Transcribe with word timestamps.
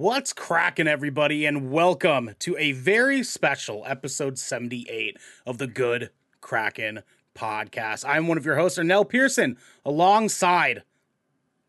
What's 0.00 0.32
cracking, 0.32 0.88
everybody, 0.88 1.44
and 1.44 1.70
welcome 1.70 2.30
to 2.38 2.56
a 2.56 2.72
very 2.72 3.22
special 3.22 3.82
episode 3.86 4.38
78 4.38 5.18
of 5.44 5.58
the 5.58 5.66
Good 5.66 6.08
Kraken 6.40 7.02
podcast. 7.34 8.08
I'm 8.08 8.26
one 8.26 8.38
of 8.38 8.46
your 8.46 8.56
hosts, 8.56 8.78
Nell 8.78 9.04
Pearson, 9.04 9.58
alongside 9.84 10.84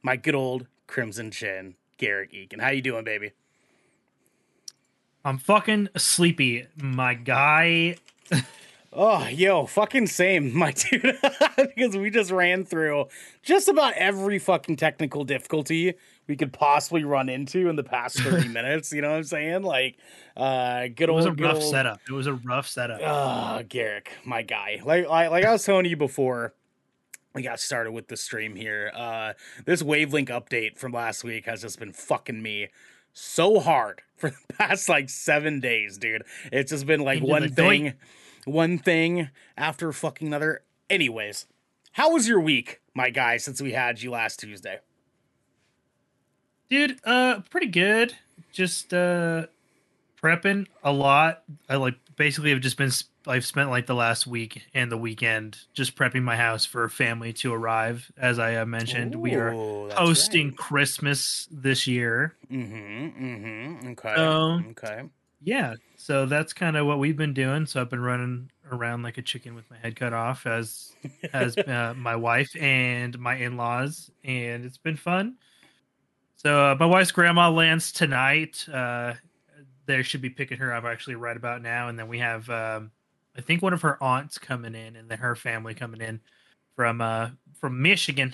my 0.01 0.15
good 0.15 0.33
old 0.33 0.67
Crimson 0.87 1.29
Chin, 1.29 1.75
Garrett 1.97 2.31
Eakin. 2.31 2.61
How 2.61 2.69
you 2.69 2.81
doing, 2.81 3.03
baby? 3.03 3.33
I'm 5.25 5.37
fucking 5.37 5.89
sleepy, 5.97 6.67
my 6.77 7.15
guy. 7.15 7.97
Oh, 8.93 9.25
yo, 9.27 9.65
fucking 9.65 10.07
same, 10.07 10.53
my 10.57 10.71
dude. 10.71 11.17
because 11.57 11.97
we 11.97 12.09
just 12.09 12.31
ran 12.31 12.63
through 12.63 13.07
just 13.41 13.67
about 13.67 13.93
every 13.95 14.39
fucking 14.39 14.77
technical 14.77 15.25
difficulty 15.25 15.95
we 16.27 16.35
could 16.35 16.53
possibly 16.53 17.03
run 17.03 17.29
into 17.29 17.69
in 17.69 17.75
the 17.75 17.83
past 17.83 18.19
30 18.21 18.47
minutes. 18.49 18.91
You 18.91 19.01
know 19.01 19.09
what 19.09 19.17
I'm 19.17 19.23
saying? 19.23 19.63
Like, 19.63 19.97
uh, 20.37 20.87
good 20.95 21.09
old. 21.09 21.23
It 21.23 21.29
was 21.29 21.39
a 21.39 21.43
rough 21.43 21.55
old, 21.55 21.71
setup. 21.71 21.99
It 22.07 22.13
was 22.13 22.27
a 22.27 22.33
rough 22.33 22.67
setup. 22.67 23.01
Uh, 23.03 23.63
Garrick, 23.63 24.11
my 24.23 24.41
guy. 24.41 24.81
Like, 24.83 25.07
like, 25.07 25.31
like 25.31 25.45
I 25.45 25.51
was 25.51 25.63
telling 25.65 25.85
you 25.85 25.97
before, 25.97 26.53
we 27.33 27.41
got 27.41 27.59
started 27.59 27.91
with 27.91 28.07
the 28.07 28.17
stream 28.17 28.55
here. 28.55 28.91
Uh, 28.95 29.33
this 29.65 29.83
Wavelink 29.83 30.29
update 30.29 30.77
from 30.77 30.91
last 30.91 31.23
week 31.23 31.45
has 31.45 31.61
just 31.61 31.79
been 31.79 31.93
fucking 31.93 32.41
me 32.41 32.69
so 33.13 33.59
hard 33.59 34.01
for 34.15 34.29
the 34.29 34.53
past 34.57 34.89
like 34.89 35.09
seven 35.09 35.59
days, 35.59 35.97
dude. 35.97 36.23
It's 36.51 36.71
just 36.71 36.85
been 36.85 37.01
like 37.01 37.23
one 37.23 37.49
thing. 37.49 37.83
Doink 37.83 37.93
one 38.45 38.77
thing 38.77 39.29
after 39.57 39.91
fucking 39.91 40.27
another. 40.27 40.63
Anyways, 40.89 41.45
how 41.93 42.13
was 42.13 42.27
your 42.27 42.39
week, 42.39 42.81
my 42.93 43.09
guy, 43.09 43.37
since 43.37 43.61
we 43.61 43.73
had 43.73 44.01
you 44.01 44.11
last 44.11 44.39
Tuesday? 44.39 44.79
Dude, 46.71 46.99
uh 47.03 47.41
pretty 47.49 47.67
good. 47.67 48.15
Just 48.53 48.93
uh 48.93 49.47
prepping 50.23 50.67
a 50.83 50.91
lot. 50.91 51.43
I 51.67 51.75
like 51.75 51.95
basically 52.15 52.51
have 52.51 52.61
just 52.61 52.77
been 52.77 52.91
I've 53.27 53.45
spent 53.45 53.69
like 53.69 53.87
the 53.87 53.93
last 53.93 54.25
week 54.25 54.63
and 54.73 54.89
the 54.89 54.97
weekend 54.97 55.57
just 55.73 55.97
prepping 55.97 56.23
my 56.23 56.37
house 56.37 56.65
for 56.65 56.87
family 56.87 57.33
to 57.33 57.53
arrive. 57.53 58.09
As 58.17 58.39
I 58.39 58.55
uh, 58.55 58.65
mentioned, 58.65 59.15
Ooh, 59.15 59.19
we 59.19 59.35
are 59.35 59.51
hosting 59.91 60.47
right. 60.47 60.57
Christmas 60.57 61.49
this 61.51 61.87
year. 61.87 62.35
Mm-hmm. 62.49 63.25
Mm-hmm. 63.25 63.87
Okay. 63.89 64.13
Um, 64.13 64.67
okay. 64.71 65.03
Yeah, 65.43 65.75
so 65.97 66.25
that's 66.25 66.53
kind 66.53 66.77
of 66.77 66.87
what 66.87 66.99
we've 66.99 67.17
been 67.17 67.33
doing. 67.33 67.65
So 67.65 67.81
I've 67.81 67.89
been 67.89 68.01
running 68.01 68.49
around 68.71 69.03
like 69.03 69.17
a 69.17 69.21
chicken 69.21 69.55
with 69.55 69.69
my 69.69 69.77
head 69.77 69.97
cut 69.97 70.13
off, 70.13 70.47
as 70.47 70.93
as 71.33 71.57
uh, 71.67 71.93
my 71.97 72.15
wife 72.15 72.55
and 72.55 73.19
my 73.19 73.35
in 73.35 73.57
laws, 73.57 74.09
and 74.23 74.63
it's 74.63 74.77
been 74.77 74.95
fun. 74.95 75.35
So 76.41 76.71
uh, 76.71 76.75
my 76.79 76.87
wife's 76.87 77.11
grandma 77.11 77.51
lands 77.51 77.91
tonight. 77.91 78.67
Uh, 78.67 79.13
they 79.85 80.01
should 80.01 80.23
be 80.23 80.31
picking 80.31 80.57
her 80.57 80.73
up 80.73 80.85
actually 80.85 81.13
right 81.13 81.37
about 81.37 81.61
now, 81.61 81.87
and 81.87 81.99
then 81.99 82.07
we 82.07 82.17
have 82.17 82.49
um, 82.49 82.89
I 83.37 83.41
think 83.41 83.61
one 83.61 83.73
of 83.73 83.83
her 83.83 84.01
aunts 84.01 84.39
coming 84.39 84.73
in, 84.73 84.95
and 84.95 85.07
then 85.07 85.19
her 85.19 85.35
family 85.35 85.75
coming 85.75 86.01
in 86.01 86.19
from 86.75 86.99
uh, 86.99 87.29
from 87.59 87.79
Michigan. 87.83 88.33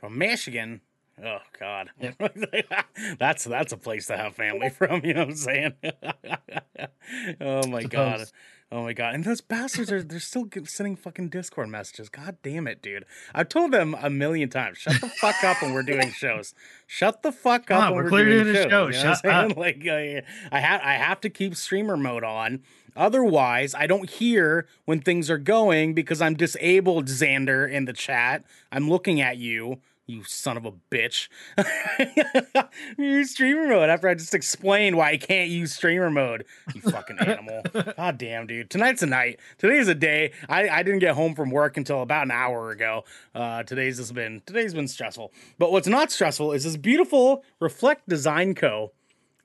From 0.00 0.18
Michigan. 0.18 0.80
Oh 1.24 1.38
God, 1.58 1.88
that's 3.18 3.44
that's 3.44 3.72
a 3.72 3.76
place 3.78 4.06
to 4.08 4.16
have 4.18 4.34
family 4.34 4.68
from. 4.76 5.02
You 5.02 5.14
know 5.14 5.20
what 5.20 5.28
I'm 5.30 5.36
saying? 5.36 5.72
oh 7.40 7.66
my 7.68 7.84
God, 7.84 8.26
oh 8.70 8.82
my 8.82 8.92
God, 8.92 9.14
and 9.14 9.24
those 9.24 9.40
bastards 9.40 9.90
are 9.90 10.02
they're 10.02 10.20
still 10.20 10.46
sending 10.64 10.94
fucking 10.94 11.30
Discord 11.30 11.70
messages. 11.70 12.10
God 12.10 12.36
damn 12.42 12.66
it, 12.66 12.82
dude! 12.82 13.06
I've 13.34 13.48
told 13.48 13.72
them 13.72 13.96
a 13.98 14.10
million 14.10 14.50
times. 14.50 14.76
Shut 14.76 15.00
the 15.00 15.08
fuck 15.08 15.42
up 15.42 15.62
when 15.62 15.72
we're 15.72 15.84
doing 15.84 16.10
shows. 16.10 16.52
Shut 16.86 17.22
the 17.22 17.32
fuck 17.32 17.70
up. 17.70 17.84
On, 17.84 17.94
we're, 17.94 18.10
we're 18.10 18.24
doing, 18.26 18.52
doing 18.52 18.68
show. 18.68 18.86
You 18.88 18.92
know 18.92 19.14
Shut 19.14 19.24
up. 19.24 19.56
Like 19.56 19.86
uh, 19.88 20.20
I 20.52 20.60
have 20.60 20.82
I 20.82 20.94
have 20.94 21.22
to 21.22 21.30
keep 21.30 21.56
streamer 21.56 21.96
mode 21.96 22.24
on. 22.24 22.62
Otherwise, 22.94 23.74
I 23.74 23.86
don't 23.86 24.08
hear 24.08 24.66
when 24.84 25.00
things 25.00 25.30
are 25.30 25.38
going 25.38 25.94
because 25.94 26.20
I'm 26.20 26.34
disabled, 26.34 27.06
Xander, 27.06 27.70
in 27.70 27.86
the 27.86 27.92
chat. 27.94 28.44
I'm 28.70 28.88
looking 28.88 29.20
at 29.20 29.38
you 29.38 29.80
you 30.06 30.22
son 30.22 30.56
of 30.56 30.64
a 30.64 30.72
bitch. 30.90 31.28
use 32.98 33.32
streamer 33.32 33.66
mode 33.66 33.90
after 33.90 34.08
I 34.08 34.14
just 34.14 34.34
explained 34.34 34.96
why 34.96 35.10
I 35.10 35.16
can't 35.16 35.50
use 35.50 35.74
streamer 35.74 36.10
mode. 36.10 36.44
You 36.74 36.80
fucking 36.80 37.18
animal. 37.18 37.62
God 37.96 38.18
damn, 38.18 38.46
dude. 38.46 38.70
Tonight's 38.70 39.02
a 39.02 39.06
night. 39.06 39.40
Today's 39.58 39.88
a 39.88 39.94
day. 39.94 40.32
I, 40.48 40.68
I 40.68 40.82
didn't 40.82 41.00
get 41.00 41.14
home 41.14 41.34
from 41.34 41.50
work 41.50 41.76
until 41.76 42.02
about 42.02 42.24
an 42.24 42.30
hour 42.30 42.70
ago. 42.70 43.04
Uh, 43.34 43.64
today's 43.64 43.98
has 43.98 44.12
been 44.12 44.42
today's 44.46 44.74
been 44.74 44.88
stressful. 44.88 45.32
But 45.58 45.72
what's 45.72 45.88
not 45.88 46.12
stressful 46.12 46.52
is 46.52 46.64
this 46.64 46.76
beautiful 46.76 47.44
Reflect 47.60 48.08
Design 48.08 48.54
Co. 48.54 48.92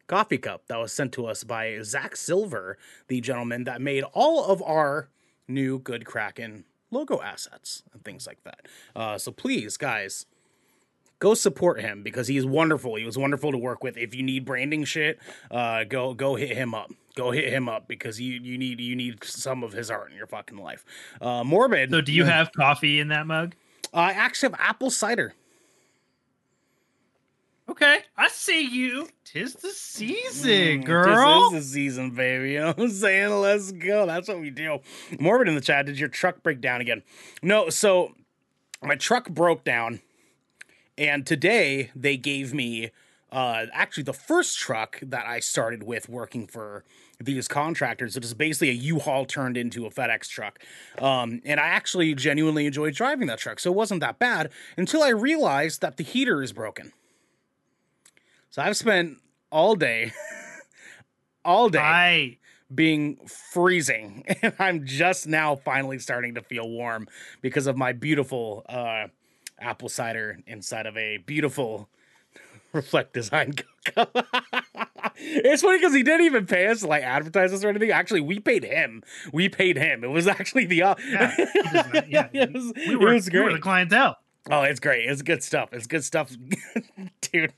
coffee 0.06 0.38
cup 0.38 0.68
that 0.68 0.78
was 0.78 0.94
sent 0.94 1.12
to 1.14 1.26
us 1.26 1.44
by 1.44 1.80
Zach 1.82 2.16
Silver, 2.16 2.78
the 3.08 3.20
gentleman 3.20 3.64
that 3.64 3.82
made 3.82 4.04
all 4.14 4.46
of 4.46 4.62
our 4.62 5.10
new 5.48 5.80
Good 5.80 6.06
Kraken 6.06 6.66
logo 6.92 7.22
assets 7.22 7.84
and 7.94 8.04
things 8.04 8.28
like 8.28 8.44
that. 8.44 8.68
Uh, 8.96 9.18
so 9.18 9.32
please, 9.32 9.78
guys, 9.78 10.26
go 11.22 11.34
support 11.36 11.80
him 11.80 12.04
because 12.04 12.28
he's 12.28 12.46
wonderful. 12.46 12.96
He 12.96 13.06
was 13.06 13.18
wonderful 13.18 13.54
to 13.54 13.58
work 13.58 13.82
with. 13.84 13.96
If 13.96 14.14
you 14.14 14.24
need 14.24 14.44
branding 14.44 14.84
shit, 14.84 15.20
uh, 15.50 15.86
go 15.86 16.14
go 16.14 16.36
hit 16.36 16.58
him 16.58 16.76
up. 16.76 16.92
Go 17.16 17.32
hit 17.32 17.54
him 17.54 17.70
up 17.70 17.88
because 17.88 18.20
you 18.20 18.34
you 18.42 18.58
need 18.58 18.82
you 18.82 18.96
need 18.98 19.24
some 19.24 19.64
of 19.64 19.72
his 19.72 19.90
art 19.90 20.12
in 20.12 20.18
your 20.18 20.28
fucking 20.28 20.58
life. 20.58 20.84
Uh, 21.22 21.44
Morbid. 21.44 21.92
So, 21.92 22.02
do 22.02 22.12
you 22.12 22.26
have 22.26 22.52
coffee 22.52 23.00
in 23.00 23.08
that 23.10 23.26
mug? 23.26 23.56
I 23.94 24.12
actually 24.12 24.52
have 24.52 24.60
apple 24.60 24.90
cider. 24.90 25.34
Okay, 27.70 28.00
I 28.18 28.28
see 28.28 28.68
you. 28.68 29.08
Tis 29.24 29.54
the 29.54 29.70
season, 29.70 30.82
mm, 30.82 30.86
girl. 30.86 31.52
Tis 31.52 31.68
the 31.68 31.74
season, 31.74 32.12
baby. 32.12 32.52
You 32.54 32.60
know 32.62 32.68
what 32.68 32.80
I'm 32.80 32.90
saying? 32.90 33.30
Let's 33.40 33.72
go. 33.72 34.06
That's 34.06 34.28
what 34.28 34.42
we 34.42 34.50
do. 34.50 34.80
Morbid 35.20 35.48
in 35.48 35.56
the 35.56 35.62
chat. 35.62 35.86
Did 35.86 35.98
your 35.98 36.10
truck 36.10 36.44
break 36.44 36.60
down 36.60 36.82
again? 36.82 37.04
No. 37.42 37.70
So 37.70 38.14
my 38.84 38.96
truck 38.96 39.30
broke 39.30 39.64
down 39.64 40.02
and 40.98 41.26
today 41.26 41.92
they 41.96 42.18
gave 42.18 42.54
me 42.54 42.92
uh, 43.32 43.66
actually 43.72 44.04
the 44.04 44.14
first 44.14 44.58
truck 44.60 45.00
that 45.02 45.26
I 45.26 45.40
started 45.40 45.84
with 45.84 46.10
working 46.10 46.48
for 46.48 46.84
these 47.20 47.48
contractors. 47.48 48.18
It 48.18 48.26
is 48.26 48.34
basically 48.34 48.70
a 48.70 48.74
U-Haul 48.74 49.26
turned 49.26 49.56
into 49.56 49.86
a 49.86 49.90
FedEx 49.90 50.28
truck. 50.28 50.60
Um, 51.00 51.42
and 51.46 51.60
I 51.60 51.68
actually 51.68 52.14
genuinely 52.14 52.66
enjoyed 52.66 52.94
driving 52.94 53.28
that 53.28 53.40
truck. 53.40 53.60
So 53.60 53.72
it 53.72 53.76
wasn't 53.76 54.02
that 54.02 54.20
bad 54.20 54.50
until 54.76 55.02
I 55.02 55.10
realized 55.10 55.82
that 55.82 55.98
the 55.98 56.04
heater 56.04 56.44
is 56.44 56.52
broken. 56.52 56.92
So 58.50 58.62
I've 58.62 58.76
spent 58.76 59.18
all 59.50 59.76
day, 59.76 60.12
all 61.46 61.70
day. 61.70 61.80
I 61.80 62.38
being 62.74 63.18
freezing 63.28 64.24
and 64.42 64.54
i'm 64.58 64.86
just 64.86 65.28
now 65.28 65.58
finally 65.58 66.00
starting 66.00 66.36
to 66.36 66.42
feel 66.42 66.70
warm 66.70 67.06
because 67.42 67.68
of 67.68 67.76
my 67.76 67.92
beautiful 67.92 68.66
uh, 68.70 69.08
apple 69.62 69.90
cider 69.90 70.40
inside 70.48 70.86
of 70.86 70.98
a 70.98 71.18
beautiful 71.18 71.90
reflect 72.74 73.14
design 73.14 73.54
cup. 73.86 74.16
it's 75.18 75.62
funny 75.62 75.78
because 75.78 75.94
he 75.94 76.04
didn't 76.04 76.26
even 76.26 76.46
pay 76.46 76.68
us 76.68 76.82
to 76.82 76.88
like 76.88 77.04
advertise 77.04 77.52
this 77.52 77.64
or 77.64 77.70
anything. 77.70 77.92
Actually, 77.92 78.22
we 78.22 78.40
paid 78.40 78.64
him. 78.64 79.04
We 79.32 79.50
paid 79.50 79.78
him. 79.78 80.04
It 80.04 80.10
was 80.10 80.28
actually 80.40 80.66
the 80.66 80.84
uh, 80.84 80.96
yeah, 81.08 81.36
yeah. 82.10 82.28
it 82.34 82.54
was, 82.54 82.74
we 82.76 82.96
were, 82.96 83.12
it 83.12 83.14
was 83.16 83.30
great. 83.30 83.40
We 83.40 83.46
were 83.46 83.54
the 83.54 83.60
clientele. 83.60 84.18
Oh, 84.50 84.64
it's 84.64 84.80
great. 84.80 85.08
It's 85.08 85.22
good 85.22 85.44
stuff. 85.44 85.70
It's 85.72 85.86
good 85.86 86.04
stuff, 86.04 86.32
dude. 87.22 87.54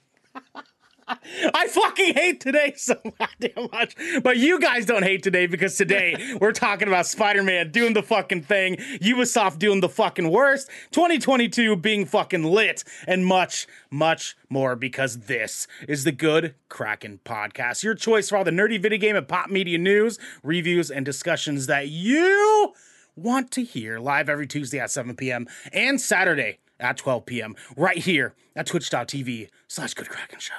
I 1.54 1.68
fucking 1.68 2.14
hate 2.14 2.40
today 2.40 2.74
so 2.76 2.96
goddamn 3.20 3.70
much. 3.72 3.96
But 4.24 4.38
you 4.38 4.60
guys 4.60 4.86
don't 4.86 5.04
hate 5.04 5.24
today 5.24 5.48
because 5.48 5.76
today 5.76 6.36
we're 6.42 6.52
talking 6.52 6.88
about 6.88 7.08
Spider 7.08 7.44
Man 7.44 7.72
doing 7.72 7.94
the 7.94 8.04
fucking 8.04 8.44
thing, 8.44 8.78
Ubisoft 9.02 9.60
doing 9.60 9.80
the 9.80 9.90
fucking 9.90 10.30
worst, 10.30 10.70
2022 10.92 11.76
being 11.78 12.06
fucking 12.06 12.44
lit, 12.44 12.84
and 13.08 13.26
much, 13.26 13.68
much 13.92 14.36
more 14.50 14.76
because 14.76 15.22
this 15.22 15.68
is 15.88 16.04
the 16.04 16.12
Good 16.12 16.56
Kraken 16.70 17.20
podcast. 17.26 17.84
Your 17.84 17.96
choice 17.96 18.30
for 18.30 18.38
all 18.38 18.44
the 18.44 18.52
nerdy 18.52 18.82
video 18.82 19.00
game 19.00 19.16
and 19.16 19.28
pop 19.28 19.50
media 19.50 19.78
news, 19.78 20.20
reviews, 20.44 20.90
and 20.92 21.06
discussions 21.06 21.68
that 21.68 21.90
you 21.90 22.74
want 23.16 23.52
to 23.52 23.64
hear 23.64 24.00
live 24.00 24.30
every 24.30 24.48
Tuesday 24.48 24.80
at 24.80 24.92
7 24.92 25.16
p.m. 25.16 25.48
and 25.72 26.02
Saturday 26.02 26.60
at 26.84 26.98
12 26.98 27.26
p.m. 27.26 27.56
right 27.76 27.98
here 27.98 28.36
at 28.56 28.68
twitch.tv 28.68 29.50
slash 29.68 29.94
good 29.96 30.10
kraken 30.10 30.40
show. 30.40 30.54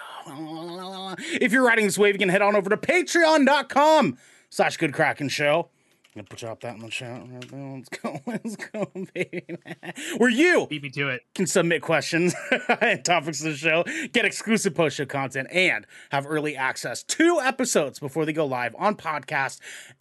If 1.41 1.53
you're 1.53 1.65
riding 1.65 1.85
this 1.85 1.99
wave, 1.99 2.15
you 2.15 2.19
can 2.19 2.31
head 2.31 2.43
on 2.43 2.57
over 2.57 2.71
to 2.71 2.77
patreon.com 2.77 4.19
slash 4.51 4.77
good 4.79 4.93
kraken 4.93 5.29
show. 5.29 5.69
I'm 6.17 6.21
gonna 6.21 6.29
put 6.29 6.43
you 6.43 6.49
up 6.49 6.61
that 6.61 6.77
in 6.77 6.81
the 6.81 6.89
chat. 6.89 7.23
Let's 7.53 7.89
go, 7.89 8.21
let's 8.27 8.55
go, 8.55 8.89
baby. 9.15 9.45
Where 10.17 10.31
you 10.31 10.69
beat 10.71 10.85
me 10.85 10.91
to 10.91 11.09
it 11.09 11.23
can 11.35 11.47
submit 11.49 11.83
questions 11.83 12.37
and 12.81 13.05
topics 13.05 13.41
of 13.41 13.51
the 13.51 13.57
show, 13.57 13.85
get 14.13 14.25
exclusive 14.25 14.77
post 14.77 14.97
show 14.97 15.07
content, 15.07 15.49
and 15.51 15.89
have 16.11 16.25
early 16.29 16.57
access 16.57 17.03
to 17.03 17.41
episodes 17.41 17.99
before 17.99 18.25
they 18.25 18.33
go 18.33 18.47
live 18.47 18.77
on 18.79 18.95
podcast 18.95 19.59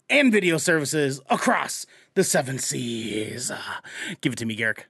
and 0.08 0.30
video 0.30 0.56
services 0.56 1.20
across 1.28 1.84
the 2.14 2.22
seven 2.22 2.60
seas. 2.60 3.50
Uh, 3.50 3.58
give 4.20 4.34
it 4.34 4.36
to 4.36 4.46
me, 4.46 4.54
Garrick. 4.54 4.86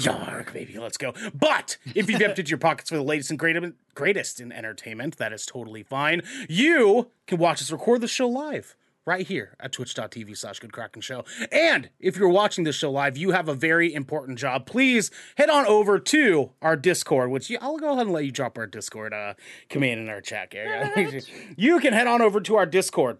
Yark, 0.00 0.52
baby, 0.52 0.78
let's 0.78 0.96
go. 0.96 1.14
But 1.34 1.76
if 1.94 2.10
you've 2.10 2.20
emptied 2.20 2.50
your 2.50 2.58
pockets 2.58 2.90
for 2.90 2.96
the 2.96 3.02
latest 3.02 3.30
and 3.30 3.38
greatest, 3.38 3.72
greatest 3.94 4.40
in 4.40 4.52
entertainment, 4.52 5.16
that 5.18 5.32
is 5.32 5.46
totally 5.46 5.82
fine. 5.82 6.22
You 6.48 7.10
can 7.26 7.38
watch 7.38 7.62
us 7.62 7.70
record 7.70 8.00
the 8.00 8.08
show 8.08 8.28
live 8.28 8.76
right 9.06 9.26
here 9.26 9.56
at 9.60 9.72
twitch.tv 9.72 10.36
slash 10.36 10.58
good 10.58 10.72
kraken 10.72 11.00
show. 11.00 11.24
And 11.52 11.90
if 12.00 12.16
you're 12.16 12.28
watching 12.28 12.64
this 12.64 12.74
show 12.74 12.90
live 12.90 13.16
you 13.16 13.30
have 13.30 13.48
a 13.48 13.54
very 13.54 13.94
important 13.94 14.38
job. 14.38 14.66
Please 14.66 15.10
head 15.36 15.48
on 15.48 15.64
over 15.66 15.98
to 16.00 16.50
our 16.60 16.76
discord 16.76 17.30
which 17.30 17.48
you, 17.48 17.58
i'll 17.60 17.78
go 17.78 17.92
ahead 17.92 18.06
and 18.06 18.12
let 18.12 18.24
you 18.24 18.32
drop 18.32 18.58
our 18.58 18.66
discord 18.66 19.14
uh, 19.14 19.34
command 19.68 20.00
in 20.00 20.08
our 20.08 20.20
chat 20.20 20.52
area 20.52 21.20
you 21.56 21.78
can 21.78 21.92
head 21.92 22.06
on 22.08 22.20
over 22.20 22.40
to 22.40 22.56
our 22.56 22.66
discord 22.66 23.18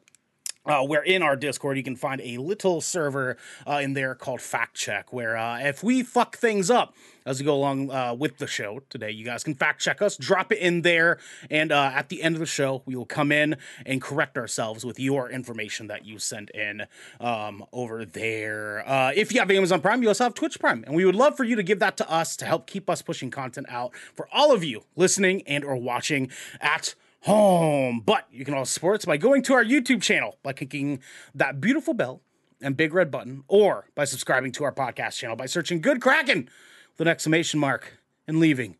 uh, 0.66 0.84
where 0.84 1.02
in 1.02 1.22
our 1.22 1.36
Discord 1.36 1.76
you 1.76 1.82
can 1.82 1.96
find 1.96 2.20
a 2.20 2.38
little 2.38 2.80
server 2.80 3.36
uh, 3.66 3.80
in 3.82 3.94
there 3.94 4.14
called 4.14 4.40
Fact 4.40 4.74
Check, 4.74 5.12
where 5.12 5.36
uh, 5.36 5.58
if 5.60 5.82
we 5.82 6.02
fuck 6.02 6.36
things 6.36 6.70
up 6.70 6.94
as 7.24 7.40
we 7.40 7.44
go 7.44 7.54
along 7.54 7.90
uh, 7.90 8.14
with 8.14 8.38
the 8.38 8.46
show 8.46 8.80
today, 8.88 9.10
you 9.10 9.24
guys 9.24 9.42
can 9.42 9.54
fact 9.54 9.80
check 9.80 10.00
us, 10.00 10.16
drop 10.16 10.52
it 10.52 10.58
in 10.58 10.82
there, 10.82 11.18
and 11.50 11.72
uh, 11.72 11.90
at 11.92 12.08
the 12.08 12.22
end 12.22 12.36
of 12.36 12.40
the 12.40 12.46
show 12.46 12.82
we 12.86 12.94
will 12.94 13.06
come 13.06 13.32
in 13.32 13.56
and 13.84 14.00
correct 14.00 14.38
ourselves 14.38 14.84
with 14.84 14.98
your 14.98 15.28
information 15.28 15.88
that 15.88 16.04
you 16.04 16.18
sent 16.18 16.50
in 16.50 16.84
um, 17.20 17.64
over 17.72 18.04
there. 18.04 18.88
Uh, 18.88 19.12
if 19.14 19.32
you 19.32 19.40
have 19.40 19.50
Amazon 19.50 19.80
Prime, 19.80 20.02
you 20.02 20.08
also 20.08 20.24
have 20.24 20.34
Twitch 20.34 20.60
Prime, 20.60 20.84
and 20.86 20.94
we 20.94 21.04
would 21.04 21.16
love 21.16 21.36
for 21.36 21.44
you 21.44 21.56
to 21.56 21.62
give 21.62 21.80
that 21.80 21.96
to 21.96 22.10
us 22.10 22.36
to 22.36 22.44
help 22.44 22.66
keep 22.66 22.88
us 22.88 23.02
pushing 23.02 23.30
content 23.30 23.66
out 23.68 23.94
for 24.14 24.28
all 24.32 24.52
of 24.52 24.62
you 24.62 24.82
listening 24.94 25.42
and 25.46 25.64
or 25.64 25.76
watching 25.76 26.30
at 26.60 26.94
home. 27.26 28.02
But 28.04 28.26
you 28.30 28.44
can 28.44 28.54
also 28.54 28.70
support 28.70 29.00
us 29.00 29.04
by 29.04 29.16
going 29.16 29.42
to 29.42 29.54
our 29.54 29.64
YouTube 29.64 30.00
channel 30.00 30.38
by 30.42 30.52
clicking 30.52 31.00
that 31.34 31.60
beautiful 31.60 31.92
bell 31.92 32.22
and 32.62 32.76
big 32.76 32.94
red 32.94 33.10
button, 33.10 33.44
or 33.48 33.90
by 33.94 34.04
subscribing 34.04 34.50
to 34.52 34.64
our 34.64 34.72
podcast 34.72 35.18
channel 35.18 35.36
by 35.36 35.44
searching 35.44 35.80
Good 35.82 36.00
Kraken 36.00 36.48
with 36.92 37.06
an 37.06 37.10
exclamation 37.10 37.60
mark 37.60 37.98
and 38.26 38.40
leaving 38.40 38.76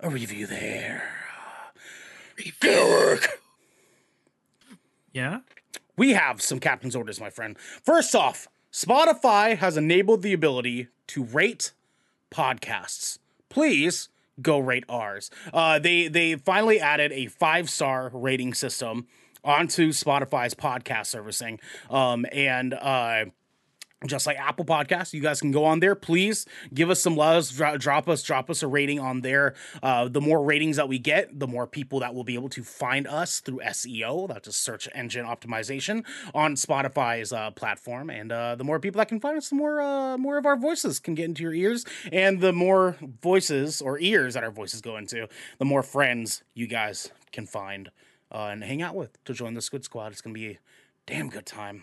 a 0.00 0.10
review 0.10 0.46
there. 0.46 1.04
Garrick. 2.60 3.40
Yeah. 5.12 5.40
We 5.96 6.14
have 6.14 6.40
some 6.40 6.58
captain's 6.58 6.96
orders, 6.96 7.20
my 7.20 7.30
friend. 7.30 7.58
First 7.58 8.14
off, 8.14 8.48
Spotify 8.72 9.56
has 9.56 9.76
enabled 9.76 10.22
the 10.22 10.32
ability 10.32 10.88
to 11.08 11.24
rate 11.24 11.72
podcasts. 12.30 13.18
Please 13.48 14.08
go 14.42 14.58
rate 14.58 14.84
ours. 14.88 15.30
Uh, 15.52 15.78
they 15.78 16.08
they 16.08 16.36
finally 16.36 16.80
added 16.80 17.12
a 17.12 17.26
five 17.26 17.68
star 17.70 18.10
rating 18.12 18.54
system 18.54 19.06
onto 19.42 19.88
Spotify's 19.90 20.54
podcast 20.54 21.06
servicing, 21.06 21.58
um, 21.88 22.26
and 22.32 22.74
uh, 22.74 23.24
just 24.06 24.26
like 24.26 24.38
Apple 24.38 24.64
Podcasts, 24.64 25.12
you 25.12 25.20
guys 25.20 25.40
can 25.40 25.50
go 25.50 25.64
on 25.64 25.80
there. 25.80 25.94
Please 25.94 26.46
give 26.72 26.88
us 26.88 27.02
some 27.02 27.16
loves. 27.16 27.52
Dro- 27.52 27.76
drop 27.76 28.08
us, 28.08 28.22
drop 28.22 28.48
us 28.48 28.62
a 28.62 28.66
rating 28.66 28.98
on 28.98 29.20
there. 29.20 29.54
Uh, 29.82 30.08
the 30.08 30.20
more 30.20 30.42
ratings 30.42 30.76
that 30.76 30.88
we 30.88 30.98
get, 30.98 31.38
the 31.38 31.46
more 31.46 31.66
people 31.66 32.00
that 32.00 32.14
will 32.14 32.24
be 32.24 32.34
able 32.34 32.48
to 32.48 32.64
find 32.64 33.06
us 33.06 33.40
through 33.40 33.58
SEO, 33.58 34.26
that's 34.28 34.48
a 34.48 34.52
search 34.52 34.88
engine 34.94 35.26
optimization 35.26 36.04
on 36.34 36.54
Spotify's 36.54 37.32
uh, 37.32 37.50
platform. 37.50 38.08
And 38.08 38.32
uh, 38.32 38.54
the 38.54 38.64
more 38.64 38.80
people 38.80 38.98
that 38.98 39.08
can 39.08 39.20
find 39.20 39.36
us, 39.36 39.50
the 39.50 39.56
more 39.56 39.80
uh, 39.82 40.16
more 40.16 40.38
of 40.38 40.46
our 40.46 40.56
voices 40.56 40.98
can 40.98 41.14
get 41.14 41.26
into 41.26 41.42
your 41.42 41.54
ears, 41.54 41.84
and 42.10 42.40
the 42.40 42.52
more 42.52 42.96
voices 43.22 43.82
or 43.82 43.98
ears 43.98 44.34
that 44.34 44.42
our 44.44 44.50
voices 44.50 44.80
go 44.80 44.96
into, 44.96 45.28
the 45.58 45.64
more 45.64 45.82
friends 45.82 46.42
you 46.54 46.66
guys 46.66 47.10
can 47.32 47.46
find 47.46 47.90
uh, 48.32 48.48
and 48.50 48.64
hang 48.64 48.80
out 48.80 48.94
with 48.94 49.22
to 49.24 49.34
join 49.34 49.54
the 49.54 49.62
Squid 49.62 49.84
Squad. 49.84 50.12
It's 50.12 50.22
gonna 50.22 50.32
be 50.32 50.52
a 50.52 50.58
damn 51.06 51.28
good 51.28 51.46
time. 51.46 51.82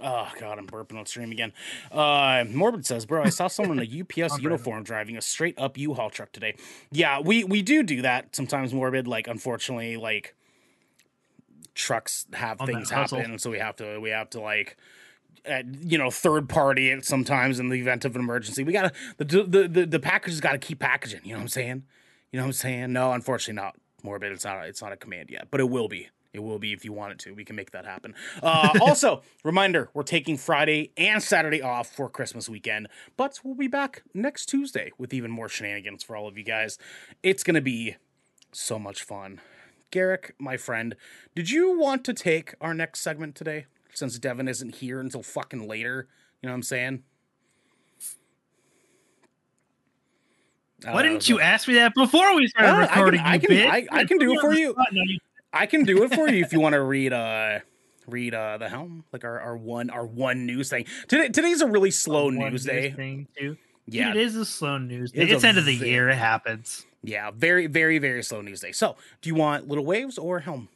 Oh 0.00 0.28
god, 0.38 0.58
I'm 0.58 0.66
burping 0.66 0.98
on 0.98 1.06
stream 1.06 1.32
again. 1.32 1.52
Uh, 1.90 2.44
Morbid 2.48 2.86
says, 2.86 3.04
"Bro, 3.04 3.24
I 3.24 3.28
saw 3.28 3.48
someone 3.48 3.78
in 3.78 3.86
a 3.86 4.00
UPS 4.24 4.40
uniform 4.40 4.84
driving 4.84 5.16
a 5.16 5.20
straight 5.22 5.58
up 5.58 5.76
U-Haul 5.76 6.10
truck 6.10 6.32
today." 6.32 6.54
Yeah, 6.90 7.20
we 7.20 7.44
we 7.44 7.62
do 7.62 7.82
do 7.82 8.02
that 8.02 8.34
sometimes. 8.34 8.72
Morbid, 8.72 9.06
like 9.06 9.26
unfortunately, 9.26 9.96
like 9.96 10.34
trucks 11.74 12.26
have 12.32 12.60
On 12.60 12.66
things 12.66 12.90
happen, 12.90 13.38
so 13.38 13.50
we 13.50 13.58
have 13.58 13.76
to 13.76 13.98
we 13.98 14.10
have 14.10 14.30
to 14.30 14.40
like. 14.40 14.76
Uh, 15.44 15.64
you 15.80 15.98
know, 15.98 16.08
third 16.08 16.48
party 16.48 16.88
it 16.88 17.04
sometimes 17.04 17.58
in 17.58 17.68
the 17.68 17.74
event 17.74 18.04
of 18.04 18.14
an 18.14 18.20
emergency. 18.20 18.62
We 18.62 18.72
gotta 18.72 18.92
the 19.16 19.24
the 19.24 19.68
the, 19.68 19.86
the 19.86 19.98
package 19.98 20.34
has 20.34 20.40
got 20.40 20.52
to 20.52 20.58
keep 20.58 20.78
packaging. 20.78 21.22
You 21.24 21.30
know 21.30 21.38
what 21.38 21.42
I'm 21.42 21.48
saying? 21.48 21.82
You 22.30 22.36
know 22.36 22.44
what 22.44 22.50
I'm 22.50 22.52
saying? 22.52 22.92
No, 22.92 23.12
unfortunately 23.12 23.60
not. 23.60 23.74
Morbid, 24.04 24.30
it's 24.30 24.44
not. 24.44 24.64
It's 24.66 24.80
not 24.80 24.92
a 24.92 24.96
command 24.96 25.30
yet, 25.30 25.48
but 25.50 25.58
it 25.58 25.68
will 25.68 25.88
be. 25.88 26.10
It 26.32 26.40
will 26.42 26.58
be 26.58 26.72
if 26.72 26.84
you 26.84 26.92
want 26.92 27.12
it 27.12 27.18
to. 27.20 27.34
We 27.34 27.44
can 27.44 27.56
make 27.56 27.72
that 27.72 27.84
happen. 27.84 28.14
Uh, 28.42 28.70
also, 28.80 29.22
reminder: 29.44 29.90
we're 29.92 30.02
taking 30.02 30.36
Friday 30.38 30.92
and 30.96 31.22
Saturday 31.22 31.60
off 31.60 31.88
for 31.94 32.08
Christmas 32.08 32.48
weekend, 32.48 32.88
but 33.16 33.38
we'll 33.44 33.54
be 33.54 33.68
back 33.68 34.02
next 34.14 34.46
Tuesday 34.46 34.92
with 34.98 35.12
even 35.12 35.30
more 35.30 35.48
shenanigans 35.48 36.02
for 36.02 36.16
all 36.16 36.26
of 36.26 36.38
you 36.38 36.44
guys. 36.44 36.78
It's 37.22 37.42
gonna 37.42 37.60
be 37.60 37.96
so 38.50 38.78
much 38.78 39.02
fun. 39.02 39.40
Garrick, 39.90 40.34
my 40.38 40.56
friend, 40.56 40.96
did 41.34 41.50
you 41.50 41.78
want 41.78 42.02
to 42.04 42.14
take 42.14 42.54
our 42.62 42.72
next 42.72 43.00
segment 43.00 43.34
today? 43.34 43.66
Since 43.92 44.18
Devin 44.18 44.48
isn't 44.48 44.76
here 44.76 45.00
until 45.00 45.22
fucking 45.22 45.68
later, 45.68 46.08
you 46.40 46.46
know 46.46 46.52
what 46.52 46.56
I'm 46.56 46.62
saying? 46.62 47.02
Why 50.84 51.02
didn't 51.02 51.28
you 51.28 51.38
ask 51.40 51.68
me 51.68 51.74
that 51.74 51.92
before 51.94 52.34
we 52.34 52.48
started 52.48 52.70
Uh, 52.70 52.74
I 52.74 52.86
can- 52.86 52.96
recording? 52.96 53.20
I 53.20 53.38
can-? 53.38 53.70
I- 53.70 53.86
I 53.92 54.04
can 54.04 54.16
do 54.18 54.32
it 54.32 54.40
for 54.40 54.54
you. 54.54 54.74
I 55.52 55.66
can 55.66 55.84
do 55.84 56.02
it 56.04 56.14
for 56.14 56.28
you 56.28 56.42
if 56.44 56.52
you 56.52 56.60
want 56.60 56.72
to 56.74 56.82
read 56.82 57.12
uh 57.12 57.60
read 58.06 58.34
uh 58.34 58.58
the 58.58 58.68
helm 58.68 59.04
like 59.12 59.24
our, 59.24 59.38
our 59.40 59.56
one 59.56 59.90
our 59.90 60.04
one 60.06 60.44
news 60.46 60.68
thing 60.70 60.86
today 61.08 61.28
today's 61.28 61.60
a 61.60 61.66
really 61.66 61.90
slow 61.92 62.30
news 62.30 62.64
day 62.64 62.90
Thing 62.90 63.28
too. 63.38 63.56
yeah 63.86 64.08
Dude, 64.08 64.16
it 64.16 64.26
is 64.26 64.36
a 64.36 64.44
slow 64.44 64.78
news. 64.78 65.12
day. 65.12 65.22
It's 65.22 65.32
It's, 65.32 65.44
end 65.44 65.56
of 65.58 65.64
the 65.64 65.76
very- 65.78 65.90
year. 65.90 66.08
It 66.08 66.16
happens. 66.16 66.84
yeah 67.02 67.30
very 67.30 67.66
very 67.68 67.98
very 67.98 68.22
slow 68.24 68.40
news 68.40 68.60
day 68.60 68.72
so 68.72 68.96
do 69.20 69.28
you 69.28 69.34
want 69.36 69.68
little 69.68 69.84
waves 69.84 70.18
or 70.18 70.40
helm 70.40 70.68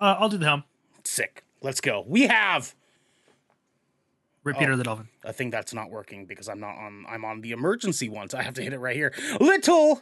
Uh, 0.00 0.14
I'll 0.18 0.28
do 0.28 0.38
the 0.38 0.44
helm. 0.46 0.64
sick 1.04 1.42
let's 1.62 1.80
go 1.80 2.04
we 2.06 2.28
have 2.28 2.74
Repeater 4.44 4.72
Oh. 4.72 4.76
The 4.76 4.84
Dolphin. 4.84 5.08
a 5.24 5.32
thing 5.32 5.50
that's 5.50 5.74
not 5.74 5.90
working 5.90 6.24
because 6.26 6.48
i'm 6.48 6.60
not 6.60 6.76
on 6.76 7.04
i'm 7.08 7.24
on 7.24 7.40
the 7.40 7.50
emergency 7.50 8.08
one 8.08 8.28
so 8.28 8.38
i 8.38 8.42
have 8.42 8.54
to 8.54 8.62
hit 8.62 8.72
it 8.72 8.78
right 8.78 8.94
here 8.96 9.12
little 9.40 10.00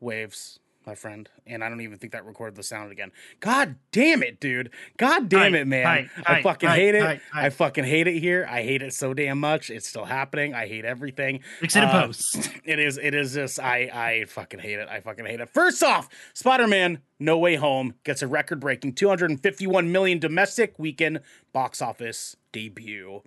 waves 0.00 0.58
my 0.86 0.94
friend 0.94 1.28
and 1.46 1.62
i 1.62 1.68
don't 1.68 1.80
even 1.82 1.98
think 1.98 2.12
that 2.12 2.24
recorded 2.24 2.56
the 2.56 2.62
sound 2.62 2.90
again. 2.90 3.12
God 3.40 3.76
damn 3.92 4.22
it 4.22 4.40
dude. 4.40 4.70
God 4.96 5.28
damn 5.28 5.54
it 5.54 5.66
man. 5.66 5.84
hi, 6.24 6.34
i 6.38 6.42
fucking 6.42 6.68
hi, 6.68 6.76
hate 6.76 6.94
it. 6.94 7.20
i 7.34 7.50
fucking 7.50 7.84
hate 7.84 8.06
it 8.06 8.18
here. 8.18 8.46
I 8.50 8.62
hate 8.62 8.82
it 8.82 8.94
so 8.94 9.12
damn 9.14 9.38
much. 9.38 9.70
It's 9.70 9.86
still 9.88 10.06
happening. 10.06 10.54
I 10.54 10.66
hate 10.66 10.84
everything. 10.84 11.40
Fix 11.60 11.76
it 11.76 11.82
in 11.82 11.88
Uh, 11.88 12.06
post. 12.06 12.50
it 12.64 12.78
is 12.78 12.98
it 12.98 13.14
is 13.14 13.34
just 13.34 13.60
i 13.60 13.90
i 13.92 14.24
fucking 14.26 14.60
hate 14.60 14.78
it. 14.78 14.88
I 14.88 15.00
fucking 15.00 15.26
hate 15.26 15.40
it. 15.40 15.48
First 15.50 15.82
off 15.82 16.08
spider-man 16.34 17.00
no 17.18 17.36
way 17.38 17.56
home 17.56 17.94
gets 18.04 18.22
a 18.22 18.26
record-breaking 18.26 18.94
251 18.94 19.92
million 19.92 20.18
domestic 20.18 20.78
weekend 20.78 21.20
box 21.52 21.82
office 21.82 22.36
debut 22.52 23.22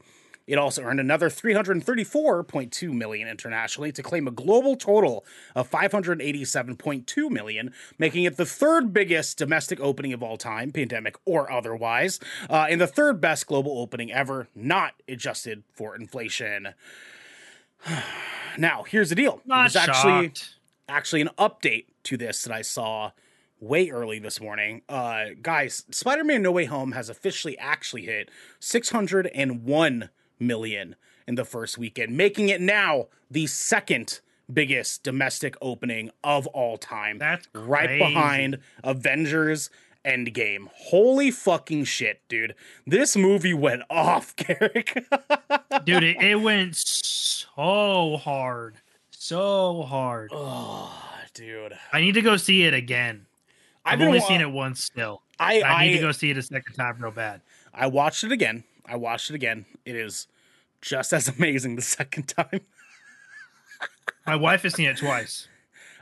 it 0.46 0.58
also 0.58 0.84
earned 0.84 1.00
another 1.00 1.30
334.2 1.30 2.92
million 2.92 3.28
internationally 3.28 3.92
to 3.92 4.04
claim 4.04 4.28
a 4.28 4.32
global 4.32 4.76
total 4.76 5.26
of 5.56 5.70
587.2 5.70 7.30
million, 7.30 7.74
making 7.98 8.24
it 8.26 8.38
the 8.38 8.46
third 8.46 8.94
biggest 8.94 9.38
domestic 9.38 9.80
opening 9.80 10.14
of 10.14 10.22
all 10.22 10.38
time, 10.38 10.72
pandemic 10.72 11.16
or 11.26 11.52
otherwise, 11.52 12.20
uh, 12.50 12.68
and 12.70 12.82
the 12.82 12.88
third 12.88 13.22
best 13.22 13.48
global 13.48 13.80
opening 13.80 14.12
ever, 14.12 14.48
not 14.56 14.94
adjusted 15.08 15.64
for 15.72 15.96
inflation. 15.96 16.70
now, 18.58 18.84
here's 18.84 19.10
the 19.10 19.16
deal. 19.16 19.42
Not 19.46 19.64
There's 19.64 19.76
actually 19.76 20.28
shocked. 20.28 20.56
actually 20.90 21.22
an 21.22 21.30
update 21.38 21.86
to 22.04 22.18
this 22.18 22.44
that 22.44 22.54
I 22.54 22.62
saw 22.62 23.12
way 23.60 23.90
early 23.90 24.20
this 24.20 24.42
morning. 24.42 24.82
Uh, 24.90 25.28
guys, 25.42 25.86
Spider-Man 25.90 26.42
No 26.42 26.52
Way 26.52 26.66
Home 26.66 26.92
has 26.92 27.10
officially 27.10 27.58
actually 27.58 28.04
hit 28.04 28.30
601 28.60 30.10
million 30.48 30.96
in 31.28 31.36
the 31.36 31.46
first 31.46 31.78
weekend, 31.78 32.16
making 32.18 32.50
it 32.50 32.62
now 32.62 33.08
the 33.32 33.48
second 33.48 34.20
biggest 34.52 35.04
domestic 35.04 35.56
opening 35.62 36.12
of 36.24 36.46
all 36.48 36.78
time. 36.78 37.18
That's 37.18 37.48
right 37.54 37.98
behind 37.98 38.60
Avengers 38.84 39.70
Endgame. 40.06 40.68
Holy 40.74 41.32
fucking 41.32 41.86
shit, 41.86 42.22
dude. 42.28 42.56
This 42.86 43.16
movie 43.16 43.54
went 43.54 43.84
off, 43.90 44.36
Garrick. 44.36 44.94
Dude, 45.86 46.04
it, 46.04 46.22
it 46.22 46.36
went 46.42 46.76
so 46.76 48.18
hard. 48.18 48.76
So 49.12 49.84
hard. 49.84 50.32
oh, 50.34 50.94
dude. 51.34 51.74
I 51.94 52.02
need 52.02 52.14
to 52.16 52.22
go 52.22 52.36
see 52.36 52.64
it 52.64 52.74
again. 52.74 53.26
I've 53.86 53.94
didn't 54.00 54.08
only 54.10 54.20
wa- 54.20 54.28
seen 54.28 54.42
it 54.42 54.52
once 54.52 54.84
still. 54.84 55.22
I, 55.40 55.62
I, 55.62 55.88
need 55.88 55.94
I- 55.94 55.96
to 55.98 56.02
go 56.02 56.12
see 56.12 56.30
it 56.30 56.38
a 56.38 56.42
second 56.42 56.74
time 56.74 56.98
real 57.00 57.12
bad. 57.12 57.40
I 57.74 57.88
watched 57.88 58.24
it 58.26 58.32
again. 58.34 58.66
I 58.86 58.98
watched 58.98 59.30
it 59.30 59.36
again. 59.36 59.66
It 59.86 59.96
is 59.96 60.28
just 60.84 61.14
as 61.14 61.28
amazing 61.30 61.76
the 61.76 61.82
second 61.82 62.28
time. 62.28 62.62
My 64.28 64.36
wife 64.36 64.62
has 64.64 64.76
seen 64.76 64.88
it 64.90 64.98
twice. 64.98 65.48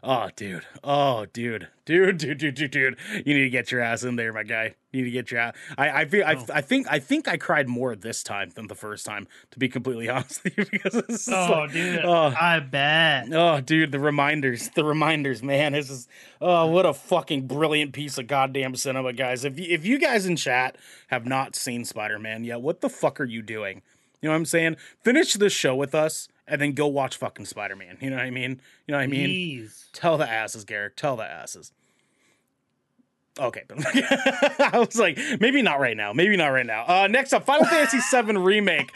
Oh, 0.03 0.29
dude. 0.35 0.65
Oh, 0.83 1.27
dude. 1.31 1.67
Dude, 1.85 2.17
dude, 2.17 2.39
dude, 2.39 2.55
dude, 2.55 2.71
dude. 2.71 2.97
You 3.23 3.35
need 3.35 3.43
to 3.43 3.49
get 3.51 3.71
your 3.71 3.81
ass 3.81 4.01
in 4.03 4.15
there, 4.15 4.33
my 4.33 4.41
guy. 4.41 4.73
You 4.91 5.01
need 5.01 5.05
to 5.05 5.11
get 5.11 5.29
your 5.29 5.39
ass. 5.41 5.55
I, 5.77 5.89
I 5.91 6.05
feel, 6.05 6.25
I, 6.25 6.33
Oh. 6.33 6.45
I 6.51 6.61
think, 6.61 6.87
I 6.89 6.97
think 6.97 7.27
I 7.27 7.37
cried 7.37 7.67
more 7.67 7.95
this 7.95 8.23
time 8.23 8.49
than 8.55 8.65
the 8.65 8.73
first 8.73 9.05
time, 9.05 9.27
to 9.51 9.59
be 9.59 9.69
completely 9.69 10.09
honest 10.09 10.43
with 10.43 10.57
you, 10.57 10.65
because 10.71 10.95
it's 10.95 11.27
Oh, 11.29 11.51
like- 11.51 11.71
dude, 11.73 12.03
oh. 12.03 12.33
I 12.39 12.59
bet. 12.61 13.27
Oh, 13.31 13.61
dude, 13.61 13.91
the 13.91 13.99
reminders, 13.99 14.69
the 14.69 14.83
reminders, 14.83 15.43
man. 15.43 15.73
This 15.73 15.91
is 15.91 16.07
oh, 16.41 16.65
what 16.65 16.87
a 16.87 16.95
fucking 16.95 17.45
brilliant 17.45 17.93
piece 17.93 18.17
of 18.17 18.25
goddamn 18.25 18.75
cinema, 18.75 19.13
guys. 19.13 19.45
If 19.45 19.59
you, 19.59 19.67
if 19.69 19.85
you 19.85 19.99
guys 19.99 20.25
in 20.25 20.35
chat 20.35 20.77
have 21.09 21.27
not 21.27 21.55
seen 21.55 21.85
Spider 21.85 22.17
Man 22.17 22.43
yet, 22.43 22.61
what 22.61 22.81
the 22.81 22.89
fuck 22.89 23.19
are 23.21 23.25
you 23.25 23.43
doing? 23.43 23.83
You 24.21 24.29
know 24.29 24.33
what 24.33 24.37
I'm 24.37 24.45
saying? 24.45 24.77
Finish 25.03 25.33
this 25.33 25.53
show 25.53 25.75
with 25.75 25.95
us, 25.95 26.27
and 26.47 26.61
then 26.61 26.73
go 26.73 26.87
watch 26.87 27.17
fucking 27.17 27.45
Spider 27.45 27.75
Man. 27.75 27.97
You 27.99 28.09
know 28.11 28.17
what 28.17 28.25
I 28.25 28.31
mean? 28.31 28.61
You 28.87 28.91
know 28.91 28.97
what 28.97 29.03
I 29.03 29.07
mean? 29.07 29.25
Please. 29.27 29.87
Tell 29.93 30.17
the 30.17 30.29
asses, 30.29 30.63
Garrick. 30.63 30.95
Tell 30.95 31.15
the 31.15 31.23
asses. 31.23 31.71
Okay. 33.39 33.63
I 33.69 34.71
was 34.73 34.97
like, 34.97 35.17
maybe 35.39 35.61
not 35.61 35.79
right 35.79 35.95
now. 35.95 36.11
Maybe 36.13 36.35
not 36.35 36.47
right 36.49 36.65
now. 36.65 36.85
Uh, 36.85 37.07
next 37.07 37.33
up, 37.33 37.45
Final 37.45 37.65
Fantasy 37.65 37.99
VII 38.21 38.37
Remake 38.37 38.91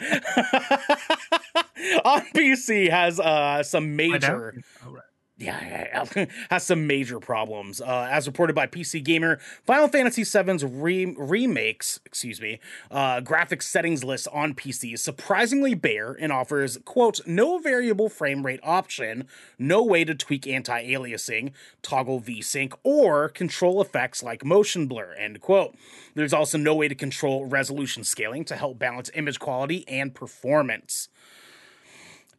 on 2.04 2.20
PC 2.34 2.90
has 2.90 3.18
uh, 3.18 3.62
some 3.62 3.96
major? 3.96 4.62
Oh, 4.86 4.90
right. 4.90 5.02
Yeah, 5.38 6.04
has 6.50 6.64
some 6.64 6.86
major 6.86 7.20
problems. 7.20 7.80
Uh, 7.80 8.08
as 8.10 8.26
reported 8.26 8.56
by 8.56 8.66
PC 8.66 9.04
Gamer, 9.04 9.38
Final 9.64 9.86
Fantasy 9.88 10.24
VII's 10.24 10.64
re- 10.64 11.14
remakes, 11.18 12.00
excuse 12.06 12.40
me, 12.40 12.58
uh, 12.90 13.20
graphics 13.20 13.64
settings 13.64 14.02
list 14.02 14.28
on 14.32 14.54
PC 14.54 14.94
is 14.94 15.02
surprisingly 15.02 15.74
bare 15.74 16.12
and 16.12 16.32
offers, 16.32 16.78
quote, 16.86 17.20
no 17.26 17.58
variable 17.58 18.08
frame 18.08 18.46
rate 18.46 18.60
option, 18.62 19.28
no 19.58 19.82
way 19.82 20.04
to 20.04 20.14
tweak 20.14 20.46
anti-aliasing, 20.46 21.52
toggle 21.82 22.20
VSync, 22.20 22.72
or 22.82 23.28
control 23.28 23.82
effects 23.82 24.22
like 24.22 24.42
motion 24.42 24.86
blur, 24.86 25.12
end 25.18 25.42
quote. 25.42 25.74
There's 26.14 26.32
also 26.32 26.56
no 26.56 26.74
way 26.74 26.88
to 26.88 26.94
control 26.94 27.44
resolution 27.44 28.04
scaling 28.04 28.46
to 28.46 28.56
help 28.56 28.78
balance 28.78 29.10
image 29.14 29.38
quality 29.38 29.86
and 29.86 30.14
performance. 30.14 31.10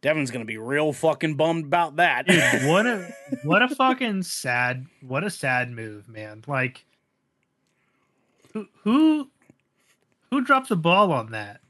Devin's 0.00 0.30
gonna 0.30 0.44
be 0.44 0.58
real 0.58 0.92
fucking 0.92 1.34
bummed 1.34 1.64
about 1.64 1.96
that. 1.96 2.26
Dude, 2.26 2.38
what 2.68 2.86
a 2.86 3.12
what 3.44 3.62
a 3.62 3.68
fucking 3.68 4.22
sad 4.22 4.86
what 5.00 5.24
a 5.24 5.30
sad 5.30 5.70
move, 5.70 6.08
man. 6.08 6.42
Like 6.46 6.84
who 8.52 8.66
who 8.82 9.30
who 10.30 10.40
dropped 10.42 10.68
the 10.68 10.76
ball 10.76 11.12
on 11.12 11.32
that? 11.32 11.60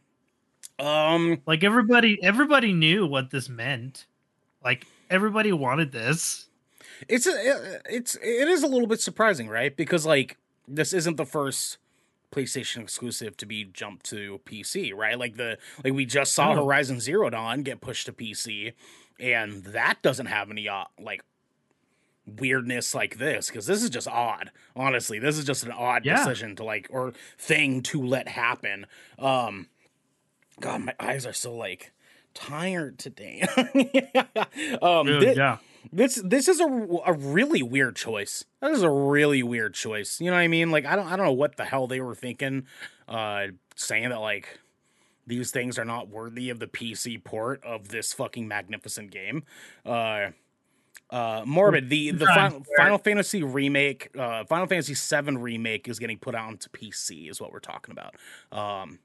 Um, 0.79 1.41
Like 1.47 1.65
everybody 1.65 2.23
everybody 2.23 2.73
knew 2.73 3.07
what 3.07 3.31
this 3.31 3.49
meant. 3.49 4.07
Like 4.65 4.87
everybody 5.11 5.53
wanted 5.53 5.93
this. 5.93 6.49
it's 7.09 7.27
a, 7.27 7.81
it's 7.89 8.17
it 8.17 8.49
is 8.49 8.63
a 8.63 8.69
little 8.69 8.87
bit 8.87 9.01
surprising, 9.01 9.49
right? 9.49 9.77
Because 9.77 10.05
like 10.07 10.37
this 10.67 10.93
isn't 10.93 11.17
the 11.17 11.27
first 11.27 11.79
PlayStation 12.31 12.83
exclusive 12.83 13.37
to 13.39 13.47
be 13.47 13.65
jumped 13.65 14.07
to 14.11 14.41
PC, 14.45 14.95
right? 14.95 15.19
Like 15.19 15.37
the 15.37 15.59
like 15.85 15.93
we 15.95 16.05
just 16.05 16.33
saw 16.35 16.55
No. 16.55 16.65
Horizon 16.65 17.01
Zero 17.01 17.31
Dawn 17.31 17.63
get 17.63 17.81
pushed 17.81 18.07
to 18.07 18.13
PC, 18.13 18.75
and 19.19 19.65
that 19.65 20.03
doesn't 20.03 20.27
have 20.27 20.51
any 20.51 20.69
uh, 20.69 20.85
like 21.01 21.23
weirdness 22.27 22.95
like 22.95 23.17
this 23.19 23.49
because 23.49 23.67
this 23.67 23.83
is 23.83 23.91
just 23.91 24.07
odd. 24.09 24.51
Honestly, 24.77 25.19
this 25.19 25.39
is 25.39 25.45
just 25.45 25.65
an 25.65 25.73
odd 25.73 26.05
Yeah. 26.05 26.17
decision 26.17 26.57
to 26.57 26.65
like 26.65 26.87
or 26.91 27.13
thing 27.39 27.83
to 27.85 28.03
let 28.03 28.29
happen. 28.29 28.87
Um, 29.19 29.69
God, 30.61 30.83
my 30.83 30.95
eyes 31.01 31.25
are 31.25 31.33
so 31.33 31.55
like 31.55 31.93
tired 32.35 32.99
today. 32.99 33.43
um, 34.83 35.07
Dude, 35.07 35.37
yeah. 35.37 35.59
This 35.93 36.17
this 36.25 36.49
is 36.49 36.61
a, 36.61 36.67
a 37.07 37.13
really 37.13 37.63
weird 37.63 37.97
choice. 37.97 38.45
That 38.61 38.73
is 38.73 38.83
a 38.83 38.91
really 38.91 39.43
weird 39.43 39.75
choice. 39.75 40.21
You 40.21 40.31
know 40.31 40.37
what 40.37 40.43
I 40.43 40.49
mean? 40.49 40.71
Like 40.71 40.87
I 40.87 40.97
don't 40.97 41.07
I 41.07 41.17
don't 41.17 41.27
know 41.27 41.33
what 41.33 41.57
the 41.57 41.65
hell 41.65 41.87
they 41.87 42.01
were 42.01 42.15
thinking, 42.15 42.67
uh, 43.09 43.49
saying 43.77 44.09
that 44.11 44.21
like 44.21 44.59
these 45.27 45.51
things 45.51 45.79
are 45.79 45.85
not 45.85 46.09
worthy 46.09 46.51
of 46.51 46.59
the 46.59 46.67
PC 46.67 47.23
port 47.23 47.63
of 47.65 47.89
this 47.89 48.13
fucking 48.13 48.49
magnificent 48.49 49.11
game. 49.11 49.45
Uh, 49.85 50.31
uh, 51.11 51.43
morbid. 51.47 51.89
The 51.89 52.11
the 52.13 52.27
final. 52.27 52.65
Final 52.77 52.99
Fantasy 52.99 53.43
remake, 53.43 54.11
uh, 54.19 54.45
Final 54.45 54.67
Fantasy 54.67 54.95
VII 54.95 55.37
remake 55.37 55.89
is 55.89 55.99
getting 55.99 56.19
put 56.19 56.35
out 56.35 56.49
onto 56.49 56.69
PC. 56.71 57.31
Is 57.31 57.41
what 57.41 57.53
we're 57.53 57.61
talking 57.61 57.93
about. 57.93 58.15
Um, 58.53 58.99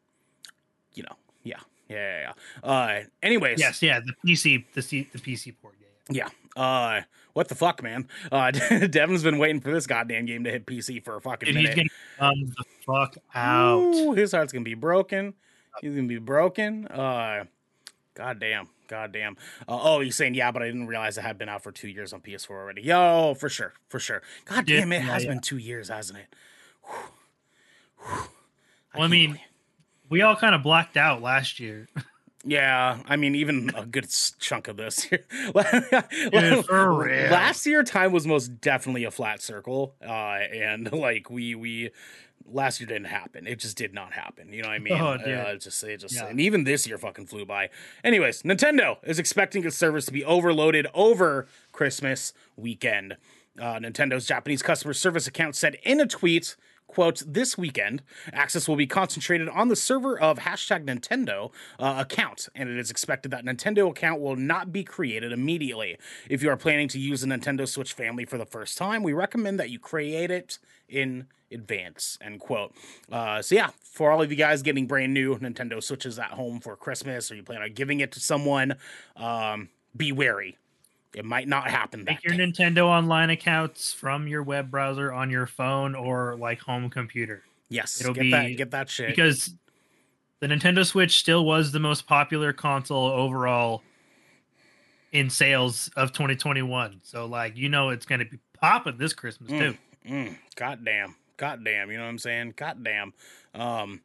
you 0.93 1.03
know, 1.03 1.15
yeah, 1.43 1.59
yeah, 1.89 1.95
yeah. 1.95 2.33
yeah. 2.63 2.69
Uh, 2.69 3.03
anyways, 3.21 3.59
Yes, 3.59 3.81
yeah, 3.81 3.99
the 3.99 4.13
PC 4.27 4.65
the 4.73 4.81
C, 4.81 5.07
the 5.11 5.19
PC 5.19 5.55
port. 5.61 5.75
Yeah, 6.09 6.25
yeah. 6.25 6.29
Uh, 6.55 7.01
what 7.33 7.47
the 7.47 7.55
fuck, 7.55 7.81
man? 7.81 8.07
Uh, 8.31 8.51
Devin's 8.89 9.23
been 9.23 9.37
waiting 9.37 9.61
for 9.61 9.71
this 9.71 9.87
goddamn 9.87 10.25
game 10.25 10.43
to 10.43 10.51
hit 10.51 10.65
PC 10.65 11.03
for 11.03 11.15
a 11.15 11.21
fucking. 11.21 11.47
Dude, 11.47 11.55
he's 11.55 11.69
minute. 11.69 11.75
getting 11.75 11.91
um 12.19 12.53
the 12.57 12.63
fuck 12.85 13.17
out. 13.33 13.79
Ooh, 13.79 14.13
his 14.13 14.31
heart's 14.31 14.53
gonna 14.53 14.63
be 14.63 14.75
broken. 14.75 15.33
He's 15.81 15.95
gonna 15.95 16.07
be 16.07 16.19
broken. 16.19 16.87
Uh, 16.87 17.45
goddamn, 18.13 18.69
goddamn. 18.87 19.37
Uh, 19.67 19.79
oh, 19.81 19.99
he's 19.99 20.15
saying 20.15 20.35
yeah, 20.35 20.51
but 20.51 20.61
I 20.61 20.67
didn't 20.67 20.87
realize 20.87 21.17
it 21.17 21.21
had 21.21 21.37
been 21.37 21.49
out 21.49 21.63
for 21.63 21.71
two 21.71 21.87
years 21.87 22.13
on 22.13 22.21
PS4 22.21 22.51
already. 22.51 22.83
Yo, 22.83 23.35
for 23.39 23.49
sure, 23.49 23.73
for 23.89 23.99
sure. 23.99 24.21
God 24.45 24.65
damn, 24.65 24.91
it 24.91 24.97
yeah, 24.97 25.01
has 25.01 25.23
yeah. 25.23 25.31
been 25.31 25.39
two 25.39 25.57
years, 25.57 25.89
hasn't 25.89 26.19
it? 26.19 26.35
Whew. 26.83 26.97
Whew. 28.05 28.27
Well, 28.93 29.03
I 29.03 29.07
mean, 29.07 29.39
we 30.09 30.21
all 30.21 30.35
kind 30.35 30.53
of 30.53 30.61
blacked 30.61 30.97
out 30.97 31.21
last 31.21 31.59
year. 31.59 31.87
Yeah, 32.45 32.99
I 33.07 33.15
mean, 33.15 33.35
even 33.35 33.71
a 33.75 33.85
good 33.85 34.07
chunk 34.39 34.67
of 34.67 34.75
this 34.77 35.09
year. 35.11 35.23
Last 37.31 37.65
year, 37.65 37.83
time 37.83 38.11
was 38.11 38.27
most 38.27 38.59
definitely 38.61 39.03
a 39.05 39.11
flat 39.11 39.41
circle, 39.41 39.95
uh, 40.01 40.07
and 40.51 40.91
like 40.91 41.29
we 41.29 41.55
we 41.55 41.91
last 42.45 42.79
year 42.79 42.87
didn't 42.87 43.05
happen. 43.05 43.47
It 43.47 43.59
just 43.59 43.77
did 43.77 43.93
not 43.93 44.13
happen. 44.13 44.51
You 44.51 44.61
know 44.63 44.67
what 44.69 44.75
I 44.75 44.79
mean? 44.79 44.93
Oh, 45.01 45.17
dude. 45.17 45.27
Uh, 45.39 45.51
it 45.51 45.61
just 45.61 45.83
it 45.83 46.01
just 46.01 46.15
Yeah. 46.15 46.27
and 46.27 46.39
even 46.39 46.63
this 46.65 46.85
year 46.87 46.97
fucking 46.97 47.27
flew 47.27 47.45
by. 47.45 47.69
Anyways, 48.03 48.43
Nintendo 48.43 48.97
is 49.03 49.19
expecting 49.19 49.63
its 49.65 49.77
servers 49.77 50.05
to 50.07 50.11
be 50.11 50.23
overloaded 50.25 50.87
over 50.93 51.47
Christmas 51.71 52.33
weekend. 52.57 53.17
Uh, 53.59 53.75
Nintendo's 53.79 54.25
Japanese 54.25 54.61
customer 54.63 54.93
service 54.93 55.27
account 55.27 55.55
said 55.55 55.77
in 55.83 56.01
a 56.01 56.07
tweet 56.07 56.55
quote, 56.93 57.23
this 57.25 57.57
weekend, 57.57 58.03
access 58.31 58.67
will 58.67 58.75
be 58.75 58.87
concentrated 58.87 59.49
on 59.49 59.67
the 59.67 59.75
server 59.75 60.19
of 60.19 60.39
hashtag 60.39 60.85
Nintendo 60.85 61.51
uh, 61.79 61.95
account, 61.97 62.49
and 62.55 62.69
it 62.69 62.77
is 62.77 62.91
expected 62.91 63.31
that 63.31 63.43
Nintendo 63.43 63.89
account 63.89 64.21
will 64.21 64.35
not 64.35 64.71
be 64.71 64.83
created 64.83 65.31
immediately. 65.31 65.97
If 66.29 66.43
you 66.43 66.49
are 66.49 66.57
planning 66.57 66.87
to 66.89 66.99
use 66.99 67.21
the 67.21 67.27
Nintendo 67.27 67.67
Switch 67.67 67.93
family 67.93 68.25
for 68.25 68.37
the 68.37 68.45
first 68.45 68.77
time, 68.77 69.01
we 69.01 69.13
recommend 69.13 69.59
that 69.59 69.69
you 69.69 69.79
create 69.79 70.29
it 70.29 70.59
in 70.87 71.27
advance, 71.51 72.17
end 72.21 72.39
quote. 72.39 72.73
Uh, 73.11 73.41
so 73.41 73.55
yeah, 73.55 73.71
for 73.81 74.11
all 74.11 74.21
of 74.21 74.31
you 74.31 74.37
guys 74.37 74.61
getting 74.61 74.85
brand 74.85 75.13
new 75.13 75.37
Nintendo 75.37 75.81
Switches 75.81 76.19
at 76.19 76.31
home 76.31 76.59
for 76.59 76.75
Christmas, 76.75 77.31
or 77.31 77.35
you 77.35 77.43
plan 77.43 77.61
on 77.61 77.73
giving 77.73 77.99
it 77.99 78.11
to 78.11 78.19
someone, 78.19 78.75
um, 79.15 79.69
be 79.95 80.11
wary. 80.11 80.57
It 81.15 81.25
might 81.25 81.47
not 81.47 81.69
happen 81.69 82.05
that 82.05 82.11
Make 82.11 82.23
your 82.23 82.35
day. 82.35 82.43
Nintendo 82.45 82.85
online 82.85 83.29
accounts 83.29 83.93
from 83.93 84.27
your 84.27 84.41
web 84.43 84.71
browser 84.71 85.11
on 85.13 85.29
your 85.29 85.45
phone 85.45 85.93
or 85.95 86.35
like 86.37 86.59
home 86.59 86.89
computer 86.89 87.43
Yes, 87.69 88.01
it'll 88.01 88.13
get 88.13 88.31
that 88.31 88.47
be- 88.47 88.55
get 88.55 88.71
that 88.71 88.89
shit. 88.89 89.09
because 89.09 89.53
the 90.39 90.47
Nintendo 90.47 90.85
Switch 90.85 91.19
still 91.19 91.45
was 91.45 91.71
the 91.71 91.79
most 91.79 92.05
popular 92.07 92.51
console 92.53 93.05
overall 93.07 93.81
in 95.11 95.29
sales 95.29 95.89
of 95.95 96.11
2021. 96.13 97.01
So 97.03 97.25
like 97.25 97.55
you 97.57 97.69
know 97.69 97.89
it's 97.89 98.05
going 98.05 98.19
to 98.19 98.25
be 98.25 98.39
popping 98.59 98.97
this 98.97 99.13
Christmas 99.13 99.51
Mm. 99.51 99.59
too. 99.59 99.77
Mm, 100.09 100.37
goddamn. 100.55 101.15
Goddamn. 101.37 101.91
You 101.91 101.97
know 101.97 102.03
what 102.03 102.09
I'm 102.09 102.17
saying? 102.19 102.53
Goddamn. 102.57 103.13
Um, 103.53 104.01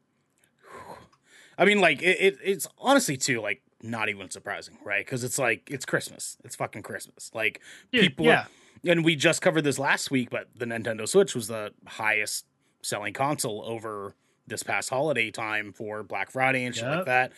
I 1.58 1.64
mean, 1.64 1.80
like, 1.80 2.00
it, 2.02 2.20
it, 2.20 2.38
it's 2.42 2.68
honestly, 2.78 3.16
too, 3.16 3.40
like, 3.40 3.60
not 3.82 4.08
even 4.08 4.30
surprising, 4.30 4.76
right? 4.84 5.04
Because 5.04 5.24
it's 5.24 5.38
like, 5.38 5.70
it's 5.70 5.84
Christmas. 5.84 6.36
It's 6.44 6.56
fucking 6.56 6.82
Christmas. 6.82 7.30
Like, 7.34 7.60
Dude, 7.92 8.02
people, 8.02 8.26
yeah. 8.26 8.46
and 8.84 9.04
we 9.04 9.14
just 9.16 9.40
covered 9.42 9.62
this 9.62 9.78
last 9.78 10.10
week, 10.10 10.30
but 10.30 10.48
the 10.56 10.64
Nintendo 10.66 11.08
Switch 11.08 11.34
was 11.34 11.46
the 11.48 11.72
highest 11.86 12.44
selling 12.82 13.12
console 13.12 13.62
over 13.66 14.14
this 14.46 14.62
past 14.62 14.88
holiday 14.90 15.30
time 15.30 15.72
for 15.72 16.02
Black 16.02 16.30
Friday 16.30 16.64
and 16.64 16.74
shit 16.74 16.86
like 16.86 17.04
that. 17.06 17.32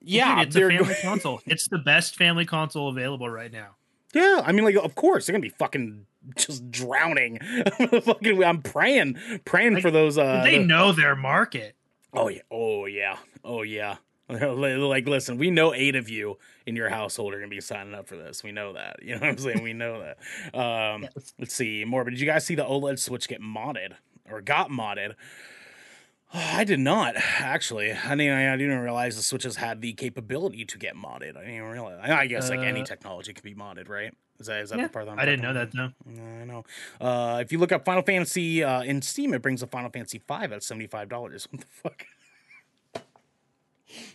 Yeah, 0.00 0.44
Dude, 0.44 0.46
it's 0.48 0.56
a 0.56 0.68
family 0.78 0.94
console. 1.02 1.40
It's 1.46 1.68
the 1.68 1.78
best 1.78 2.16
family 2.16 2.44
console 2.44 2.88
available 2.88 3.28
right 3.30 3.52
now. 3.52 3.76
Yeah, 4.12 4.42
I 4.44 4.52
mean, 4.52 4.64
like, 4.64 4.74
of 4.76 4.94
course 4.94 5.26
they're 5.26 5.32
gonna 5.32 5.40
be 5.42 5.48
fucking 5.48 6.06
just 6.36 6.70
drowning. 6.70 7.38
fucking, 8.02 8.44
I'm 8.44 8.60
praying, 8.62 9.16
praying 9.44 9.74
Like, 9.74 9.82
for 9.82 9.90
those. 9.90 10.18
Uh, 10.18 10.42
they 10.44 10.58
the- 10.58 10.64
know 10.64 10.92
their 10.92 11.16
market. 11.16 11.76
oh 12.12 12.28
yeah, 12.28 12.42
oh 12.50 12.84
yeah, 12.86 13.16
oh 13.44 13.62
yeah. 13.62 13.96
like, 14.88 15.06
listen, 15.08 15.38
we 15.38 15.50
know 15.50 15.74
eight 15.74 15.94
of 15.96 16.08
you 16.08 16.38
in 16.66 16.76
your 16.76 16.88
household 16.88 17.34
are 17.34 17.38
gonna 17.38 17.48
be 17.48 17.60
signing 17.60 17.94
up 17.94 18.06
for 18.08 18.16
this. 18.16 18.42
We 18.42 18.52
know 18.52 18.72
that. 18.74 19.02
You 19.02 19.14
know 19.14 19.20
what 19.20 19.28
I'm 19.30 19.38
saying? 19.38 19.62
We 19.62 19.72
know 19.72 20.00
that. 20.02 20.58
Um, 20.58 21.02
Yes. 21.16 21.34
let's 21.38 21.54
see 21.54 21.84
more. 21.84 22.04
But 22.04 22.10
did 22.10 22.20
you 22.20 22.26
guys 22.26 22.44
see 22.46 22.54
the 22.54 22.64
OLED 22.64 22.98
Switch 22.98 23.28
get 23.28 23.40
modded 23.40 23.94
or 24.30 24.40
got 24.40 24.70
modded? 24.70 25.14
I 26.34 26.64
did 26.64 26.80
not 26.80 27.14
actually. 27.16 27.92
I 27.92 28.14
mean, 28.14 28.30
I, 28.30 28.54
I 28.54 28.56
didn't 28.56 28.78
realize 28.78 29.16
the 29.16 29.22
Switches 29.22 29.56
had 29.56 29.82
the 29.82 29.92
capability 29.92 30.64
to 30.64 30.78
get 30.78 30.94
modded. 30.96 31.36
I 31.36 31.40
didn't 31.40 31.56
even 31.56 31.68
realize. 31.68 31.98
I 32.02 32.20
I 32.20 32.26
guess 32.26 32.48
like 32.48 32.60
any 32.60 32.80
Uh, 32.80 32.84
technology 32.84 33.32
can 33.34 33.44
be 33.44 33.54
modded, 33.54 33.88
right? 33.88 34.14
Is 34.40 34.46
that 34.46 34.62
is 34.62 34.70
that 34.70 34.78
Yeah, 34.78 34.86
the 34.86 34.92
part 34.92 35.04
that 35.06 35.12
I'm 35.12 35.18
I 35.18 35.24
didn't 35.26 35.42
know 35.42 35.50
about? 35.50 35.70
that 35.72 35.92
though. 36.06 36.22
I 36.22 36.44
know. 36.44 36.64
Uh, 37.00 37.38
if 37.42 37.52
you 37.52 37.58
look 37.58 37.70
up 37.70 37.84
Final 37.84 38.02
Fantasy 38.02 38.64
uh, 38.64 38.82
in 38.82 39.02
Steam, 39.02 39.34
it 39.34 39.42
brings 39.42 39.62
a 39.62 39.66
Final 39.66 39.90
Fantasy 39.90 40.18
five 40.26 40.52
at 40.52 40.62
seventy 40.62 40.86
five 40.86 41.08
dollars. 41.10 41.46
What 41.50 41.60
the 41.60 41.66
fuck? 41.68 42.06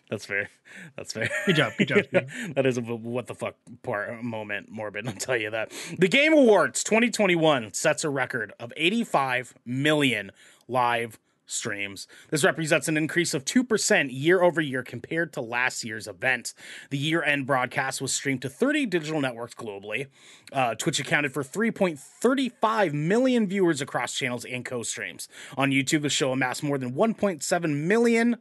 That's 0.10 0.26
fair. 0.26 0.50
That's 0.96 1.14
fair. 1.14 1.30
Good 1.46 1.56
job. 1.56 1.74
Good 1.78 1.88
job. 1.88 2.06
that 2.56 2.66
is 2.66 2.78
a 2.78 2.82
what 2.82 3.28
the 3.28 3.36
fuck 3.36 3.56
part 3.84 4.24
moment, 4.24 4.70
morbid. 4.70 5.08
I'll 5.08 5.14
tell 5.14 5.38
you 5.38 5.50
that. 5.52 5.72
The 5.98 6.08
Game 6.08 6.34
Awards 6.34 6.84
2021 6.84 7.74
sets 7.74 8.04
a 8.04 8.10
record 8.10 8.54
of 8.60 8.74
85 8.76 9.56
million 9.66 10.32
live 10.68 11.20
streams. 11.48 12.08
This 12.30 12.44
represents 12.44 12.88
an 12.88 12.98
increase 12.98 13.34
of 13.34 13.46
2% 13.46 14.10
year 14.12 14.44
over 14.44 14.62
year 14.62 14.84
compared 14.84 15.34
to 15.34 15.42
last 15.42 15.84
year's 15.84 16.08
event. 16.08 16.54
The 16.92 16.98
year 16.98 17.24
end 17.24 17.48
broadcast 17.48 18.02
was 18.02 18.14
streamed 18.14 18.44
to 18.44 18.50
30 18.50 18.86
digital 18.86 19.22
networks 19.22 19.56
globally. 19.56 20.08
Uh, 20.52 20.76
Twitch 20.76 21.00
accounted 21.00 21.34
for 21.34 21.44
3.35 21.44 22.94
million 22.94 23.48
viewers 23.48 23.82
across 23.82 24.14
channels 24.14 24.46
and 24.46 24.64
co 24.64 24.84
streams. 24.84 25.28
On 25.58 25.72
YouTube, 25.72 26.04
the 26.04 26.10
show 26.10 26.32
amassed 26.32 26.64
more 26.64 26.78
than 26.78 26.94
1.7 26.94 27.76
million 27.76 28.38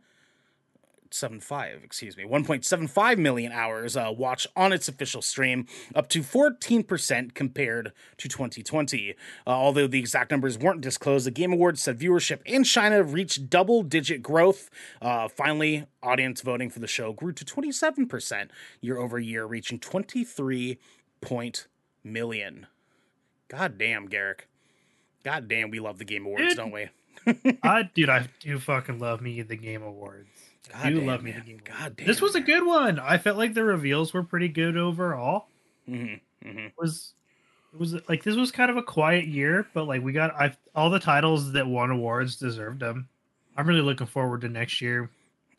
75 1.17 1.81
excuse 1.83 2.17
me 2.17 2.25
1.75 2.25 3.19
million 3.19 3.53
hours 3.53 3.97
uh, 3.97 4.13
watched 4.17 4.47
on 4.55 4.73
its 4.73 4.89
official 4.89 5.23
stream 5.23 5.67
up 5.95 6.09
to 6.09 6.21
14% 6.21 7.35
compared 7.35 7.93
to 8.19 8.29
2020 8.29 9.15
uh, 9.47 9.51
although 9.51 9.87
the 9.87 9.99
exact 9.99 10.31
numbers 10.31 10.59
weren't 10.59 10.81
disclosed 10.81 11.27
the 11.27 11.31
game 11.31 11.53
awards 11.53 11.83
said 11.83 11.99
viewership 11.99 12.41
in 12.45 12.63
china 12.63 13.03
reached 13.03 13.49
double 13.51 13.83
digit 13.83 14.23
growth. 14.23 14.71
Uh, 15.01 15.29
finally 15.29 15.87
audience 16.03 16.41
voting 16.43 16.71
for 16.71 16.79
the 16.79 16.87
show 16.87 17.13
grew 17.13 17.33
to 17.33 17.45
27% 17.45 18.49
year 18.81 18.99
over 18.99 19.19
year 19.19 19.45
reaching 19.45 19.79
23 19.79 20.79
point 21.21 21.67
million. 22.05 22.67
God 23.49 23.79
damn 23.79 24.07
garrick. 24.07 24.49
God 25.25 25.49
damn 25.49 25.71
we 25.71 25.81
love 25.81 25.99
the 25.99 26.05
game 26.05 26.27
awards 26.27 26.49
Dude. 26.49 26.57
don't 26.57 26.73
we? 26.73 26.89
I 27.63 27.85
dude, 27.95 28.09
I 28.11 28.29
do 28.41 28.59
fucking 28.59 28.99
love 28.99 29.21
me 29.21 29.43
the 29.43 29.57
Game 29.57 29.83
Awards. 29.83 30.29
God 30.73 30.89
do 30.89 30.95
damn, 30.97 31.07
love 31.07 31.23
me 31.23 31.31
man. 31.33 31.41
the 31.41 31.47
Game 31.47 31.61
Awards. 31.67 31.81
god 31.83 31.97
damn 31.97 32.07
This 32.07 32.21
was 32.21 32.35
a 32.35 32.41
good 32.41 32.65
one. 32.65 32.99
I 32.99 33.19
felt 33.19 33.37
like 33.39 33.55
the 33.55 33.65
reveals 33.65 34.13
were 34.13 34.23
pretty 34.23 34.49
good 34.49 34.77
overall. 34.77 35.47
Mhm, 35.89 36.21
mhm. 36.45 36.67
It 36.67 36.73
was 36.79 37.13
it 37.73 37.79
was 37.79 37.95
like 38.09 38.23
this 38.25 38.37
was 38.37 38.51
kind 38.51 38.71
of 38.71 38.77
a 38.77 38.83
quiet 38.83 39.27
year, 39.27 39.67
but 39.75 39.85
like 39.87 40.03
we 40.03 40.13
got 40.13 40.35
I 40.35 40.55
all 40.75 40.91
the 40.91 40.99
titles 41.01 41.53
that 41.53 41.67
won 41.67 41.91
awards 41.91 42.37
deserved 42.37 42.81
them. 42.81 43.09
I'm 43.57 43.67
really 43.67 43.81
looking 43.83 44.07
forward 44.07 44.41
to 44.43 44.49
next 44.49 44.81
year. 44.83 45.11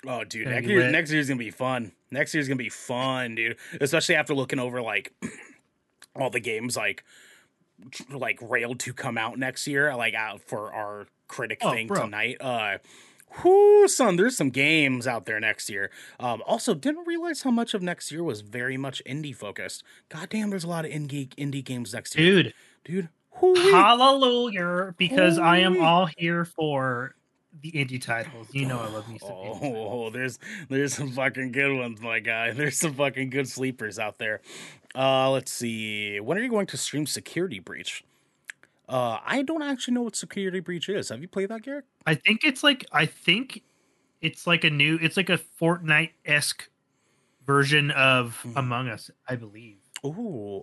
Oh, 0.06 0.24
dude, 0.24 0.44
Gonna 0.46 0.56
next 0.58 0.68
year, 0.68 0.92
next 0.92 1.12
year's 1.12 1.28
gonna 1.28 1.40
be 1.40 1.52
fun. 1.52 1.92
Next 2.12 2.34
year's 2.34 2.48
gonna 2.48 2.56
be 2.58 2.70
fun, 2.70 3.36
dude. 3.36 3.58
Especially 3.82 4.16
after 4.16 4.34
looking 4.36 4.60
over 4.60 4.82
like 4.82 5.14
all 6.16 6.30
the 6.30 6.40
games 6.40 6.76
like 6.78 7.04
like 8.10 8.40
railed 8.42 8.80
to 8.82 8.94
come 8.94 9.18
out 9.18 9.38
next 9.38 9.68
year, 9.68 9.96
like 9.96 10.14
out 10.14 10.42
for 10.42 10.72
our 10.74 11.08
critic 11.28 11.60
Oh, 11.62 11.72
thing 11.72 11.88
bro. 11.88 12.04
tonight. 12.04 12.38
Uh, 12.40 12.78
whoo, 13.43 13.88
son, 13.88 14.15
there's 14.15 14.38
some 14.38 14.50
games 14.50 15.07
out 15.07 15.25
there 15.25 15.39
next 15.39 15.69
year. 15.69 15.91
Um, 16.19 16.41
also, 16.46 16.74
didn't 16.74 17.05
realize 17.07 17.41
how 17.43 17.51
much 17.51 17.74
of 17.74 17.81
next 17.81 18.12
year 18.12 18.24
was 18.24 18.41
very 18.41 18.77
much 18.77 19.01
indie 19.05 19.36
focused. 19.36 19.84
Goddamn, 20.10 20.50
there's 20.50 20.63
a 20.63 20.67
lot 20.69 20.86
of 20.86 20.91
indie 20.91 21.29
indie 21.36 21.63
games 21.63 21.93
next 21.93 22.17
year, 22.17 22.43
Dude, 22.43 22.53
dude. 22.86 23.10
Hoo-wee. 23.39 23.69
hallelujah 23.72 24.96
because 24.98 25.38
I 25.38 25.60
am 25.60 25.79
all 25.79 26.07
here 26.17 26.43
for 26.43 27.13
the 27.62 27.72
indie 27.72 28.01
titles. 28.01 28.48
You 28.51 28.65
know 28.65 28.79
I 28.79 28.88
love 28.88 29.07
me 29.07 29.19
some. 29.19 29.29
Oh, 29.31 30.10
there's 30.10 30.39
there's 30.69 30.96
some 30.96 31.12
fucking 31.12 31.51
good 31.51 31.77
ones, 31.77 32.01
my 32.01 32.19
guy. 32.19 32.51
There's 32.51 32.77
some 32.79 32.96
fucking 32.96 33.29
good 33.29 33.48
sleepers 33.48 34.00
out 34.00 34.17
there. 34.17 34.41
Uh, 34.96 35.29
let's 35.29 35.51
see. 35.51 36.19
When 36.19 36.38
are 36.38 36.41
you 36.41 36.50
going 36.50 36.65
to 36.67 36.77
stream 36.77 37.05
Security 37.05 37.60
Breach? 37.60 38.03
Uh, 38.89 39.20
I 39.25 39.41
don't 39.41 39.62
actually 39.63 39.96
know 39.96 40.03
what 40.03 40.15
Security 40.15 40.60
Breach 40.62 40.88
is. 40.89 41.10
Have 41.10 41.22
you 41.22 41.27
played 41.27 41.50
that, 41.50 41.62
Garrett? 41.63 41.86
I 42.06 42.15
think 42.15 42.41
it's 42.44 42.63
like 42.63 42.86
I 42.91 43.06
think 43.06 43.63
it's 44.22 44.48
like 44.48 44.63
a 44.63 44.70
new 44.70 44.98
it's 45.01 45.17
like 45.17 45.29
a 45.29 45.38
Fortnite 45.62 46.12
esque 46.25 46.70
version 47.46 47.91
of 47.91 48.38
Hmm. 48.42 48.57
Among 48.57 48.88
Us, 48.90 49.09
I 49.27 49.35
believe. 49.35 49.77
Oh, 50.03 50.14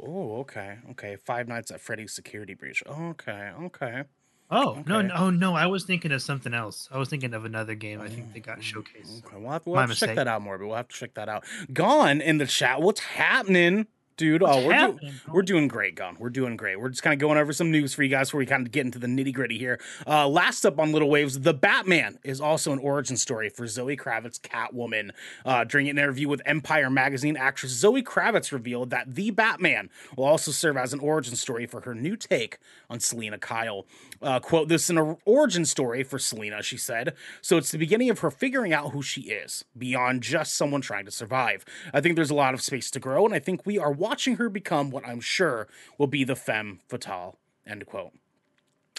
oh, 0.07 0.37
okay, 0.40 0.79
okay. 0.92 1.16
Five 1.16 1.49
Nights 1.49 1.70
at 1.70 1.81
Freddy's 1.81 2.12
Security 2.14 2.55
Breach. 2.55 2.83
Okay, 2.87 3.51
okay. 3.62 4.05
Oh 4.51 4.83
no, 4.87 4.99
Okay. 4.99 5.09
no, 5.09 5.14
oh 5.16 5.31
no! 5.31 5.55
I 5.55 5.66
was 5.66 5.85
thinking 5.85 6.12
of 6.12 6.22
something 6.22 6.53
else. 6.55 6.88
I 6.92 6.99
was 6.99 7.09
thinking 7.09 7.35
of 7.35 7.44
another 7.44 7.75
game. 7.75 8.01
I 8.01 8.09
think 8.09 8.33
they 8.33 8.40
got 8.40 8.59
Mm, 8.59 8.62
showcased. 8.62 9.25
Okay, 9.27 9.37
we'll 9.38 9.51
have, 9.53 9.66
we'll 9.66 9.81
have 9.81 9.90
to 9.90 9.96
check 9.96 10.14
that 10.16 10.29
out 10.29 10.42
more, 10.42 10.59
but 10.59 10.66
we'll 10.66 10.77
have 10.77 10.88
to 10.88 10.96
check 10.96 11.14
that 11.14 11.29
out. 11.29 11.44
Gone 11.72 12.20
in 12.20 12.38
the 12.38 12.46
chat. 12.46 12.81
What's 12.83 13.01
happening, 13.01 13.87
dude? 14.16 14.42
What's 14.42 14.57
oh, 14.57 14.66
we're 14.66 14.72
do- 14.72 14.79
happening, 14.79 15.14
bro? 15.24 15.35
we're 15.35 15.42
doing 15.42 15.68
great, 15.68 15.94
Gone. 15.94 16.16
We're 16.18 16.31
doing 16.31 16.57
great. 16.57 16.81
We're 16.81 16.88
just 16.88 17.03
kind 17.03 17.14
of 17.14 17.20
going 17.20 17.38
over 17.38 17.53
some 17.53 17.70
news 17.70 17.94
for 17.94 18.03
you 18.03 18.09
guys 18.09 18.29
before 18.29 18.38
we 18.38 18.46
kind 18.46 18.66
of 18.66 18.72
get 18.72 18.85
into 18.85 18.98
the 18.98 19.07
nitty 19.07 19.33
gritty 19.33 19.59
here. 19.59 19.81
Uh, 20.07 20.29
last 20.29 20.64
up 20.64 20.79
on 20.79 20.92
Little 20.92 21.11
Waves, 21.11 21.40
the 21.40 21.55
Batman 21.55 22.18
is 22.24 22.40
also 22.40 22.72
an 22.72 22.79
origin 22.79 23.16
story 23.16 23.48
for 23.48 23.66
Zoe 23.66 23.96
Kravitz, 23.96 24.40
Catwoman. 24.40 25.11
Uh, 25.44 25.64
during 25.64 25.88
an 25.88 25.98
interview 25.98 26.29
with 26.29 26.42
Empire 26.46 26.90
magazine, 26.90 27.37
actress 27.37 27.72
Zoe 27.72 28.03
Kravitz 28.03 28.53
revealed 28.53 28.90
that 28.90 29.14
the 29.14 29.31
Batman 29.31 29.90
will 30.16 30.24
also 30.24 30.50
serve 30.50 30.77
as 30.77 30.92
an 30.92 31.00
origin 31.00 31.37
story 31.37 31.66
for 31.66 31.81
her 31.83 31.94
new 31.94 32.16
take 32.16 32.59
on 32.90 33.00
Selina 33.00 33.38
Kyle. 33.38 33.87
Uh, 34.22 34.40
quote, 34.40 34.68
this 34.68 34.85
is 34.85 34.90
an 34.90 35.16
origin 35.24 35.64
story 35.64 36.03
for 36.03 36.18
Selina, 36.18 36.62
she 36.62 36.77
said. 36.77 37.14
So 37.42 37.57
it's 37.57 37.70
the 37.70 37.79
beginning 37.79 38.11
of 38.11 38.20
her 38.20 38.31
figuring 38.31 38.72
out 38.72 38.92
who 38.92 39.03
she 39.03 39.22
is 39.22 39.64
beyond 39.77 40.22
just 40.22 40.55
someone 40.55 40.81
trying 40.81 41.05
to 41.05 41.11
survive. 41.11 41.64
I 41.92 42.00
think 42.00 42.16
there's 42.16 42.31
a 42.31 42.35
lot 42.35 42.55
of 42.55 42.62
space 42.62 42.90
to 42.92 43.00
grow, 43.00 43.24
and 43.24 43.35
I 43.35 43.38
think 43.38 43.66
we 43.66 43.79
are 43.79 43.92
watching 44.05 44.37
her 44.37 44.51
become 44.51 44.90
what 44.90 45.07
I'm 45.09 45.21
sure 45.21 45.67
will 45.97 46.07
be 46.07 46.25
the 46.25 46.37
femme 46.37 46.81
fatale. 46.88 47.38
End 47.67 47.87
quote. 47.87 48.12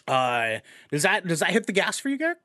Uh, 0.08 0.60
does 0.90 1.04
that 1.04 1.28
does 1.28 1.40
that 1.40 1.52
hit 1.52 1.68
the 1.68 1.74
gas 1.74 2.00
for 2.00 2.10
you, 2.10 2.18
Garrett? 2.18 2.40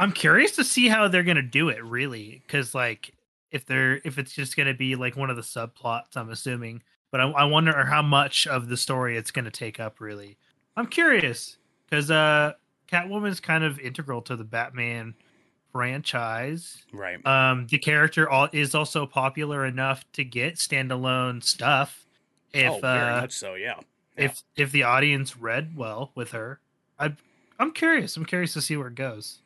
I'm 0.00 0.10
curious 0.10 0.52
to 0.56 0.64
see 0.64 0.88
how 0.88 1.06
they're 1.06 1.22
gonna 1.22 1.42
do 1.42 1.68
it, 1.68 1.84
really, 1.84 2.42
because 2.46 2.74
like 2.74 3.14
if 3.50 3.66
they're 3.66 4.00
if 4.04 4.18
it's 4.18 4.32
just 4.32 4.56
gonna 4.56 4.74
be 4.74 4.96
like 4.96 5.16
one 5.16 5.28
of 5.28 5.36
the 5.36 5.42
subplots, 5.42 6.16
I'm 6.16 6.30
assuming. 6.30 6.82
But 7.10 7.20
I, 7.20 7.30
I 7.30 7.44
wonder 7.44 7.84
how 7.84 8.02
much 8.02 8.46
of 8.46 8.68
the 8.68 8.76
story 8.76 9.18
it's 9.18 9.30
gonna 9.30 9.50
take 9.50 9.78
up. 9.78 10.00
Really, 10.00 10.38
I'm 10.78 10.86
curious 10.86 11.58
because 11.88 12.10
uh, 12.10 12.54
Catwoman's 12.90 13.40
kind 13.40 13.64
of 13.64 13.78
integral 13.78 14.22
to 14.22 14.36
the 14.36 14.44
Batman 14.44 15.14
franchise. 15.74 16.84
Right. 16.92 17.24
Um, 17.26 17.66
the 17.66 17.78
character 17.78 18.30
all, 18.30 18.48
is 18.52 18.76
also 18.76 19.06
popular 19.06 19.66
enough 19.66 20.04
to 20.12 20.22
get 20.22 20.54
standalone 20.54 21.42
stuff. 21.42 22.06
If 22.52 22.70
oh, 22.70 22.78
very 22.78 23.10
uh, 23.10 23.20
much 23.22 23.32
so. 23.32 23.54
Yeah. 23.54 23.80
if 24.16 24.44
if 24.56 24.70
the 24.70 24.84
audience 24.84 25.36
read 25.36 25.76
well 25.76 26.12
with 26.14 26.30
her, 26.30 26.60
I 26.96 27.14
I'm 27.58 27.72
curious. 27.72 28.16
I'm 28.16 28.24
curious 28.24 28.52
to 28.52 28.62
see 28.62 28.76
where 28.76 28.86
it 28.86 28.94
goes. 28.94 29.40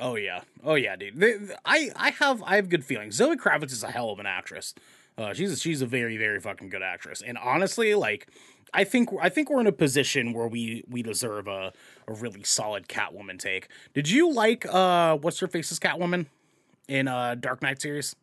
Oh 0.00 0.16
yeah, 0.16 0.40
oh 0.64 0.74
yeah, 0.74 0.96
dude. 0.96 1.20
They- 1.20 1.36
they- 1.36 1.54
I 1.64 1.92
I 1.94 2.10
have 2.10 2.42
I 2.42 2.56
have 2.56 2.68
good 2.68 2.84
feelings. 2.84 3.14
Zoe 3.14 3.36
Kravitz 3.36 3.70
is 3.70 3.84
a 3.84 3.92
hell 3.92 4.10
of 4.10 4.18
an 4.18 4.26
actress. 4.26 4.74
Uh, 5.16 5.34
she's 5.34 5.52
a, 5.52 5.56
she's 5.56 5.82
a 5.82 5.86
very 5.86 6.16
very 6.16 6.40
fucking 6.40 6.68
good 6.68 6.82
actress. 6.82 7.22
And 7.22 7.38
honestly, 7.38 7.94
like 7.94 8.26
I 8.74 8.84
think 8.84 9.10
I 9.20 9.28
think 9.28 9.50
we're 9.50 9.60
in 9.60 9.66
a 9.66 9.72
position 9.72 10.32
where 10.32 10.46
we 10.46 10.84
we 10.88 11.02
deserve 11.02 11.48
a 11.48 11.72
a 12.06 12.12
really 12.12 12.42
solid 12.42 12.88
Catwoman 12.88 13.38
take. 13.38 13.68
Did 13.94 14.08
you 14.08 14.32
like 14.32 14.66
uh 14.66 15.16
what's 15.16 15.38
her 15.40 15.48
face's 15.48 15.78
Catwoman 15.78 16.26
in 16.88 17.08
uh 17.08 17.34
Dark 17.34 17.62
Knight 17.62 17.80
series? 17.80 18.14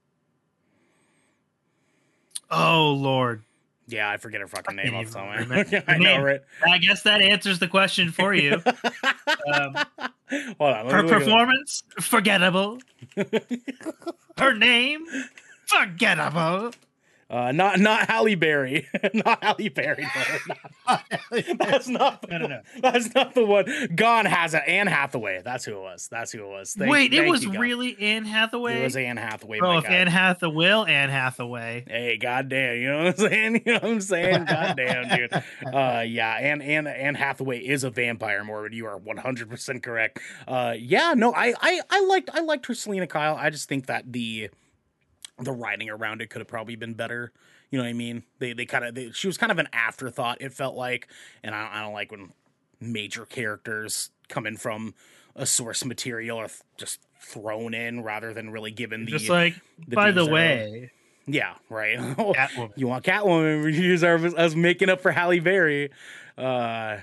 Oh 2.51 2.91
Lord. 2.91 3.43
Yeah, 3.87 4.09
I 4.09 4.17
forget 4.17 4.41
her 4.41 4.47
fucking 4.47 4.75
name 4.75 4.95
off 4.95 5.07
the 5.07 5.13
top 5.13 5.39
of 5.39 5.47
my 5.47 5.57
head. 5.57 5.83
I 5.87 5.97
know, 5.99 6.19
right? 6.19 6.41
I 6.67 6.79
guess 6.79 7.03
that 7.03 7.21
answers 7.21 7.59
the 7.59 7.67
question 7.67 8.11
for 8.11 8.33
you. 8.33 8.61
Um, 9.51 9.75
Hold 10.59 10.73
on. 10.73 10.85
Her 10.87 11.03
me 11.03 11.09
look 11.09 11.11
it 11.11 11.13
up. 11.13 11.19
performance, 11.19 11.83
forgettable. 11.99 12.79
Her 14.37 14.55
name, 14.55 15.05
forgettable. 15.67 16.71
Uh, 17.35 17.51
not 17.51 17.81
not 17.81 18.09
Halle 18.09 18.35
Berry, 18.35 18.87
not 19.13 19.43
Halle 19.43 19.67
Berry. 19.67 20.07
No, 20.47 20.55
that's 21.59 21.89
not. 21.89 22.21
The 22.21 22.27
No, 22.29 22.37
no, 22.37 22.47
no. 22.47 22.61
That's 22.79 23.13
not 23.13 23.33
the 23.33 23.45
one. 23.45 23.65
Gone 23.93 24.25
has 24.25 24.53
it. 24.53 24.63
Anne 24.65 24.87
Hathaway. 24.87 25.41
That's 25.43 25.65
who 25.65 25.73
it 25.73 25.81
was. 25.81 26.07
That's 26.09 26.31
who 26.31 26.45
it 26.45 26.47
was. 26.47 26.75
Thank- 26.75 26.89
Wait, 26.89 27.13
it 27.13 27.27
was 27.27 27.43
you, 27.43 27.59
really 27.59 27.97
Anne 27.99 28.23
Hathaway. 28.23 28.79
It 28.79 28.83
was 28.83 28.95
Anne 28.95 29.17
Hathaway. 29.17 29.59
My 29.59 29.79
if. 29.79 29.85
Anne 29.85 30.07
Hathaway, 30.07 30.55
will 30.55 30.85
Anne 30.85 31.09
Hathaway. 31.09 31.83
Hey, 31.85 32.15
goddamn, 32.15 32.77
you 32.77 32.89
know 32.89 33.03
what 33.03 33.19
I'm 33.19 33.29
saying? 33.29 33.63
You 33.65 33.73
know 33.73 33.79
what 33.79 33.91
I'm 33.91 34.01
saying? 34.01 34.45
Goddamn, 34.45 35.17
dude. 35.17 35.33
Uh, 35.73 36.03
yeah, 36.07 36.37
and 36.37 36.63
Anne 36.63 36.87
Anne 36.87 37.15
Hathaway 37.15 37.59
is 37.59 37.83
a 37.83 37.89
vampire, 37.89 38.45
Morbid. 38.45 38.73
You 38.73 38.85
are 38.85 38.97
100 38.97 39.49
percent 39.49 39.83
correct. 39.83 40.21
Uh, 40.47 40.73
yeah, 40.79 41.13
no, 41.17 41.33
I, 41.33 41.53
I 41.59 41.81
I 41.89 41.99
liked 42.05 42.29
I 42.33 42.39
liked 42.39 42.65
her 42.67 42.73
Selina 42.73 43.07
Kyle. 43.07 43.35
I 43.35 43.49
just 43.49 43.67
think 43.67 43.87
that 43.87 44.13
the 44.13 44.51
the 45.39 45.51
writing 45.51 45.89
around 45.89 46.21
it 46.21 46.29
could 46.29 46.39
have 46.39 46.47
probably 46.47 46.75
been 46.75 46.93
better. 46.93 47.31
You 47.69 47.77
know 47.77 47.83
what 47.83 47.89
I 47.89 47.93
mean? 47.93 48.23
They 48.39 48.53
they 48.53 48.65
kind 48.65 48.85
of 48.85 49.15
she 49.15 49.27
was 49.27 49.37
kind 49.37 49.51
of 49.51 49.59
an 49.59 49.67
afterthought. 49.73 50.41
It 50.41 50.53
felt 50.53 50.75
like, 50.75 51.07
and 51.43 51.53
I, 51.53 51.69
I 51.73 51.81
don't 51.81 51.93
like 51.93 52.11
when 52.11 52.31
major 52.79 53.25
characters 53.25 54.11
coming 54.29 54.57
from 54.57 54.93
a 55.35 55.45
source 55.45 55.83
material 55.83 56.37
are 56.37 56.47
th- 56.47 56.61
just 56.77 56.99
thrown 57.19 57.73
in 57.73 58.03
rather 58.03 58.33
than 58.33 58.51
really 58.51 58.71
given 58.71 59.05
the 59.05 59.11
Just 59.11 59.29
like, 59.29 59.55
the 59.87 59.95
by 59.95 60.11
the 60.11 60.25
way, 60.25 60.91
Yeah, 61.27 61.55
right. 61.69 61.99
You 62.75 62.87
want 62.87 63.03
Catwoman? 63.03 63.63
We 63.63 63.75
use 63.77 64.03
our 64.03 64.17
us 64.37 64.55
making 64.55 64.89
up 64.89 65.01
for 65.01 65.11
Halle 65.11 65.39
Berry. 65.39 65.91
Uh, 66.37 66.97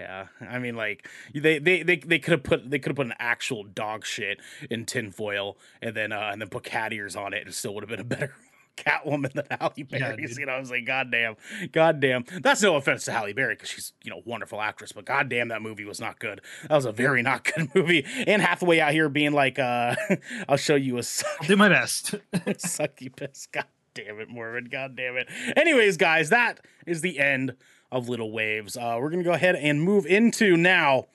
yeah, 0.00 0.26
I 0.48 0.58
mean, 0.58 0.76
like 0.76 1.08
they 1.34 1.58
they 1.58 1.82
they, 1.82 1.96
they 1.96 2.18
could 2.18 2.32
have 2.32 2.42
put 2.42 2.70
they 2.70 2.78
could 2.78 2.90
have 2.90 2.96
put 2.96 3.06
an 3.06 3.14
actual 3.18 3.64
dog 3.64 4.04
shit 4.06 4.40
in 4.70 4.86
tinfoil 4.86 5.58
and 5.82 5.94
then 5.94 6.12
uh, 6.12 6.30
and 6.32 6.40
then 6.40 6.48
put 6.48 6.64
cat 6.64 6.92
ears 6.92 7.16
on 7.16 7.34
it, 7.34 7.44
and 7.44 7.54
still 7.54 7.74
would 7.74 7.82
have 7.82 7.90
been 7.90 8.00
a 8.00 8.04
better 8.04 8.34
Catwoman 8.76 9.32
than 9.32 9.44
Halle 9.50 9.82
Berry. 9.82 10.16
dude. 10.16 10.38
you 10.38 10.46
know, 10.46 10.52
I 10.52 10.60
was 10.60 10.70
like, 10.70 10.86
God 10.86 11.10
damn, 11.10 11.36
God 11.72 12.00
damn. 12.00 12.24
That's 12.40 12.62
no 12.62 12.76
offense 12.76 13.04
to 13.04 13.12
Halle 13.12 13.32
Berry 13.34 13.54
because 13.54 13.68
she's 13.68 13.92
you 14.02 14.10
know 14.10 14.22
wonderful 14.24 14.60
actress, 14.60 14.92
but 14.92 15.04
God 15.04 15.28
damn, 15.28 15.48
that 15.48 15.60
movie 15.60 15.84
was 15.84 16.00
not 16.00 16.18
good. 16.18 16.40
That 16.68 16.76
was 16.76 16.86
a 16.86 16.92
very 16.92 17.22
not 17.22 17.44
good 17.44 17.68
movie. 17.74 18.06
And 18.26 18.40
Hathaway 18.40 18.80
out 18.80 18.92
here 18.92 19.08
being 19.08 19.32
like, 19.32 19.58
uh, 19.58 19.96
I'll 20.48 20.56
show 20.56 20.76
you 20.76 20.96
a 20.98 21.02
suck, 21.02 21.30
I'll 21.42 21.48
do 21.48 21.56
my 21.56 21.68
best. 21.68 22.14
sucky 22.32 23.14
piss. 23.14 23.46
God 23.52 23.66
damn 23.92 24.20
it, 24.20 24.28
Mormon. 24.30 24.68
God 24.70 24.96
damn 24.96 25.16
it. 25.16 25.28
Anyways, 25.56 25.96
guys, 25.96 26.30
that 26.30 26.60
is 26.86 27.02
the 27.02 27.18
end 27.18 27.56
of 27.92 28.08
Little 28.08 28.30
Waves. 28.32 28.76
Uh, 28.76 28.98
we're 29.00 29.10
gonna 29.10 29.22
go 29.22 29.32
ahead 29.32 29.56
and 29.56 29.82
move 29.82 30.06
into 30.06 30.56
now 30.56 31.06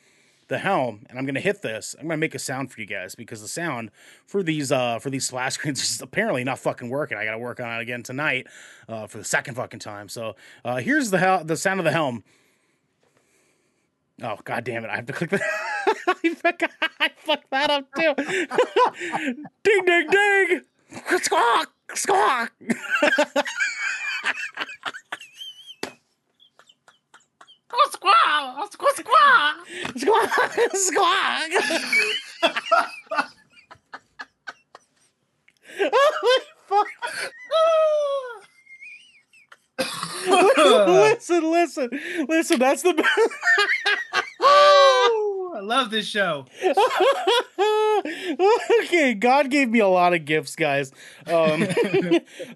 the 0.47 0.59
helm 0.59 1.03
and 1.09 1.17
i'm 1.17 1.25
gonna 1.25 1.39
hit 1.39 1.63
this. 1.63 1.95
I'm 1.99 2.07
gonna 2.07 2.17
make 2.17 2.35
a 2.35 2.39
sound 2.39 2.71
for 2.71 2.79
you 2.79 2.85
guys 2.85 3.15
because 3.15 3.41
the 3.41 3.47
sound 3.47 3.89
for 4.27 4.43
these 4.43 4.71
uh 4.71 4.99
for 4.99 5.09
these 5.09 5.25
splash 5.27 5.55
screens 5.55 5.81
is 5.81 6.01
apparently 6.01 6.43
not 6.43 6.59
fucking 6.59 6.89
working. 6.89 7.17
I 7.17 7.25
gotta 7.25 7.39
work 7.39 7.59
on 7.59 7.79
it 7.79 7.81
again 7.81 8.03
tonight 8.03 8.45
uh 8.88 9.07
for 9.07 9.17
the 9.17 9.23
second 9.23 9.55
fucking 9.55 9.79
time. 9.79 10.07
So 10.07 10.35
uh 10.63 10.75
here's 10.77 11.09
the 11.09 11.17
hel- 11.17 11.43
the 11.43 11.57
sound 11.57 11.79
of 11.79 11.83
the 11.83 11.91
helm. 11.91 12.23
Oh 14.21 14.38
god 14.43 14.63
damn 14.65 14.83
it. 14.85 14.89
I 14.91 14.97
have 14.97 15.07
to 15.07 15.13
click 15.13 15.31
fuck, 16.35 16.61
I 16.99 17.09
fucked 17.17 17.49
that 17.49 17.69
up 17.71 17.88
too. 17.95 18.13
Ding 19.63 19.85
ding 19.85 20.09
ding! 20.09 20.61
Squawk 21.21 21.71
squawk 21.95 22.51
squawk, 27.91 28.71
squawk, 28.71 28.95
squawk. 28.95 29.55
squawk 29.97 30.29
squawk 30.73 31.49
oh 35.81 36.13
my 36.23 36.39
fuck 36.67 36.88
listen, 40.27 41.51
listen, 41.51 41.89
listen. 42.27 42.59
That's 42.59 42.81
the 42.81 42.93
I 45.55 45.59
love 45.61 45.89
this 45.89 46.05
show. 46.05 46.45
okay, 48.83 49.13
God 49.13 49.49
gave 49.49 49.69
me 49.69 49.79
a 49.79 49.88
lot 49.88 50.13
of 50.13 50.25
gifts, 50.25 50.55
guys. 50.55 50.91
Um, 51.27 51.63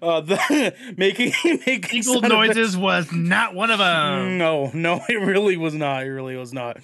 uh, 0.02 0.20
the, 0.20 0.74
making 0.96 1.32
making 1.66 1.96
Eagle 1.98 2.20
noises 2.20 2.76
was 2.76 3.10
not 3.12 3.54
one 3.54 3.70
of 3.70 3.78
them. 3.78 4.36
No, 4.38 4.70
no, 4.74 5.00
it 5.08 5.20
really 5.20 5.56
was 5.56 5.74
not. 5.74 6.04
It 6.04 6.10
really 6.10 6.36
was 6.36 6.52
not. 6.52 6.78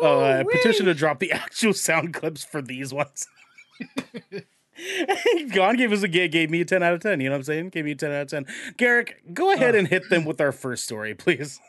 Uh, 0.00 0.44
petition 0.50 0.86
to 0.86 0.94
drop 0.94 1.18
the 1.18 1.32
actual 1.32 1.74
sound 1.74 2.14
clips 2.14 2.42
for 2.42 2.62
these 2.62 2.94
ones. 2.94 3.26
God 5.54 5.76
gave 5.76 5.92
us 5.92 6.02
a 6.02 6.08
gave 6.08 6.50
me 6.50 6.60
a 6.60 6.64
10 6.64 6.82
out 6.82 6.94
of 6.94 7.00
10. 7.00 7.20
You 7.20 7.28
know 7.28 7.34
what 7.34 7.38
I'm 7.38 7.44
saying? 7.44 7.68
Gave 7.70 7.84
me 7.84 7.92
a 7.92 7.96
10 7.96 8.12
out 8.12 8.22
of 8.22 8.28
10. 8.28 8.46
Garrick, 8.76 9.22
go 9.32 9.52
ahead 9.52 9.74
and 9.74 9.88
hit 9.88 10.08
them 10.10 10.24
with 10.24 10.40
our 10.40 10.52
first 10.52 10.84
story, 10.84 11.14
please. 11.14 11.60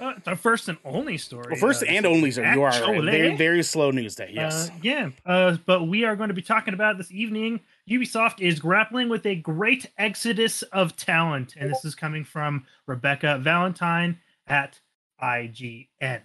Uh, 0.00 0.12
it's 0.16 0.28
our 0.28 0.36
first 0.36 0.68
and 0.68 0.76
only 0.84 1.16
story. 1.16 1.46
Well, 1.50 1.60
first 1.60 1.82
uh, 1.82 1.86
and 1.86 2.04
only, 2.04 2.30
sir. 2.30 2.52
You 2.52 2.62
are 2.62 2.70
right. 2.70 3.04
Very, 3.04 3.36
very 3.36 3.62
slow 3.62 3.90
news 3.90 4.14
day. 4.14 4.30
Yes. 4.32 4.68
Uh, 4.68 4.72
yeah, 4.82 5.10
uh, 5.24 5.56
but 5.66 5.84
we 5.84 6.04
are 6.04 6.16
going 6.16 6.28
to 6.28 6.34
be 6.34 6.42
talking 6.42 6.74
about 6.74 6.98
this 6.98 7.12
evening. 7.12 7.60
Ubisoft 7.88 8.40
is 8.40 8.58
grappling 8.58 9.08
with 9.08 9.24
a 9.24 9.36
great 9.36 9.86
exodus 9.96 10.62
of 10.62 10.96
talent, 10.96 11.54
and 11.56 11.70
this 11.70 11.84
is 11.84 11.94
coming 11.94 12.24
from 12.24 12.66
Rebecca 12.86 13.38
Valentine 13.38 14.18
at 14.46 14.80
IGN. 15.22 16.22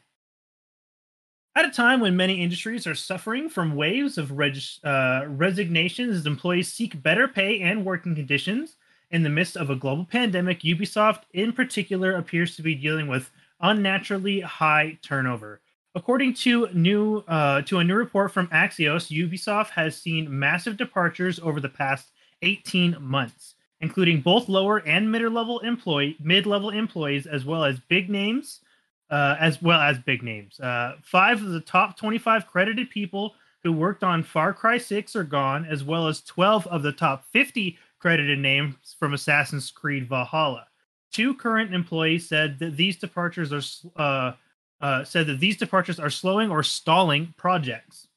At 1.60 1.66
a 1.66 1.72
time 1.72 2.00
when 2.00 2.16
many 2.16 2.42
industries 2.42 2.88
are 2.88 2.96
suffering 2.96 3.50
from 3.50 3.76
waves 3.76 4.18
of 4.18 4.32
reg- 4.32 4.64
uh, 4.82 5.26
resignations 5.28 6.16
as 6.16 6.26
employees 6.26 6.72
seek 6.72 7.04
better 7.04 7.28
pay 7.28 7.60
and 7.60 7.84
working 7.84 8.16
conditions, 8.16 8.78
in 9.12 9.24
the 9.24 9.30
midst 9.30 9.58
of 9.58 9.70
a 9.70 9.76
global 9.76 10.06
pandemic, 10.06 10.62
Ubisoft 10.62 11.24
in 11.34 11.52
particular 11.52 12.14
appears 12.14 12.56
to 12.56 12.62
be 12.62 12.76
dealing 12.76 13.10
with 13.10 13.30
unnaturally 13.60 14.40
high 14.40 15.00
turnover. 15.02 15.60
According 15.96 16.36
to 16.36 16.70
new 16.72 17.26
uh, 17.28 17.62
to 17.64 17.80
a 17.80 17.84
new 17.84 17.96
report 17.96 18.32
from 18.32 18.48
Axios, 18.48 19.12
Ubisoft 19.12 19.72
has 19.72 19.98
seen 19.98 20.40
massive 20.40 20.78
departures 20.78 21.42
over 21.42 21.60
the 21.60 21.68
past 21.68 22.12
18 22.42 22.96
months, 23.02 23.56
including 23.82 24.22
both 24.22 24.48
lower 24.48 24.78
and 24.88 25.12
mid-level 25.12 25.60
employee 25.60 26.16
mid-level 26.22 26.70
employees 26.70 27.28
as 27.28 27.44
well 27.44 27.66
as 27.66 27.82
big 27.82 28.10
names, 28.10 28.62
uh, 29.10 29.36
as 29.40 29.62
well 29.62 29.80
as 29.80 29.98
big 30.00 30.24
names. 30.24 30.60
Uh, 30.60 30.96
five 31.04 31.42
of 31.42 31.50
the 31.50 31.62
top 31.62 31.98
25 31.98 32.48
credited 32.48 32.90
people 32.90 33.36
who 33.64 33.74
worked 33.74 34.04
on 34.04 34.24
Far 34.24 34.54
Cry 34.54 34.78
6 34.78 35.16
are 35.16 35.24
gone, 35.24 35.66
as 35.66 35.84
well 35.84 36.08
as 36.08 36.22
12 36.22 36.68
of 36.68 36.84
the 36.84 36.92
top 36.92 37.26
50 37.32 37.78
credited 38.00 38.40
names 38.40 38.96
from 38.98 39.14
Assassin's 39.14 39.70
Creed 39.72 40.08
Valhalla. 40.08 40.68
Two 41.12 41.34
current 41.34 41.74
employees 41.74 42.28
said 42.30 42.60
that 42.60 42.78
these 42.78 42.98
departures 42.98 43.52
are 43.52 43.62
uh, 44.02 44.34
uh, 44.82 45.04
said 45.04 45.28
that 45.28 45.40
these 45.40 45.58
departures 45.58 46.00
are 46.00 46.10
slowing 46.10 46.50
or 46.50 46.64
stalling 46.64 47.34
projects. 47.36 48.08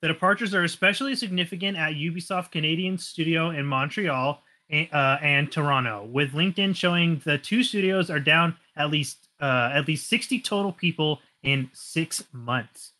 The 0.00 0.08
departures 0.08 0.54
are 0.54 0.62
especially 0.62 1.16
significant 1.16 1.76
at 1.76 1.94
Ubisoft 1.94 2.52
Canadian 2.52 2.98
studio 2.98 3.50
in 3.50 3.66
Montreal 3.66 4.42
and, 4.72 4.88
uh, 4.92 5.18
and 5.22 5.52
Toronto, 5.52 6.04
with 6.10 6.32
LinkedIn 6.32 6.74
showing 6.74 7.20
the 7.24 7.38
two 7.38 7.62
studios 7.62 8.10
are 8.10 8.18
down 8.18 8.56
at 8.74 8.90
least 8.90 9.28
uh, 9.40 9.70
at 9.72 9.86
least 9.86 10.08
60 10.08 10.40
total 10.40 10.72
people 10.72 11.20
in 11.42 11.68
six 11.72 12.24
months. 12.32 12.92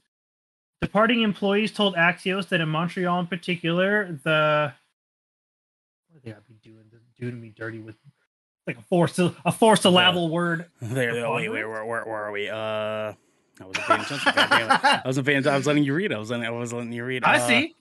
Departing 0.80 1.22
employees 1.22 1.70
told 1.72 1.94
Axios 1.94 2.48
that 2.48 2.60
in 2.60 2.68
Montreal, 2.68 3.20
in 3.20 3.26
particular, 3.28 4.18
the 4.24 4.72
what 6.08 6.18
are 6.18 6.20
they 6.24 6.30
gotta 6.30 6.42
be 6.48 6.54
doing 6.62 6.84
doing 7.18 7.40
me 7.40 7.52
dirty 7.56 7.78
with 7.78 7.96
like 8.66 8.76
a 8.78 8.82
four 8.82 9.06
syll- 9.08 9.34
a 9.44 9.52
four 9.52 9.76
syllable 9.76 10.28
word. 10.28 10.66
There, 10.82 11.14
there- 11.14 11.26
oh, 11.26 11.36
wait, 11.36 11.48
wait, 11.48 11.64
where, 11.64 11.84
where, 11.84 12.04
where 12.04 12.24
are 12.24 12.32
we? 12.32 12.48
Uh, 12.48 12.54
I 13.60 13.64
wasn't 13.64 13.86
paying 13.86 14.00
attention. 14.00 14.32
God 14.34 14.50
damn 14.50 14.70
it. 14.70 14.84
I 14.84 15.02
wasn't 15.04 15.26
paying. 15.26 15.46
I 15.46 15.56
was 15.56 15.66
letting 15.66 15.84
you 15.84 15.94
read. 15.94 16.12
I 16.12 16.18
was 16.18 16.30
letting, 16.30 16.44
I 16.46 16.50
was 16.50 16.72
letting 16.72 16.92
you 16.92 17.04
read. 17.04 17.22
I 17.24 17.36
Uh, 17.36 17.46
see. 17.46 17.74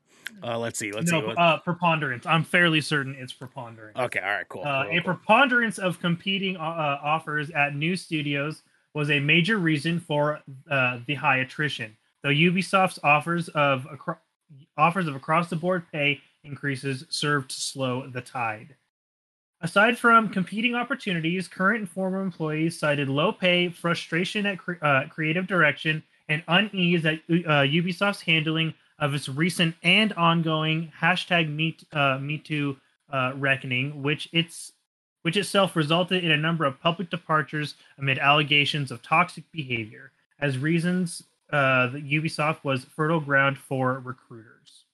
Uh, 0.44 0.58
let's 0.58 0.80
see. 0.80 0.92
Let's 0.92 1.12
no, 1.12 1.22
see. 1.22 1.28
What, 1.28 1.38
uh, 1.38 1.58
preponderance. 1.60 2.26
I'm 2.26 2.44
fairly 2.44 2.82
certain 2.82 3.16
it's 3.18 3.34
preponderance. 3.34 3.98
okay, 3.98 4.20
all 4.20 4.30
right, 4.30 4.50
cool. 4.50 4.62
Uh, 4.62 4.84
cool, 4.84 4.92
a 4.92 5.02
cool. 5.02 5.14
preponderance 5.14 5.78
of 5.78 6.00
competing 6.00 6.58
uh, 6.58 6.62
uh, 6.62 7.00
offers 7.04 7.50
at 7.52 7.76
new 7.76 7.96
studios 7.96 8.64
was 8.94 9.10
a 9.10 9.20
major 9.20 9.58
reason 9.58 10.00
for 10.00 10.42
uh, 10.70 11.00
the 11.08 11.16
high 11.16 11.38
attrition. 11.38 11.96
Though 12.24 12.30
Ubisoft's 12.30 13.00
offers 13.04 13.50
of 13.50 13.88
acro- 13.92 14.20
offers 14.78 15.08
of 15.08 15.16
across 15.16 15.50
the 15.50 15.56
board 15.56 15.86
pay 15.92 16.22
increases 16.44 17.06
served 17.10 17.52
to 17.52 17.60
slow 17.60 18.08
the 18.08 18.22
tide. 18.22 18.76
Aside 19.62 19.98
from 19.98 20.30
competing 20.30 20.74
opportunities, 20.74 21.48
current 21.48 21.80
and 21.82 21.90
former 21.90 22.22
employees 22.22 22.80
cited 22.80 23.10
low 23.10 23.32
pay, 23.32 23.70
frustration 23.70 24.48
at 24.48 24.58
cre- 24.58 24.84
uh, 24.84 25.04
creative 25.08 25.46
direction, 25.46 26.04
and 26.28 26.44
unease 26.48 27.06
at 27.06 27.20
uh, 27.30 27.64
Ubisoft's 27.64 28.22
handling 28.22 28.74
of 29.02 29.14
its 29.14 29.28
recent 29.28 29.76
and 29.84 30.14
ongoing 30.14 30.94
hashtag 31.02 31.54
Me, 31.54 31.76
uh, 31.92 32.18
Me 32.20 32.38
Too 32.38 32.78
uh, 33.12 33.34
reckoning, 33.36 34.02
which 34.02 34.30
its 34.32 34.72
which 35.24 35.38
itself 35.38 35.76
resulted 35.76 36.24
in 36.24 36.32
a 36.32 36.38
number 36.38 36.66
of 36.66 36.80
public 36.80 37.10
departures 37.10 37.76
amid 37.98 38.18
allegations 38.18 38.90
of 38.90 39.04
toxic 39.04 39.44
behavior. 39.52 40.12
As 40.40 40.58
reasons, 40.58 41.22
uh, 41.52 41.88
that 41.88 42.10
Ubisoft 42.10 42.64
was 42.64 42.86
fertile 42.86 43.20
ground 43.20 43.58
for 43.58 44.00
recruiters. 44.00 44.86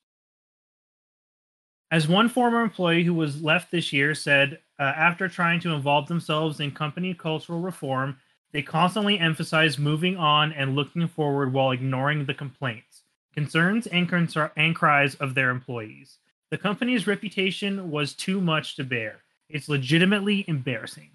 As 1.89 2.09
one 2.09 2.27
former 2.27 2.61
employee 2.61 3.05
who 3.05 3.13
was 3.13 3.41
left 3.41 3.71
this 3.71 3.93
year 3.93 4.13
said, 4.13 4.59
uh, 4.77 4.83
after 4.83 5.29
trying 5.29 5.61
to 5.61 5.71
involve 5.71 6.07
themselves 6.07 6.59
in 6.59 6.71
company 6.71 7.13
cultural 7.13 7.61
reform, 7.61 8.17
they 8.51 8.61
constantly 8.61 9.19
emphasize 9.19 9.77
moving 9.77 10.17
on 10.17 10.51
and 10.51 10.75
looking 10.75 11.07
forward 11.07 11.53
while 11.53 11.71
ignoring 11.71 12.25
the 12.25 12.33
complaints, 12.33 13.03
concerns, 13.37 13.85
and, 13.85 14.11
and 14.55 14.75
cries 14.75 15.13
of 15.15 15.35
their 15.35 15.51
employees. 15.51 16.17
The 16.49 16.57
company's 16.57 17.05
reputation 17.05 17.91
was 17.91 18.15
too 18.15 18.41
much 18.41 18.75
to 18.77 18.83
bear. 18.83 19.19
It's 19.47 19.69
legitimately 19.69 20.43
embarrassing. 20.47 21.11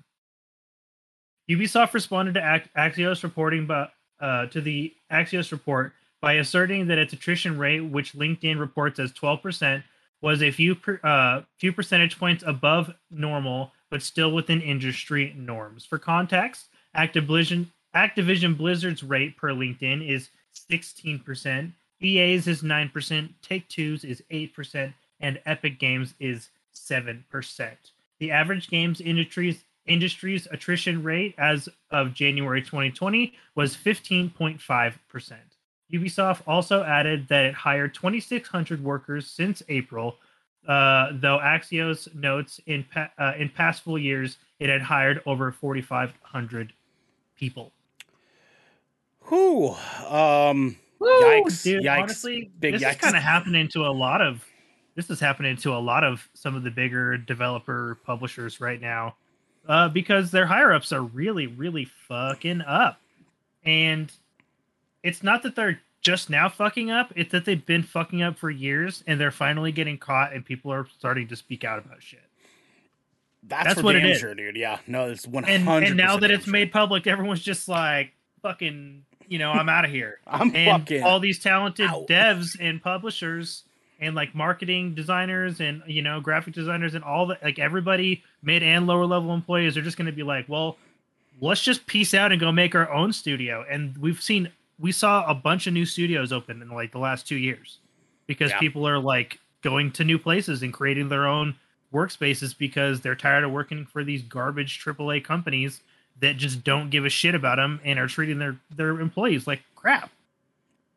Ubisoft 1.51 1.93
responded 1.95 2.35
to 2.35 2.63
Axios 2.77 3.25
reporting 3.25 3.67
bu- 3.67 3.87
uh, 4.21 4.47
to 4.47 4.61
the 4.61 4.95
Axios 5.11 5.51
report 5.51 5.95
by 6.21 6.35
asserting 6.35 6.87
that 6.87 6.99
its 6.99 7.13
attrition 7.13 7.59
rate, 7.59 7.81
which 7.81 8.13
LinkedIn 8.13 8.61
reports 8.61 9.01
as 9.01 9.11
12%, 9.11 9.83
was 10.21 10.45
a 10.45 10.53
few 10.53 10.77
per, 10.77 11.01
uh, 11.03 11.41
few 11.59 11.73
percentage 11.73 12.21
points 12.21 12.45
above 12.47 12.95
normal, 13.11 13.73
but 13.91 14.01
still 14.01 14.31
within 14.31 14.61
industry 14.61 15.35
norms. 15.37 15.85
For 15.85 15.99
context, 15.99 16.69
Activision 16.97 17.67
Activision 17.97 18.57
Blizzard's 18.57 19.03
rate 19.03 19.37
per 19.37 19.49
LinkedIn 19.49 20.09
is 20.09 20.31
16%, 20.71 21.73
EA's 22.03 22.47
is 22.47 22.63
9%, 22.63 23.29
Take 23.43 23.69
Two's 23.69 24.05
is 24.05 24.23
8%, 24.31 24.93
and 25.21 25.41
Epic 25.47 25.79
Games 25.79 26.15
is 26.19 26.51
7%. 26.75 27.73
The 28.19 28.31
average 28.31 28.69
games 28.69 29.01
industries 29.01 29.65
industry's 29.87 30.47
attrition 30.53 31.03
rate 31.03 31.35
as 31.39 31.69
of 31.91 32.15
January 32.15 32.63
2020 32.63 33.33
was 33.57 33.77
15.5%. 33.77 35.33
Ubisoft 35.93 36.43
also 36.47 36.85
added 36.85 37.27
that 37.29 37.45
it 37.45 37.55
hired 37.55 37.93
2,600 37.95 38.83
workers 38.83 39.27
since 39.27 39.63
April, 39.69 40.17
uh, 40.67 41.09
though 41.15 41.39
Axios 41.39 42.13
notes 42.15 42.61
in 42.67 42.85
pa- 42.85 43.11
uh, 43.19 43.33
in 43.37 43.49
past 43.49 43.83
full 43.83 43.99
years 43.99 44.39
it 44.61 44.69
had 44.69 44.83
hired 44.83 45.21
over 45.27 45.51
4,500 45.51 46.73
people. 47.37 47.73
Who? 49.23 49.75
Um, 50.09 50.77
Yikes, 51.03 51.63
dude, 51.63 51.85
yikes, 51.85 52.03
Honestly, 52.03 52.51
big 52.61 52.75
this 52.75 52.83
yikes. 52.83 52.91
is 52.93 52.97
kind 52.97 53.17
of 53.17 53.23
happening 53.23 53.69
to 53.69 53.81
a 53.87 53.93
lot 53.93 54.21
of. 54.21 54.45
This 54.95 55.09
is 55.09 55.19
happening 55.19 55.57
to 55.59 55.75
a 55.75 55.79
lot 55.79 56.05
of 56.05 56.29
some 56.35 56.55
of 56.55 56.65
the 56.65 56.71
bigger 56.71 57.17
developer 57.17 57.99
publishers 58.05 58.61
right 58.61 58.81
now, 58.81 59.17
uh, 59.67 59.89
because 59.89 60.31
their 60.31 60.45
higher 60.47 60.73
ups 60.73 60.93
are 60.93 61.03
really, 61.03 61.47
really 61.47 61.87
fucking 62.09 62.61
up, 62.61 63.01
and 63.65 64.13
it's 65.03 65.23
not 65.23 65.43
that 65.45 65.57
they're 65.57 65.81
just 66.03 66.29
now 66.29 66.49
fucking 66.49 66.91
up; 66.91 67.13
it's 67.17 67.33
that 67.33 67.45
they've 67.47 67.65
been 67.65 67.83
fucking 67.83 68.23
up 68.23 68.37
for 68.39 68.51
years, 68.51 69.03
and 69.07 69.19
they're 69.19 69.31
finally 69.31 69.73
getting 69.73 69.97
caught, 69.97 70.35
and 70.35 70.45
people 70.45 70.71
are 70.73 70.87
starting 70.99 71.27
to 71.29 71.37
speak 71.37 71.65
out 71.65 71.79
about 71.79 72.03
shit. 72.03 72.21
that's, 73.45 73.69
That's 73.69 73.83
what 73.83 73.97
it 73.97 74.19
sure, 74.19 74.35
dude. 74.35 74.57
Yeah, 74.57 74.79
no, 74.87 75.09
it's 75.11 75.27
one 75.27 75.45
hundred. 75.45 75.89
and 75.89 75.97
now 75.97 76.19
that 76.19 76.31
it's 76.31 76.47
made 76.47 76.71
public, 76.71 77.07
everyone's 77.07 77.43
just 77.43 77.67
like 77.67 78.13
fucking, 78.43 79.05
you 79.29 79.39
know, 79.39 79.51
I'm 79.53 79.69
out 79.69 79.85
of 79.85 79.91
here. 79.91 80.19
I'm 80.27 80.55
and 80.55 80.83
fucking. 80.83 81.03
all 81.03 81.21
these 81.21 81.39
talented 81.39 81.87
out. 81.89 82.07
devs 82.09 82.57
and 82.61 82.83
publishers 82.83 83.65
and 84.01 84.15
like 84.17 84.35
marketing 84.35 84.95
designers 84.95 85.61
and 85.61 85.83
you 85.87 86.03
know 86.03 86.21
graphic 86.21 86.55
designers 86.55 86.95
and 86.95 87.05
all 87.05 87.27
the 87.27 87.39
like 87.43 87.59
everybody 87.59 88.23
mid 88.43 88.63
and 88.63 88.87
lower 88.87 89.07
level 89.07 89.33
employees 89.33 89.77
are 89.77 89.83
just 89.83 89.97
going 89.97 90.07
to 90.07 90.13
be 90.13 90.25
like 90.25 90.49
well 90.49 90.77
let's 91.41 91.63
just 91.63 91.87
piece 91.87 92.13
out 92.13 92.33
and 92.33 92.41
go 92.41 92.51
make 92.51 92.75
our 92.75 92.91
own 92.93 93.13
studio 93.13 93.65
and 93.71 93.97
we've 93.99 94.21
seen 94.21 94.51
we 94.81 94.91
saw 94.91 95.25
a 95.31 95.35
bunch 95.35 95.69
of 95.69 95.73
new 95.73 95.87
studios 95.87 96.33
open 96.33 96.61
in 96.63 96.69
like 96.71 96.91
the 96.91 96.99
last 96.99 97.29
two 97.29 97.37
years 97.37 97.79
because 98.27 98.51
Yeah. 98.51 98.59
people 98.59 98.89
are 98.89 98.99
like 98.99 99.39
going 99.63 99.93
to 99.93 100.03
new 100.05 100.19
places 100.19 100.65
and 100.65 100.73
creating 100.73 101.09
their 101.09 101.27
own 101.29 101.55
workspaces 101.95 102.57
because 102.59 103.03
they're 103.03 103.15
tired 103.15 103.45
of 103.45 103.53
working 103.53 103.87
for 103.87 104.03
these 104.03 104.23
garbage 104.23 104.83
AAA 104.85 105.23
companies 105.23 105.81
that 106.21 106.37
just 106.37 106.65
don't 106.65 106.91
give 106.91 107.05
a 107.05 107.09
shit 107.09 107.35
about 107.35 107.57
them 107.57 107.81
and 107.85 107.99
are 107.99 108.07
treating 108.09 108.39
their 108.39 108.59
their 108.75 109.01
employees 109.01 109.47
like 109.47 109.63
crap. 109.75 110.11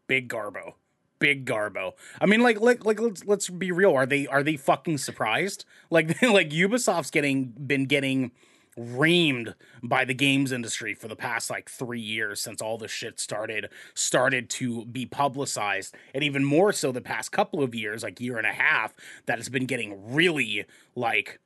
big 0.08 0.30
garbo. 0.30 0.74
Big 1.18 1.46
garbo. 1.46 1.94
I 2.20 2.26
mean 2.26 2.42
like 2.42 2.60
like 2.60 2.86
like 2.86 3.00
let's 3.00 3.26
let's 3.26 3.50
be 3.50 3.72
real. 3.72 3.94
Are 3.94 4.06
they 4.06 4.28
are 4.28 4.44
they 4.44 4.58
fucking 4.58 4.98
surprised? 5.00 5.66
Like 5.90 6.22
like 6.22 6.50
ubisoft's 6.50 7.12
getting 7.12 7.46
been 7.46 7.86
getting 7.86 8.32
reamed 8.78 9.54
by 9.82 10.04
the 10.04 10.14
games 10.14 10.52
industry 10.52 10.94
for 10.94 11.08
the 11.08 11.16
past 11.16 11.50
like 11.50 11.70
three 11.70 12.02
years 12.02 12.42
since 12.42 12.62
all 12.62 12.78
this 12.78 12.92
shit 12.92 13.20
started 13.20 13.70
started 13.94 14.50
to 14.50 14.86
be 14.86 15.06
publicized. 15.06 15.96
And 16.14 16.24
even 16.24 16.44
more 16.44 16.74
so 16.74 16.92
the 16.92 17.02
past 17.02 17.32
couple 17.32 17.64
of 17.64 17.74
years 17.74 18.04
like 18.04 18.20
year 18.20 18.38
and 18.38 18.48
a 18.48 18.52
half 18.52 18.94
that 19.26 19.38
has 19.38 19.48
been 19.48 19.66
getting 19.66 20.14
really 20.14 20.66
like 20.96 21.40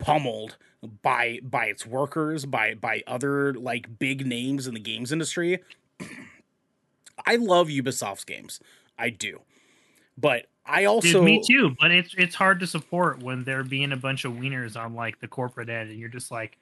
pummeled 0.00 0.56
by 1.02 1.38
by 1.42 1.66
its 1.66 1.86
workers 1.86 2.46
by 2.46 2.74
by 2.74 3.02
other 3.06 3.54
like 3.54 3.98
big 3.98 4.26
names 4.26 4.66
in 4.66 4.74
the 4.74 4.80
games 4.80 5.12
industry 5.12 5.58
I 7.26 7.36
love 7.36 7.68
Ubisoft's 7.68 8.24
games. 8.24 8.60
I 8.98 9.10
do. 9.10 9.40
But 10.18 10.46
I 10.66 10.84
also 10.84 11.12
Dude, 11.12 11.24
me 11.24 11.42
too. 11.44 11.74
But 11.80 11.90
it's 11.90 12.14
it's 12.16 12.34
hard 12.34 12.60
to 12.60 12.66
support 12.66 13.22
when 13.22 13.44
there 13.44 13.64
being 13.64 13.92
a 13.92 13.96
bunch 13.96 14.24
of 14.24 14.32
wieners 14.32 14.76
on 14.76 14.94
like 14.94 15.18
the 15.20 15.28
corporate 15.28 15.68
end, 15.68 15.90
and 15.90 15.98
you're 15.98 16.08
just 16.08 16.30
like, 16.30 16.58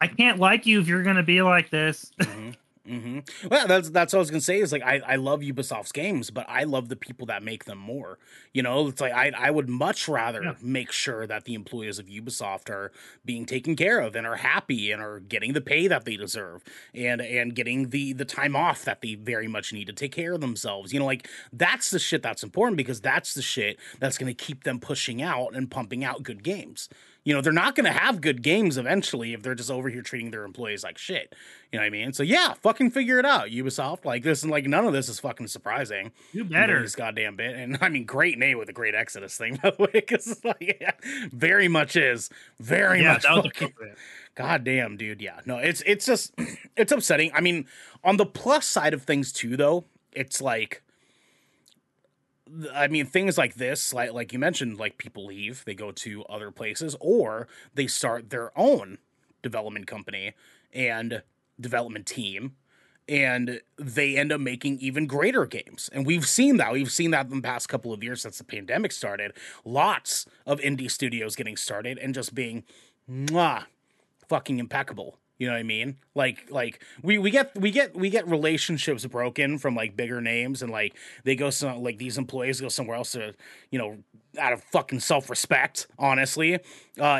I 0.00 0.06
can't 0.06 0.38
like 0.38 0.66
you 0.66 0.80
if 0.80 0.88
you're 0.88 1.02
gonna 1.02 1.22
be 1.22 1.42
like 1.42 1.70
this. 1.70 2.10
Mm-hmm. 2.20 2.50
hmm 2.90 3.20
Well, 3.48 3.68
that's 3.68 3.90
that's 3.90 4.12
what 4.12 4.18
I 4.18 4.20
was 4.20 4.30
gonna 4.30 4.40
say. 4.40 4.58
Is 4.58 4.72
like 4.72 4.82
I, 4.82 5.00
I 5.06 5.16
love 5.16 5.40
Ubisoft's 5.40 5.92
games, 5.92 6.30
but 6.30 6.44
I 6.48 6.64
love 6.64 6.88
the 6.88 6.96
people 6.96 7.26
that 7.26 7.42
make 7.42 7.64
them 7.64 7.78
more. 7.78 8.18
You 8.52 8.62
know, 8.62 8.88
it's 8.88 9.00
like 9.00 9.12
I 9.12 9.30
I 9.36 9.50
would 9.50 9.68
much 9.68 10.08
rather 10.08 10.42
Yeah. 10.42 10.54
make 10.60 10.90
sure 10.90 11.26
that 11.26 11.44
the 11.44 11.54
employees 11.54 11.98
of 12.00 12.06
Ubisoft 12.06 12.68
are 12.68 12.90
being 13.24 13.46
taken 13.46 13.76
care 13.76 14.00
of 14.00 14.16
and 14.16 14.26
are 14.26 14.36
happy 14.36 14.90
and 14.90 15.00
are 15.00 15.20
getting 15.20 15.52
the 15.52 15.60
pay 15.60 15.86
that 15.86 16.04
they 16.04 16.16
deserve 16.16 16.64
and 16.92 17.20
and 17.20 17.54
getting 17.54 17.90
the 17.90 18.12
the 18.12 18.24
time 18.24 18.56
off 18.56 18.84
that 18.84 19.02
they 19.02 19.14
very 19.14 19.46
much 19.46 19.72
need 19.72 19.86
to 19.86 19.92
take 19.92 20.12
care 20.12 20.32
of 20.32 20.40
themselves. 20.40 20.92
You 20.92 20.98
know, 20.98 21.06
like 21.06 21.28
that's 21.52 21.90
the 21.90 21.98
shit 22.00 22.22
that's 22.22 22.42
important 22.42 22.76
because 22.76 23.00
that's 23.00 23.34
the 23.34 23.42
shit 23.42 23.78
that's 24.00 24.18
gonna 24.18 24.34
keep 24.34 24.64
them 24.64 24.80
pushing 24.80 25.22
out 25.22 25.54
and 25.54 25.70
pumping 25.70 26.04
out 26.04 26.24
good 26.24 26.42
games. 26.42 26.88
You 27.22 27.34
know, 27.34 27.42
they're 27.42 27.52
not 27.52 27.74
going 27.74 27.84
to 27.84 27.92
have 27.98 28.22
good 28.22 28.42
games 28.42 28.78
eventually 28.78 29.34
if 29.34 29.42
they're 29.42 29.54
just 29.54 29.70
over 29.70 29.90
here 29.90 30.00
treating 30.00 30.30
their 30.30 30.44
employees 30.44 30.82
like 30.82 30.96
shit. 30.96 31.34
You 31.70 31.78
know 31.78 31.82
what 31.82 31.86
I 31.86 31.90
mean? 31.90 32.12
So 32.14 32.22
yeah, 32.22 32.54
fucking 32.54 32.92
figure 32.92 33.18
it 33.18 33.26
out, 33.26 33.48
Ubisoft. 33.48 34.04
Like 34.06 34.22
this, 34.22 34.42
and 34.42 34.50
like 34.50 34.66
none 34.66 34.86
of 34.86 34.92
this 34.94 35.08
is 35.08 35.20
fucking 35.20 35.48
surprising. 35.48 36.12
You 36.32 36.44
better. 36.44 36.80
this 36.80 36.96
goddamn 36.96 37.36
bit. 37.36 37.54
And 37.56 37.76
I 37.82 37.90
mean, 37.90 38.04
great 38.06 38.38
name 38.38 38.56
with 38.58 38.68
a 38.70 38.72
great 38.72 38.94
Exodus 38.94 39.36
thing, 39.36 39.56
by 39.62 39.70
the 39.70 39.82
way, 39.82 39.90
because 39.92 40.26
it's 40.28 40.44
like, 40.44 40.78
yeah, 40.80 40.92
very 41.30 41.68
much 41.68 41.94
is 41.94 42.30
very 42.58 43.02
Yeah, 43.02 43.12
much. 43.12 43.22
that 43.24 43.32
was 43.34 43.44
fucking- 43.44 43.68
appropriate. 43.68 43.98
God 44.34 44.64
damn, 44.64 44.96
dude. 44.96 45.20
Yeah. 45.20 45.40
No, 45.44 45.58
it's 45.58 45.82
it's 45.84 46.06
just 46.06 46.32
it's 46.76 46.92
upsetting. 46.92 47.32
I 47.34 47.40
mean, 47.42 47.66
on 48.02 48.16
the 48.16 48.24
plus 48.26 48.64
side 48.64 48.94
of 48.94 49.02
things 49.02 49.32
too, 49.32 49.56
though, 49.58 49.84
it's 50.12 50.40
like 50.40 50.82
I 52.74 52.88
mean, 52.88 53.06
things 53.06 53.38
like 53.38 53.54
this, 53.54 53.92
like 53.92 54.12
like 54.12 54.32
you 54.32 54.38
mentioned, 54.38 54.78
like 54.78 54.98
people 54.98 55.26
leave, 55.26 55.64
they 55.64 55.74
go 55.74 55.92
to 55.92 56.24
other 56.24 56.50
places, 56.50 56.96
or 57.00 57.48
they 57.74 57.86
start 57.86 58.30
their 58.30 58.56
own 58.58 58.98
development 59.42 59.86
company 59.86 60.34
and 60.72 61.22
development 61.60 62.06
team, 62.06 62.56
and 63.08 63.60
they 63.78 64.16
end 64.16 64.32
up 64.32 64.40
making 64.40 64.78
even 64.80 65.06
greater 65.06 65.46
games. 65.46 65.90
And 65.92 66.06
we've 66.06 66.26
seen 66.26 66.56
that. 66.56 66.72
We've 66.72 66.90
seen 66.90 67.10
that 67.12 67.26
in 67.26 67.36
the 67.36 67.42
past 67.42 67.68
couple 67.68 67.92
of 67.92 68.02
years 68.02 68.22
since 68.22 68.38
the 68.38 68.44
pandemic 68.44 68.92
started. 68.92 69.32
Lots 69.64 70.26
of 70.46 70.60
indie 70.60 70.90
studios 70.90 71.36
getting 71.36 71.56
started 71.56 71.98
and 71.98 72.14
just 72.14 72.34
being 72.34 72.64
mwah, 73.10 73.64
fucking 74.28 74.58
impeccable. 74.58 75.19
You 75.40 75.46
know 75.46 75.54
what 75.54 75.60
I 75.60 75.62
mean? 75.64 75.96
Like 76.14 76.48
like 76.50 76.84
we 77.02 77.18
we 77.18 77.30
get 77.30 77.58
we 77.58 77.70
get 77.70 77.96
we 77.96 78.10
get 78.10 78.28
relationships 78.28 79.06
broken 79.06 79.56
from 79.58 79.74
like 79.74 79.96
bigger 79.96 80.20
names 80.20 80.60
and 80.62 80.70
like 80.70 80.94
they 81.24 81.34
go 81.34 81.48
some 81.50 81.82
like 81.82 81.96
these 81.98 82.18
employees 82.18 82.60
go 82.60 82.68
somewhere 82.68 82.96
else 82.98 83.12
to 83.12 83.34
you 83.70 83.78
know 83.78 83.96
out 84.38 84.52
of 84.52 84.62
fucking 84.64 85.00
self 85.00 85.30
respect 85.30 85.86
honestly 85.98 86.54
uh, 86.56 86.60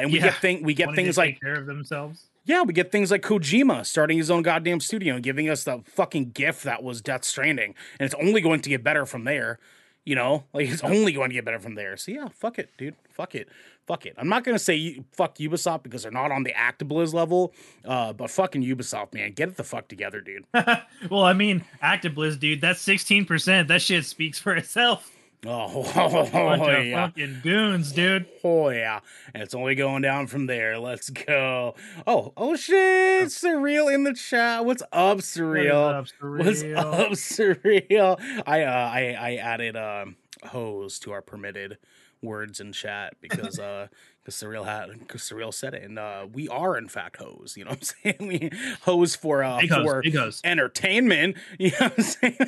and 0.03 0.13
we 0.13 0.19
Yeah. 0.19 0.27
get 0.27 0.35
thing 0.37 0.63
we 0.63 0.75
get 0.75 0.91
to 0.91 0.95
things 0.95 1.17
like 1.17 1.41
care 1.41 1.55
of 1.55 1.65
themselves. 1.67 2.27
yeah, 2.45 2.63
we 2.63 2.75
get 2.75 2.93
things 2.93 3.11
like 3.11 3.23
Kojima 3.23 3.87
starting 3.87 4.19
his 4.19 4.31
own 4.31 4.43
goddamn 4.43 4.81
studio 4.81 5.15
and 5.15 5.25
giving 5.25 5.49
us 5.49 5.65
the 5.65 5.81
fucking 5.87 6.33
gift 6.33 6.63
that 6.65 6.83
was 6.83 7.01
Death 7.01 7.25
Stranding, 7.25 7.75
and 7.99 8.05
it's 8.07 8.15
only 8.23 8.41
going 8.43 8.61
to 8.61 8.69
get 8.69 8.85
better 8.85 9.07
from 9.07 9.25
there. 9.25 9.59
You 10.05 10.15
know, 10.15 10.45
like 10.53 10.69
it's 10.69 10.83
only 10.83 11.13
going 11.13 11.31
to 11.31 11.35
get 11.35 11.45
better 11.45 11.59
from 11.59 11.75
there. 11.75 11.97
So 11.97 12.13
yeah, 12.13 12.29
fuck 12.29 12.59
it, 12.59 12.71
dude. 12.79 12.97
Fuck 13.11 13.35
it. 13.35 13.49
Fuck 13.87 14.07
it. 14.07 14.15
I'm 14.17 14.29
not 14.29 14.45
gonna 14.45 14.59
say 14.59 15.03
fuck 15.13 15.37
Ubisoft 15.39 15.83
because 15.83 16.05
they're 16.05 16.13
not 16.13 16.31
on 16.31 16.45
the 16.45 16.53
Actibliz 16.53 17.13
level, 17.13 17.53
uh, 17.85 18.13
but 18.13 18.31
fucking 18.31 18.63
Ubisoft, 18.63 19.15
man, 19.15 19.33
get 19.33 19.49
it 19.49 19.57
the 19.57 19.65
fuck 19.65 19.89
together, 19.89 20.21
dude. 20.21 20.45
well, 21.11 21.25
I 21.25 21.33
mean, 21.33 21.65
Actibliz, 21.83 22.39
dude, 22.39 22.61
that's 22.61 22.81
sixteen 22.81 23.25
percent. 23.25 23.69
That 23.69 23.83
shit 23.83 24.05
speaks 24.05 24.39
for 24.39 24.55
itself. 24.55 25.11
Oh, 25.47 25.83
Bunch 25.95 26.35
oh, 26.35 26.81
yeah. 26.81 27.07
fucking 27.07 27.41
goons, 27.43 27.93
dude. 27.93 28.27
Oh 28.45 28.69
yeah, 28.69 29.01
and 29.33 29.43
it's 29.43 29.55
only 29.55 29.75
going 29.75 30.03
down 30.03 30.27
from 30.27 30.47
there. 30.47 30.79
Let's 30.79 31.09
go. 31.09 31.75
Oh, 32.07 32.35
oh 32.37 32.57
shit, 32.57 33.29
surreal 33.29 33.93
in 33.93 34.05
the 34.05 34.13
chat. 34.13 34.67
What's 34.67 34.83
up, 34.93 35.19
surreal? 35.19 36.07
What 36.21 36.45
What's 36.45 36.63
is 36.63 36.77
up, 36.77 36.87
up, 36.87 37.13
surreal? 37.13 38.21
I 38.47 38.63
uh 38.65 38.91
I 38.93 39.17
I 39.19 39.35
added 39.37 39.77
um 39.77 40.17
hose 40.45 40.99
to 41.01 41.13
our 41.13 41.23
permitted 41.23 41.79
words 42.23 42.61
in 42.61 42.73
chat 42.73 43.15
because 43.21 43.59
uh 43.59 43.89
because 44.23 44.35
surreal 44.35 44.65
had 44.65 44.99
because 44.99 45.23
surreal 45.23 45.53
said 45.53 45.75
it 45.75 45.83
and 45.83 45.99
uh 45.99 46.27
we 46.33 46.49
are 46.49 46.77
in 46.77 46.89
fact 46.89 47.17
hose. 47.17 47.57
You 47.61 47.65
know 47.65 47.71
what 47.71 47.93
I'm 48.05 48.19
saying? 48.19 48.29
We 48.29 48.51
hose 48.83 49.17
for 49.17 49.43
uh 49.43 49.61
hose, 49.67 49.69
for 49.71 50.03
hose. 50.11 50.41
entertainment. 50.45 51.37
You 51.59 51.71
know 51.73 51.89
what 51.89 51.99
I'm 51.99 52.05
saying? 52.05 52.39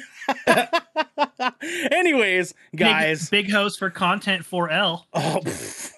Anyways, 1.92 2.54
guys. 2.76 3.28
big, 3.30 3.46
big 3.46 3.52
host 3.52 3.78
for 3.78 3.90
content 3.90 4.44
for 4.44 4.70
L. 4.70 5.06
Oh, 5.12 5.40
pff. 5.42 5.92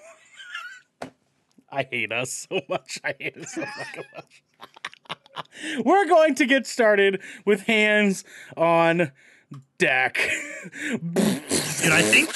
I 1.70 1.82
hate 1.90 2.12
us 2.12 2.46
so 2.48 2.60
much. 2.68 3.00
I 3.02 3.14
hate 3.18 3.36
us 3.36 3.52
so 3.54 3.62
much. 3.62 4.44
We're 5.84 6.06
going 6.06 6.34
to 6.36 6.46
get 6.46 6.66
started 6.66 7.20
with 7.44 7.62
hands 7.62 8.24
on 8.56 9.10
deck. 9.78 10.18
and 10.82 11.92
I 11.92 12.02
think 12.02 12.30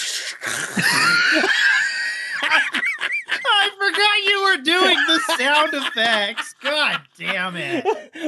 I 3.51 3.71
forgot 3.79 4.19
you 4.31 4.43
were 4.45 4.57
doing 4.63 4.97
the 5.07 5.21
sound 5.39 5.71
effects. 5.75 6.55
God 6.63 7.01
damn 7.19 7.57
it. 7.57 7.85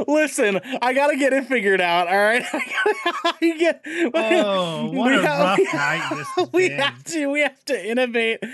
Listen, 0.09 0.61
I 0.83 0.93
gotta 0.93 1.17
get 1.17 1.33
it 1.33 1.47
figured 1.47 1.81
out. 1.81 2.09
All 2.09 2.19
right, 2.19 2.43
I 2.53 3.55
get. 3.59 3.83
Oh, 4.15 4.91
what 4.93 5.11
we 5.11 5.17
a 5.19 5.23
have- 5.23 5.39
rough 5.41 5.59
we- 5.59 5.65
night 5.73 6.25
this 6.37 6.49
we 6.53 6.69
have 6.71 7.05
to. 7.05 7.27
We 7.27 7.41
have 7.41 7.65
to 7.67 7.91
innovate. 7.91 8.41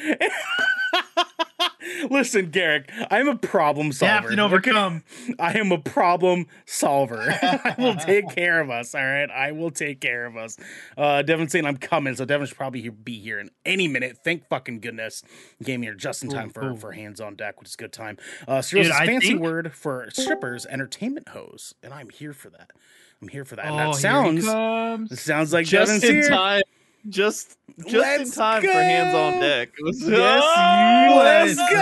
Listen, 2.11 2.51
Garrick, 2.51 2.91
I'm 3.11 3.29
a 3.29 3.37
problem 3.37 3.93
solver. 3.93 4.15
Adapt 4.15 4.31
and 4.33 4.41
overcome. 4.41 5.05
I 5.39 5.59
am 5.59 5.73
a 5.73 5.79
problem 5.79 6.47
solver. 6.67 7.21
I 7.43 7.75
will 7.79 7.97
take 7.97 8.29
care 8.35 8.61
of 8.61 8.71
us. 8.71 8.95
All 8.95 9.05
right, 9.05 9.31
I 9.31 9.53
will 9.53 9.71
take 9.71 10.01
care 10.01 10.27
of 10.27 10.37
us. 10.37 10.57
Uh, 10.97 11.23
Devin's 11.23 11.53
saying 11.53 11.67
I'm 11.67 11.77
coming, 11.77 12.15
so 12.17 12.25
Devin 12.25 12.47
should 12.47 12.57
probably 12.57 12.89
be 12.89 13.19
here 13.19 13.39
in 13.39 13.51
any 13.65 13.89
minute. 13.89 14.19
Thank 14.25 14.49
fucking 14.49 14.81
goodness, 14.81 15.23
he 15.59 15.65
came 15.65 15.83
here 15.83 15.95
just 15.95 16.23
in 16.23 16.31
time 16.31 16.51
for 16.51 16.61
cool. 16.61 16.77
for 16.77 16.93
hands 16.93 17.21
on 17.21 17.35
deck, 17.37 17.59
which 17.61 17.69
is 17.69 17.77
good 17.77 17.93
time. 17.93 18.17
Uh, 18.49 18.63
Cyril's 18.63 18.89
Dude, 18.89 18.97
fancy 18.97 19.29
think- 19.29 19.41
word 19.41 19.73
for 19.73 20.09
strippers, 20.13 20.67
entertainment 20.67 21.29
hose, 21.31 21.75
and 21.83 21.93
I'm 21.93 22.11
here 22.11 22.33
for 22.33 22.51
that. 22.51 22.71
I'm 23.23 23.29
here 23.29 23.45
for 23.47 23.57
that. 23.57 23.65
And 23.67 23.75
Oh, 23.75 23.79
that 23.79 23.85
here 23.85 24.33
he 24.33 24.41
sounds 24.43 25.21
sounds 25.21 25.53
like 25.53 25.67
just 25.67 25.89
Devin's 26.01 26.05
in 26.05 26.15
here. 26.17 26.29
time. 26.29 26.63
Just 27.09 27.57
just 27.79 27.95
Let's 27.95 28.31
in 28.31 28.35
time 28.35 28.63
for 28.63 28.69
hands 28.73 29.15
on 29.15 29.41
deck. 29.41 29.69
Yes, 29.79 30.03
Oh, 30.03 30.09
you. 30.09 31.15
Let's 31.17 31.57
let's 31.59 31.71
go. 31.71 31.77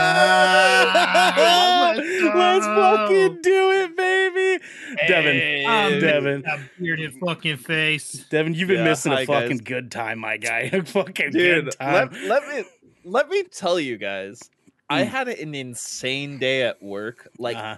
go. 2.33 2.39
Let's 2.39 2.67
fucking 2.67 3.39
do 3.43 3.71
it, 3.73 3.97
baby. 3.97 4.65
Devin, 5.07 5.35
Hey. 5.37 5.65
Um, 5.65 6.01
Devin. 6.01 6.43
That 6.43 6.61
bearded 6.81 7.15
fucking 7.21 7.57
face. 7.59 8.13
Devin, 8.31 8.55
you've 8.55 8.69
been 8.69 8.79
Yeah, 8.79 8.85
missing 8.85 9.13
a 9.13 9.25
fucking 9.25 9.59
guys. 9.59 9.61
good 9.61 9.91
time, 9.91 10.19
my 10.19 10.37
guy. 10.37 10.63
A 10.73 10.85
fucking 10.85 11.31
Dude, 11.31 11.65
good 11.67 11.75
time. 11.79 12.11
let, 12.13 12.43
let 12.43 12.49
me 12.49 12.65
let 13.05 13.29
me 13.29 13.45
tell 13.45 13.79
you 13.79 13.97
guys. 13.97 14.51
I 14.91 15.03
Mm. 15.05 15.09
had 15.09 15.29
an 15.29 15.55
insane 15.55 16.39
day 16.39 16.63
at 16.63 16.83
work. 16.83 17.29
Like 17.39 17.57
Uh, 17.57 17.77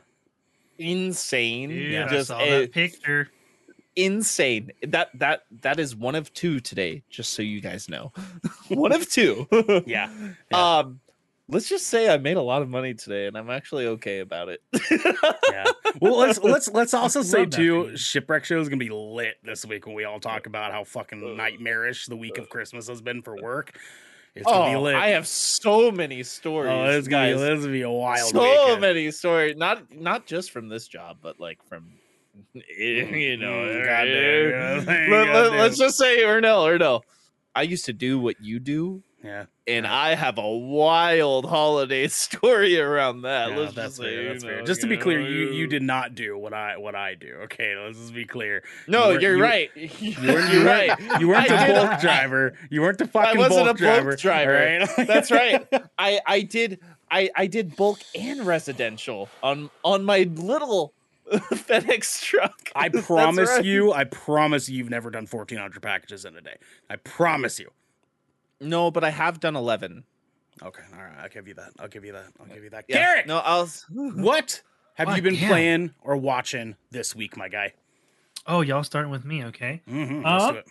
insane. 0.79 1.69
Dude, 1.71 1.93
Yeah, 1.93 2.07
I 2.07 2.09
just 2.09 2.29
saw 2.29 2.41
a- 2.41 2.61
that 2.63 2.73
picture. 2.73 3.29
Insane. 3.97 4.71
That 4.87 5.09
that 5.19 5.43
that 5.63 5.81
is 5.81 5.97
one 5.97 6.15
of 6.15 6.33
two 6.33 6.61
today, 6.61 7.03
just 7.11 7.33
so 7.33 7.43
you 7.43 7.61
guys 7.61 7.89
know. 7.89 8.13
one 8.69 8.93
of 8.93 9.09
two. 9.11 9.47
yeah. 9.87 10.11
yeah. 10.51 10.79
Um 10.79 11.01
let's 11.49 11.69
just 11.69 11.87
say 11.87 12.13
I 12.13 12.19
made 12.19 12.37
a 12.37 12.43
lot 12.43 12.63
of 12.63 12.69
money 12.69 12.95
today 12.95 13.27
and 13.27 13.37
I'm 13.37 13.51
actually 13.51 13.87
okay 13.87 14.19
about 14.21 14.49
it. 14.49 14.63
yeah. 15.51 15.65
Well, 16.01 16.19
let's 16.19 16.43
let's 16.43 16.69
let's 16.71 16.95
also 16.95 17.23
say 17.23 17.41
Love 17.41 17.51
that 17.51 17.57
too, 17.57 17.97
shipwreck 17.97 18.45
show 18.45 18.61
is 18.61 18.69
gonna 18.69 18.79
be 18.79 18.91
lit 18.91 19.37
this 19.43 19.65
week 19.65 19.87
when 19.87 19.95
we 19.95 20.05
all 20.05 20.21
talk 20.21 20.47
about 20.47 20.73
how 20.73 20.85
fucking 20.85 21.37
nightmarish 21.37 22.07
the 22.07 22.17
week 22.17 22.39
of 22.39 22.49
Christmas 22.49 22.89
has 22.89 23.01
been 23.01 23.23
for 23.23 23.37
work. 23.41 23.79
It's 24.35 24.45
gonna 24.45 24.71
be 24.71 24.77
Oh, 24.77 24.83
lit. 24.83 24.95
I 24.97 25.09
have 25.11 25.27
so 25.27 25.91
many 25.91 26.23
stories. 26.23 26.71
oh, 26.71 27.01
be, 27.01 27.09
guys. 27.11 27.41
it's 27.41 27.61
gonna 27.63 27.73
be 27.73 27.83
a 27.83 27.91
wild 27.91 28.31
so 28.31 28.43
weekend. 28.43 28.81
many 28.83 29.11
stories. 29.11 29.57
Not 29.57 29.91
not 29.95 30.27
just 30.27 30.51
from 30.51 30.69
this 30.69 30.87
job, 30.87 31.19
but 31.23 31.41
like 31.41 31.63
from 31.69 31.93
you 32.55 33.37
know. 33.37 33.47
Mm, 33.53 33.85
goddamn, 33.85 34.51
yeah. 34.51 34.85
Let, 35.17 35.27
Goddamn. 35.27 35.61
us 35.61 35.79
just 35.79 35.99
say 35.99 36.19
Ernell, 36.19 36.67
Ernell. 36.79 37.03
I 37.55 37.63
used 37.63 37.87
to 37.87 37.93
do 37.95 38.19
what 38.19 38.37
you 38.43 38.59
do, 38.59 39.03
Yeah. 39.25 39.47
and 39.67 39.87
I 39.87 40.15
have 40.15 40.37
a 40.37 40.47
wild 40.57 41.47
holiday 41.47 42.07
story 42.09 42.79
around 42.79 43.23
that. 43.23 43.51
Yeah, 43.51 43.57
Let's 43.57 43.73
just 43.75 43.97
say, 43.97 44.35
you 44.35 44.39
know, 44.41 44.63
Just 44.65 44.83
to 44.83 44.87
be 44.87 44.99
clear, 44.99 45.21
know, 45.23 45.29
you 45.29 45.53
you 45.53 45.67
did 45.67 45.83
not 45.83 46.15
do 46.15 46.37
what 46.37 46.53
I 46.53 46.77
what 46.77 46.95
I 46.95 47.15
do. 47.15 47.33
Okay, 47.45 47.75
let's 47.83 47.99
just 47.99 48.15
be 48.15 48.27
clear. 48.27 48.63
No, 48.87 49.11
you 49.13 49.21
you're 49.21 49.37
you- 49.37 49.43
right. 49.43 49.71
You 49.75 50.15
weren't, 50.23 50.53
You're 50.53 50.65
right. 50.67 51.21
you 51.21 51.29
weren't 51.29 51.51
I 51.51 51.67
the 51.69 51.73
bulk 51.73 52.01
driver. 52.01 52.53
You 52.69 52.83
weren't 52.83 52.99
the 52.99 53.07
fucking 53.09 53.39
wasn't 53.39 53.57
bulk 53.65 53.69
a 53.69 53.69
bulk 53.69 53.79
driver. 53.79 54.17
driver. 54.17 54.85
right? 54.97 55.07
That's 55.07 55.31
right. 55.31 55.67
I 55.99 56.21
I 56.27 56.43
did 56.43 56.81
I 57.11 57.31
I 57.35 57.47
did 57.47 57.75
bulk 57.75 58.01
and 58.15 58.47
residential 58.47 59.31
on 59.43 59.71
on 59.83 60.05
my 60.05 60.25
little 60.35 60.93
FedEx 61.33 62.23
truck. 62.23 62.71
I 62.75 62.89
promise 62.89 63.49
right. 63.49 63.65
you, 63.65 63.93
I 63.93 64.05
promise 64.05 64.69
you, 64.69 64.79
you've 64.79 64.91
never 64.91 65.11
done 65.11 65.27
fourteen 65.27 65.59
hundred 65.59 65.83
packages 65.83 66.25
in 66.25 66.37
a 66.37 66.41
day. 66.41 66.57
I 66.91 66.97
promise 66.97 67.59
you. 67.59 67.71
No, 68.61 68.91
but 68.91 69.05
I 69.05 69.11
have 69.11 69.41
done 69.41 69.57
eleven. 69.57 70.05
Okay, 70.63 70.83
all 70.97 71.03
right, 71.05 71.13
I'll 71.21 71.29
give 71.29 71.47
you 71.49 71.55
that. 71.55 71.73
I'll 71.79 71.89
give 71.89 72.05
you 72.05 72.13
that. 72.13 72.27
I'll 72.41 72.47
give 72.47 72.65
you 72.65 72.71
that. 72.71 72.85
Yeah. 72.89 72.97
Garrett, 72.97 73.27
No, 73.27 73.39
I'll. 73.39 73.69
what 73.91 74.63
have 74.95 75.15
you 75.17 75.23
been 75.23 75.35
Yeah. 75.35 75.49
playing 75.49 75.95
or 76.01 76.17
watching 76.17 76.77
this 76.91 77.15
week, 77.15 77.37
my 77.37 77.49
guy? 77.49 77.75
Oh, 78.47 78.61
y'all 78.63 78.85
starting 78.85 79.11
with 79.11 79.25
me, 79.25 79.45
okay? 79.47 79.83
Mm-hmm, 79.89 80.25
Uh, 80.25 80.39
let's 80.39 80.53
do 80.53 80.59
it. 80.59 80.67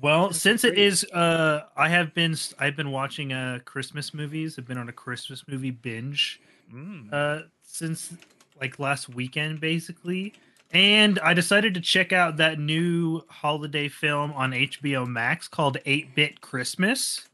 Well, 0.00 0.28
This 0.28 0.36
is 0.36 0.42
since 0.42 0.64
it 0.64 0.74
great. 0.74 0.86
is, 0.86 1.04
uh, 1.12 1.62
I 1.76 1.88
have 1.88 2.14
been, 2.14 2.36
I've 2.58 2.76
been 2.76 2.90
watching 2.90 3.32
uh 3.32 3.58
Christmas 3.64 4.14
movies. 4.14 4.56
I've 4.58 4.66
been 4.66 4.78
on 4.78 4.88
a 4.88 4.92
Christmas 4.92 5.44
movie 5.48 5.70
binge, 5.70 6.40
Mm. 6.72 7.12
uh, 7.12 7.42
since 7.62 8.12
like 8.60 8.78
last 8.78 9.08
weekend, 9.08 9.60
basically. 9.60 10.34
And 10.72 11.18
I 11.20 11.34
decided 11.34 11.74
to 11.74 11.80
check 11.80 12.12
out 12.12 12.36
that 12.38 12.58
new 12.58 13.22
holiday 13.28 13.88
film 13.88 14.32
on 14.32 14.52
HBO 14.52 15.06
Max 15.06 15.46
called 15.46 15.78
8 15.86 16.14
Bit 16.14 16.40
Christmas. 16.40 17.28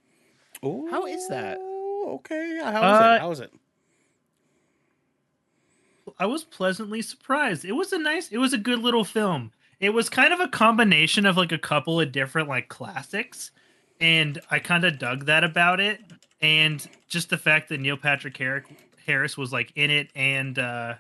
Oh 0.63 0.91
how 0.91 1.07
is 1.07 1.27
that? 1.29 1.59
Okay, 2.07 2.57
yeah, 2.57 2.71
how 2.73 2.79
is 2.79 3.01
Uh, 3.01 3.15
it? 3.15 3.21
How 3.21 3.31
is 3.31 3.41
it? 3.41 3.53
I 6.19 6.27
was 6.27 6.45
pleasantly 6.45 7.03
surprised. 7.03 7.65
It 7.65 7.73
was 7.73 7.93
a 7.93 7.99
nice, 7.99 8.29
it 8.29 8.39
was 8.39 8.53
a 8.53 8.59
good 8.59 8.81
little 8.81 9.05
film. 9.05 9.53
It 9.79 9.91
was 9.91 10.11
kind 10.11 10.33
of 10.35 10.41
a 10.41 10.49
combination 10.49 11.25
of 11.25 11.37
like 11.37 11.53
a 11.53 11.59
couple 11.59 12.01
of 12.01 12.13
different 12.13 12.49
like 12.49 12.69
classics, 12.69 13.53
and 14.01 14.39
I 14.51 14.59
kind 14.59 14.85
of 14.85 14.99
dug 14.99 15.27
that 15.27 15.45
about 15.45 15.81
it. 15.81 16.01
And 16.43 16.87
just 17.09 17.31
the 17.31 17.39
fact 17.39 17.69
that 17.69 17.81
Neil 17.81 17.97
Patrick 17.97 18.37
Harris 19.07 19.37
was 19.39 19.53
like 19.53 19.73
in 19.77 19.91
it, 19.91 20.11
and 20.15 20.59
uh, 20.59 20.95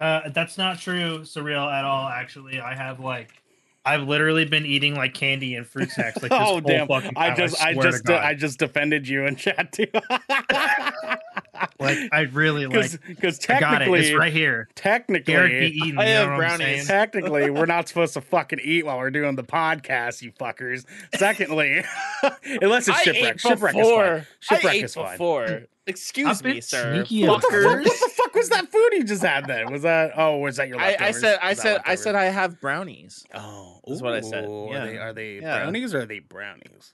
uh, 0.00 0.28
that's 0.30 0.58
not 0.58 0.78
true, 0.78 1.20
surreal 1.20 1.72
at 1.72 1.84
all. 1.84 2.08
Actually, 2.08 2.60
I 2.60 2.74
have 2.74 3.00
like, 3.00 3.42
I've 3.84 4.06
literally 4.06 4.44
been 4.44 4.66
eating 4.66 4.94
like 4.94 5.14
candy 5.14 5.54
and 5.54 5.66
fruit 5.66 5.90
snacks 5.90 6.22
like 6.22 6.30
this 6.30 6.40
oh 6.40 6.44
whole 6.44 6.60
damn! 6.60 6.86
fucking 6.86 7.12
I 7.16 7.34
just, 7.34 7.62
I, 7.62 7.74
to 7.74 7.82
just, 7.82 8.04
God. 8.04 8.24
I 8.24 8.34
just 8.34 8.58
defended 8.58 9.08
you 9.08 9.26
in 9.26 9.36
chat 9.36 9.72
too. 9.72 9.86
like 11.78 11.98
I 12.12 12.20
really 12.22 12.66
like. 12.66 13.04
because 13.06 13.38
I 13.48 13.60
got 13.60 13.74
it. 13.82 13.86
technically, 13.86 14.00
It's 14.00 14.14
right 14.18 14.32
here. 14.32 14.68
technically, 14.74 15.32
Garrett 15.32 15.72
eating. 15.72 15.98
I 15.98 16.04
have 16.06 16.36
brownies. 16.36 16.86
technically, 16.86 17.50
we're 17.50 17.66
not 17.66 17.88
supposed 17.88 18.14
to 18.14 18.20
fucking 18.20 18.60
eat 18.62 18.86
while 18.86 18.98
we're 18.98 19.10
doing 19.10 19.36
the 19.36 19.44
podcast, 19.44 20.22
you 20.22 20.32
fuckers. 20.32 20.84
Secondly, 21.16 21.84
unless 22.62 22.88
it's 22.88 23.00
shipwreck, 23.02 23.38
shipwreck 23.40 23.76
is 23.76 23.88
fine. 23.88 24.26
Shipwreck 24.40 24.64
I 24.72 24.76
ate 24.76 24.84
is 24.84 24.94
fine. 24.94 25.12
before. 25.12 25.62
Excuse 25.86 26.44
me, 26.44 26.60
sir. 26.60 26.98
What 26.98 27.08
the, 27.08 27.48
fuck, 27.50 27.64
what 27.64 27.82
the 27.84 28.10
fuck 28.14 28.34
was 28.34 28.50
that 28.50 28.70
food 28.70 28.90
you 28.92 29.04
just 29.04 29.22
had 29.22 29.46
then? 29.46 29.72
Was 29.72 29.82
that 29.82 30.12
oh 30.16 30.36
was 30.36 30.56
that 30.56 30.68
your 30.68 30.78
I, 30.78 30.88
leftovers? 30.90 31.16
I 31.16 31.18
said, 31.18 31.38
I 31.40 31.48
Was 31.48 31.56
that 31.58 31.62
said, 31.62 31.80
I 31.86 31.94
said, 31.94 32.14
I 32.14 32.24
have 32.24 32.60
brownies. 32.60 33.24
Oh, 33.34 33.80
Is 33.86 34.02
what 34.02 34.12
I 34.12 34.20
said. 34.20 34.44
ooh, 34.44 34.68
Are 34.68 34.86
they 34.86 34.98
are 34.98 35.12
they 35.14 35.36
Yeah. 35.40 35.60
brownies 35.60 35.94
or 35.94 36.00
are 36.00 36.06
they 36.06 36.18
brownies? 36.18 36.92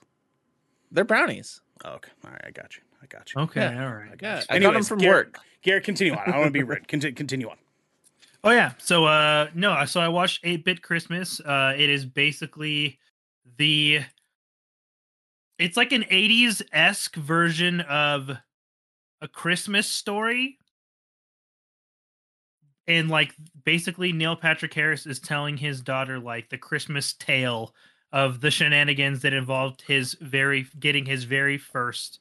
They're 0.91 1.03
brownies. 1.03 1.59
Oh, 1.83 1.95
okay, 1.95 2.11
all 2.23 2.31
right, 2.31 2.41
I 2.45 2.51
got 2.51 2.77
you. 2.77 2.83
I 3.01 3.05
got 3.07 3.33
you. 3.33 3.41
Okay, 3.41 3.61
Yeah. 3.61 3.85
all 3.87 3.93
right. 3.95 4.11
I 4.11 4.15
got 4.15 4.21
Yeah, 4.21 4.35
you. 4.37 4.45
I 4.49 4.53
got 4.59 4.59
them 4.59 4.63
Anyways, 4.67 4.87
from 4.87 4.97
Garrett- 4.99 5.27
work. 5.27 5.39
Garrett, 5.61 5.83
continue 5.83 6.13
on. 6.13 6.19
I 6.33 6.37
want 6.37 6.47
to 6.47 6.51
be 6.51 6.63
rude. 6.63 6.87
Conti- 6.87 7.11
continue 7.11 7.49
on. 7.49 7.57
Oh 8.43 8.51
yeah. 8.51 8.73
So 8.77 9.05
uh 9.05 9.49
no, 9.55 9.85
so 9.85 9.99
I 9.99 10.07
watched 10.07 10.43
8-Bit 10.43 10.81
Christmas. 10.83 11.39
Uh 11.39 11.73
it 11.77 11.89
is 11.89 12.05
basically 12.05 12.99
the 13.57 14.01
it's 15.57 15.77
like 15.77 15.91
an 15.91 16.03
80s-esque 16.03 17.15
version 17.15 17.81
of 17.81 18.29
a 19.21 19.27
Christmas 19.27 19.89
story. 19.89 20.59
And 22.87 23.09
like 23.09 23.33
basically 23.63 24.11
Neil 24.13 24.35
Patrick 24.35 24.73
Harris 24.73 25.05
is 25.07 25.19
telling 25.19 25.57
his 25.57 25.81
daughter 25.81 26.19
like 26.19 26.49
the 26.49 26.57
Christmas 26.57 27.13
tale 27.13 27.73
of 28.11 28.41
the 28.41 28.51
shenanigans 28.51 29.21
that 29.23 29.33
involved 29.33 29.81
his 29.81 30.13
very 30.21 30.67
getting 30.79 31.05
his 31.05 31.23
very 31.23 31.57
first 31.57 32.19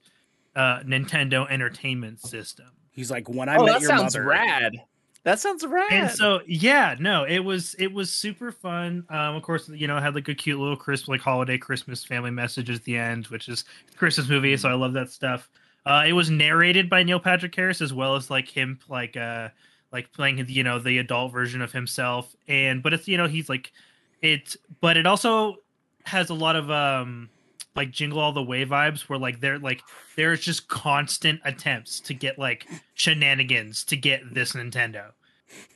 uh 0.57 0.81
Nintendo 0.81 1.51
Entertainment 1.51 2.21
System. 2.21 2.67
He's 2.93 3.11
like, 3.11 3.29
when 3.29 3.49
I 3.49 3.57
oh, 3.57 3.65
met 3.65 3.73
that 3.73 3.81
your 3.81 3.91
sounds 3.91 4.15
mother. 4.15 4.27
rad. 4.27 4.77
That 5.25 5.41
sounds 5.41 5.65
rad. 5.67 5.91
and 5.91 6.11
so 6.11 6.43
yeah 6.47 6.97
no 7.01 7.25
it 7.25 7.39
was 7.39 7.75
it 7.79 7.91
was 7.91 8.13
super 8.13 8.53
fun 8.53 9.07
um 9.09 9.37
of 9.37 9.43
course 9.43 9.71
you 9.71 9.87
know 9.87 9.97
it 9.97 10.03
had 10.03 10.15
like 10.15 10.29
a 10.29 10.35
cute 10.35 10.61
little 10.61 10.77
christmas 10.77 11.09
like 11.09 11.21
holiday 11.23 11.57
christmas 11.57 12.05
family 12.05 12.31
message 12.31 12.69
at 12.69 12.85
the 12.85 12.99
end 12.99 13.29
which 13.29 13.49
is 13.49 13.65
a 13.91 13.97
christmas 13.97 14.29
movie 14.29 14.55
so 14.59 14.69
i 14.69 14.75
love 14.75 14.93
that 14.93 15.11
stuff 15.11 15.49
uh 15.87 16.05
it 16.07 16.13
was 16.13 16.29
narrated 16.29 16.91
by 16.91 17.03
neil 17.03 17.19
patrick 17.19 17.55
harris 17.55 17.81
as 17.81 17.91
well 17.91 18.17
as 18.17 18.29
like 18.29 18.49
him 18.49 18.79
like 18.91 19.17
uh 19.17 19.49
like 19.93 20.13
playing 20.13 20.45
you 20.47 20.63
know 20.63 20.79
the 20.79 20.99
adult 20.99 21.33
version 21.33 21.63
of 21.63 21.73
himself 21.73 22.37
and 22.47 22.83
but 22.83 22.93
it's 22.93 23.09
you 23.09 23.17
know 23.17 23.27
he's 23.27 23.49
like 23.49 23.73
it 24.21 24.57
but 24.83 24.99
it 24.99 25.07
also 25.07 25.57
has 26.05 26.29
a 26.29 26.35
lot 26.35 26.55
of 26.55 26.71
um 26.71 27.31
like 27.77 27.91
jingle 27.91 28.21
all 28.21 28.33
the 28.33 28.43
way 28.43 28.65
vibes 28.65 29.03
where 29.03 29.19
like 29.19 29.41
they're 29.41 29.59
like 29.59 29.83
there's 30.17 30.41
just 30.41 30.69
constant 30.69 31.41
attempts 31.45 32.01
to 32.01 32.15
get 32.15 32.39
like 32.39 32.67
shenanigans 32.95 33.85
to 33.85 33.97
get 33.97 34.23
this 34.33 34.53
Nintendo. 34.53 35.11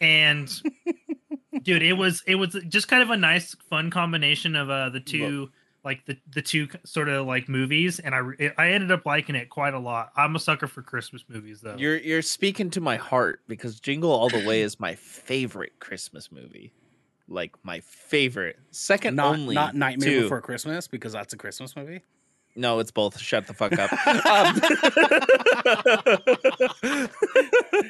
And 0.01 0.51
dude, 1.63 1.83
it 1.83 1.95
was 1.95 2.23
it 2.27 2.37
was 2.37 2.57
just 2.69 2.89
kind 2.89 3.03
of 3.03 3.11
a 3.11 3.17
nice 3.17 3.55
fun 3.69 3.91
combination 3.91 4.55
of 4.57 4.71
uh 4.71 4.91
the 4.91 5.01
two 5.01 5.51
like 5.85 6.05
the 6.07 6.17
the 6.35 6.43
two 6.43 6.69
sort 6.85 7.09
of 7.09 7.27
like 7.27 7.49
movies, 7.49 7.99
and 7.99 8.15
I 8.15 8.53
I 8.59 8.73
ended 8.73 8.91
up 8.93 9.07
liking 9.07 9.35
it 9.35 9.49
quite 9.49 9.75
a 9.75 9.79
lot. 9.79 10.13
I'm 10.17 10.37
a 10.37 10.39
sucker 10.39 10.67
for 10.67 10.83
Christmas 10.83 11.25
movies 11.29 11.61
though. 11.61 11.77
You're 11.79 11.97
you're 11.97 12.23
speaking 12.23 12.71
to 12.71 12.81
my 12.81 12.97
heart 12.97 13.41
because 13.49 13.81
Jingle 13.81 14.11
All 14.11 14.29
the 14.29 14.45
Way 14.45 14.63
is 14.63 14.79
my 14.79 14.95
favorite 14.95 15.73
Christmas 15.79 16.31
movie. 16.31 16.73
Like 17.29 17.55
my 17.63 17.81
favorite. 17.81 18.57
Second 18.71 19.17
Not 19.17 19.35
only 19.35 19.55
not 19.55 19.75
Nightmare 19.75 20.09
to- 20.11 20.23
Before 20.23 20.41
Christmas 20.41 20.89
because 20.89 21.13
that's 21.13 21.33
a 21.33 21.37
Christmas 21.37 21.77
movie. 21.77 22.01
No, 22.57 22.79
it's 22.81 22.91
both. 22.91 23.19
Shut 23.21 23.47
the 23.47 23.55
fuck 23.55 23.73
up. 23.79 23.91
Um, 24.27 24.61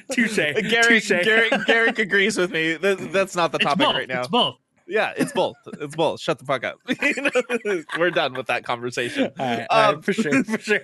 Touche. 0.12 0.36
Garrick, 0.36 0.62
Touche. 1.04 1.08
Garrick, 1.08 1.52
Garrick 1.66 1.98
agrees 1.98 2.36
with 2.36 2.50
me. 2.50 2.74
That, 2.74 3.12
that's 3.12 3.34
not 3.36 3.52
the 3.52 3.58
topic 3.58 3.86
right 3.86 4.08
now. 4.08 4.20
It's 4.20 4.28
both. 4.28 4.56
Yeah, 4.86 5.12
it's 5.16 5.32
both. 5.32 5.56
It's 5.80 5.94
both. 5.96 6.20
Shut 6.20 6.38
the 6.38 6.44
fuck 6.46 6.64
up. 6.64 6.78
We're 7.98 8.10
done 8.10 8.32
with 8.34 8.46
that 8.46 8.64
conversation. 8.64 9.30
All 9.38 9.46
right, 9.46 9.66
all 9.68 9.80
right, 9.80 9.94
Um, 9.96 10.02
for 10.02 10.12
sure, 10.14 10.44
for 10.44 10.58
sure. 10.58 10.80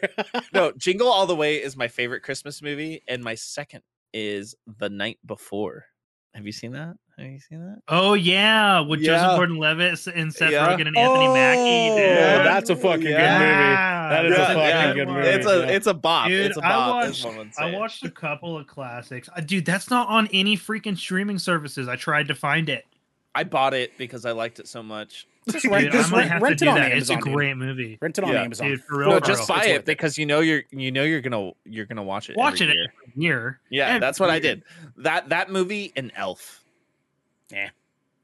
No, 0.52 0.72
Jingle 0.72 1.08
All 1.08 1.26
the 1.26 1.36
Way 1.36 1.62
is 1.62 1.74
my 1.76 1.88
favorite 1.88 2.22
Christmas 2.22 2.60
movie, 2.60 3.02
and 3.08 3.24
my 3.24 3.34
second 3.34 3.82
is 4.12 4.54
The 4.78 4.90
Night 4.90 5.18
Before. 5.24 5.86
Have 6.34 6.44
you 6.44 6.52
seen 6.52 6.72
that? 6.72 6.96
Have 7.16 7.26
you 7.26 7.38
seen 7.38 7.60
that? 7.60 7.78
Oh 7.88 8.14
yeah, 8.14 8.80
with 8.80 9.00
Yeah. 9.00 9.12
Joseph 9.18 9.36
Gordon-Levitt 9.36 10.06
and 10.08 10.34
Seth 10.34 10.50
Yeah. 10.50 10.66
Rogen 10.68 10.88
and 10.88 10.96
Anthony 10.96 11.28
Mackie. 11.28 11.90
Oh, 11.90 11.96
Dude. 11.96 12.06
Yeah, 12.08 12.42
that's 12.42 12.70
a 12.70 12.76
fucking 12.76 13.02
Yeah. 13.06 13.38
good 13.38 13.46
movie. 13.46 14.14
That 14.14 14.26
is 14.26 14.36
That's 14.36 14.50
a 14.50 14.54
fucking 14.54 14.94
good 14.96 15.08
movie. 15.08 15.28
It's 15.28 15.46
a 15.46 15.74
it's 15.74 15.86
a 15.86 15.94
bop. 15.94 16.28
Dude, 16.28 16.46
it's 16.46 16.56
a 16.56 16.64
I 16.64 16.68
bop. 16.68 17.04
as 17.04 17.24
watched- 17.24 17.58
I 17.58 17.70
watched 17.70 18.04
a 18.04 18.10
couple 18.10 18.56
of 18.58 18.66
classics. 18.66 19.28
Uh, 19.36 19.40
dude, 19.42 19.64
that's 19.64 19.90
not 19.90 20.08
on 20.08 20.28
any 20.32 20.56
freaking 20.56 20.98
streaming 20.98 21.38
services. 21.38 21.86
I 21.88 21.94
tried 21.96 22.26
to 22.28 22.34
find 22.34 22.68
it. 22.68 22.84
I 23.34 23.44
bought 23.44 23.74
it 23.74 23.96
because 23.96 24.24
I 24.26 24.32
liked 24.32 24.58
it 24.58 24.66
so 24.68 24.82
much. 24.82 25.26
Just 25.50 25.66
rent, 25.66 25.84
Dude, 25.84 25.92
just 25.92 26.08
I 26.08 26.12
might 26.12 26.18
rent, 26.20 26.30
have 26.32 26.42
rent 26.42 26.58
to 26.60 26.64
it 26.64 26.66
do 26.66 26.70
on 26.70 26.76
that. 26.76 26.92
Amazon. 26.92 26.98
it's 26.98 27.10
a 27.10 27.14
dude. 27.26 27.34
great 27.34 27.56
movie. 27.56 27.98
Rent 28.00 28.16
it 28.18 28.24
on 28.24 28.32
Yeah. 28.32 28.42
Amazon. 28.42 28.66
Dude, 28.68 28.82
for 28.84 28.98
real. 28.98 29.10
No, 29.10 29.18
for 29.20 29.26
just 29.26 29.48
real. 29.48 29.58
buy 29.58 29.64
It's 29.64 29.70
it 29.72 29.76
it. 29.76 29.84
because 29.84 30.16
you 30.18 30.24
know 30.26 30.40
you're 30.40 30.62
you 30.70 30.90
know 30.90 31.02
you're 31.02 31.20
gonna 31.20 31.50
you're 31.64 31.84
gonna 31.86 32.02
watch 32.02 32.30
it. 32.30 32.36
Watch 32.36 32.60
every 32.62 32.72
it 32.72 32.76
year. 32.76 32.86
every 33.06 33.22
year. 33.22 33.60
Yeah, 33.70 33.86
every 33.88 34.00
that's 34.00 34.18
what 34.18 34.30
I 34.30 34.38
did. 34.38 34.62
That 34.96 35.28
that 35.28 35.50
movie 35.50 35.92
and 35.96 36.10
Elf. 36.16 36.63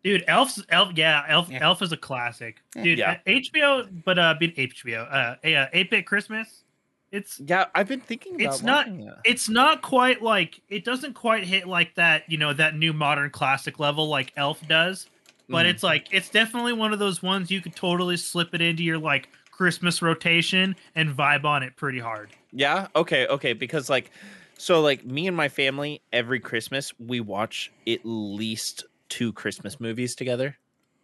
Dude, 0.02 0.24
Elf's 0.26 0.64
Elf, 0.70 0.92
yeah, 0.96 1.24
Elf, 1.28 1.50
Yeah. 1.50 1.58
Elf 1.60 1.82
is 1.82 1.92
a 1.92 1.96
classic. 1.96 2.62
Dude, 2.72 2.98
Yeah. 2.98 3.12
uh, 3.12 3.16
HBO, 3.26 3.86
but 4.04 4.18
uh, 4.18 4.34
being 4.38 4.52
HBO, 4.56 5.02
uh, 5.12 5.36
a 5.44 5.54
uh, 5.56 5.66
eight 5.74 5.90
bit 5.90 6.06
Christmas. 6.06 6.64
It's 7.12 7.38
Yeah, 7.44 7.66
I've 7.74 7.88
been 7.88 8.00
thinking 8.00 8.36
about 8.40 8.54
It's 8.54 8.62
not- 8.62 8.86
watching 8.86 9.04
that. 9.06 9.18
it's 9.24 9.48
not 9.48 9.82
quite 9.82 10.22
like 10.22 10.60
it 10.70 10.84
doesn't 10.84 11.14
quite 11.14 11.44
hit 11.44 11.66
like 11.66 11.96
that, 11.96 12.22
you 12.30 12.38
know, 12.38 12.52
that 12.54 12.76
new 12.76 12.92
modern 12.94 13.30
classic 13.30 13.78
level 13.78 14.08
like 14.08 14.32
Elf 14.36 14.66
does. 14.68 15.08
But 15.48 15.66
Mhm. 15.66 15.70
it's 15.70 15.82
like 15.82 16.06
it's 16.12 16.30
definitely 16.30 16.72
one 16.72 16.92
of 16.94 16.98
those 16.98 17.20
ones 17.22 17.50
you 17.50 17.60
could 17.60 17.74
totally 17.76 18.16
slip 18.16 18.54
it 18.54 18.62
into 18.62 18.82
your 18.84 18.96
like 18.98 19.28
Christmas 19.50 20.00
rotation 20.00 20.76
and 20.94 21.10
vibe 21.14 21.44
on 21.44 21.62
it 21.62 21.76
pretty 21.76 21.98
hard. 21.98 22.30
Yeah. 22.52 22.86
Okay. 22.96 23.26
Okay. 23.26 23.52
Because 23.52 23.90
like, 23.90 24.10
so 24.56 24.80
like 24.80 25.04
me 25.04 25.26
and 25.26 25.36
my 25.36 25.48
family 25.48 26.00
every 26.12 26.38
Christmas 26.40 26.92
we 26.98 27.20
watch 27.20 27.70
at 27.88 28.00
least 28.04 28.84
two 29.11 29.32
Christmas 29.34 29.78
movies 29.78 30.14
together, 30.14 30.56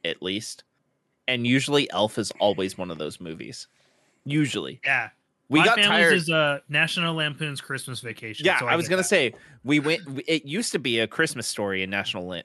at 0.04 0.22
least, 0.22 0.64
and 1.28 1.46
usually 1.46 1.90
Elf 1.90 2.16
is 2.16 2.32
always 2.40 2.78
one 2.78 2.90
of 2.90 2.96
those 2.98 3.20
movies. 3.20 3.68
Usually, 4.24 4.80
Yeah. 4.84 5.10
we 5.48 5.60
My 5.60 5.66
got 5.66 5.78
tired. 5.78 6.14
is 6.14 6.30
uh 6.30 6.60
National 6.68 7.14
Lampoon's 7.14 7.60
Christmas 7.60 8.00
Vacation. 8.00 8.46
yeah, 8.46 8.58
so 8.58 8.66
I, 8.66 8.74
was 8.76 8.88
gonna 8.88 9.02
that. 9.02 9.08
say 9.08 9.34
we 9.64 9.78
went. 9.80 10.00
It 10.26 10.44
used 10.46 10.72
to 10.72 10.78
be 10.78 10.98
a 11.00 11.06
Christmas 11.06 11.46
story 11.46 11.82
in 11.82 11.90
National 11.90 12.26
Lam- 12.26 12.42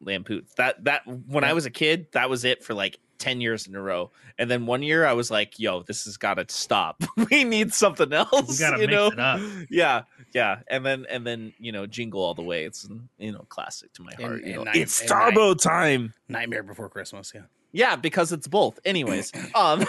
Lampoon. 0.00 0.44
That 0.56 0.82
that 0.84 1.06
when 1.06 1.44
I 1.44 1.52
was 1.52 1.64
a 1.66 1.70
kid, 1.70 2.06
that 2.12 2.28
was 2.28 2.44
it 2.44 2.62
for 2.64 2.74
like 2.74 2.98
ten 3.22 3.40
years 3.40 3.66
in 3.66 3.74
a 3.76 3.80
row. 3.80 4.10
And 4.38 4.50
then 4.50 4.66
one 4.66 4.82
year, 4.82 5.06
I 5.06 5.12
was 5.12 5.30
like, 5.30 5.58
"Yo, 5.60 5.82
this 5.82 6.04
has 6.06 6.16
got 6.16 6.34
to 6.34 6.44
stop. 6.48 7.02
we 7.30 7.44
need 7.44 7.72
something 7.72 8.12
else." 8.12 8.48
We 8.48 8.58
gotta 8.58 8.80
you 8.82 8.86
mix 8.88 8.92
know? 8.92 9.06
it 9.08 9.18
up. 9.20 9.40
Yeah, 9.70 10.02
yeah. 10.34 10.58
And 10.68 10.84
then 10.84 11.06
and 11.08 11.26
then 11.26 11.52
you 11.58 11.70
know, 11.72 11.86
Jingle 11.86 12.22
All 12.22 12.34
the 12.34 12.42
Way. 12.42 12.64
It's 12.64 12.88
you 13.18 13.32
know, 13.32 13.44
classic 13.48 13.92
to 13.94 14.02
my 14.02 14.12
And- 14.18 14.22
heart. 14.24 14.38
you 14.40 14.46
and 14.46 14.54
know, 14.56 14.62
night- 14.64 14.76
it's 14.76 15.00
and 15.00 15.10
Starbo 15.10 15.60
time. 15.60 16.12
Nightmare 16.28 16.62
Before 16.62 16.88
Christmas. 16.88 17.32
Yeah. 17.34 17.42
Yeah, 17.74 17.96
because 17.96 18.32
it's 18.32 18.46
both. 18.46 18.78
Anyways, 18.84 19.32
um, 19.54 19.80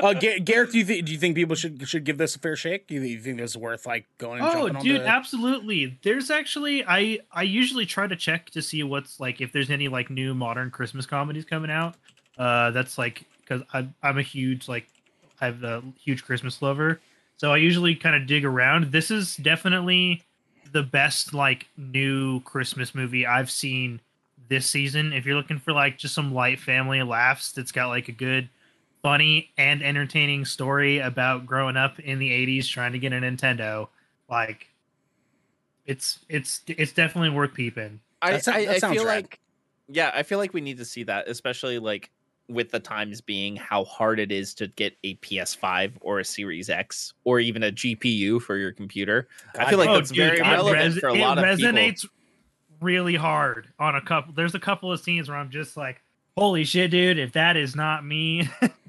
Uh, 0.00 0.14
Ga- 0.14 0.40
Garrett, 0.40 0.72
do 0.72 0.78
you 0.78 0.84
think 0.84 1.06
do 1.06 1.12
you 1.12 1.18
think 1.18 1.34
people 1.34 1.56
should 1.56 1.86
should 1.88 2.04
give 2.04 2.18
this 2.18 2.36
a 2.36 2.38
fair 2.38 2.56
shake? 2.56 2.86
Do 2.86 2.94
you, 2.94 3.02
you 3.02 3.20
think 3.20 3.38
this 3.38 3.52
is 3.52 3.56
worth 3.56 3.86
like 3.86 4.06
going 4.18 4.42
Oh, 4.42 4.68
dude, 4.68 5.00
the... 5.00 5.06
absolutely. 5.06 5.98
There's 6.02 6.30
actually 6.30 6.84
I 6.86 7.20
I 7.32 7.42
usually 7.42 7.86
try 7.86 8.06
to 8.06 8.16
check 8.16 8.50
to 8.50 8.62
see 8.62 8.82
what's 8.82 9.20
like 9.20 9.40
if 9.40 9.52
there's 9.52 9.70
any 9.70 9.88
like 9.88 10.10
new 10.10 10.34
modern 10.34 10.70
Christmas 10.70 11.06
comedies 11.06 11.44
coming 11.44 11.70
out. 11.70 11.96
Uh, 12.38 12.70
that's 12.70 12.98
like 12.98 13.24
because 13.40 13.62
I'm 13.72 13.94
I'm 14.02 14.18
a 14.18 14.22
huge 14.22 14.68
like 14.68 14.86
I 15.40 15.46
have 15.46 15.62
a 15.64 15.82
huge 16.02 16.24
Christmas 16.24 16.62
lover, 16.62 17.00
so 17.36 17.52
I 17.52 17.56
usually 17.58 17.94
kind 17.94 18.16
of 18.16 18.26
dig 18.26 18.44
around. 18.44 18.92
This 18.92 19.10
is 19.10 19.36
definitely 19.36 20.22
the 20.72 20.82
best 20.82 21.34
like 21.34 21.68
new 21.76 22.40
Christmas 22.40 22.94
movie 22.94 23.26
I've 23.26 23.50
seen 23.50 24.00
this 24.48 24.68
season. 24.68 25.12
If 25.12 25.26
you're 25.26 25.36
looking 25.36 25.58
for 25.58 25.72
like 25.72 25.98
just 25.98 26.14
some 26.14 26.32
light 26.32 26.58
family 26.58 27.02
laughs, 27.02 27.52
that's 27.52 27.72
got 27.72 27.88
like 27.88 28.08
a 28.08 28.12
good 28.12 28.48
funny 29.02 29.50
and 29.58 29.82
entertaining 29.82 30.44
story 30.44 30.98
about 31.00 31.44
growing 31.46 31.76
up 31.76 31.98
in 31.98 32.18
the 32.18 32.30
80s 32.30 32.68
trying 32.68 32.92
to 32.92 32.98
get 32.98 33.12
a 33.12 33.16
Nintendo. 33.16 33.88
Like 34.30 34.68
it's 35.86 36.20
it's 36.28 36.62
it's 36.66 36.92
definitely 36.92 37.30
worth 37.30 37.54
peeping. 37.54 38.00
I, 38.20 38.32
That 38.32 38.48
I, 38.48 38.64
that 38.66 38.84
I 38.84 38.92
feel 38.94 39.04
rad. 39.04 39.16
like, 39.24 39.40
yeah, 39.88 40.12
I 40.14 40.22
feel 40.22 40.38
like 40.38 40.54
we 40.54 40.60
need 40.60 40.78
to 40.78 40.84
see 40.84 41.02
that, 41.04 41.28
especially 41.28 41.78
like 41.78 42.10
with 42.48 42.70
the 42.70 42.80
times 42.80 43.20
being 43.20 43.56
how 43.56 43.84
hard 43.84 44.20
it 44.20 44.30
is 44.30 44.54
to 44.54 44.66
get 44.68 44.96
a 45.04 45.14
PS5 45.16 45.92
or 46.00 46.20
a 46.20 46.24
Series 46.24 46.70
X 46.70 47.14
or 47.24 47.40
even 47.40 47.62
a 47.62 47.72
GPU 47.72 48.40
for 48.42 48.56
your 48.56 48.72
computer. 48.72 49.28
I 49.58 49.68
feel 49.68 49.78
like 49.78 49.88
God, 49.88 49.98
that's 49.98 50.10
very 50.10 50.38
it 50.38 50.42
relevant 50.42 50.94
res- 50.94 50.98
for 50.98 51.08
a 51.08 51.14
lot 51.14 51.38
of 51.38 51.44
people. 51.56 51.72
resonates 51.72 52.06
really 52.80 53.14
hard 53.14 53.68
on 53.78 53.94
a 53.94 54.00
couple 54.00 54.32
there's 54.34 54.56
a 54.56 54.60
couple 54.60 54.90
of 54.90 54.98
scenes 55.00 55.28
where 55.28 55.38
I'm 55.38 55.50
just 55.50 55.76
like, 55.76 56.00
holy 56.36 56.64
shit, 56.64 56.90
dude, 56.90 57.18
if 57.18 57.32
that 57.32 57.56
is 57.56 57.74
not 57.74 58.04
me. 58.04 58.48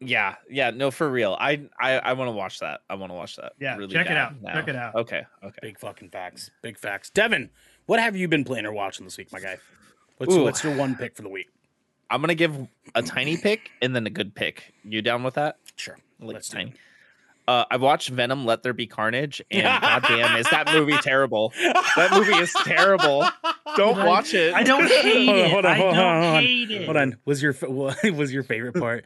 Yeah, 0.00 0.36
yeah, 0.48 0.70
no, 0.70 0.90
for 0.90 1.10
real. 1.10 1.36
I 1.38 1.62
I, 1.78 1.98
I 1.98 2.12
want 2.14 2.28
to 2.28 2.32
watch 2.32 2.60
that. 2.60 2.80
I 2.88 2.94
want 2.94 3.10
to 3.10 3.14
watch 3.14 3.36
that. 3.36 3.52
Yeah, 3.60 3.76
really 3.76 3.92
check 3.92 4.06
it 4.06 4.16
out. 4.16 4.40
now. 4.40 4.54
Check 4.54 4.68
it 4.68 4.76
out. 4.76 4.94
Okay, 4.94 5.22
okay. 5.44 5.58
Big 5.60 5.78
fucking 5.78 6.08
facts. 6.08 6.50
Big 6.62 6.78
facts. 6.78 7.10
Devin, 7.10 7.50
what 7.86 8.00
have 8.00 8.16
you 8.16 8.26
been 8.26 8.44
playing 8.44 8.64
or 8.64 8.72
watching 8.72 9.04
this 9.04 9.18
week, 9.18 9.30
my 9.32 9.40
guy? 9.40 9.58
What's, 10.16 10.34
Ooh. 10.34 10.42
what's 10.42 10.64
your 10.64 10.74
one 10.76 10.94
pick 10.94 11.14
for 11.16 11.22
the 11.22 11.28
week? 11.28 11.48
I'm 12.08 12.20
gonna 12.20 12.34
give 12.34 12.66
a 12.94 13.02
tiny 13.02 13.36
pick 13.36 13.70
and 13.82 13.94
then 13.94 14.06
a 14.06 14.10
good 14.10 14.34
pick. 14.34 14.72
You 14.84 15.02
down 15.02 15.22
with 15.22 15.34
that? 15.34 15.56
Sure. 15.76 15.98
Like 16.18 16.34
Let's 16.34 16.48
do 16.48 16.56
tiny. 16.56 16.74
It. 17.50 17.60
Uh, 17.60 17.64
I 17.70 17.76
watched 17.76 18.08
Venom: 18.10 18.44
Let 18.46 18.62
There 18.62 18.72
Be 18.72 18.86
Carnage, 18.86 19.42
and 19.50 19.62
goddamn, 19.82 20.36
is 20.36 20.48
that 20.50 20.72
movie 20.72 20.96
terrible? 20.98 21.52
That 21.96 22.10
movie 22.12 22.34
is 22.36 22.52
terrible. 22.64 23.26
Don't 23.76 23.98
I- 23.98 24.06
watch 24.06 24.34
it. 24.34 24.54
I 24.54 24.62
don't 24.62 24.86
hate 24.86 25.26
Hold 25.26 25.38
on, 25.38 25.38
it. 25.38 25.50
hold 25.50 25.64
on, 25.64 25.76
hold 25.76 25.88
on, 25.88 25.94
don't 25.94 26.22
hold 26.22 26.34
on. 26.36 26.42
hate 26.42 26.70
it. 26.70 26.84
Hold 26.84 26.96
on. 26.96 27.16
Was 27.24 27.42
your 27.42 27.52
what 27.62 28.02
was 28.14 28.32
your 28.32 28.42
favorite 28.42 28.74
part? 28.74 29.04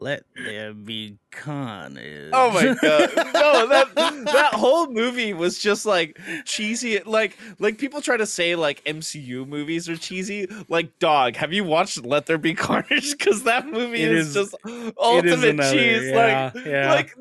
Let 0.00 0.24
there 0.36 0.72
be 0.74 1.18
carnage. 1.30 2.30
Oh 2.32 2.50
my 2.52 2.62
god! 2.82 3.10
No, 3.34 3.66
that 3.68 3.94
that 3.94 4.54
whole 4.54 4.86
movie 4.88 5.32
was 5.32 5.58
just 5.58 5.86
like 5.86 6.18
cheesy. 6.44 7.00
Like 7.00 7.36
like 7.58 7.78
people 7.78 8.00
try 8.00 8.16
to 8.16 8.26
say 8.26 8.54
like 8.56 8.82
MCU 8.84 9.46
movies 9.46 9.88
are 9.88 9.96
cheesy. 9.96 10.46
Like 10.68 10.98
dog, 10.98 11.36
have 11.36 11.52
you 11.52 11.64
watched 11.64 12.04
Let 12.04 12.26
There 12.26 12.38
Be 12.38 12.54
Carnage? 12.54 13.12
Because 13.18 13.44
that 13.44 13.66
movie 13.66 14.02
It 14.02 14.12
is, 14.12 14.28
is- 14.28 14.34
just 14.34 14.54
It 14.64 14.70
is 14.70 14.92
ultimate 14.98 15.44
another- 15.44 15.72
cheese. 15.76 16.04
Yeah, 16.10 16.50
like 16.54 16.64
yeah. 16.66 16.92
like 16.94 17.14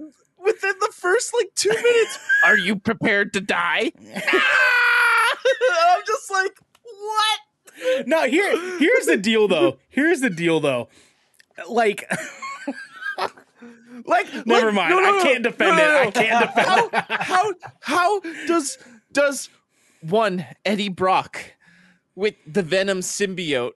within 0.43 0.73
the 0.79 0.91
first 0.93 1.33
like 1.33 1.51
two 1.55 1.69
minutes, 1.69 2.19
are 2.45 2.57
you 2.57 2.75
prepared 2.75 3.33
to 3.33 3.41
die? 3.41 3.91
I'm 4.05 6.01
just 6.05 6.31
like 6.31 6.57
what? 6.83 8.07
no, 8.07 8.23
here 8.23 8.77
here's 8.79 9.05
the 9.05 9.17
deal 9.17 9.47
though. 9.47 9.77
Here's 9.89 10.21
the 10.21 10.29
deal 10.29 10.59
though. 10.59 10.89
Like 11.69 12.09
Like 14.05 14.27
Never 14.45 14.67
like, 14.67 14.75
mind. 14.75 14.89
no, 14.89 14.99
no, 14.99 15.19
I 15.19 15.23
can't 15.23 15.43
defend 15.43 15.77
no, 15.77 15.83
it. 15.83 15.87
no, 15.87 15.99
I 15.99 16.11
can't 16.11 16.47
defend 16.47 16.67
how, 16.67 16.87
it. 16.87 17.05
How 17.09 17.53
how 17.81 18.19
does 18.47 18.77
does 19.11 19.49
one 20.01 20.45
Eddie 20.65 20.89
Brock 20.89 21.53
with 22.15 22.35
the 22.45 22.63
Venom 22.63 22.99
symbiote 22.99 23.73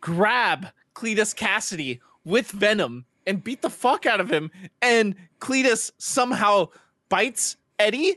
grab 0.00 0.68
Cletus 0.94 1.34
Kasady 1.34 2.00
with 2.24 2.50
Venom 2.50 3.04
and 3.26 3.42
beat 3.42 3.62
the 3.62 3.70
fuck 3.70 4.06
out 4.06 4.20
of 4.20 4.30
him, 4.30 4.50
and 4.80 5.14
Cletus 5.40 5.92
somehow 5.98 6.68
bites 7.08 7.56
Eddie 7.78 8.16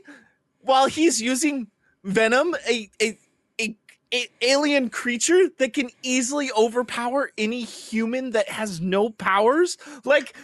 while 0.62 0.86
he's 0.86 1.20
using 1.20 1.68
Venom, 2.04 2.54
a 2.68 2.88
a 3.02 3.18
a, 3.60 3.76
a 4.14 4.28
alien 4.42 4.88
creature 4.88 5.48
that 5.58 5.72
can 5.72 5.90
easily 6.02 6.50
overpower 6.52 7.30
any 7.36 7.62
human 7.62 8.30
that 8.30 8.48
has 8.48 8.80
no 8.80 9.10
powers. 9.10 9.76
Like, 10.04 10.36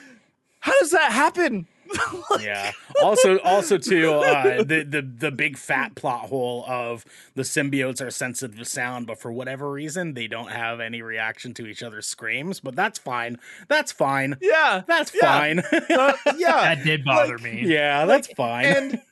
how 0.61 0.79
does 0.81 0.91
that 0.91 1.13
happen? 1.13 1.67
yeah. 2.41 2.73
Also, 3.03 3.39
also 3.41 3.79
too, 3.79 4.13
uh, 4.13 4.63
the 4.65 4.83
the 4.85 5.03
the 5.03 5.31
big 5.31 5.57
fat 5.57 5.95
plot 5.95 6.29
hole 6.29 6.65
of 6.67 7.05
the 7.35 7.43
symbiotes 7.43 8.01
are 8.05 8.11
sensitive 8.11 8.57
to 8.59 8.65
sound, 8.65 9.07
but 9.07 9.19
for 9.19 9.31
whatever 9.33 9.71
reason, 9.71 10.15
they 10.15 10.27
don't 10.27 10.51
have 10.51 10.81
any 10.81 11.03
reaction 11.03 11.55
to 11.55 11.67
each 11.67 11.83
other's 11.83 12.07
screams. 12.07 12.61
But 12.61 12.77
that's 12.77 12.99
fine. 12.99 13.39
That's 13.69 13.93
fine. 13.93 14.37
Yeah, 14.41 14.83
That's 14.87 15.13
Yeah. 15.15 15.39
fine. 15.39 15.59
uh, 15.61 16.13
yeah, 16.37 16.75
That 16.75 16.85
did 16.85 17.05
bother 17.05 17.39
Like, 17.39 17.43
me. 17.45 17.63
yeah, 17.67 18.05
that's 18.07 18.29
fine. 18.35 18.65
and 18.67 19.03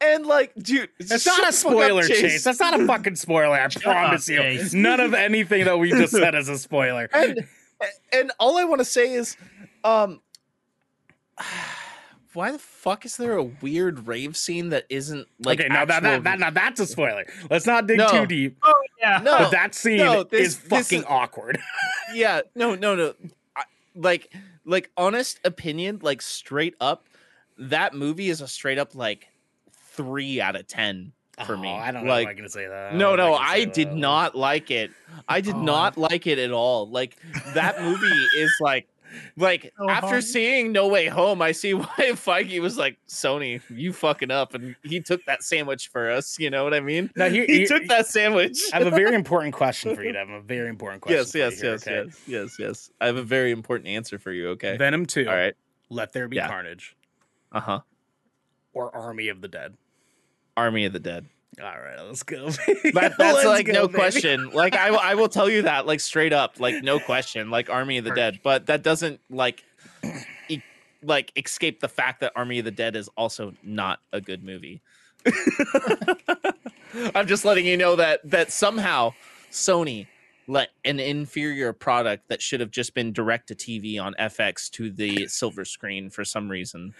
and 0.00 0.26
like, 0.26 0.52
dude, 0.56 0.88
It's 0.98 1.24
not 1.26 1.38
a 1.38 1.46
the 1.46 1.46
fuck 1.46 1.46
up, 1.48 1.54
spoiler, 1.54 2.02
Chase. 2.02 2.42
That's 2.44 2.58
not 2.60 2.78
a 2.80 2.86
fucking 2.86 3.14
spoiler. 3.16 3.54
I 3.54 3.68
promise 3.68 4.28
you. 4.28 4.38
Chase. 4.38 4.74
None 4.74 4.98
of 5.00 5.14
anything 5.14 5.64
that 5.64 5.78
we 5.78 5.90
just 5.90 6.12
said 6.12 6.34
is 6.34 6.48
a 6.48 6.58
spoiler. 6.58 7.08
and 7.12 7.46
and 8.12 8.32
all 8.40 8.58
I 8.58 8.64
want 8.64 8.80
to 8.80 8.84
say 8.84 9.12
is, 9.12 9.36
um, 9.84 10.20
why 12.34 12.50
the 12.52 12.58
fuck 12.58 13.04
is 13.04 13.16
there 13.16 13.36
a 13.36 13.42
weird 13.42 14.06
rave 14.06 14.36
scene 14.36 14.70
that 14.70 14.86
isn't 14.88 15.26
like 15.40 15.60
okay, 15.60 15.68
now 15.68 15.84
that, 15.84 16.02
that, 16.02 16.24
that 16.24 16.38
now 16.38 16.50
that's 16.50 16.80
a 16.80 16.86
spoiler. 16.86 17.24
Let's 17.50 17.66
not 17.66 17.86
dig 17.86 17.98
No. 17.98 18.08
too 18.08 18.26
deep. 18.26 18.58
Oh 18.62 18.82
yeah. 19.00 19.18
No. 19.22 19.38
But 19.38 19.50
that 19.50 19.74
scene 19.74 19.98
no, 19.98 20.22
this- 20.24 20.48
is 20.48 20.56
fucking 20.56 21.00
is- 21.00 21.06
awkward. 21.08 21.58
yeah, 22.14 22.40
no, 22.54 22.74
no, 22.74 22.94
no, 22.94 23.14
I, 23.56 23.62
like 23.94 24.32
like 24.64 24.90
honest 24.96 25.40
opinion, 25.44 25.98
like 26.02 26.22
straight 26.22 26.74
up, 26.80 27.06
that 27.58 27.94
movie 27.94 28.28
is 28.28 28.40
a 28.40 28.48
straight 28.48 28.78
up 28.78 28.94
like 28.94 29.28
three 29.72 30.40
out 30.40 30.56
of 30.56 30.66
ten 30.66 31.12
for 31.46 31.54
Oh, 31.54 31.58
me. 31.58 31.70
I 31.70 31.90
don't 31.90 32.04
know 32.04 32.10
like, 32.10 32.26
if 32.28 32.30
I 32.30 32.34
can 32.34 32.48
say 32.48 32.66
that. 32.68 32.94
No, 32.94 33.16
don't 33.16 33.30
no, 33.30 33.34
if 33.34 33.40
can 33.40 33.48
I 33.50 33.64
did 33.64 33.88
that. 33.88 33.96
not 33.96 34.34
like 34.36 34.70
it. 34.70 34.90
I 35.28 35.40
did 35.40 35.54
Oh. 35.54 35.62
not 35.62 35.96
like 35.96 36.26
it 36.26 36.38
at 36.38 36.52
all. 36.52 36.88
Like 36.88 37.16
that 37.54 37.82
movie 37.82 38.06
is 38.36 38.52
like 38.60 38.86
like 39.36 39.72
So 39.78 39.88
after 39.90 40.06
hard. 40.08 40.24
seeing 40.24 40.72
No 40.72 40.88
Way 40.88 41.06
Home, 41.08 41.40
I 41.42 41.52
see 41.52 41.74
why 41.74 41.86
Feige 42.12 42.60
was 42.60 42.76
like, 42.78 42.98
Sony, 43.08 43.60
you 43.70 43.92
fucking 43.92 44.30
up 44.30 44.54
and 44.54 44.76
he 44.82 45.00
took 45.00 45.24
that 45.26 45.42
sandwich 45.42 45.88
for 45.88 46.10
us, 46.10 46.38
you 46.38 46.50
know 46.50 46.64
what 46.64 46.74
I 46.74 46.80
mean? 46.80 47.10
Now, 47.16 47.28
He 47.28 47.44
here- 47.46 47.66
took 47.66 47.86
that 47.88 48.06
sandwich. 48.06 48.58
I 48.72 48.78
have 48.78 48.86
a 48.86 48.90
very 48.90 49.14
important 49.22 49.54
question 49.54 49.94
for 49.96 50.02
you, 50.02 50.12
Devin. 50.12 50.34
A 50.34 50.40
very 50.40 50.68
important 50.68 51.02
question. 51.02 51.18
yes, 51.18 51.34
yes, 51.34 51.60
here, 51.60 51.70
yes, 51.72 51.82
okay? 51.86 52.04
yes, 52.06 52.18
yes, 52.26 52.56
yes. 52.58 52.90
I 53.00 53.06
have 53.06 53.16
a 53.16 53.22
very 53.22 53.50
important 53.50 53.88
answer 53.88 54.18
for 54.18 54.32
you, 54.32 54.48
okay? 54.50 54.76
Venom 54.76 55.06
2, 55.06 55.28
All 55.28 55.34
right. 55.34 55.54
Let 55.90 56.12
There 56.12 56.28
Be 56.28 56.36
Yeah. 56.36 56.48
Carnage, 56.48 56.96
Uh-huh. 57.52 57.80
or 58.72 58.94
Army 58.96 59.28
of 59.28 59.40
the 59.42 59.48
Dead. 59.48 59.74
Army 60.56 60.84
of 60.86 60.92
the 60.92 61.00
Dead. 61.00 61.26
All 61.60 61.66
right, 61.68 62.00
let's 62.06 62.22
go. 62.22 62.46
That, 62.92 63.14
that's 63.18 63.18
Let's 63.18 63.44
like 63.46 63.66
go, 63.66 63.72
no 63.72 63.86
baby. 63.86 63.98
question. 63.98 64.50
Like 64.50 64.74
I, 64.74 64.90
will- 64.90 64.98
I 65.00 65.14
will 65.14 65.28
tell 65.28 65.48
you 65.50 65.62
that 65.62 65.86
like 65.86 66.00
straight 66.00 66.32
up, 66.32 66.58
like 66.60 66.82
no 66.82 66.98
question, 66.98 67.50
like 67.50 67.68
Army 67.70 67.98
of 67.98 68.04
the 68.04 68.10
Dead. 68.14 68.40
But 68.42 68.66
that 68.66 68.82
doesn't 68.82 69.20
like, 69.30 69.62
e- 70.48 70.62
like 71.02 71.30
escape 71.36 71.80
the 71.80 71.88
fact 71.88 72.20
that 72.20 72.32
Army 72.36 72.58
of 72.60 72.64
the 72.64 72.70
Dead 72.70 72.96
is 72.96 73.08
also 73.16 73.52
not 73.62 73.98
a 74.12 74.20
good 74.20 74.42
movie. 74.44 74.80
I'm 77.14 77.26
just 77.26 77.44
letting 77.44 77.66
you 77.66 77.76
know 77.76 77.96
that 77.96 78.20
that 78.30 78.50
somehow 78.52 79.12
Sony 79.50 80.06
let 80.48 80.70
an 80.84 80.98
inferior 81.00 81.72
product 81.72 82.28
that 82.28 82.42
should 82.42 82.60
have 82.60 82.70
just 82.70 82.94
been 82.94 83.12
direct 83.12 83.48
to 83.48 83.54
TV 83.54 84.00
on 84.02 84.14
FX 84.18 84.70
to 84.72 84.90
the 84.90 85.26
silver 85.28 85.64
screen 85.64 86.10
for 86.10 86.24
some 86.24 86.50
reason, 86.50 86.94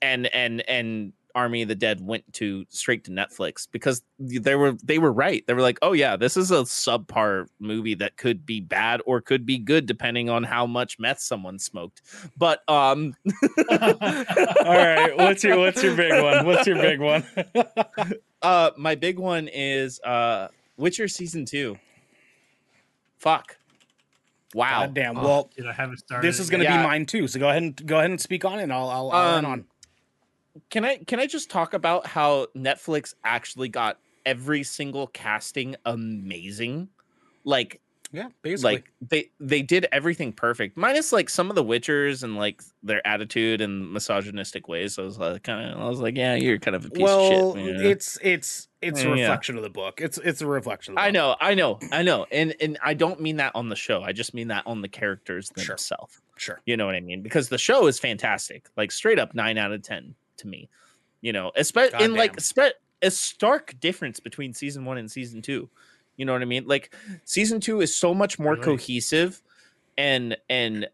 and 0.00 0.26
and 0.34 0.60
and 0.68 1.12
Army 1.34 1.62
of 1.62 1.68
the 1.68 1.74
Dead 1.74 2.00
went 2.00 2.30
to 2.34 2.64
straight 2.68 3.04
to 3.04 3.10
Netflix 3.10 3.66
because 3.70 4.02
they 4.18 4.54
were 4.54 4.72
they 4.82 4.98
were 4.98 5.12
right. 5.12 5.44
They 5.46 5.54
were 5.54 5.62
like, 5.62 5.78
oh 5.82 5.92
yeah, 5.92 6.16
this 6.16 6.36
is 6.36 6.50
a 6.50 6.62
subpar 6.62 7.46
movie 7.60 7.94
that 7.94 8.16
could 8.16 8.44
be 8.46 8.60
bad 8.60 9.00
or 9.06 9.20
could 9.20 9.44
be 9.46 9.58
good 9.58 9.86
depending 9.86 10.28
on 10.30 10.42
how 10.44 10.66
much 10.66 10.98
meth 10.98 11.20
someone 11.20 11.58
smoked. 11.58 12.02
But 12.36 12.60
um, 12.68 13.14
All 13.70 14.76
right, 14.76 15.12
what's 15.16 15.42
your 15.44 15.58
what's 15.58 15.82
your 15.82 15.96
big 15.96 16.22
one? 16.22 16.46
What's 16.46 16.66
your 16.66 16.76
big 16.76 17.00
one? 17.00 17.24
uh, 18.42 18.70
my 18.76 18.94
big 18.94 19.18
one 19.18 19.48
is 19.48 20.00
uh, 20.00 20.48
Witcher 20.76 21.08
season 21.08 21.44
two. 21.44 21.78
Fuck. 23.18 23.56
Wow. 24.54 24.80
God 24.86 24.94
damn. 24.94 25.16
Oh, 25.16 25.22
Well, 25.22 25.50
dude, 25.56 25.66
I 25.66 25.72
haven't 25.72 25.98
started. 25.98 26.26
this 26.28 26.38
is 26.38 26.50
going 26.50 26.58
to 26.58 26.64
Yeah. 26.64 26.78
be 26.82 26.82
mine 26.86 27.06
too. 27.06 27.26
So 27.26 27.38
go 27.40 27.48
ahead 27.48 27.62
and 27.62 27.86
go 27.86 27.98
ahead 27.98 28.10
and 28.10 28.20
speak 28.20 28.44
on 28.44 28.58
it. 28.58 28.64
And 28.64 28.72
I'll 28.72 28.90
I'll, 28.90 29.10
I'll 29.10 29.36
Um, 29.38 29.44
on. 29.46 29.64
Can 30.70 30.84
I 30.84 30.98
can 30.98 31.18
I 31.20 31.26
just 31.26 31.50
talk 31.50 31.74
about 31.74 32.06
how 32.06 32.46
Netflix 32.56 33.14
actually 33.24 33.68
got 33.68 33.98
every 34.26 34.62
single 34.62 35.06
casting 35.08 35.76
amazing? 35.84 36.88
Like 37.44 37.80
Yeah, 38.12 38.28
basically. 38.42 38.74
like 38.74 38.92
they 39.08 39.30
they 39.40 39.62
did 39.62 39.86
everything 39.90 40.32
perfect 40.32 40.76
minus 40.76 41.12
like 41.12 41.28
some 41.30 41.48
of 41.50 41.56
the 41.56 41.64
witchers 41.64 42.22
and 42.22 42.36
like 42.36 42.62
their 42.82 43.04
attitude 43.06 43.60
and 43.60 43.90
misogynistic 43.92 44.68
ways 44.68 44.94
so 44.94 45.02
i 45.02 45.06
was 45.06 45.18
like 45.18 45.42
kind 45.42 45.70
of 45.72 45.80
i 45.80 45.88
was 45.88 45.98
like 45.98 46.16
yeah 46.16 46.34
you're 46.34 46.58
kind 46.58 46.76
of 46.76 46.84
a 46.84 46.90
piece 46.90 47.02
well, 47.02 47.52
of 47.52 47.56
shit 47.56 47.80
yeah. 47.80 47.88
it's 47.88 48.18
it's 48.22 48.68
it's 48.82 49.00
a 49.00 49.04
Yeah. 49.04 49.10
reflection 49.12 49.56
of 49.56 49.62
the 49.62 49.70
book. 49.70 50.00
It's 50.00 50.18
it's 50.18 50.40
a 50.42 50.46
reflection. 50.46 50.92
of 50.92 50.96
the 50.96 51.02
i 51.02 51.10
know 51.10 51.36
i 51.40 51.54
know 51.54 51.78
i 51.90 52.02
know 52.02 52.26
and 52.30 52.54
and 52.60 52.78
i 52.84 52.92
don't 52.94 53.20
mean 53.20 53.36
that 53.38 53.52
on 53.56 53.68
the 53.70 53.76
show 53.76 54.02
i 54.02 54.12
just 54.12 54.34
mean 54.34 54.48
that 54.48 54.64
on 54.66 54.82
the 54.82 54.88
characters 54.88 55.50
Sure. 55.56 55.74
themselves 55.74 56.20
Sure. 56.36 56.60
you 56.66 56.76
know 56.76 56.86
what 56.86 56.94
i 56.94 57.00
mean 57.00 57.22
because 57.22 57.48
the 57.48 57.58
show 57.58 57.86
is 57.86 57.98
fantastic 57.98 58.68
like 58.76 58.92
straight 58.92 59.18
up 59.18 59.34
9 59.34 59.56
out 59.58 59.72
of 59.72 59.82
10 59.82 60.14
to 60.42 60.48
me 60.48 60.68
you 61.22 61.32
know 61.32 61.50
especially 61.56 62.04
in 62.04 62.14
like 62.14 62.38
spe- 62.40 62.76
a 63.00 63.10
stark 63.10 63.74
difference 63.80 64.20
between 64.20 64.52
season 64.52 64.84
1 64.84 64.98
and 64.98 65.10
season 65.10 65.40
2 65.40 65.68
you 66.16 66.26
know 66.26 66.32
what 66.34 66.42
i 66.42 66.44
mean? 66.44 66.66
Like 66.66 66.94
season 67.24 67.58
2 67.58 67.80
is 67.80 67.96
so 67.96 68.12
much 68.12 68.38
more 68.38 68.52
Really? 68.52 68.64
cohesive 68.64 69.42
and 69.96 70.36
and 70.50 70.86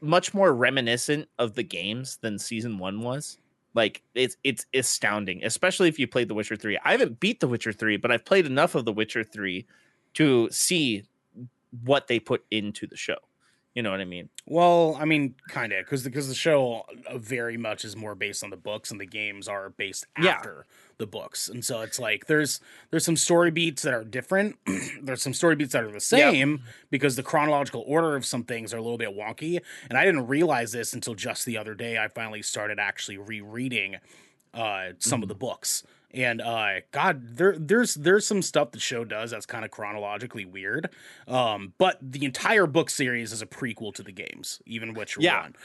much 0.00 0.32
more 0.32 0.54
reminiscent 0.54 1.28
of 1.38 1.54
the 1.54 1.62
games 1.62 2.16
than 2.22 2.38
season 2.38 2.78
1 2.78 3.02
was. 3.02 3.38
Like 3.74 4.02
it's 4.14 4.36
it's 4.42 4.64
astounding 4.74 5.44
especially 5.44 5.88
if 5.88 5.98
you 5.98 6.08
played 6.08 6.28
the 6.28 6.34
witcher 6.34 6.56
3 6.56 6.78
i 6.84 6.92
haven't 6.92 7.20
beat 7.20 7.40
the 7.40 7.46
witcher 7.46 7.72
3 7.72 7.98
but 7.98 8.10
i've 8.10 8.24
played 8.24 8.46
enough 8.46 8.74
of 8.74 8.84
the 8.86 8.92
witcher 8.92 9.22
3 9.22 9.66
to 10.14 10.48
see 10.50 11.04
what 11.84 12.06
they 12.08 12.18
put 12.18 12.44
into 12.50 12.86
the 12.86 12.96
show 12.96 13.18
you 13.78 13.82
know 13.84 13.92
what 13.92 14.00
i 14.00 14.04
mean 14.04 14.28
Well, 14.46 14.96
I 14.98 15.04
mean, 15.04 15.34
kind 15.48 15.72
of, 15.72 15.84
because 15.84 16.02
because 16.02 16.26
the 16.26 16.34
show 16.34 16.82
uh, 17.08 17.18
very 17.18 17.56
much 17.56 17.84
is 17.84 17.94
more 17.94 18.16
based 18.16 18.42
on 18.42 18.50
the 18.50 18.56
books, 18.56 18.90
and 18.90 18.98
the 19.00 19.06
games 19.06 19.46
are 19.46 19.70
based 19.70 20.04
Yeah. 20.20 20.30
after 20.32 20.66
the 20.96 21.06
books, 21.06 21.48
and 21.48 21.62
so 21.64 21.82
it's 21.82 21.98
like 22.00 22.26
there's 22.26 22.60
there's 22.90 23.04
some 23.04 23.16
story 23.16 23.52
beats 23.52 23.82
that 23.82 23.94
are 23.94 24.02
different. 24.04 24.56
there's 25.02 25.22
some 25.22 25.34
story 25.34 25.54
beats 25.54 25.74
that 25.74 25.84
are 25.84 25.92
the 25.92 26.00
same 26.00 26.62
because 26.90 27.14
the 27.14 27.22
chronological 27.22 27.84
order 27.86 28.16
of 28.16 28.24
some 28.26 28.42
things 28.42 28.74
are 28.74 28.78
a 28.78 28.82
little 28.82 28.98
bit 28.98 29.14
wonky, 29.16 29.60
and 29.88 29.96
I 29.98 30.04
didn't 30.04 30.26
realize 30.26 30.72
this 30.72 30.92
until 30.94 31.14
just 31.14 31.44
the 31.46 31.56
other 31.58 31.74
day. 31.74 31.98
I 31.98 32.08
finally 32.08 32.42
started 32.42 32.78
actually 32.80 33.18
rereading 33.18 33.96
uh, 34.54 34.88
some 34.98 35.22
of 35.22 35.28
the 35.28 35.36
books. 35.36 35.84
And 36.18 36.40
uh, 36.42 36.80
God, 36.90 37.36
there, 37.36 37.54
there's 37.56 37.94
there's 37.94 38.26
some 38.26 38.42
stuff 38.42 38.72
the 38.72 38.80
show 38.80 39.04
does 39.04 39.30
that's 39.30 39.46
kind 39.46 39.64
of 39.64 39.70
chronologically 39.70 40.44
weird, 40.44 40.90
um, 41.28 41.72
but 41.78 41.96
the 42.02 42.24
entire 42.24 42.66
book 42.66 42.90
series 42.90 43.32
is 43.32 43.40
a 43.40 43.46
prequel 43.46 43.94
to 43.94 44.02
the 44.02 44.10
games, 44.12 44.60
even 44.66 44.94
which 44.94 45.16
Yeah. 45.18 45.42
One. 45.42 45.56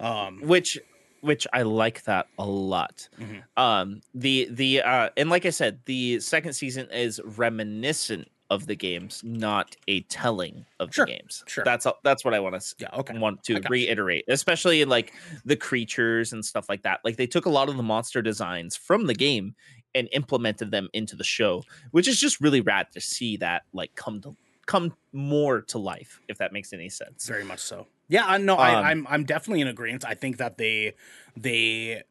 Um, 0.00 0.40
which 0.42 0.78
which 1.22 1.46
I 1.54 1.62
like 1.62 2.04
that 2.04 2.26
a 2.38 2.44
lot. 2.44 3.08
Mhm. 3.18 3.44
Um 3.56 4.02
the 4.14 4.46
the 4.50 4.82
uh 4.82 5.08
and 5.16 5.30
like 5.30 5.46
I 5.46 5.50
said, 5.50 5.80
the 5.86 6.20
second 6.20 6.52
season 6.52 6.86
is 6.90 7.18
reminiscent 7.24 8.28
of 8.50 8.66
the 8.66 8.74
games, 8.76 9.22
not 9.24 9.74
a 9.88 10.02
telling 10.02 10.66
of 10.78 10.94
Sure, 10.94 11.06
the 11.06 11.12
games. 11.12 11.42
sure. 11.46 11.64
That's 11.64 11.86
all, 11.86 11.98
that's 12.04 12.26
what 12.26 12.34
I 12.34 12.40
want 12.40 12.60
to 12.60 12.74
yeah, 12.78 12.88
okay. 12.98 13.16
want 13.18 13.42
to 13.44 13.54
got 13.54 13.64
you. 13.64 13.68
reiterate, 13.70 14.26
especially 14.28 14.82
in 14.82 14.90
like 14.90 15.14
the 15.46 15.56
creatures 15.56 16.32
and 16.34 16.44
stuff 16.44 16.68
like 16.68 16.82
that. 16.82 17.00
Like 17.04 17.16
they 17.16 17.26
took 17.26 17.46
a 17.46 17.50
lot 17.50 17.70
of 17.70 17.78
the 17.78 17.82
monster 17.82 18.20
designs 18.20 18.76
from 18.76 19.06
the 19.06 19.14
game 19.14 19.54
and 19.94 20.08
implemented 20.12 20.70
them 20.70 20.88
into 20.92 21.16
the 21.16 21.24
show, 21.24 21.62
which 21.90 22.08
is 22.08 22.18
just 22.18 22.40
really 22.40 22.60
rad 22.60 22.88
to 22.92 23.00
see 23.00 23.36
that 23.38 23.62
like 23.72 23.94
come 23.94 24.20
to 24.22 24.36
come 24.66 24.94
more 25.12 25.60
to 25.60 25.78
life, 25.78 26.20
if 26.28 26.38
that 26.38 26.52
makes 26.52 26.72
any 26.72 26.88
sense. 26.88 27.26
Very 27.26 27.44
much 27.44 27.60
so. 27.60 27.86
Yeah, 28.08 28.24
I 28.26 28.38
no, 28.38 28.54
Um, 28.54 28.60
I, 28.60 28.90
I'm 28.90 29.06
I'm 29.08 29.24
definitely 29.24 29.60
in 29.60 29.68
agreement. 29.68 30.04
I 30.06 30.14
think 30.14 30.36
that 30.38 30.58
they 30.58 30.94
they 31.36 32.02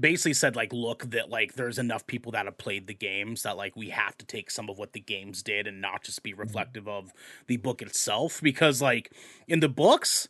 basically 0.00 0.34
said 0.34 0.56
like, 0.56 0.72
look, 0.72 1.10
that 1.10 1.30
like 1.30 1.54
there's 1.54 1.78
enough 1.78 2.06
people 2.06 2.32
that 2.32 2.46
have 2.46 2.58
played 2.58 2.86
the 2.86 2.94
games 2.94 3.42
that 3.42 3.56
like 3.56 3.76
we 3.76 3.90
have 3.90 4.16
to 4.18 4.26
take 4.26 4.50
some 4.50 4.68
of 4.68 4.78
what 4.78 4.92
the 4.92 5.00
games 5.00 5.42
did 5.42 5.66
and 5.66 5.80
not 5.80 6.02
just 6.02 6.22
be 6.22 6.32
reflective 6.34 6.88
of 6.88 7.12
the 7.46 7.56
book 7.58 7.82
itself 7.82 8.40
because 8.42 8.80
like 8.82 9.12
in 9.46 9.60
the 9.60 9.68
books, 9.68 10.28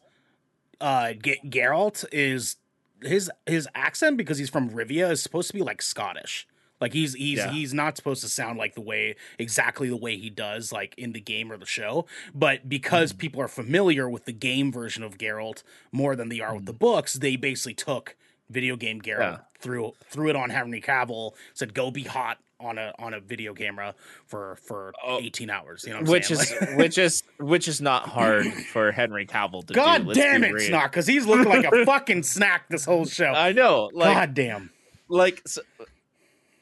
uh, 0.80 1.12
G- 1.12 1.40
Geralt 1.44 2.04
is 2.12 2.56
his 3.00 3.30
his 3.46 3.68
accent 3.74 4.16
because 4.16 4.38
he's 4.38 4.50
from 4.50 4.70
Rivia 4.70 5.10
is 5.10 5.22
supposed 5.22 5.48
to 5.48 5.54
be 5.54 5.62
like 5.62 5.82
Scottish. 5.82 6.46
Like 6.82 6.92
he's 6.92 7.14
he's 7.14 7.38
Yeah. 7.38 7.52
he's 7.52 7.72
not 7.72 7.96
supposed 7.96 8.22
to 8.22 8.28
sound 8.28 8.58
like 8.58 8.74
the 8.74 8.80
way 8.80 9.14
exactly 9.38 9.88
the 9.88 9.96
way 9.96 10.16
he 10.16 10.28
does 10.28 10.72
like 10.72 10.94
in 10.98 11.12
the 11.12 11.20
game 11.20 11.52
or 11.52 11.56
the 11.56 11.64
show, 11.64 12.06
but 12.34 12.68
because 12.68 13.12
mm. 13.12 13.18
people 13.18 13.40
are 13.40 13.48
familiar 13.48 14.10
with 14.10 14.24
the 14.24 14.32
game 14.32 14.72
version 14.72 15.04
of 15.04 15.16
Geralt 15.16 15.62
more 15.92 16.16
than 16.16 16.28
they 16.28 16.40
are 16.40 16.56
with 16.56 16.66
the 16.66 16.74
mm. 16.74 16.80
books, 16.80 17.14
they 17.14 17.36
basically 17.36 17.74
took 17.74 18.16
video 18.50 18.74
game 18.74 19.00
Geralt. 19.00 19.20
Yeah. 19.20 19.38
threw 19.60 19.92
threw 20.10 20.28
it 20.28 20.34
on 20.34 20.50
Henry 20.50 20.80
Cavill, 20.80 21.34
said 21.54 21.72
go 21.72 21.92
be 21.92 22.02
hot 22.02 22.38
on 22.58 22.78
a 22.78 22.92
on 22.98 23.14
a 23.14 23.20
video 23.20 23.54
camera 23.54 23.94
for 24.26 24.56
for 24.56 24.92
Oh. 25.04 25.20
18 25.20 25.50
hours. 25.50 25.84
You 25.84 25.90
know, 25.90 26.00
what 26.00 26.06
I'm 26.06 26.12
which 26.12 26.26
saying? 26.26 26.40
is 26.40 26.60
Like- 26.60 26.78
which 26.78 26.98
is 26.98 27.22
which 27.38 27.68
is 27.68 27.80
not 27.80 28.08
hard 28.08 28.46
for 28.72 28.90
Henry 28.90 29.24
Cavill 29.24 29.64
to 29.68 29.72
God 29.72 30.06
do. 30.08 30.14
damn 30.14 30.42
it, 30.42 30.52
it's 30.56 30.68
not 30.68 30.90
because 30.90 31.06
he's 31.06 31.26
looking 31.26 31.48
like 31.48 31.64
a 31.64 31.84
fucking 31.86 32.24
snack 32.24 32.68
this 32.68 32.84
whole 32.84 33.06
show. 33.06 33.32
I 33.32 33.52
know, 33.52 33.88
like 33.92 34.14
God 34.16 34.34
damn. 34.34 34.70
like 35.08 35.42
so, 35.46 35.62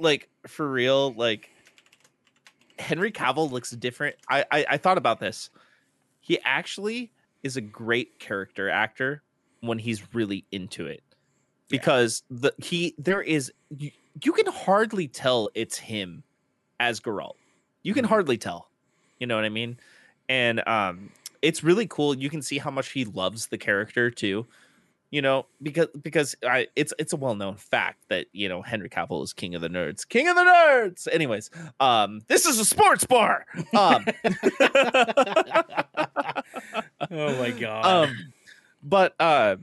like 0.00 0.28
for 0.46 0.70
real 0.70 1.12
like 1.14 1.50
henry 2.78 3.12
cavill 3.12 3.50
looks 3.50 3.70
different 3.72 4.16
I, 4.28 4.44
I 4.50 4.66
i 4.70 4.76
thought 4.76 4.98
about 4.98 5.20
this 5.20 5.50
he 6.20 6.38
actually 6.44 7.12
is 7.42 7.56
a 7.56 7.60
great 7.60 8.18
character 8.18 8.70
actor 8.70 9.22
when 9.60 9.78
he's 9.78 10.14
really 10.14 10.44
into 10.50 10.86
it 10.86 11.02
because 11.68 12.22
the 12.30 12.52
he 12.58 12.94
there 12.98 13.22
is 13.22 13.52
you, 13.76 13.90
you 14.24 14.32
can 14.32 14.46
hardly 14.46 15.06
tell 15.08 15.50
it's 15.54 15.78
him 15.78 16.24
as 16.80 17.00
Geralt. 17.00 17.34
You 17.82 17.94
can 17.94 18.04
Mhm. 18.04 18.08
hardly 18.08 18.38
tell. 18.38 18.70
You 19.18 19.26
know 19.26 19.36
what 19.36 19.44
I 19.44 19.50
mean? 19.50 19.78
And 20.28 20.66
um 20.66 21.10
it's 21.42 21.62
really 21.62 21.86
cool. 21.86 22.14
You 22.16 22.28
can 22.28 22.42
see 22.42 22.58
how 22.58 22.70
much 22.70 22.90
he 22.90 23.04
loves 23.04 23.46
the 23.46 23.58
character 23.58 24.10
too. 24.10 24.46
You 25.12 25.22
know, 25.22 25.46
because 25.60 25.88
because 26.00 26.36
I 26.46 26.68
it's 26.76 26.92
it's 26.98 27.12
a 27.12 27.16
well-known 27.16 27.56
fact 27.56 28.04
that, 28.10 28.26
you 28.32 28.48
know, 28.48 28.62
Henry 28.62 28.88
Cavill 28.88 29.24
is 29.24 29.32
king 29.32 29.56
of 29.56 29.60
the 29.60 29.68
nerds. 29.68 30.08
King 30.08 30.28
of 30.28 30.36
the 30.36 30.42
nerds. 30.42 31.08
Anyways, 31.12 31.50
um 31.80 32.20
this 32.28 32.46
is 32.46 32.60
a 32.60 32.64
sports 32.64 33.04
bar. 33.04 33.44
Um 33.76 34.04
Oh 37.10 37.36
my 37.38 37.50
god. 37.50 37.84
um 37.86 38.16
but 38.82 39.14
uh 39.20 39.56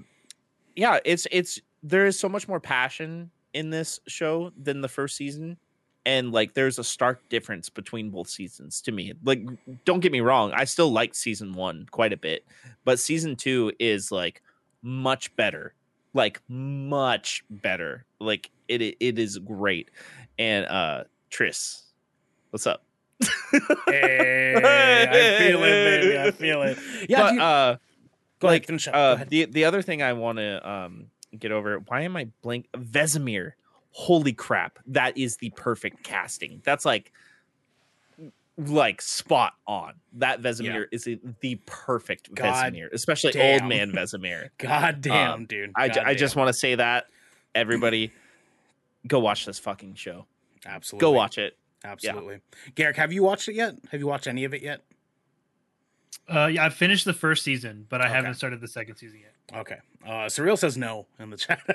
yeah 0.76 1.00
it's 1.06 1.28
it's 1.32 1.60
there 1.84 2.06
is 2.06 2.20
so 2.20 2.28
much 2.30 2.48
more 2.48 2.60
passion 2.60 3.32
in 3.54 3.70
this 3.70 4.00
show 4.08 4.52
than 4.62 4.82
the 4.82 4.88
first 4.88 5.16
season 5.16 5.58
and 6.06 6.32
like 6.32 6.54
there's 6.54 6.78
a 6.80 6.84
stark 6.84 7.28
difference 7.30 7.70
between 7.70 8.10
both 8.10 8.30
seasons 8.30 8.82
to 8.82 8.92
me 8.92 9.14
like 9.24 9.42
don't 9.86 10.02
get 10.02 10.12
me 10.12 10.20
wrong 10.22 10.52
i 10.54 10.64
still 10.64 10.92
like 10.92 11.16
season 11.16 11.54
one 11.54 11.88
quite 11.92 12.14
a 12.14 12.18
bit 12.18 12.46
but 12.86 13.00
season 13.00 13.36
two 13.36 13.72
is 13.80 14.12
like 14.12 14.42
much 14.88 15.36
better 15.36 15.74
like 16.14 16.42
much 16.48 17.44
better 17.50 18.06
like 18.20 18.50
it 18.70 18.82
it, 18.82 19.20
is 19.20 19.38
great 19.40 19.92
and 20.40 20.66
uh 20.68 21.04
tris 21.30 21.84
what's 22.52 22.66
up 22.66 22.84
hey, 23.88 24.54
I 24.56 25.38
feel 25.40 25.64
it, 25.64 26.02
baby. 26.04 26.20
I 26.20 26.32
feel 26.32 26.62
it. 26.62 26.78
Yeah, 27.10 27.22
but 27.22 27.32
dude, 27.32 27.40
uh 27.42 27.78
go 28.40 28.48
like, 28.48 28.70
ahead. 28.70 28.84
Go 28.86 28.92
Uh, 28.92 29.14
ahead. 29.16 29.30
the 29.30 29.46
the 29.46 29.66
other 29.66 29.82
thing 29.82 30.02
I 30.04 30.14
want 30.14 30.38
to 30.38 30.70
um 30.70 31.08
get 31.38 31.52
over. 31.52 31.80
Why 31.80 32.02
am 32.02 32.16
I 32.16 32.30
blank? 32.44 32.68
Vesemir. 32.78 33.54
Holy 33.90 34.34
crap! 34.34 34.78
That 34.86 35.18
is 35.18 35.38
the 35.38 35.50
perfect 35.56 36.04
casting. 36.04 36.62
That's 36.64 36.86
like 36.86 37.12
like 38.58 39.02
spot 39.02 39.54
on. 39.68 39.94
That 40.14 40.42
Vesemir 40.42 40.86
is 40.92 41.04
the- 41.04 41.20
the 41.42 41.56
perfect 41.66 42.34
God 42.34 42.74
Vesemir, 42.74 42.92
especially 42.92 43.32
damn. 43.34 43.62
old 43.62 43.70
man 43.70 43.92
Vesemir. 43.96 44.50
God 44.58 45.02
damn, 45.02 45.32
um, 45.32 45.46
dude. 45.46 45.72
I, 45.76 45.88
ju- 45.90 45.96
God 45.96 46.08
I 46.08 46.16
just 46.16 46.36
want 46.36 46.48
to 46.48 46.54
say 46.54 46.76
that 46.76 47.08
everybody 47.54 48.12
go 49.06 49.20
watch 49.20 49.46
this 49.46 49.60
fucking 49.60 49.94
show. 49.96 50.26
absolutely 50.66 51.02
Go 51.06 51.12
watch 51.12 51.38
it. 51.38 51.58
Absolutely. 51.86 52.40
Garrick, 52.76 52.98
have 52.98 53.14
you 53.14 53.22
watched 53.24 53.48
it 53.48 53.54
yet? 53.54 53.76
Have 53.92 54.00
you 54.00 54.08
watched 54.08 54.28
any 54.28 54.44
of 54.44 54.54
it 54.54 54.62
yet? 54.64 54.82
Uh, 56.30 56.48
yeah, 56.48 56.66
I 56.66 56.70
finished 56.70 57.06
the 57.06 57.14
first 57.14 57.44
season, 57.44 57.86
but 57.90 58.02
I 58.02 58.06
Okay. 58.08 58.14
haven't 58.16 58.34
started 58.34 58.60
the 58.60 58.68
second 58.68 58.98
season 58.98 59.20
yet. 59.22 59.60
Okay. 59.60 59.78
Uh 60.06 60.28
Surreal 60.28 60.58
says 60.58 60.78
no 60.78 61.06
in 61.20 61.30
the 61.30 61.38
chat. 61.38 61.62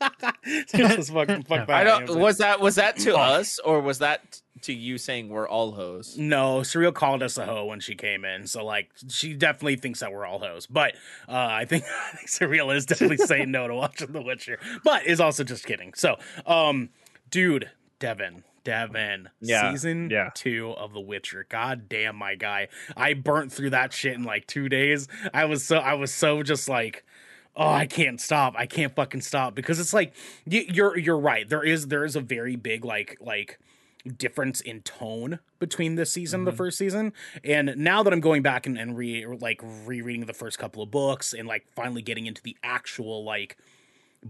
Just 0.74 1.12
fucking 1.12 1.44
fuck 1.44 1.66
that. 1.66 1.70
I 1.70 1.84
don't. 1.84 2.18
Was 2.18 2.38
that 2.38 2.60
was 2.60 2.76
that 2.76 2.96
to 2.98 3.16
us 3.16 3.58
or 3.60 3.80
was 3.80 3.98
that 4.00 4.40
to 4.62 4.72
you 4.72 4.98
saying 4.98 5.28
we're 5.28 5.48
all 5.48 5.72
hoes? 5.72 6.16
no, 6.18 6.60
Surreal 6.60 6.92
called 6.94 7.22
us 7.22 7.36
a 7.38 7.46
hoe 7.46 7.64
when 7.66 7.78
she 7.80 7.94
came 7.94 8.24
in, 8.24 8.46
so 8.46 8.64
like 8.64 8.90
she 9.08 9.34
definitely 9.34 9.76
thinks 9.76 10.00
that 10.00 10.12
we're 10.12 10.26
all 10.26 10.38
hoes. 10.38 10.66
But 10.66 10.94
uh, 11.28 11.32
I 11.36 11.64
think 11.64 11.84
I 12.12 12.16
think 12.16 12.28
Surreal 12.28 12.74
is 12.74 12.86
definitely 12.86 13.18
saying 13.18 13.50
no 13.50 13.68
to 13.68 13.74
watching 13.74 14.12
The 14.12 14.22
Witcher, 14.22 14.58
but 14.84 15.06
is 15.06 15.20
also 15.20 15.44
just 15.44 15.64
kidding. 15.64 15.94
So, 15.94 16.16
um, 16.46 16.88
dude, 17.30 17.70
Devin, 17.98 18.42
Devin, 18.66 19.30
Yeah, 19.40 19.70
season 19.70 20.10
yeah. 20.10 20.30
two 20.34 20.72
of 20.72 20.92
The 20.92 21.00
Witcher. 21.00 21.46
God 21.48 21.88
damn, 21.88 22.16
my 22.16 22.34
guy, 22.34 22.66
I 22.96 23.14
burnt 23.14 23.52
through 23.52 23.70
that 23.70 23.92
shit 23.92 24.14
in 24.14 24.24
like 24.24 24.46
two 24.48 24.68
days. 24.68 25.06
I 25.32 25.44
was 25.44 25.64
so 25.64 25.76
I 25.76 25.94
was 25.94 26.12
so 26.12 26.42
just 26.42 26.68
like. 26.68 27.04
oh 27.58 27.72
i 27.72 27.86
can't 27.86 28.20
stop 28.20 28.52
i 28.58 28.66
can't 28.66 28.94
fucking 28.94 29.22
stop 29.22 29.54
because 29.54 29.80
it's 29.80 29.94
like 29.94 30.12
you, 30.44 30.62
you're 30.68 30.98
you're 30.98 31.18
right 31.18 31.48
there 31.48 31.64
is 31.64 31.86
there 31.86 32.04
is 32.04 32.14
a 32.14 32.20
very 32.20 32.54
big 32.54 32.84
like 32.84 33.16
like 33.18 33.58
difference 34.18 34.60
in 34.60 34.82
tone 34.82 35.38
between 35.58 35.94
this 35.94 36.12
season 36.12 36.40
and 36.40 36.46
the 36.46 36.50
mm-hmm. 36.50 36.58
first 36.58 36.76
season 36.76 37.14
and 37.42 37.74
now 37.78 38.02
that 38.02 38.12
i'm 38.12 38.20
going 38.20 38.42
back 38.42 38.66
and, 38.66 38.76
and 38.76 38.94
re 38.94 39.24
like 39.40 39.58
rereading 39.86 40.26
the 40.26 40.34
first 40.34 40.58
couple 40.58 40.82
of 40.82 40.90
books 40.90 41.32
and 41.32 41.48
like 41.48 41.66
finally 41.74 42.02
getting 42.02 42.26
into 42.26 42.42
the 42.42 42.56
actual 42.62 43.24
like 43.24 43.56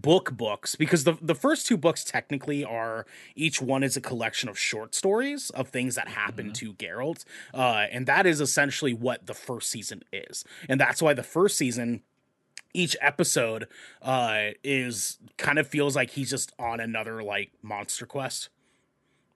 book 0.02 0.32
books 0.36 0.74
because 0.76 1.04
the 1.04 1.16
the 1.22 1.34
first 1.34 1.66
two 1.66 1.76
books 1.76 2.04
technically 2.04 2.64
are 2.64 3.06
each 3.34 3.60
one 3.62 3.82
is 3.82 3.96
a 3.96 4.00
collection 4.00 4.48
of 4.48 4.58
short 4.58 4.94
stories 4.94 5.50
of 5.50 5.68
things 5.68 5.94
that 5.94 6.08
happen 6.08 6.52
to 6.52 6.72
Geralt 6.74 7.24
uh 7.54 7.86
and 7.90 8.06
that 8.06 8.26
is 8.26 8.40
essentially 8.40 8.92
what 8.92 9.26
the 9.26 9.34
first 9.34 9.70
season 9.70 10.02
is 10.12 10.44
and 10.68 10.78
that's 10.80 11.00
why 11.00 11.14
the 11.14 11.22
first 11.22 11.56
season 11.56 12.02
each 12.74 12.96
episode 13.00 13.66
uh 14.02 14.48
is 14.62 15.18
kind 15.38 15.58
of 15.58 15.66
feels 15.66 15.96
like 15.96 16.10
he's 16.10 16.30
just 16.30 16.52
on 16.58 16.78
another 16.80 17.22
like 17.22 17.52
monster 17.62 18.06
quest 18.06 18.50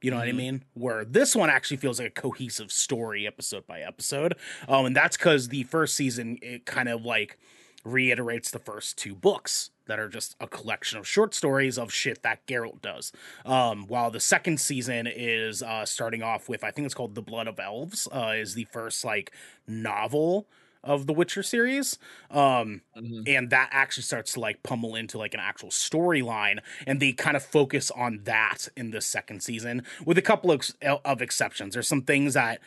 you 0.02 0.10
know 0.10 0.16
what 0.16 0.28
I 0.28 0.32
Mhm. 0.32 0.36
mean? 0.36 0.64
Where 0.72 1.04
this 1.04 1.36
one 1.36 1.50
actually 1.50 1.76
feels 1.76 1.98
like 2.00 2.08
a 2.08 2.20
cohesive 2.22 2.72
story 2.72 3.26
episode 3.26 3.66
by 3.66 3.82
episode. 3.82 4.34
Um, 4.66 4.86
and 4.86 4.96
that's 4.96 5.14
because 5.18 5.48
the 5.48 5.64
first 5.64 5.94
season 5.94 6.38
it 6.40 6.64
kind 6.64 6.88
of 6.88 7.04
like 7.04 7.36
reiterates 7.84 8.50
the 8.50 8.58
first 8.58 8.98
two 8.98 9.14
books 9.14 9.70
that 9.86 9.98
are 9.98 10.08
just 10.08 10.36
a 10.40 10.46
collection 10.46 10.98
of 10.98 11.06
short 11.06 11.34
stories 11.34 11.78
of 11.78 11.92
shit 11.92 12.22
that 12.22 12.46
Geralt 12.46 12.80
does. 12.82 13.12
Um, 13.44 13.86
while 13.86 14.10
the 14.10 14.20
second 14.20 14.60
season 14.60 15.06
is 15.06 15.62
uh, 15.62 15.84
starting 15.84 16.22
off 16.22 16.48
with 16.48 16.62
I 16.62 16.70
think 16.70 16.84
it's 16.86 16.94
called 16.94 17.14
The 17.14 17.22
Blood 17.22 17.48
of 17.48 17.58
Elves, 17.58 18.06
uh, 18.12 18.34
is 18.36 18.54
the 18.54 18.66
first 18.72 19.04
like 19.04 19.32
novel 19.66 20.46
of 20.82 21.06
the 21.06 21.12
Witcher 21.12 21.42
series. 21.42 21.98
Um, 22.30 22.82
Mhm. 22.96 23.22
and 23.26 23.50
that 23.50 23.68
actually 23.72 24.02
starts 24.04 24.32
to 24.34 24.40
like 24.40 24.62
pummel 24.62 24.94
into 24.94 25.18
like 25.18 25.34
an 25.34 25.40
actual 25.40 25.68
storyline 25.70 26.58
and 26.86 27.00
they 27.00 27.12
kind 27.12 27.36
of 27.36 27.42
focus 27.44 27.90
on 27.90 28.20
that 28.24 28.68
in 28.76 28.90
the 28.90 29.00
second 29.00 29.42
season 29.42 29.82
with 30.04 30.18
a 30.18 30.22
couple 30.22 30.50
of, 30.50 30.60
of 30.82 31.22
exceptions 31.22 31.74
there's 31.74 31.88
some 31.88 32.02
things 32.02 32.34
that 32.34 32.60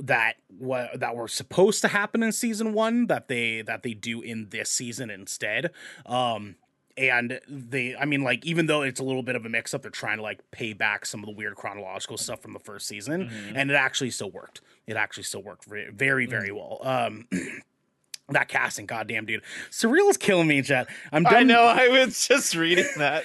that 0.00 0.34
wa- 0.58 0.88
that 0.94 1.14
were 1.14 1.28
supposed 1.28 1.80
to 1.82 1.88
happen 1.88 2.22
in 2.22 2.32
season 2.32 2.72
one 2.72 3.06
that 3.06 3.28
they 3.28 3.62
that 3.62 3.82
they 3.82 3.94
do 3.94 4.20
in 4.22 4.48
this 4.50 4.70
season 4.70 5.10
instead 5.10 5.70
um 6.06 6.56
and 6.96 7.38
they 7.48 7.94
i 7.96 8.04
mean 8.04 8.22
like 8.22 8.44
even 8.44 8.66
though 8.66 8.82
it's 8.82 8.98
a 8.98 9.04
little 9.04 9.22
bit 9.22 9.36
of 9.36 9.44
a 9.44 9.48
mix 9.48 9.74
up 9.74 9.82
they're 9.82 9.90
trying 9.90 10.16
to 10.16 10.22
like 10.22 10.40
pay 10.50 10.72
back 10.72 11.04
some 11.06 11.20
of 11.20 11.26
the 11.26 11.32
weird 11.32 11.54
chronological 11.54 12.16
stuff 12.16 12.40
from 12.40 12.52
the 12.52 12.58
first 12.58 12.86
season 12.88 13.28
Mhm. 13.28 13.52
and 13.54 13.70
it 13.70 13.74
actually 13.74 14.10
still 14.10 14.30
worked 14.30 14.60
it 14.86 14.96
actually 14.96 15.22
still 15.24 15.42
worked 15.42 15.66
very 15.66 15.90
very, 15.92 16.26
very 16.26 16.50
well 16.50 16.78
um 16.82 17.28
that 18.30 18.48
casting 18.48 18.86
goddamn 18.86 19.26
dude 19.26 19.42
surreal 19.70 20.08
is 20.08 20.16
killing 20.16 20.46
me 20.46 20.62
chat 20.62 20.88
i'm 21.12 21.24
done 21.24 21.34
I 21.34 21.42
know. 21.42 21.62
I 21.62 21.88
was 21.88 22.26
just 22.28 22.54
reading 22.54 22.86
that. 22.98 23.24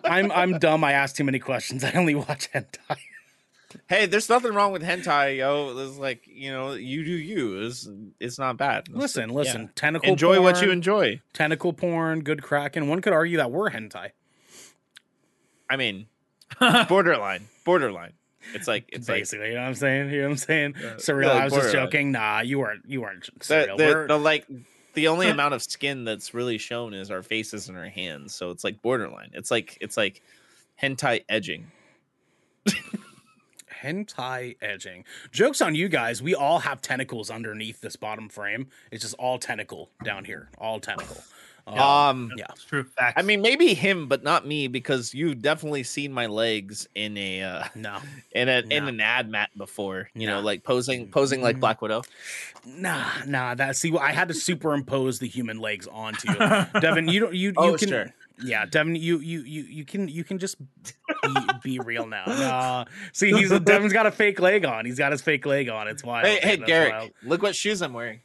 I'm 0.04 0.30
I'm 0.32 0.58
dumb. 0.58 0.82
I 0.84 0.92
asked 0.92 1.16
too 1.16 1.24
many 1.24 1.38
questions. 1.38 1.84
I 1.84 1.92
only 1.92 2.14
watch 2.16 2.50
hentai. 2.54 2.96
Hey, 3.88 4.06
there's 4.06 4.28
nothing 4.28 4.54
wrong 4.54 4.72
with 4.72 4.82
hentai, 4.82 5.38
yo. 5.38 5.76
It's 5.78 5.98
like, 5.98 6.22
you 6.26 6.50
know, 6.52 6.72
you 6.72 7.04
do 7.04 7.10
you. 7.12 7.62
It's, 7.66 7.88
it's 8.20 8.38
not 8.38 8.56
bad. 8.56 8.84
It's- 8.88 8.96
Listen, 9.00 9.30
yeah. 9.30 9.36
listen. 9.36 9.70
Tentacle. 9.74 10.08
Enjoy 10.10 10.40
what 10.40 10.62
you 10.62 10.70
enjoy. 10.70 11.20
Tentacle 11.32 11.72
porn, 11.72 12.22
good 12.22 12.42
cracking. 12.42 12.88
One 12.88 13.00
could 13.02 13.12
argue 13.12 13.36
that 13.38 13.50
we're 13.50 13.70
hentai. 13.70 14.10
I 15.68 15.76
mean, 15.76 16.06
borderline, 16.88 17.48
borderline. 17.64 18.12
It's 18.54 18.66
like 18.66 18.86
it's 18.92 19.08
like 19.08 19.20
Basically, 19.20 19.48
you 19.48 19.54
know 19.54 19.60
what 19.60 19.68
I'm 19.68 19.74
saying? 19.74 20.10
You 20.10 20.16
know 20.18 20.24
what 20.24 20.30
I'm 20.32 20.36
saying? 20.36 20.74
Yeah. 20.80 20.94
Surreal. 20.94 21.24
Yeah, 21.26 21.32
I 21.32 21.44
was 21.44 21.52
just 21.54 21.72
joking. 21.72 22.10
Nah, 22.12 22.40
you 22.40 22.58
weren't. 22.58 22.82
You 22.86 23.00
weren't 23.02 23.24
the, 23.38 23.44
surreal. 23.44 23.76
the, 23.76 23.84
We're- 23.84 24.06
the 24.08 24.18
like 24.18 24.46
the 24.94 25.08
only 25.08 25.28
amount 25.30 25.54
of 25.54 25.62
skin 25.62 26.04
that's 26.04 26.34
really 26.34 26.58
shown 26.58 26.92
is 26.92 27.10
our 27.10 27.22
faces 27.22 27.68
and 27.68 27.78
our 27.78 27.86
hands. 27.88 28.34
So 28.34 28.50
it's 28.50 28.64
like 28.64 28.82
borderline. 28.82 29.30
It's 29.32 29.50
like 29.50 29.78
it's 29.80 29.96
like 29.96 30.22
hentai 30.82 31.24
edging. 31.28 31.70
hentai 33.82 34.56
edging. 34.60 35.04
Jokes 35.30 35.60
on 35.60 35.74
you 35.74 35.88
guys. 35.88 36.22
We 36.22 36.34
all 36.34 36.60
have 36.60 36.80
tentacles 36.80 37.30
underneath 37.30 37.80
this 37.80 37.96
bottom 37.96 38.28
frame. 38.28 38.68
It's 38.90 39.02
just 39.02 39.14
all 39.18 39.38
tentacle 39.38 39.90
down 40.04 40.24
here. 40.24 40.48
All 40.58 40.80
tentacle. 40.80 41.18
Um, 41.64 41.78
Um, 41.78 42.32
yeah. 42.36 42.46
It's 42.50 42.64
true. 42.64 42.82
Facts. 42.82 43.14
I 43.16 43.22
mean, 43.22 43.40
maybe 43.40 43.72
him, 43.72 44.08
but 44.08 44.24
not 44.24 44.44
me, 44.44 44.66
because 44.66 45.14
you've 45.14 45.40
definitely 45.40 45.84
seen 45.84 46.12
my 46.12 46.26
legs 46.26 46.88
in 46.96 47.16
a 47.16 47.40
uh, 47.40 47.64
no. 47.76 47.98
in 48.32 48.48
a 48.48 48.64
in 48.68 48.88
an 48.88 48.98
ad 49.00 49.28
mat 49.30 49.50
before. 49.56 50.08
You 50.12 50.26
know, 50.26 50.40
like 50.40 50.64
posing 50.64 51.08
posing 51.12 51.40
like 51.40 51.58
Mhm. 51.58 51.60
Black 51.60 51.80
Widow. 51.80 52.02
Nah, 52.66 53.04
nah. 53.28 53.54
That 53.54 53.76
see, 53.76 53.96
I 53.96 54.10
had 54.10 54.26
to 54.26 54.34
superimpose 54.34 55.20
the 55.20 55.28
human 55.28 55.60
legs 55.60 55.86
onto 55.86 56.32
you. 56.32 56.36
Devin, 56.80 57.06
you 57.06 57.20
don't. 57.20 57.34
You 57.34 57.50
you 57.50 57.54
Oh, 57.56 57.76
can. 57.76 57.88
sure. 57.88 58.14
Yeah, 58.42 58.64
Devin, 58.66 58.96
you 58.96 59.18
you 59.18 59.40
you 59.40 59.62
you 59.62 59.84
can 59.84 60.08
you 60.08 60.24
can 60.24 60.38
just 60.38 60.56
be, 60.60 61.34
be 61.62 61.78
real 61.78 62.06
now. 62.06 62.24
No. 62.42 62.84
See, 63.12 63.30
he's 63.32 63.50
Devin's 63.60 63.92
got 63.92 64.06
a 64.06 64.10
fake 64.10 64.40
leg 64.40 64.64
on. 64.64 64.84
He's 64.84 64.98
got 64.98 65.12
his 65.12 65.22
fake 65.22 65.46
leg 65.46 65.68
on. 65.68 65.86
It's 65.86 66.02
wild. 66.02 66.26
Hey, 66.26 66.38
hey, 66.40 66.56
That's 66.56 66.66
Garrick, 66.66 66.92
wild. 66.92 67.10
look 67.22 67.42
what 67.42 67.54
shoes 67.54 67.82
I'm 67.82 67.92
wearing. 67.92 68.20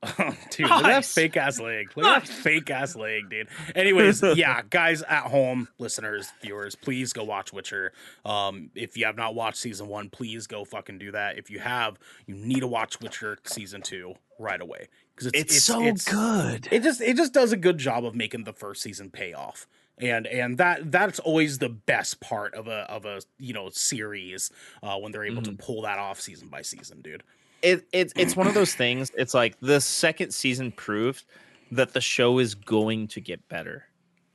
dude, 0.50 0.68
look 0.68 0.70
at 0.70 0.82
that 0.82 1.04
fake 1.04 1.36
ass 1.36 1.58
leg. 1.58 1.90
Look 1.96 2.06
at 2.06 2.24
that 2.24 2.28
fake 2.28 2.70
ass 2.70 2.94
leg, 2.94 3.28
dude. 3.30 3.48
Anyways, 3.74 4.22
yeah, 4.36 4.62
guys 4.70 5.02
at 5.02 5.24
home, 5.24 5.66
listeners, 5.78 6.32
viewers, 6.40 6.76
please 6.76 7.12
go 7.12 7.24
watch 7.24 7.52
Witcher. 7.52 7.92
Um, 8.24 8.70
if 8.76 8.96
you 8.96 9.06
have 9.06 9.16
not 9.16 9.34
watched 9.34 9.58
season 9.58 9.88
one, 9.88 10.08
please 10.08 10.46
go 10.46 10.64
fucking 10.64 10.98
do 10.98 11.10
that. 11.12 11.36
If 11.36 11.50
you 11.50 11.58
have, 11.58 11.98
you 12.26 12.36
need 12.36 12.60
to 12.60 12.68
watch 12.68 13.00
Witcher 13.00 13.38
season 13.44 13.82
two 13.82 14.14
right 14.38 14.60
away 14.60 14.86
because 15.18 15.32
it's, 15.34 15.56
It's, 15.56 15.64
so 15.64 15.80
it's- 15.82 16.04
good. 16.04 16.68
It 16.70 16.82
just 16.82 17.00
it 17.00 17.16
just 17.16 17.32
does 17.32 17.52
a 17.52 17.56
good 17.56 17.78
job 17.78 18.04
of 18.04 18.14
making 18.14 18.44
the 18.44 18.52
first 18.52 18.82
season 18.82 19.10
pay 19.10 19.32
off. 19.32 19.66
And 20.00 20.26
and 20.28 20.58
that 20.58 20.92
that's 20.92 21.18
always 21.18 21.58
the 21.58 21.68
best 21.70 22.20
part 22.20 22.54
of 22.54 22.68
a 22.68 22.86
of 22.90 23.04
a 23.04 23.20
you 23.38 23.52
know 23.52 23.68
series 23.70 24.50
uh, 24.82 24.96
when 24.96 25.10
they're 25.10 25.24
able 25.24 25.42
to 25.42 25.52
pull 25.52 25.82
that 25.82 25.98
off 25.98 26.20
season 26.20 26.46
by 26.48 26.62
season, 26.62 27.02
dude. 27.02 27.24
it, 27.62 27.84
it 27.92 28.12
it's 28.14 28.36
one 28.36 28.46
of 28.46 28.54
those 28.54 28.74
things. 28.84 29.10
It's 29.16 29.34
like 29.34 29.58
the 29.60 29.80
second 29.80 30.30
season 30.32 30.70
proved 30.70 31.24
that 31.72 31.92
the 31.94 32.00
show 32.00 32.38
is 32.38 32.54
going 32.54 33.08
to 33.08 33.20
get 33.20 33.46
better. 33.48 33.86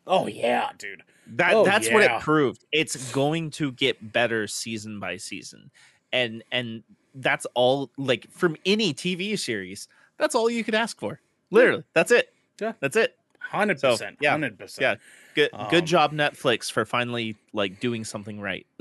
Oh 0.05 0.27
yeah, 0.27 0.71
dude. 0.77 1.03
That 1.27 1.53
Oh, 1.53 1.63
that's 1.63 1.89
what 1.89 2.03
it 2.03 2.19
proved. 2.19 2.65
It's 2.73 3.13
going 3.13 3.49
to 3.51 3.71
get 3.71 4.11
better 4.11 4.47
season 4.47 4.99
by 4.99 5.15
season. 5.15 5.71
And 6.11 6.43
and 6.51 6.84
that's 7.15 7.47
all 7.55 7.89
like 7.97 8.29
from 8.31 8.57
any 8.65 8.93
TV 8.93 9.39
series. 9.39 9.88
That's 10.18 10.36
all 10.36 10.49
you 10.49 10.64
could 10.64 10.76
ask 10.76 10.99
for. 10.99 11.20
Literally. 11.51 11.84
That's 11.93 12.11
it. 12.11 12.34
Yeah. 12.61 12.74
That's 12.80 12.95
it. 12.95 13.16
Hundred 13.39 13.80
percent. 13.82 14.18
yeah, 14.22 14.32
Hundred 14.32 14.53
Yeah. 14.53 14.64
percent. 14.66 14.99
Good 15.36 15.51
good 15.70 15.82
Um, 15.82 15.86
job 15.86 16.14
Netflix 16.14 16.72
for 16.72 16.86
finally 16.86 17.36
like 17.53 17.80
doing 17.80 18.03
something 18.03 18.39
right. 18.39 18.66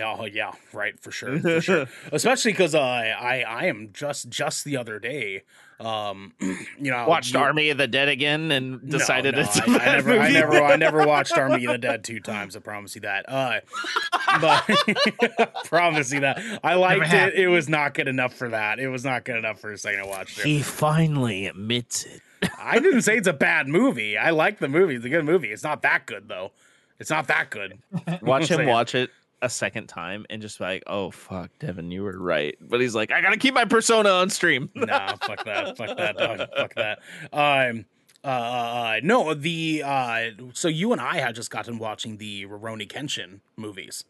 Oh 0.00 0.24
yeah, 0.24 0.52
right 0.72 0.98
for 0.98 1.10
sure, 1.10 1.38
for 1.40 1.60
sure. 1.60 1.86
Especially 2.12 2.52
because 2.52 2.74
uh, 2.74 2.80
I 2.80 3.44
I 3.46 3.64
am 3.66 3.90
just 3.92 4.28
just 4.30 4.64
the 4.64 4.76
other 4.76 4.98
day, 4.98 5.42
um, 5.80 6.32
you 6.40 6.90
know, 6.90 7.06
Watched 7.08 7.34
you- 7.34 7.40
Army 7.40 7.70
of 7.70 7.78
the 7.78 7.86
Dead 7.86 8.08
again 8.08 8.50
and 8.52 8.88
decided 8.88 9.34
no, 9.34 9.40
it's 9.42 9.58
a 9.58 9.62
I, 9.62 9.74
I 9.74 9.78
bad 9.78 9.94
never, 10.06 10.18
I 10.18 10.30
never, 10.30 10.62
I 10.62 10.76
never 10.76 11.06
watched 11.06 11.36
Army 11.36 11.64
of 11.64 11.72
the 11.72 11.78
Dead 11.78 12.04
two 12.04 12.20
times. 12.20 12.56
I 12.56 12.60
promise 12.60 12.94
you 12.94 13.00
that. 13.02 13.28
Uh, 13.28 13.60
but 14.40 15.54
promise 15.64 16.12
you 16.12 16.20
that 16.20 16.40
I 16.62 16.74
liked 16.74 17.12
it. 17.12 17.34
It 17.34 17.48
was 17.48 17.68
not 17.68 17.94
good 17.94 18.08
enough 18.08 18.34
for 18.34 18.48
that. 18.50 18.78
It 18.78 18.88
was 18.88 19.04
not 19.04 19.24
good 19.24 19.36
enough 19.36 19.60
for 19.60 19.72
a 19.72 19.78
second 19.78 20.00
I 20.00 20.06
watched 20.06 20.38
it. 20.38 20.44
He 20.46 20.62
finally 20.62 21.46
admits 21.46 22.04
it. 22.04 22.20
I 22.58 22.78
didn't 22.78 23.02
say 23.02 23.16
it's 23.16 23.28
a 23.28 23.32
bad 23.32 23.68
movie. 23.68 24.18
I 24.18 24.30
like 24.30 24.58
the 24.58 24.68
movie. 24.68 24.96
It's 24.96 25.04
a 25.04 25.08
good 25.08 25.24
movie. 25.24 25.50
It's 25.50 25.62
not 25.64 25.82
that 25.82 26.06
good 26.06 26.28
though. 26.28 26.52
It's 27.00 27.10
not 27.10 27.26
that 27.26 27.50
good. 27.50 27.78
Watch 28.22 28.48
him 28.50 28.58
Saying. 28.58 28.68
watch 28.68 28.94
it 28.94 29.10
a 29.44 29.48
second 29.50 29.86
time 29.88 30.24
and 30.30 30.40
just 30.40 30.58
be 30.58 30.64
like, 30.64 30.82
oh 30.86 31.10
fuck, 31.10 31.50
Devin, 31.58 31.90
you 31.90 32.02
were 32.02 32.18
right. 32.18 32.56
But 32.62 32.80
he's 32.80 32.94
like, 32.94 33.12
I 33.12 33.20
gotta 33.20 33.36
keep 33.36 33.52
my 33.52 33.66
persona 33.66 34.08
on 34.08 34.30
stream. 34.30 34.70
nah, 34.74 35.16
fuck 35.16 35.44
that, 35.44 35.76
fuck 35.76 35.96
that, 35.98 36.16
dog, 36.16 36.48
fuck 36.56 36.74
that. 36.74 37.00
Um, 37.32 37.84
uh, 38.24 38.26
uh, 38.26 39.00
no, 39.02 39.34
the 39.34 39.82
uh, 39.84 40.30
so 40.54 40.66
you 40.68 40.92
and 40.92 41.00
I 41.00 41.18
had 41.18 41.34
just 41.34 41.50
gotten 41.50 41.78
watching 41.78 42.16
the 42.16 42.46
Rurouni 42.46 42.88
Kenshin 42.88 43.40
movies, 43.56 44.04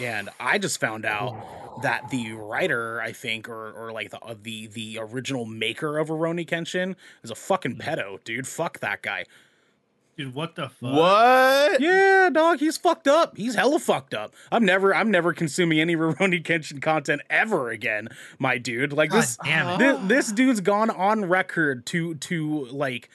and 0.00 0.30
I 0.38 0.58
just 0.58 0.78
found 0.78 1.04
out 1.04 1.82
that 1.82 2.10
the 2.10 2.34
writer, 2.34 3.00
I 3.00 3.10
think, 3.10 3.48
or 3.48 3.72
or 3.72 3.90
like 3.90 4.10
the 4.10 4.20
uh, 4.20 4.36
the 4.40 4.68
the 4.68 4.98
original 5.00 5.46
maker 5.46 5.98
of 5.98 6.10
Rurouni 6.10 6.46
Kenshin 6.46 6.94
is 7.24 7.32
a 7.32 7.34
fucking 7.34 7.74
pedo, 7.76 8.22
dude. 8.22 8.46
Fuck 8.46 8.78
that 8.78 9.02
guy. 9.02 9.24
Dude, 10.16 10.32
what 10.34 10.54
the 10.54 10.68
fuck? 10.68 10.92
What? 10.94 11.80
Yeah, 11.80 12.30
dog, 12.32 12.60
he's 12.60 12.76
fucked 12.76 13.08
up. 13.08 13.36
He's 13.36 13.54
hella 13.56 13.80
fucked 13.80 14.14
up. 14.14 14.32
I'm 14.52 14.64
never, 14.64 14.94
I'm 14.94 15.10
never 15.10 15.32
consuming 15.32 15.80
any 15.80 15.96
Rurouni 15.96 16.42
Kenshin 16.42 16.80
content 16.80 17.22
ever 17.28 17.70
again, 17.70 18.08
my 18.38 18.58
dude. 18.58 18.92
Like 18.92 19.10
God 19.10 19.22
this, 19.22 19.36
damn 19.44 19.80
it. 19.80 19.98
thi- 19.98 20.06
this 20.06 20.30
dude's 20.30 20.60
gone 20.60 20.90
on 20.90 21.24
record 21.24 21.84
to 21.86 22.14
to 22.16 22.66
like 22.66 23.10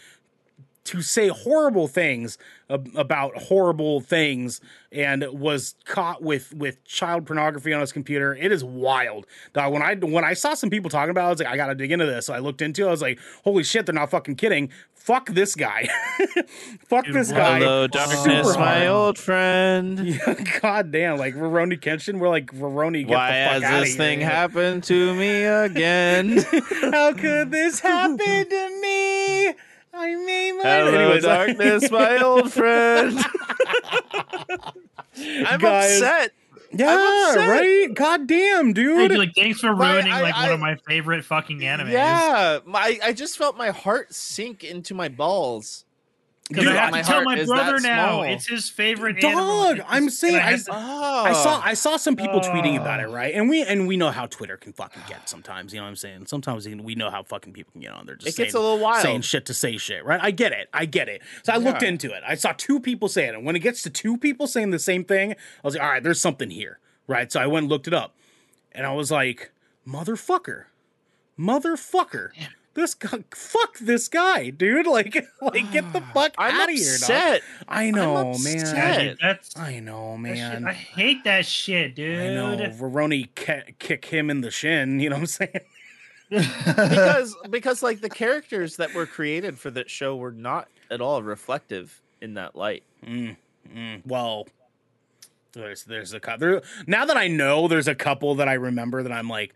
to 0.89 1.01
say 1.01 1.27
horrible 1.27 1.87
things 1.87 2.37
ab- 2.69 2.89
about 2.95 3.35
horrible 3.35 4.01
things 4.01 4.59
and 4.91 5.23
was 5.31 5.75
caught 5.85 6.21
with 6.23 6.53
with 6.53 6.83
child 6.83 7.25
pornography 7.27 7.71
on 7.73 7.79
his 7.81 7.91
computer 7.91 8.35
it 8.35 8.51
is 8.51 8.63
wild 8.63 9.25
dog 9.53 9.71
when 9.71 9.81
i 9.83 9.93
when 9.95 10.23
i 10.23 10.33
saw 10.33 10.53
some 10.53 10.69
people 10.69 10.89
talking 10.89 11.11
about 11.11 11.23
it, 11.23 11.27
i 11.27 11.29
was 11.29 11.39
like 11.39 11.47
i 11.49 11.55
gotta 11.55 11.75
dig 11.75 11.91
into 11.91 12.05
this 12.07 12.25
so 12.25 12.33
i 12.33 12.39
looked 12.39 12.61
into 12.61 12.83
it 12.85 12.87
i 12.87 12.91
was 12.91 13.01
like 13.01 13.19
holy 13.43 13.63
shit 13.63 13.85
they're 13.85 13.93
not 13.93 14.09
fucking 14.09 14.35
kidding 14.35 14.69
fuck 14.95 15.27
this 15.29 15.53
guy 15.55 15.87
fuck 16.87 17.05
Dude, 17.05 17.13
this 17.15 17.31
guy 17.31 17.59
Hello, 17.59 17.87
darkness, 17.87 18.55
my 18.57 18.87
old 18.87 19.17
friend. 19.17 19.99
Yeah, 20.09 20.33
God 20.61 20.91
damn, 20.91 21.17
like 21.17 21.33
Rurouni 21.35 21.79
Kenshin, 21.79 22.19
we're 22.19 22.29
like 22.29 22.47
Rurouni. 22.47 23.07
Get 23.07 23.15
Why 23.15 23.27
the 23.29 23.33
has 23.35 23.61
fuck 23.61 23.71
outta 23.71 23.79
this 23.81 23.89
here. 23.89 23.97
thing 23.97 24.19
happened 24.21 24.83
to 24.85 25.13
me 25.15 25.43
again? 25.65 26.37
How 26.91 27.13
could 27.13 27.51
this 27.51 27.79
happen 27.79 28.17
to 28.49 28.79
me? 28.81 29.53
I 29.93 30.15
made 30.15 30.51
my 30.53 30.63
Hello, 30.63 30.93
Anyways, 30.93 31.23
darkness, 31.23 31.91
my 31.91 32.17
old 32.19 32.51
friend. 32.53 33.19
I'm 35.47 35.59
Guys, 35.59 36.01
upset. 36.01 36.31
yeah, 36.71 37.25
upset. 37.31 37.49
right. 37.49 37.93
God 37.93 38.27
damn, 38.27 38.73
dude. 38.73 39.09
dude, 39.09 39.17
like, 39.17 39.33
thanks 39.35 39.59
for 39.59 39.75
Why, 39.75 39.93
ruining 39.95 40.11
I- 40.13 40.21
like 40.21 40.35
one 40.35 40.45
I- 40.45 40.53
of 40.53 40.59
my 40.59 40.75
favorite 40.87 41.25
fucking 41.25 41.59
animes. 41.59 41.91
Yeah, 41.91 42.59
my 42.65 42.99
I 43.03 43.13
just 43.13 43.37
felt 43.37 43.57
my 43.57 43.69
heart 43.71 44.13
sink 44.13 44.63
into 44.63 44.93
my 44.93 45.09
balls. 45.09 45.85
Because 46.49 46.65
Dude, 46.65 46.75
I 46.75 46.85
have 46.85 46.93
to 46.95 47.03
tell 47.03 47.23
my 47.23 47.43
brother 47.45 47.79
now. 47.79 48.09
small. 48.09 48.23
It's 48.23 48.47
his 48.47 48.71
favorite 48.71 49.21
Dog. 49.21 49.81
I'm 49.87 50.09
saying- 50.09 50.33
and 50.35 50.43
I- 50.43 50.57
to- 50.57 50.71
Oh, 50.71 51.23
I 51.25 51.31
saw 51.33 51.57
oh. 51.57 51.61
I 51.63 51.73
saw 51.75 51.95
some 51.97 52.15
people 52.15 52.39
tweeting 52.39 52.79
Oh. 52.79 52.81
about 52.81 52.99
it, 53.01 53.05
oh. 53.05 53.13
right? 53.13 53.35
And 53.35 53.47
we 53.49 53.61
and 53.61 53.87
we 53.87 53.97
know 53.97 54.09
how 54.09 54.25
Twitter 54.25 54.57
can 54.57 54.73
fucking 54.73 55.03
get 55.07 55.29
sometimes. 55.29 55.73
You 55.73 55.79
know 55.79 55.83
what 55.83 55.89
I'm 55.89 55.95
saying? 55.95 56.25
Sometimes 56.25 56.67
we 56.67 56.95
know 56.95 57.11
how 57.11 57.21
fucking 57.21 57.53
people 57.53 57.71
can 57.73 57.81
get 57.81 57.91
on 57.91 58.07
there. 58.07 58.15
Just 58.15 58.29
It 58.29 58.41
gets 58.41 58.53
saying- 58.53 58.63
a 58.65 58.67
little 58.67 58.83
wild. 58.83 59.03
saying 59.03 59.21
shit 59.21 59.45
to 59.45 59.53
say 59.53 59.77
shit, 59.77 60.03
right? 60.03 60.19
I 60.23 60.31
get 60.31 60.51
it. 60.51 60.69
I 60.73 60.85
get 60.85 61.07
it. 61.07 61.21
So 61.43 61.53
I 61.53 61.57
looked 61.57 61.83
into 61.83 62.11
it. 62.11 62.23
I 62.27 62.33
saw 62.33 62.51
two 62.57 62.79
people 62.79 63.09
say 63.09 63.27
it, 63.27 63.35
and 63.35 63.45
when 63.45 63.55
it 63.55 63.59
gets 63.59 63.83
to 63.83 63.91
two 63.91 64.17
people 64.17 64.47
saying 64.47 64.71
the 64.71 64.79
same 64.79 65.03
thing, 65.03 65.33
I 65.33 65.35
was 65.63 65.75
like, 65.75 65.83
all 65.83 65.89
right, 65.91 66.01
there's 66.01 66.19
something 66.19 66.49
here, 66.49 66.79
right? 67.05 67.31
So 67.31 67.39
I 67.39 67.45
went 67.45 67.65
and 67.65 67.69
looked 67.69 67.87
it 67.87 67.93
up, 67.93 68.15
and 68.71 68.87
I 68.87 68.93
was 68.93 69.11
like, 69.11 69.51
motherfucker, 69.87 70.63
motherfucker. 71.39 72.29
This 72.79 72.93
guy, 72.93 73.23
fuck 73.35 73.77
this 73.79 74.07
guy, 74.07 74.51
dude! 74.51 74.87
Like, 74.89 75.13
like, 75.41 75.71
get 75.71 75.91
the 75.91 75.99
fuck 76.13 76.33
I'm 76.37 76.55
out 76.55 76.69
of 76.69 76.75
here, 76.75 76.85
dog. 76.85 77.01
upset. 77.01 77.41
I 77.67 77.91
know, 77.91 78.15
I'm 78.15 78.41
man. 78.43 78.55
Yeah, 78.55 78.61
upset. 78.61 79.17
that's 79.21 79.57
I 79.57 79.79
know, 79.81 80.17
that 80.23 80.27
shit- 80.37 80.61
man. 80.61 80.65
I 80.67 80.71
hate 80.73 81.23
that 81.25 81.45
shit, 81.45 81.95
dude. 81.95 82.17
I 82.19 82.33
know. 82.33 82.55
Veroni 82.69 83.27
ki- 83.35 83.73
kick 83.79 84.05
him 84.05 84.29
in 84.29 84.39
the 84.39 84.49
shin. 84.49 85.01
You 85.01 85.09
know 85.09 85.17
what 85.17 85.21
I'm 85.21 85.25
saying? 85.27 85.59
because 86.29 87.35
because 87.49 87.83
like 87.83 87.99
the 88.01 88.09
characters 88.09 88.77
that 88.77 88.93
were 88.93 89.05
created 89.05 89.59
for 89.59 89.71
that 89.71 89.89
show 89.89 90.15
were 90.15 90.31
not 90.31 90.67
at 90.89 91.01
all 91.01 91.21
reflective 91.21 92.01
in 92.21 92.35
that 92.35 92.55
light. 92.55 92.83
Mm, 93.05 93.35
mm. 93.75 94.01
Well, 94.05 94.47
there's 95.53 95.83
there's 95.83 96.13
a 96.13 96.19
couple. 96.19 96.61
Now 96.87 97.05
that 97.05 97.17
I 97.17 97.27
know, 97.27 97.67
there's 97.67 97.87
a 97.87 97.95
couple 97.95 98.35
that 98.35 98.47
I 98.47 98.53
remember 98.53 99.03
that 99.03 99.11
I'm 99.11 99.27
like, 99.27 99.53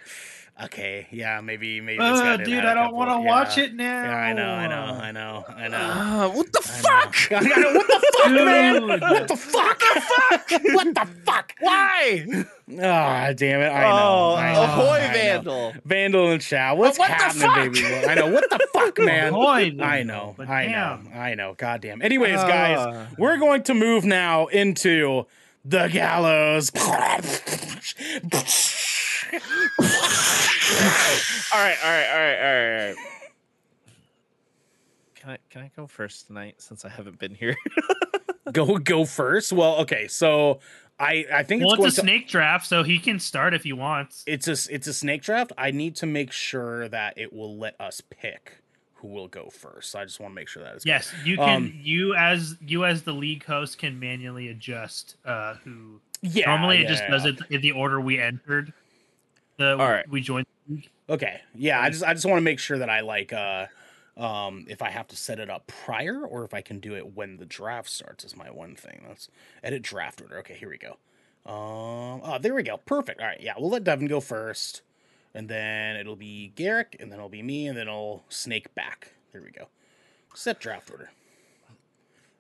okay, 0.66 1.08
yeah, 1.12 1.42
maybe 1.42 1.82
maybe. 1.82 2.00
Uh, 2.00 2.38
dude, 2.38 2.66
I 2.66 2.74
don't 2.74 2.94
want 2.94 3.10
to 3.10 3.16
Yeah. 3.24 3.30
watch 3.30 3.58
it 3.58 3.74
now. 3.76 4.04
Yeah, 4.04 4.16
I 4.16 4.34
know, 4.34 4.50
I 4.50 4.68
know, 4.68 4.76
I 4.76 5.12
know, 5.12 5.46
I 5.48 5.68
know. 5.68 5.78
Ah, 5.82 6.32
what 6.34 6.52
the 6.52 6.60
I 6.60 6.62
fuck? 6.62 7.32
I 7.32 7.40
know. 7.42 7.74
What 7.74 7.88
the 7.88 8.12
fuck, 8.18 8.32
man? 8.32 8.74
Dude. 8.82 9.02
What 9.02 9.28
the 9.28 9.36
fuck? 9.38 9.82
what 10.74 10.96
the 10.96 11.08
fuck? 11.26 11.54
Why? 11.60 12.26
Ah, 12.82 13.32
damn 13.36 13.60
it! 13.60 13.66
I 13.68 13.82
know. 13.84 13.90
oh, 13.92 14.36
I 14.36 14.54
know, 14.54 14.64
ahoy, 14.64 14.90
I 14.98 15.08
know. 15.08 15.14
Vandal! 15.14 15.74
Vandal 15.86 16.32
and 16.32 16.42
Chow. 16.42 16.76
What's 16.76 16.98
what 16.98 17.10
happening, 17.12 17.74
baby? 17.74 17.94
I 18.08 18.16
know. 18.16 18.32
What 18.32 18.50
the 18.50 18.68
fuck, 18.74 18.98
man? 19.00 19.34
Ahoy, 19.34 19.76
I 19.82 20.04
know. 20.04 20.34
I 20.40 20.66
damn. 20.68 20.72
know. 21.04 21.12
I 21.14 21.36
know. 21.36 21.54
Goddamn. 21.58 22.02
Anyways, 22.02 22.38
guys, 22.38 22.78
Ah. 22.80 23.08
we're 23.18 23.38
going 23.38 23.64
to 23.64 23.74
move 23.74 24.06
now 24.06 24.48
into 24.48 25.26
the 25.66 25.88
gallows. 25.90 26.72
All 31.54 31.60
right, 31.60 31.78
all 31.84 31.92
right, 31.92 32.08
all 32.10 32.20
right, 32.20 32.38
all 32.40 32.54
right, 32.54 32.80
all 32.82 32.88
right. 32.88 32.96
Can 35.16 35.30
I 35.30 35.38
can 35.50 35.62
I 35.62 35.72
go 35.76 35.88
first 35.88 36.28
tonight 36.28 36.56
since 36.58 36.84
I 36.84 36.90
haven't 36.90 37.20
been 37.20 37.34
here? 37.36 37.56
go 38.52 38.78
go 38.78 39.06
first. 39.06 39.54
Well, 39.54 39.76
okay. 39.82 40.08
So 40.08 40.60
I 41.00 41.26
I 41.34 41.44
think 41.44 41.64
Well, 41.64 41.76
it's 41.76 41.86
it's 41.86 41.98
a 41.98 42.02
to. 42.02 42.08
snake 42.08 42.28
draft, 42.28 42.66
so 42.68 42.84
he 42.84 43.00
can 43.00 43.20
start 43.20 43.54
if 43.54 43.64
he 43.64 43.72
wants. 43.74 44.24
It's 44.28 44.48
a 44.48 44.74
it's 44.74 44.88
a 44.88 44.94
snake 44.94 45.22
draft. 45.22 45.52
I 45.58 45.72
need 45.72 45.96
to 45.98 46.06
make 46.06 46.32
sure 46.32 46.90
that 46.90 47.18
it 47.18 47.32
will 47.32 47.58
let 47.58 47.80
us 47.80 48.02
pick 48.02 48.58
who 48.96 49.08
will 49.10 49.28
go 49.28 49.50
first. 49.50 49.92
So 49.92 50.00
I 50.00 50.06
just 50.06 50.20
want 50.20 50.32
to 50.32 50.36
make 50.36 50.48
sure 50.48 50.64
that 50.64 50.76
is 50.76 50.86
Yes, 50.86 51.14
you 51.24 51.38
can. 51.38 51.56
Um, 51.64 51.74
you 51.76 52.16
as 52.16 52.56
you 52.60 52.86
as 52.86 53.04
the 53.04 53.14
league 53.14 53.46
host 53.46 53.78
can 53.78 54.00
manually 54.00 54.50
adjust 54.50 55.16
uh 55.26 55.56
who. 55.64 56.02
Yeah. 56.22 56.48
Normally, 56.48 56.78
it 56.78 56.84
yeah, 56.84 56.88
just 56.90 57.04
yeah. 57.04 57.12
does 57.12 57.26
it 57.26 57.40
in 57.50 57.62
the 57.62 57.72
order 57.72 58.00
we 58.02 58.20
entered. 58.20 58.74
The 59.64 59.72
All 59.80 59.90
right. 59.90 60.08
we 60.10 60.20
joined. 60.22 60.46
Okay. 61.10 61.42
Yeah, 61.56 61.80
I 61.80 61.90
just 61.90 62.04
I 62.04 62.14
just 62.14 62.26
want 62.26 62.38
to 62.38 62.42
make 62.44 62.60
sure 62.60 62.78
that 62.80 62.90
I 62.90 63.00
like 63.02 63.32
uh 63.34 63.68
Um, 64.18 64.66
if 64.70 64.82
I 64.82 64.90
have 64.90 65.08
to 65.08 65.16
set 65.16 65.40
it 65.40 65.50
up 65.50 65.66
prior 65.68 66.22
or 66.24 66.44
if 66.46 66.54
I 66.54 66.62
can 66.62 66.80
do 66.80 66.96
it 66.96 67.16
when 67.16 67.38
the 67.38 67.46
draft 67.46 67.90
starts 67.90 68.24
is 68.24 68.36
my 68.36 68.52
one 68.52 68.76
thing. 68.76 69.06
Let's 69.08 69.28
edit 69.64 69.82
draft 69.82 70.22
order. 70.22 70.38
Okay, 70.40 70.54
here 70.56 70.70
we 70.70 70.78
go. 70.78 70.98
Um, 71.46 72.22
oh, 72.24 72.38
there 72.40 72.54
we 72.54 72.62
go. 72.64 72.78
Perfect. 72.78 73.20
All 73.20 73.26
right, 73.28 73.42
yeah, 73.42 73.54
we'll 73.58 73.72
let 73.72 73.84
Devin 73.84 74.08
go 74.08 74.20
first, 74.22 74.82
and 75.34 75.50
then 75.50 75.96
it'll 75.98 76.16
be 76.16 76.54
Garrick, 76.56 76.96
and 77.00 77.12
then 77.12 77.18
it'll 77.20 77.28
be 77.30 77.42
me, 77.42 77.68
and 77.68 77.78
then 77.78 77.88
it'll 77.88 78.24
snake 78.30 78.74
back. 78.76 79.14
There 79.34 79.42
we 79.42 79.50
go. 79.52 79.68
Set 80.36 80.60
draft 80.60 80.90
order. 80.92 81.10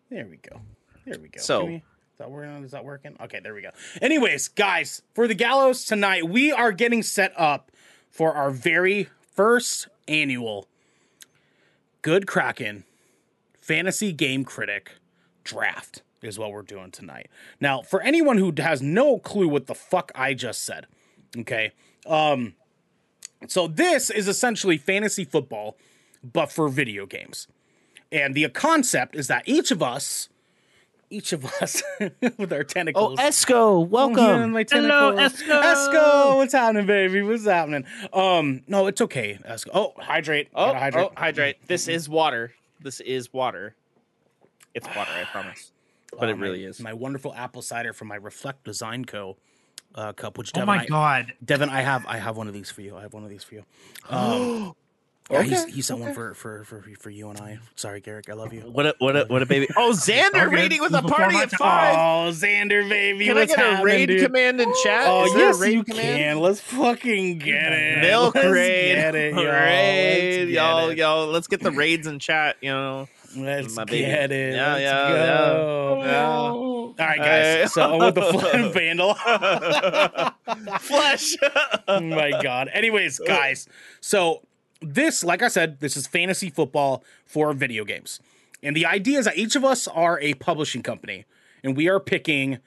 There 0.09 0.25
we 0.27 0.37
go. 0.37 0.61
There 1.05 1.19
we 1.19 1.27
go. 1.29 1.41
So- 1.41 1.61
Can 1.63 1.67
we- 1.73 1.83
is 2.13 2.19
that 2.19 2.29
working? 2.29 2.63
Is 2.63 2.71
that 2.71 2.85
working? 2.85 3.17
Okay, 3.21 3.39
there 3.41 3.55
we 3.55 3.63
go. 3.63 3.71
Anyways, 3.99 4.47
guys, 4.49 5.01
for 5.15 5.27
the 5.27 5.33
gallows 5.33 5.83
tonight, 5.83 6.29
we 6.29 6.51
are 6.51 6.71
getting 6.71 7.01
set 7.01 7.33
up 7.35 7.71
for 8.11 8.33
our 8.33 8.51
very 8.51 9.09
first 9.35 9.87
annual 10.07 10.67
Good 12.03 12.27
Kraken 12.27 12.83
Fantasy 13.59 14.13
Game 14.13 14.43
Critic 14.45 14.91
draft 15.43 16.03
is 16.21 16.37
what 16.37 16.51
we're 16.51 16.61
doing 16.61 16.91
tonight. 16.91 17.29
Now, 17.59 17.81
for 17.81 18.01
anyone 18.01 18.37
who 18.37 18.53
has 18.57 18.81
no 18.81 19.17
clue 19.17 19.47
what 19.47 19.65
the 19.65 19.75
fuck 19.75 20.11
I 20.13 20.35
just 20.35 20.63
said, 20.63 20.85
okay, 21.35 21.71
um, 22.05 22.53
so 23.47 23.67
this 23.67 24.09
is 24.09 24.27
essentially 24.27 24.77
fantasy 24.77 25.25
football, 25.25 25.77
but 26.23 26.51
for 26.51 26.69
video 26.69 27.05
games. 27.05 27.47
And 28.11 28.35
the 28.35 28.47
concept 28.49 29.15
is 29.15 29.27
that 29.27 29.43
each 29.47 29.71
of 29.71 29.81
us, 29.81 30.29
each 31.13 31.31
of 31.33 31.45
us 31.61 31.83
with 32.37 32.51
our 32.51 32.63
tentacles. 32.63 33.17
Oh. 33.19 33.23
Esco, 33.23 33.81
Yeah, 33.83 33.87
welcome. 33.89 34.51
my 34.51 34.65
Hello, 34.69 35.15
tentacles. 35.15 35.41
Esco. 35.43 35.63
Esco, 35.63 36.35
what's 36.37 36.53
happening, 36.53 36.85
baby? 36.87 37.21
What's 37.21 37.45
happening? 37.45 37.85
Um, 38.11 38.63
no, 38.67 38.87
it's 38.87 39.01
okay. 39.01 39.39
Esco. 39.47 39.69
Oh, 39.73 39.93
hydrate. 39.97 40.49
Oh, 40.55 40.73
hydrate. 40.73 41.09
oh, 41.11 41.13
hydrate. 41.15 41.67
This 41.67 41.87
is 41.87 42.09
water. 42.09 42.53
This 42.81 42.99
is 42.99 43.31
water. 43.31 43.75
It's 44.73 44.87
water, 44.87 45.11
I 45.15 45.23
promise. 45.31 45.71
But 46.19 46.29
Uh, 46.29 46.33
it 46.33 46.37
really 46.37 46.61
my, 46.63 46.69
is. 46.69 46.79
my 46.79 46.93
wonderful 46.93 47.33
apple 47.33 47.63
cider 47.63 47.91
from 47.91 48.07
my 48.07 48.15
Reflect 48.17 48.63
Design 48.63 49.03
Co. 49.05 49.35
Uh, 49.95 50.11
cup, 50.13 50.37
which 50.37 50.51
Oh 50.55 50.59
Devin, 50.59 50.67
my 50.67 50.81
I, 50.83 50.85
god. 50.85 51.33
Devin, 51.43 51.69
I 51.69 51.81
have, 51.81 52.05
I 52.07 52.17
have 52.17 52.35
one 52.37 52.47
of 52.47 52.53
these 52.53 52.69
for 52.71 52.81
you. 52.81 52.95
I 52.97 53.01
have 53.01 53.13
one 53.13 53.23
of 53.23 53.29
these 53.29 53.43
for 53.43 53.55
you. 53.55 53.63
Um, 54.09 54.73
yeah, 55.31 55.39
Okay, 55.39 55.71
he 55.71 55.81
sent 55.81 55.99
one 55.99 56.09
okay. 56.09 56.15
for, 56.15 56.33
for 56.33 56.63
for 56.65 56.83
for 56.99 57.09
you 57.09 57.29
and 57.29 57.39
I. 57.39 57.59
Sorry, 57.75 58.01
Garrick, 58.01 58.29
I 58.29 58.33
love 58.33 58.51
you. 58.53 58.61
What 58.61 58.85
a 58.87 58.95
what 58.99 59.15
a 59.15 59.25
what 59.25 59.41
a 59.41 59.45
baby. 59.45 59.67
Oh, 59.77 59.91
Xander 59.95 60.45
Okay, 60.47 60.55
raiding 60.55 60.81
with 60.81 60.93
a 60.93 61.01
party 61.01 61.35
my 61.35 61.43
of 61.43 61.51
five. 61.51 61.95
Oh, 61.95 62.31
Xander, 62.31 62.87
baby, 62.89 63.25
Can 63.25 63.37
I 63.37 63.41
what's 63.41 63.55
get 63.55 63.79
a 63.79 63.83
raid 63.83 64.07
dude? 64.07 64.23
command 64.25 64.59
in 64.61 64.71
chat? 64.83 65.05
Oh 65.07 65.25
Is 65.25 65.33
there 65.33 65.47
yes, 65.47 65.57
a 65.57 65.61
raid 65.61 65.73
you 65.73 65.83
command? 65.83 66.17
can. 66.17 66.39
Let's 66.39 66.59
fucking 66.59 67.39
get 67.39 67.71
it. 67.73 68.01
Milk 68.01 68.35
Let's 68.35 68.47
raid. 68.47 68.95
Get 68.95 69.15
it, 69.15 69.33
yo. 69.33 69.43
raid. 69.43 70.39
Let's 70.45 70.51
Y'all, 70.51 70.89
it. 70.89 70.97
y'all, 70.97 71.27
let's 71.27 71.47
get 71.47 71.61
the 71.61 71.71
raids 71.71 72.05
in 72.07 72.19
chat, 72.19 72.57
you 72.61 72.69
know. 72.71 73.07
Let's 73.35 73.75
my 73.75 73.85
baby. 73.85 74.05
get 74.05 74.31
it. 74.31 74.53
Yeah, 74.55 74.73
Let's 74.73 74.81
yeah, 74.83 75.09
go. 75.09 76.03
yeah. 76.03 76.29
Oh. 76.51 76.53
All 76.53 76.93
right, 76.99 77.17
guys. 77.17 77.45
Hey. 77.61 77.65
So 77.67 77.97
with 77.97 78.13
the 78.15 78.21
Flint 78.21 78.73
Vandal. 78.75 79.15
Flesh. 80.79 81.35
oh 81.87 81.99
my 82.01 82.39
god. 82.43 82.69
Anyways, 82.71 83.17
guys, 83.19 83.67
so 84.01 84.41
this, 84.83 85.23
like 85.23 85.41
I 85.41 85.47
said, 85.47 85.79
this 85.79 85.97
is 85.97 86.07
fantasy 86.07 86.49
football 86.49 87.03
for 87.25 87.53
video 87.53 87.85
games. 87.85 88.19
And 88.61 88.75
the 88.75 88.85
idea 88.85 89.19
is 89.19 89.25
that 89.25 89.37
each 89.37 89.55
of 89.55 89.63
us 89.63 89.87
are 89.87 90.19
a 90.19 90.33
publishing 90.35 90.83
company, 90.83 91.25
and 91.63 91.75
we 91.75 91.89
are 91.89 91.99
picking 91.99 92.59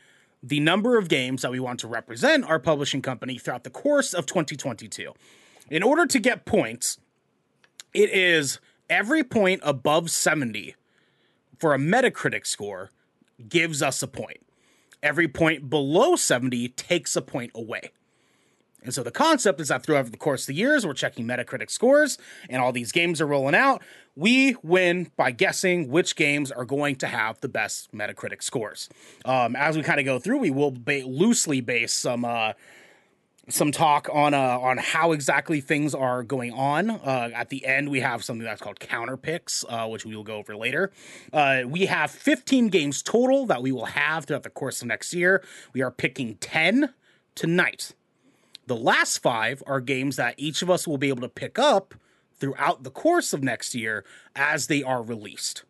the 0.43 0.61
number 0.61 0.99
of 0.99 1.09
games 1.09 1.43
that 1.43 1.51
we 1.51 1.59
want 1.59 1.81
to 1.81 1.89
represent 1.89 2.45
our 2.45 2.59
publishing 2.59 3.03
company 3.03 3.39
throughout 3.39 3.65
the 3.65 3.71
course 3.71 4.13
of 4.13 4.27
2022. 4.27 5.13
In 5.71 5.83
order 5.83 6.07
to 6.07 6.19
get 6.19 6.45
points, 6.45 6.99
it 7.93 8.11
is 8.11 8.61
every 8.89 9.25
point 9.25 9.61
above 9.65 10.11
70 10.11 10.75
for 11.59 11.75
a 11.75 11.79
Metacritic 11.79 12.47
score 12.47 12.91
gives 13.49 13.83
us 13.83 14.03
a 14.03 14.07
point. 14.07 14.41
Every 15.03 15.29
point 15.29 15.69
below 15.69 16.17
70 16.17 16.69
takes 16.71 17.17
a 17.17 17.23
point 17.23 17.53
away. 17.55 17.91
And 18.87 18.95
so 18.95 19.03
the 19.03 19.11
concept 19.11 19.61
is 19.61 19.69
that 19.69 19.83
throughout 19.83 20.11
the 20.11 20.17
course 20.17 20.43
of 20.43 20.47
the 20.47 20.55
years, 20.55 20.87
we're 20.87 20.95
checking 20.95 21.27
Metacritic 21.27 21.71
scores 21.71 22.19
and 22.49 22.63
all 22.63 22.73
these 22.73 22.93
games 22.93 23.21
are 23.21 23.27
rolling 23.27 23.55
out. 23.55 23.83
We 24.15 24.57
win 24.63 25.11
by 25.17 25.33
guessing 25.33 25.89
which 25.91 26.17
games 26.17 26.51
are 26.51 26.65
going 26.65 26.97
to 26.97 27.09
have 27.09 27.41
the 27.41 27.49
best 27.49 27.93
Metacritic 27.93 28.43
scores. 28.43 28.89
Um, 29.25 29.57
as 29.57 29.77
we 29.77 29.83
kind 29.83 29.99
of 29.99 30.07
go 30.07 30.19
through, 30.19 30.39
we 30.39 30.51
will 30.51 30.71
ba- 30.71 31.03
loosely 31.05 31.61
base 31.61 31.93
some 31.93 32.25
uh, 32.25 32.53
some 33.49 33.71
talk 33.71 34.09
on 34.13 34.35
uh, 34.35 34.59
on 34.59 34.79
how 34.79 35.13
exactly 35.13 35.61
things 35.61 35.95
are 35.95 36.23
going 36.23 36.53
on. 36.53 36.91
Uh, 36.91 37.31
at 37.35 37.49
the 37.49 37.65
end, 37.67 37.89
we 37.89 38.01
have 38.01 38.25
something 38.25 38.45
that's 38.45 38.61
called 38.61 38.81
counter 38.81 39.17
picks, 39.17 39.65
uh, 39.69 39.87
which 39.87 40.05
we 40.05 40.17
will 40.17 40.25
go 40.25 40.37
over 40.37 40.57
later. 40.57 40.93
Uh, 41.33 41.63
we 41.67 41.87
have 41.87 42.11
15 42.11 42.69
games 42.69 43.03
total 43.03 43.47
that 43.47 43.63
we 43.63 43.71
will 43.71 43.87
have 43.87 44.25
throughout 44.25 44.43
the 44.43 44.51
course 44.51 44.81
of 44.81 44.89
next 44.89 45.13
year. 45.13 45.45
We 45.73 45.83
are 45.83 45.91
picking 45.91 46.37
10 46.37 46.95
tonight. 47.35 47.95
The 48.67 48.77
last 48.77 49.19
five 49.19 49.63
are 49.67 49.81
games 49.81 50.17
that 50.17 50.35
each 50.37 50.61
of 50.63 50.71
us 50.71 50.87
will 50.87 50.99
be 50.99 51.09
able 51.09 51.23
to 51.23 51.29
pick 51.29 51.59
up 51.59 51.95
throughout 52.39 52.83
the 52.83 52.91
course 52.91 53.33
of 53.33 53.43
next 53.43 53.75
year 53.75 54.05
as 54.35 54.67
they 54.67 54.83
are 54.83 55.03
released. 55.03 55.65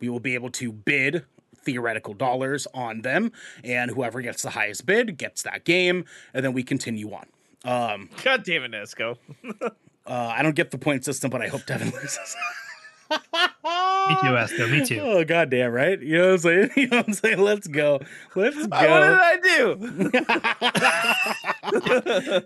We 0.00 0.08
will 0.08 0.20
be 0.20 0.34
able 0.34 0.50
to 0.52 0.72
bid 0.72 1.24
theoretical 1.62 2.14
dollars 2.14 2.66
on 2.72 3.02
them, 3.02 3.32
and 3.62 3.90
whoever 3.90 4.22
gets 4.22 4.42
the 4.42 4.50
highest 4.50 4.86
bid 4.86 5.18
gets 5.18 5.42
that 5.42 5.64
game, 5.64 6.06
and 6.32 6.44
then 6.44 6.54
we 6.54 6.62
continue 6.62 7.12
on. 7.12 7.26
Um, 7.64 8.08
God 8.24 8.44
damn 8.44 8.64
it, 8.64 8.72
Esco. 8.72 9.18
uh, 9.62 9.70
I 10.06 10.42
don't 10.42 10.56
get 10.56 10.70
the 10.70 10.78
point 10.78 11.04
system, 11.04 11.30
but 11.30 11.42
I 11.42 11.48
hope 11.48 11.66
Devin 11.66 11.90
loses. 11.90 12.36
Me 13.10 13.16
too, 13.16 14.34
Esco. 14.36 14.70
Me 14.70 14.84
too. 14.86 15.00
Oh 15.00 15.24
goddamn 15.24 15.72
right! 15.72 16.00
You 16.00 16.18
know 16.18 16.26
what 16.28 16.32
I'm 16.32 16.38
saying? 16.38 16.70
You 16.76 16.88
know 16.88 16.96
what 16.98 17.08
I'm 17.08 17.14
saying? 17.14 17.38
Let's 17.38 17.66
go. 17.66 18.00
Let's 18.34 18.56
go. 18.56 18.66
What 18.66 19.42
did. 19.42 19.60
I 19.62 20.06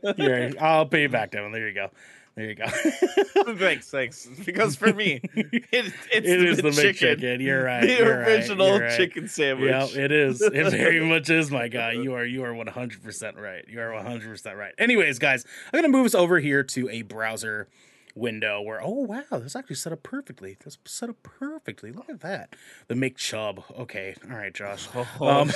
do? 0.06 0.14
Here, 0.22 0.52
I'll 0.60 0.86
pay 0.86 1.02
you 1.02 1.08
back, 1.08 1.32
Devin. 1.32 1.52
There 1.52 1.68
you 1.68 1.74
go. 1.74 1.90
There 2.34 2.46
you 2.46 2.54
go. 2.56 2.66
thanks, 3.54 3.90
thanks. 3.90 4.28
Because 4.44 4.74
for 4.74 4.92
me, 4.92 5.20
it, 5.34 5.62
it's 5.70 5.94
it 6.12 6.22
the, 6.22 6.46
is 6.46 6.56
the 6.56 6.72
chicken. 6.72 7.20
McChicken. 7.20 7.40
You're 7.40 7.62
right. 7.62 7.82
The 7.82 7.96
you're 7.96 8.18
original 8.22 8.66
you're 8.66 8.80
right. 8.80 8.96
chicken 8.96 9.28
sandwich. 9.28 9.70
Yeah, 9.70 9.86
it 9.86 10.10
is. 10.10 10.42
It 10.42 10.70
very 10.70 10.98
much 10.98 11.30
is, 11.30 11.52
my 11.52 11.68
guy. 11.68 11.92
You 11.92 12.14
are 12.14 12.24
you 12.24 12.42
are 12.42 12.52
100% 12.52 13.36
right. 13.36 13.64
You 13.68 13.80
are 13.80 13.90
100% 13.90 14.56
right. 14.56 14.74
Anyways, 14.78 15.20
guys, 15.20 15.44
I'm 15.66 15.80
going 15.80 15.84
to 15.84 15.96
move 15.96 16.06
us 16.06 16.14
over 16.14 16.40
here 16.40 16.64
to 16.64 16.88
a 16.88 17.02
browser 17.02 17.68
window 18.16 18.60
where 18.62 18.80
oh 18.82 18.90
wow, 18.90 19.22
this 19.32 19.56
actually 19.56 19.76
set 19.76 19.92
up 19.92 20.02
perfectly. 20.02 20.56
This 20.64 20.78
set 20.84 21.08
up 21.08 21.16
perfectly. 21.22 21.90
Look 21.92 22.08
at 22.08 22.20
that. 22.20 22.54
The 22.88 22.94
make 22.94 23.16
chub. 23.16 23.62
Okay. 23.78 24.14
All 24.30 24.36
right, 24.36 24.54
Josh. 24.54 24.86
Um, 25.20 25.48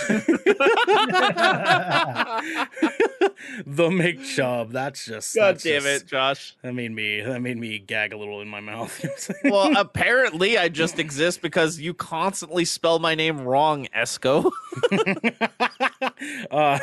the 3.66 3.90
make 3.90 4.22
chub. 4.24 4.72
That's 4.72 5.04
just 5.06 5.34
God 5.34 5.54
that's 5.54 5.64
damn 5.64 5.82
just- 5.82 6.04
it, 6.04 6.08
Josh. 6.08 6.56
That 6.62 6.74
made 6.74 6.92
me 6.92 7.20
that 7.20 7.40
made 7.40 7.56
me 7.58 7.78
gag 7.78 8.12
a 8.12 8.16
little 8.16 8.40
in 8.40 8.48
my 8.48 8.60
mouth. 8.60 9.04
Well, 9.44 9.76
apparently 9.76 10.58
I 10.58 10.68
just 10.68 10.98
exist 10.98 11.40
because 11.42 11.78
you 11.78 11.94
constantly 11.94 12.64
spell 12.64 12.98
my 12.98 13.14
name 13.14 13.40
wrong, 13.40 13.86
Esco. 13.96 14.50
uh 16.50 16.78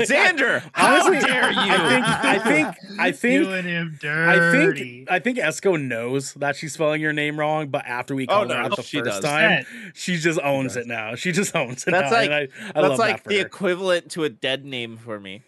Xander, 0.00 0.62
how 0.72 1.06
Honestly, 1.06 1.20
dare 1.26 1.50
you? 1.52 1.58
I 1.58 1.88
think 1.88 2.06
I 2.06 2.38
think 2.38 3.00
I 3.00 3.12
think 3.12 3.44
Doing 3.44 3.64
him 3.64 3.98
I 4.02 4.34
dirty. 4.36 5.04
think 5.05 5.05
I 5.10 5.18
think 5.18 5.38
Esco 5.38 5.80
knows 5.80 6.34
that 6.34 6.56
she's 6.56 6.72
spelling 6.74 7.00
your 7.00 7.12
name 7.12 7.38
wrong, 7.38 7.68
but 7.68 7.84
after 7.86 8.14
we 8.14 8.24
Oh, 8.28 8.32
called 8.34 8.48
no, 8.48 8.54
her 8.54 8.60
out 8.62 8.76
the 8.76 8.82
she 8.82 8.98
first 8.98 9.22
does. 9.22 9.24
time, 9.24 9.64
she 9.94 10.16
just 10.16 10.38
owns 10.40 10.76
it 10.76 10.86
now. 10.86 11.14
She 11.14 11.32
just 11.32 11.54
owns 11.56 11.86
it 11.86 11.90
That's 11.90 12.10
now. 12.10 12.16
like- 12.18 12.30
I, 12.30 12.40
I 12.42 12.46
That's 12.46 12.76
love 12.76 12.98
like 12.98 13.22
that 13.24 13.28
the 13.28 13.38
her. 13.40 13.46
equivalent 13.46 14.10
to 14.12 14.24
a 14.24 14.28
dead 14.28 14.64
name 14.64 14.96
for 14.96 15.18
me. 15.20 15.42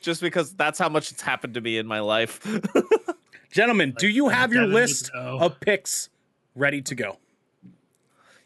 Just 0.00 0.20
because 0.22 0.52
that's 0.54 0.78
how 0.78 0.88
much 0.88 1.10
it's 1.12 1.22
happened 1.22 1.54
to 1.54 1.60
me 1.60 1.76
in 1.76 1.86
my 1.86 2.00
life. 2.00 2.40
Gentlemen, 3.52 3.94
do 3.98 4.08
you 4.08 4.28
have 4.28 4.52
your 4.52 4.66
list 4.66 5.10
of 5.14 5.60
picks 5.60 6.08
ready 6.54 6.80
to 6.82 6.94
go? 6.94 7.18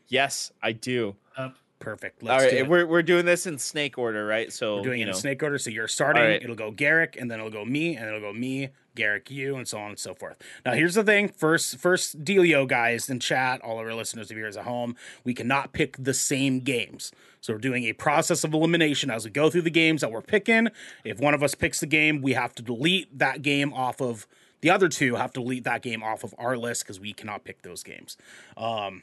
yes, 0.09 0.53
I 0.63 0.73
do. 0.73 1.17
Up. 1.37 1.57
Perfect. 1.81 2.23
All 2.23 2.29
Let's 2.31 2.51
do 2.51 2.59
it. 2.59 2.69
we're, 2.69 2.87
we're 2.87 3.03
doing 3.03 3.27
this 3.27 3.47
in 3.47 3.59
snake 3.59 3.99
order, 3.99 4.25
right? 4.27 4.51
So 4.53 4.77
We're 4.77 4.83
doing 4.83 5.01
you 5.01 5.07
it 5.07 5.11
in 5.11 5.15
snake 5.15 5.43
order. 5.43 5.59
So 5.59 5.69
you're 5.71 5.89
starting, 5.89 6.23
All 6.23 6.29
right. 6.29 6.43
it'll 6.43 6.55
go 6.57 6.71
Garrick, 6.71 7.17
and 7.21 7.31
then 7.31 7.39
it'll 7.41 7.51
go 7.51 7.65
me, 7.65 7.97
and 7.97 8.07
it'll 8.09 8.21
go 8.21 8.33
me, 8.33 8.71
Garrick, 8.95 9.31
you, 9.31 9.57
and 9.57 9.67
so 9.67 9.79
on 9.79 9.91
and 9.91 9.99
so 9.99 10.15
forth. 10.15 10.37
Now, 10.65 10.73
here's 10.73 10.95
the 10.95 11.05
thing 11.05 11.29
first, 11.29 11.79
first 11.79 12.25
dealio, 12.25 12.67
guys, 12.67 13.09
in 13.09 13.21
chat, 13.21 13.61
all 13.63 13.81
of 13.81 13.87
our 13.87 13.95
listeners 13.95 14.31
of 14.31 14.37
yours 14.37 14.57
at 14.57 14.65
home, 14.65 14.97
we 15.25 15.35
cannot 15.35 15.73
pick 15.73 15.97
the 15.99 16.15
same 16.15 16.61
games. 16.61 17.13
So 17.41 17.53
we're 17.53 17.59
doing 17.59 17.85
a 17.85 17.93
process 17.93 18.45
of 18.45 18.55
elimination 18.55 19.11
as 19.11 19.25
we 19.25 19.31
go 19.31 19.51
through 19.51 19.63
the 19.63 19.71
games 19.71 20.01
that 20.01 20.11
we're 20.11 20.23
picking. 20.23 20.69
If 21.05 21.19
one 21.19 21.35
of 21.35 21.43
us 21.43 21.55
picks 21.55 21.81
the 21.81 21.87
game, 21.87 22.23
we 22.23 22.33
have 22.33 22.55
to 22.55 22.63
delete 22.63 23.19
that 23.19 23.43
game 23.43 23.73
off 23.73 24.01
of 24.01 24.27
the 24.61 24.71
other 24.71 24.89
two, 24.89 25.17
have 25.17 25.33
to 25.35 25.41
delete 25.41 25.65
that 25.65 25.83
game 25.83 26.03
off 26.03 26.25
of 26.25 26.35
our 26.39 26.57
list 26.57 26.85
because 26.85 26.99
we 26.99 27.13
cannot 27.13 27.45
pick 27.45 27.61
those 27.61 27.83
games. 27.83 28.17
Um, 28.57 29.03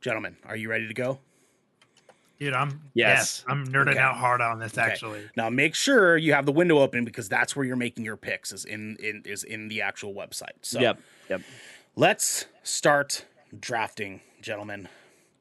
gentlemen, 0.00 0.36
are 0.44 0.56
you 0.56 0.68
ready 0.68 0.88
to 0.88 0.94
go? 0.94 1.20
Dude, 2.38 2.52
I'm 2.52 2.80
Yes. 2.94 3.42
yes, 3.42 3.44
I'm 3.48 3.66
nerding 3.66 3.92
Okay. 3.92 3.98
out 3.98 4.16
hard 4.16 4.40
on 4.40 4.58
this 4.58 4.76
actually. 4.76 5.28
Now 5.36 5.48
make 5.48 5.74
sure 5.74 6.16
you 6.16 6.32
have 6.34 6.44
the 6.46 6.52
window 6.52 6.78
open 6.78 7.04
because 7.04 7.28
that's 7.28 7.56
where 7.56 7.64
you're 7.64 7.76
making 7.76 8.04
your 8.04 8.16
picks 8.16 8.52
is 8.52 8.64
in, 8.64 8.96
in 9.02 9.22
is 9.24 9.42
in 9.42 9.68
the 9.68 9.80
actual 9.82 10.14
website. 10.14 10.50
So 10.62 10.80
Yep. 10.80 10.98
Yep. 11.30 11.40
Let's 11.94 12.44
start 12.62 13.24
drafting, 13.58 14.20
gentlemen. 14.42 14.88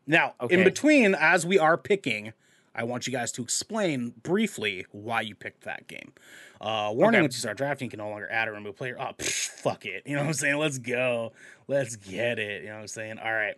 Now, 0.08 0.36
Okay. 0.40 0.56
in 0.56 0.64
between, 0.64 1.14
as 1.16 1.46
we 1.46 1.60
are 1.60 1.78
picking, 1.78 2.32
I 2.74 2.84
want 2.84 3.08
you 3.08 3.12
guys 3.12 3.32
to 3.34 3.42
explain 3.42 4.12
briefly 4.24 4.86
why 4.92 5.22
you 5.22 5.36
picked 5.36 5.64
that 5.66 5.88
game. 5.88 6.14
Uh, 6.62 6.92
warning: 6.94 7.20
Okay. 7.20 7.24
Once 7.24 7.36
you 7.36 7.40
start 7.40 7.58
drafting, 7.58 7.88
you 7.88 7.90
can 7.90 7.98
no 8.00 8.10
longer 8.10 8.30
add 8.32 8.48
or 8.48 8.54
remove 8.54 8.78
player. 8.78 8.96
Oh, 9.00 9.12
pff, 9.18 9.48
fuck 9.50 9.86
it. 9.86 10.04
You 10.06 10.16
know 10.16 10.22
what 10.22 10.28
I'm 10.28 10.34
saying? 10.34 10.58
Let's 10.58 10.78
go. 10.78 11.34
Let's 11.68 11.96
get 11.98 12.40
it. 12.40 12.62
You 12.62 12.70
know 12.70 12.76
what 12.76 12.82
I'm 12.82 12.88
saying? 12.88 13.20
All 13.20 13.34
right. 13.34 13.56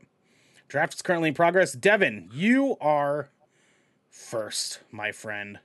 Draft 0.67 0.95
is 0.95 1.01
currently 1.01 1.29
in 1.29 1.35
progress. 1.35 1.73
Devin, 1.73 2.29
you 2.33 2.75
are 2.81 3.29
first, 4.09 4.81
my 4.91 5.11
friend. 5.11 5.59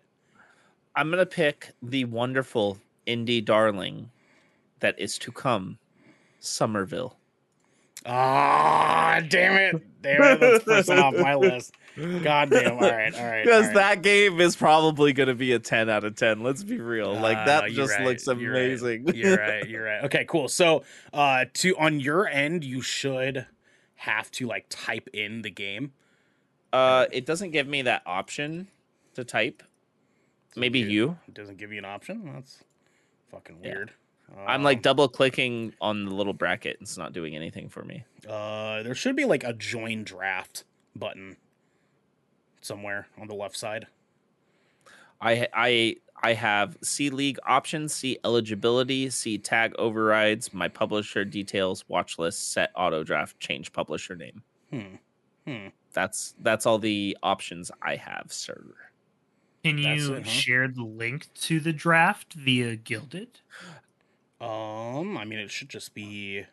I'm 0.95 1.11
gonna 1.11 1.27
pick 1.27 1.73
the 1.83 2.05
wonderful 2.05 2.79
indie 3.07 3.45
darling 3.45 4.11
that 4.81 4.99
is 4.99 5.19
to 5.19 5.33
come, 5.33 5.79
Somerville. 6.39 7.17
Ah, 8.05 9.21
damn 9.29 9.57
it. 9.77 10.03
Damn 10.03 10.23
it. 10.23 10.41
That's 10.41 10.65
first 10.65 10.91
off 10.91 11.15
my 11.15 11.35
list. 11.37 11.73
God 11.97 12.51
damn. 12.51 12.73
All 12.73 12.81
right. 12.81 13.15
All 13.15 13.25
right. 13.25 13.45
Because 13.45 13.69
all 13.69 13.69
right. 13.69 13.75
that 13.75 14.03
game 14.03 14.41
is 14.41 14.57
probably 14.57 15.13
gonna 15.13 15.35
be 15.35 15.53
a 15.53 15.59
10 15.59 15.89
out 15.89 16.05
of 16.05 16.17
10. 16.17 16.43
Let's 16.43 16.65
be 16.65 16.81
real. 16.81 17.15
Like 17.15 17.39
Ah, 17.39 17.45
that 17.45 17.73
you're 17.73 17.87
just 17.87 17.99
right, 17.99 18.07
looks 18.07 18.27
you're 18.27 18.53
right, 18.53 18.65
amazing. 18.65 19.15
You're 19.15 19.37
right. 19.39 19.69
You're 19.69 19.85
right. 19.85 20.05
Okay, 20.05 20.25
cool. 20.29 20.49
So, 20.49 20.83
uh, 21.13 21.45
to 21.55 21.77
on 21.79 22.01
your 22.01 22.27
end, 22.29 22.65
you 22.65 22.83
should 22.83 23.47
have 24.03 24.31
to 24.33 24.47
like 24.47 24.67
type 24.69 25.09
in 25.13 25.43
the 25.43 25.51
game. 25.51 25.93
Uh, 26.73 27.07
it 27.13 27.25
doesn't 27.27 27.51
give 27.53 27.67
me 27.69 27.83
that 27.83 28.03
option 28.07 28.67
to 29.15 29.25
type. 29.25 29.63
Maybe 30.57 30.81
you- 30.81 30.89
you. 30.89 31.19
It 31.29 31.35
doesn't 31.35 31.57
give 31.59 31.71
you 31.73 31.79
an 31.79 31.85
option. 31.85 32.33
That's 32.35 32.65
fucking 33.31 33.59
Yeah. 33.63 33.71
weird. 33.75 33.93
I'm 34.47 34.63
like 34.63 34.81
double 34.83 35.09
clicking 35.09 35.75
on 35.81 36.07
the 36.07 36.15
little 36.15 36.33
bracket. 36.33 36.79
It's 36.81 36.97
not 36.97 37.13
doing 37.13 37.37
anything 37.37 37.69
for 37.69 37.85
me. 37.85 38.05
uh, 38.29 38.83
there 38.85 38.95
should 38.95 39.15
be 39.17 39.25
like 39.25 39.45
a 39.45 39.53
join 39.53 40.05
draft 40.05 40.65
button 40.97 41.37
somewhere 42.61 43.07
on 43.21 43.27
the 43.29 43.35
left 43.35 43.57
side. 43.57 43.87
I 45.21 45.49
I 45.53 45.97
I 46.23 46.35
have 46.35 46.77
C 46.83 47.11
league 47.11 47.39
options, 47.47 47.95
C 47.95 48.19
eligibility, 48.25 49.11
C 49.11 49.39
tag 49.39 49.75
overrides, 49.79 50.53
my 50.55 50.69
publisher 50.69 51.25
details, 51.25 51.85
watch 51.89 52.19
list, 52.19 52.53
set 52.53 52.71
auto 52.77 53.03
draft, 53.03 53.39
change 53.41 53.73
publisher 53.73 54.15
name. 54.15 54.43
Hmm. 54.71 54.95
Hmm. 55.47 55.67
That's 55.93 56.35
that's 56.41 56.65
all 56.65 56.79
the 56.79 57.17
options 57.23 57.71
I 57.83 57.97
have, 57.97 58.27
sir. 58.29 58.63
Can 59.65 59.81
That's 59.83 60.01
you 60.03 60.15
it, 60.15 60.25
huh? 60.25 60.31
share 60.31 60.69
the 60.69 60.83
link 60.85 61.29
to 61.43 61.61
the 61.61 61.73
draft 61.73 62.33
via 62.35 62.75
Gilded? 62.77 63.41
Um, 64.41 65.17
I 65.17 65.25
mean, 65.25 65.39
it 65.39 65.51
should 65.51 65.69
just 65.69 65.95
be 65.95 66.45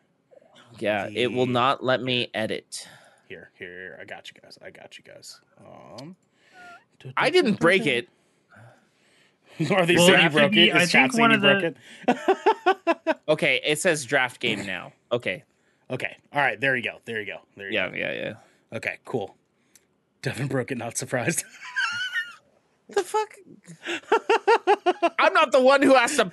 Yeah, 0.78 1.08
it 1.12 1.32
will 1.32 1.46
not 1.46 1.82
let 1.82 2.02
me 2.02 2.30
edit. 2.34 2.88
here. 3.28 3.50
Here, 3.58 3.98
I 4.00 4.04
got 4.04 4.30
you 4.30 4.40
guys. 4.40 4.58
I 4.64 4.70
got 4.70 4.96
you 4.98 5.04
guys. 5.04 5.40
Um, 5.58 6.14
I 7.16 7.30
didn't 7.30 7.58
break 7.58 7.86
it. 7.86 8.08
Are 9.70 9.86
they 9.86 9.96
Well, 9.96 10.06
saying 10.06 10.18
I 10.20 10.22
you 10.24 10.30
broke 10.30 10.52
think 10.54 10.70
it? 10.70 10.74
I 10.74 10.82
Is 10.82 10.90
chat 10.90 11.12
think 11.12 11.12
saying 11.12 11.20
one 11.20 11.32
of 11.32 11.40
broke 11.40 11.62
it? 11.62 13.16
Okay, 13.28 13.60
it 13.64 13.78
says 13.80 14.04
draft 14.04 14.40
game 14.40 14.66
now. 14.66 14.92
Okay. 15.12 15.44
Okay. 15.88 16.16
All 16.32 16.40
right. 16.40 16.60
There 16.60 16.74
you 16.76 16.82
go. 16.82 16.98
There 17.04 17.20
you 17.20 17.26
go. 17.26 17.38
There 17.56 17.68
you 17.68 17.74
Yeah, 17.74 17.88
go. 17.90 17.96
yeah, 17.96 18.12
yeah. 18.12 18.32
Okay. 18.76 18.98
Cool. 19.04 19.36
Devin 20.22 20.48
broke 20.48 20.70
it. 20.72 20.78
Not 20.78 20.96
surprised. 20.96 21.44
The 22.92 23.04
fuck? 23.04 23.28
I'm 25.20 25.32
not 25.32 25.52
the 25.52 25.60
one 25.62 25.80
who 25.80 25.94
has 25.94 26.16
to 26.16 26.24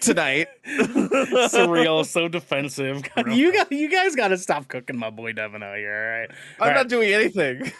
tonight. 0.00 0.48
Surreal. 0.68 2.04
So 2.04 2.28
defensive. 2.28 3.02
God, 3.14 3.32
you 3.32 3.50
got. 3.50 3.72
You 3.72 3.88
guys 3.88 4.14
got 4.14 4.28
to 4.28 4.36
stop 4.36 4.68
cooking 4.68 4.98
my 4.98 5.08
boy 5.08 5.32
Devin 5.32 5.62
out 5.62 5.78
here. 5.78 5.94
All 5.94 6.20
right. 6.20 6.30
All 6.60 6.66
I'm 6.68 6.74
right. 6.74 6.80
not 6.80 6.88
doing 6.88 7.10
anything. 7.14 7.72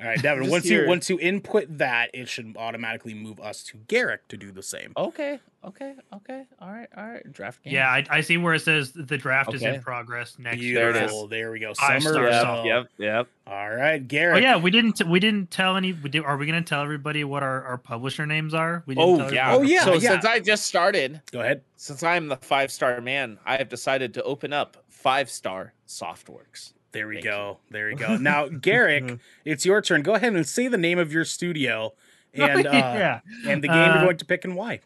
All 0.00 0.06
right, 0.06 0.20
Devin. 0.22 0.48
Once 0.50 0.64
here. 0.64 0.82
you 0.82 0.88
once 0.88 1.10
you 1.10 1.18
input 1.18 1.78
that, 1.78 2.10
it 2.14 2.28
should 2.28 2.56
automatically 2.56 3.14
move 3.14 3.40
us 3.40 3.62
to 3.64 3.78
Garrick 3.88 4.28
to 4.28 4.36
do 4.36 4.52
the 4.52 4.62
same. 4.62 4.92
Okay, 4.96 5.40
okay, 5.64 5.94
okay. 6.14 6.44
All 6.60 6.70
right, 6.70 6.88
all 6.96 7.04
right. 7.06 7.32
Draft 7.32 7.64
game. 7.64 7.74
Yeah, 7.74 7.88
I, 7.90 8.04
I 8.08 8.20
see 8.20 8.36
where 8.36 8.54
it 8.54 8.60
says 8.60 8.92
the 8.92 9.18
draft 9.18 9.54
is 9.54 9.62
in 9.62 9.80
progress 9.80 10.36
next 10.38 10.60
There 10.60 10.90
it 10.90 10.96
is. 10.96 11.28
There 11.28 11.50
we 11.50 11.58
go. 11.58 11.74
Five 11.74 12.02
star 12.02 12.14
Summer. 12.14 12.32
song. 12.32 12.66
Yep, 12.66 12.88
yep, 12.98 13.06
yep. 13.16 13.28
All 13.46 13.70
right, 13.70 14.06
Garrick. 14.06 14.36
Oh 14.36 14.40
yeah, 14.40 14.56
we 14.56 14.70
didn't 14.70 15.04
we 15.08 15.18
didn't 15.20 15.50
tell 15.50 15.76
any. 15.76 15.92
we 15.92 16.10
did- 16.10 16.24
Are 16.24 16.36
we 16.36 16.46
gonna 16.46 16.62
tell 16.62 16.82
everybody 16.82 17.24
what 17.24 17.42
our, 17.42 17.62
our 17.64 17.78
publisher 17.78 18.24
names 18.26 18.54
are? 18.54 18.84
We 18.86 18.94
Oh 18.96 19.18
tell 19.18 19.34
yeah. 19.34 19.54
Oh, 19.54 19.62
yeah, 19.62 19.84
So 19.84 19.94
yeah. 19.94 20.10
since 20.10 20.24
I 20.24 20.38
just 20.40 20.66
started, 20.66 21.20
Go 21.32 21.40
ahead. 21.40 21.62
since 21.76 22.02
I'm 22.02 22.28
the 22.28 22.36
five 22.36 22.70
star 22.70 23.00
man, 23.00 23.38
I 23.44 23.56
have 23.56 23.68
decided 23.68 24.14
to 24.14 24.22
open 24.22 24.52
up 24.52 24.76
five 24.88 25.28
star 25.30 25.72
Softworks. 25.88 26.72
There 26.92 27.06
we 27.06 27.16
Thank 27.16 27.24
go. 27.24 27.58
There 27.70 27.86
we 27.88 27.94
go. 27.94 28.16
Now, 28.20 28.48
Garrick, 28.48 29.18
it's 29.44 29.64
your 29.66 29.82
turn. 29.82 30.02
Go 30.02 30.14
ahead 30.14 30.34
and 30.34 30.46
say 30.46 30.68
the 30.68 30.78
name 30.78 30.98
of 30.98 31.12
your 31.12 31.24
studio 31.24 31.92
and 32.34 32.66
uh, 32.66 32.70
yeah. 32.72 33.20
and 33.46 33.62
the 33.62 33.68
game 33.68 33.76
you're 33.76 33.98
Uh, 33.98 34.04
going 34.04 34.16
to 34.18 34.24
pick 34.24 34.44
and 34.44 34.54
why. 34.56 34.80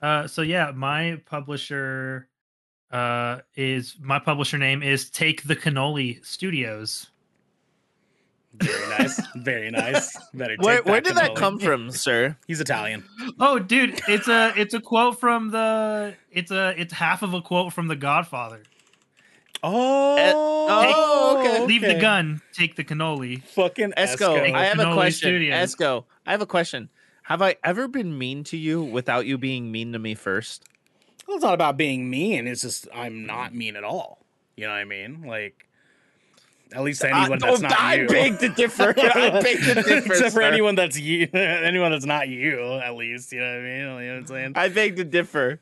Uh, 0.00 0.26
so 0.26 0.42
yeah, 0.42 0.70
my 0.74 1.20
publisher 1.26 2.28
uh 2.90 3.40
is 3.54 3.96
my 4.00 4.18
publisher 4.18 4.56
name 4.56 4.82
is 4.82 5.10
Take 5.10 5.42
the 5.42 5.56
Cannoli 5.56 6.24
Studios. 6.24 7.10
Very 8.54 8.88
nice. 8.98 9.20
Very 9.36 9.70
nice. 9.70 10.16
Better 10.32 10.56
take 10.56 10.64
Where, 10.64 10.82
where 10.82 11.00
did 11.00 11.16
that 11.16 11.34
come 11.34 11.58
from, 11.58 11.90
sir? 11.90 12.36
He's 12.46 12.60
Italian. 12.60 13.04
Oh, 13.38 13.58
dude, 13.58 14.00
it's 14.08 14.26
a 14.26 14.52
it's 14.56 14.74
a 14.74 14.80
quote 14.80 15.20
from 15.20 15.50
the 15.50 16.14
it's 16.32 16.50
a 16.50 16.74
it's 16.80 16.92
half 16.92 17.22
of 17.22 17.34
a 17.34 17.42
quote 17.42 17.72
from 17.72 17.88
The 17.88 17.96
Godfather. 17.96 18.62
Oh, 19.62 20.16
oh, 20.18 21.38
okay. 21.38 21.58
Oh, 21.60 21.64
Leave 21.64 21.82
the 21.82 21.98
gun, 22.00 22.40
take 22.52 22.76
the 22.76 22.84
cannoli. 22.84 23.42
Fucking 23.42 23.92
Esco, 23.96 24.38
Esco. 24.38 24.54
I 24.54 24.64
have 24.64 24.78
a 24.78 24.92
question. 24.94 25.30
Studios. 25.30 25.74
Esco, 25.74 26.04
I 26.26 26.30
have 26.32 26.42
a 26.42 26.46
question. 26.46 26.88
Have 27.22 27.42
I 27.42 27.56
ever 27.62 27.88
been 27.88 28.16
mean 28.16 28.44
to 28.44 28.56
you 28.56 28.82
without 28.82 29.26
you 29.26 29.36
being 29.36 29.70
mean 29.70 29.92
to 29.92 29.98
me 29.98 30.14
first? 30.14 30.64
Well, 31.26 31.36
it's 31.36 31.44
not 31.44 31.54
about 31.54 31.76
being 31.76 32.08
mean. 32.08 32.46
It's 32.46 32.62
just 32.62 32.88
I'm 32.94 33.26
not 33.26 33.54
mean 33.54 33.76
at 33.76 33.84
all. 33.84 34.24
You 34.56 34.66
know 34.66 34.72
what 34.72 34.78
I 34.78 34.84
mean? 34.84 35.22
Like, 35.22 35.66
at 36.72 36.82
least 36.82 37.04
uh, 37.04 37.08
anyone 37.08 37.42
I, 37.42 37.46
that's 37.46 37.58
oh, 37.58 37.62
not 37.62 37.78
I 37.78 37.94
you. 37.96 38.08
beg 38.08 38.38
to 38.38 38.48
differ. 38.48 38.88
I 38.98 39.40
beg 39.42 39.58
to 39.58 39.74
differ. 39.74 40.12
Except 40.12 40.32
for 40.32 40.42
anyone 40.42 40.74
that's 40.74 40.98
you, 40.98 41.28
anyone 41.32 41.90
that's 41.90 42.06
not 42.06 42.28
you, 42.28 42.60
at 42.74 42.94
least. 42.94 43.32
You 43.32 43.40
know 43.40 43.46
what 43.46 43.60
I 43.60 43.62
mean? 43.62 43.78
You 43.78 43.84
know 43.84 43.94
what 43.94 44.02
I'm 44.02 44.26
saying? 44.26 44.52
I 44.56 44.68
beg 44.68 44.96
to 44.96 45.04
differ. 45.04 45.60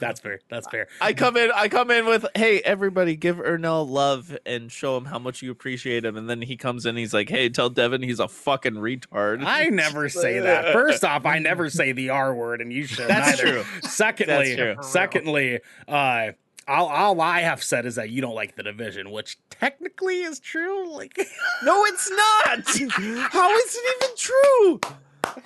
That's 0.00 0.20
fair. 0.20 0.40
That's 0.48 0.68
fair. 0.68 0.88
I 1.00 1.12
come 1.12 1.36
in. 1.36 1.50
I 1.54 1.68
come 1.68 1.90
in 1.90 2.06
with, 2.06 2.24
"Hey, 2.34 2.60
everybody, 2.60 3.16
give 3.16 3.36
Ernell 3.38 3.88
love 3.88 4.36
and 4.46 4.70
show 4.70 4.96
him 4.96 5.06
how 5.06 5.18
much 5.18 5.42
you 5.42 5.50
appreciate 5.50 6.04
him." 6.04 6.16
And 6.16 6.28
then 6.30 6.40
he 6.42 6.56
comes 6.56 6.86
in. 6.86 6.96
He's 6.96 7.12
like, 7.14 7.28
"Hey, 7.28 7.48
tell 7.48 7.68
Devin 7.70 8.02
he's 8.02 8.20
a 8.20 8.28
fucking 8.28 8.74
retard." 8.74 9.44
I 9.44 9.64
never 9.66 10.08
say 10.08 10.38
that. 10.40 10.72
First 10.72 11.04
off, 11.04 11.26
I 11.26 11.38
never 11.40 11.68
say 11.70 11.92
the 11.92 12.10
R 12.10 12.34
word, 12.34 12.60
and 12.60 12.72
you 12.72 12.86
should. 12.86 13.08
That's 13.08 13.42
neither. 13.42 13.62
true. 13.62 13.80
Secondly, 13.82 14.54
That's 14.54 14.76
true. 14.80 14.90
secondly, 14.90 15.60
uh, 15.88 16.32
all, 16.68 16.86
all 16.88 17.20
I 17.20 17.40
have 17.40 17.62
said 17.62 17.86
is 17.86 17.94
that 17.96 18.10
you 18.10 18.20
don't 18.20 18.34
like 18.34 18.54
the 18.54 18.62
division, 18.62 19.10
which 19.10 19.38
technically 19.50 20.20
is 20.20 20.38
true. 20.38 20.92
Like, 20.94 21.16
No, 21.64 21.84
it's 21.86 22.10
not. 22.10 23.30
How 23.32 23.56
is 23.56 23.74
it 23.74 23.96
even 24.04 24.16
true? 24.16 24.80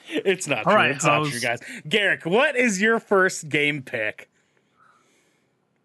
it's 0.08 0.46
not 0.48 0.58
All 0.58 0.64
true. 0.64 0.74
right, 0.74 0.90
it's 0.90 1.04
not 1.04 1.18
host. 1.18 1.30
true, 1.30 1.40
guys. 1.40 1.60
Garrick, 1.88 2.26
what 2.26 2.56
is 2.56 2.80
your 2.82 2.98
first 3.00 3.48
game 3.48 3.82
pick? 3.82 4.28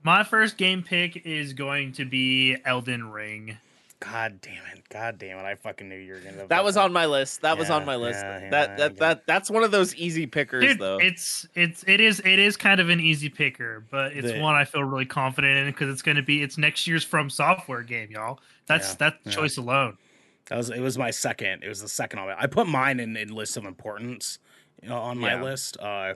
My 0.07 0.23
first 0.23 0.55
game 0.55 0.83
pick 0.83 1.25
is 1.25 1.51
going 1.51 1.91
to 1.93 2.05
be 2.05 2.55
Elden 2.63 3.11
Ring. 3.11 3.57
God 3.99 4.39
damn 4.41 4.63
it! 4.73 4.87
God 4.89 5.19
damn 5.19 5.37
it! 5.37 5.41
I 5.41 5.55
fucking 5.55 5.89
knew 5.89 5.97
you 5.97 6.13
were 6.13 6.19
gonna. 6.21 6.47
That 6.47 6.63
was 6.63 6.77
on 6.77 6.93
my 6.93 7.07
list. 7.07 7.41
That 7.41 7.57
was 7.57 7.69
on 7.69 7.85
my 7.85 7.97
list. 7.97 8.19
yeah, 8.23 8.39
yeah, 8.39 8.49
that 8.51 8.77
that 8.77 8.97
that 8.99 9.27
that's 9.27 9.51
one 9.51 9.65
of 9.65 9.71
those 9.71 9.93
easy 9.95 10.25
pickers, 10.25 10.63
Dude, 10.63 10.79
though. 10.79 10.97
it's 10.97 11.45
it's 11.55 11.83
it 11.85 11.99
is 11.99 12.21
it 12.21 12.39
is 12.39 12.55
kind 12.55 12.79
of 12.79 12.87
an 12.87 13.01
easy 13.01 13.27
picker, 13.27 13.83
but 13.91 14.13
it's 14.13 14.31
The- 14.31 14.39
one 14.39 14.55
I 14.55 14.63
feel 14.63 14.81
really 14.85 15.05
confident 15.07 15.57
in 15.57 15.65
because 15.65 15.89
it's 15.89 16.03
going 16.03 16.15
to 16.15 16.23
be 16.23 16.41
it's 16.41 16.57
next 16.57 16.87
year's 16.87 17.03
From 17.03 17.29
Software 17.29 17.81
game, 17.83 18.09
y'all. 18.09 18.39
That's 18.65 18.91
Yeah, 18.91 18.95
that 18.99 19.17
yeah. 19.25 19.31
choice 19.33 19.57
alone. 19.57 19.97
That 20.45 20.55
was 20.55 20.69
it. 20.69 20.79
Was 20.79 20.97
my 20.97 21.11
second. 21.11 21.63
It 21.65 21.67
was 21.67 21.81
the 21.81 21.89
second 21.89 22.19
on 22.19 22.29
it. 22.29 22.37
I 22.39 22.47
put 22.47 22.65
mine 22.67 23.01
in 23.01 23.17
in 23.17 23.27
list 23.35 23.57
of 23.57 23.65
importance, 23.65 24.39
you 24.81 24.87
know, 24.87 24.99
on 24.99 25.17
my 25.17 25.33
Yeah. 25.33 25.43
list. 25.43 25.77
Uh, 25.81 26.13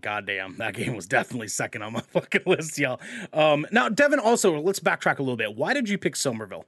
goddamn, 0.00 0.56
that 0.58 0.74
game 0.76 0.94
was 0.94 1.06
definitely 1.06 1.48
second 1.48 1.82
on 1.82 1.92
my 1.92 2.00
fucking 2.12 2.42
list, 2.46 2.78
y'all. 2.78 3.00
Um, 3.32 3.66
now 3.72 3.88
Devin, 3.88 4.18
also 4.18 4.60
let's 4.60 4.80
backtrack 4.80 5.18
a 5.18 5.22
little 5.22 5.36
bit. 5.36 5.54
Why 5.56 5.74
did 5.74 5.88
you 5.88 5.98
pick 5.98 6.16
Somerville? 6.16 6.64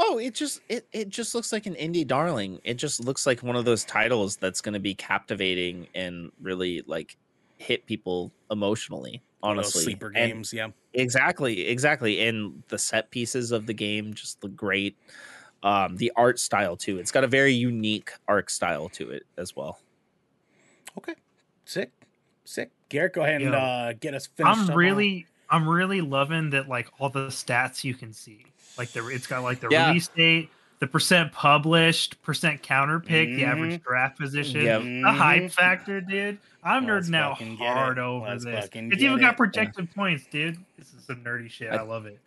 oh, 0.00 0.16
it 0.18 0.32
just 0.32 0.60
it 0.68 0.86
it 0.92 1.08
just 1.08 1.34
looks 1.34 1.52
like 1.52 1.66
an 1.66 1.74
indie 1.74 2.06
darling. 2.06 2.60
It 2.62 2.74
just 2.74 3.00
looks 3.04 3.26
like 3.26 3.42
one 3.42 3.56
of 3.56 3.64
those 3.64 3.84
titles 3.84 4.36
that's 4.36 4.60
going 4.60 4.74
to 4.74 4.78
be 4.78 4.94
captivating 4.94 5.88
and 5.92 6.30
really 6.40 6.84
like 6.86 7.16
hit 7.56 7.84
people 7.84 8.30
emotionally. 8.48 9.20
One 9.40 9.58
of 9.58 9.64
those 9.64 9.74
Honestly, 9.74 9.82
sleeper 9.82 10.06
And- 10.14 10.32
games. 10.34 10.52
yeah. 10.52 10.68
Exactly, 10.94 11.66
exactly. 11.66 12.26
And 12.28 12.62
the 12.68 12.78
set 12.78 13.10
pieces 13.10 13.50
of 13.50 13.66
the 13.66 13.74
game 13.74 14.14
just 14.14 14.42
look 14.44 14.54
great. 14.54 14.96
Um, 15.64 15.96
the 15.96 16.12
art 16.14 16.38
style 16.38 16.76
too. 16.76 16.98
It's 16.98 17.10
got 17.10 17.24
a 17.24 17.28
very 17.28 17.52
unique 17.52 18.12
art 18.28 18.50
style 18.52 18.88
to 18.90 19.10
it 19.10 19.24
as 19.36 19.56
well. 19.56 19.80
Okay. 20.96 21.14
Sick. 21.64 21.90
Sick. 22.48 22.70
Garrett, 22.88 23.12
go 23.12 23.22
ahead 23.22 23.42
and 23.42 23.52
Yo. 23.52 23.58
uh, 23.58 23.92
get 24.00 24.14
us 24.14 24.26
finished. 24.26 24.56
I'm 24.58 24.70
on- 24.70 24.76
really 24.76 25.26
I'm 25.50 25.68
really 25.68 26.00
loving 26.00 26.50
that 26.50 26.66
like 26.68 26.88
all 26.98 27.10
the 27.10 27.26
stats 27.28 27.84
you 27.84 27.94
can 27.94 28.12
see. 28.14 28.44
Like 28.78 28.88
the 28.92 29.06
it's 29.08 29.26
got 29.26 29.42
like 29.42 29.60
the 29.60 29.68
Yeah. 29.70 29.88
release 29.88 30.08
date, 30.08 30.48
the 30.78 30.86
percent 30.86 31.32
published, 31.32 32.22
percent 32.22 32.62
counter 32.62 33.00
pick, 33.00 33.28
the 33.28 33.44
average 33.44 33.82
draft 33.82 34.18
position, 34.18 34.62
Yep. 34.62 34.82
the 34.82 35.12
hype 35.12 35.50
factor, 35.52 36.00
dude. 36.00 36.38
I'm 36.64 36.84
Mm-hmm. 36.86 36.90
Let's 36.92 37.10
nerding 37.10 37.60
out 37.60 37.76
hard 37.76 37.98
it. 37.98 38.00
over 38.00 38.26
Let's 38.28 38.44
this. 38.44 38.68
It's 38.72 39.02
even 39.02 39.18
it. 39.18 39.20
got 39.20 39.36
projected 39.36 39.94
points, 39.94 40.24
dude. 40.30 40.56
This 40.78 40.92
is 40.94 41.04
some 41.04 41.22
nerdy 41.22 41.50
shit. 41.50 41.70
I, 41.70 41.76
I- 41.76 41.82
love 41.82 42.06
it. 42.06 42.18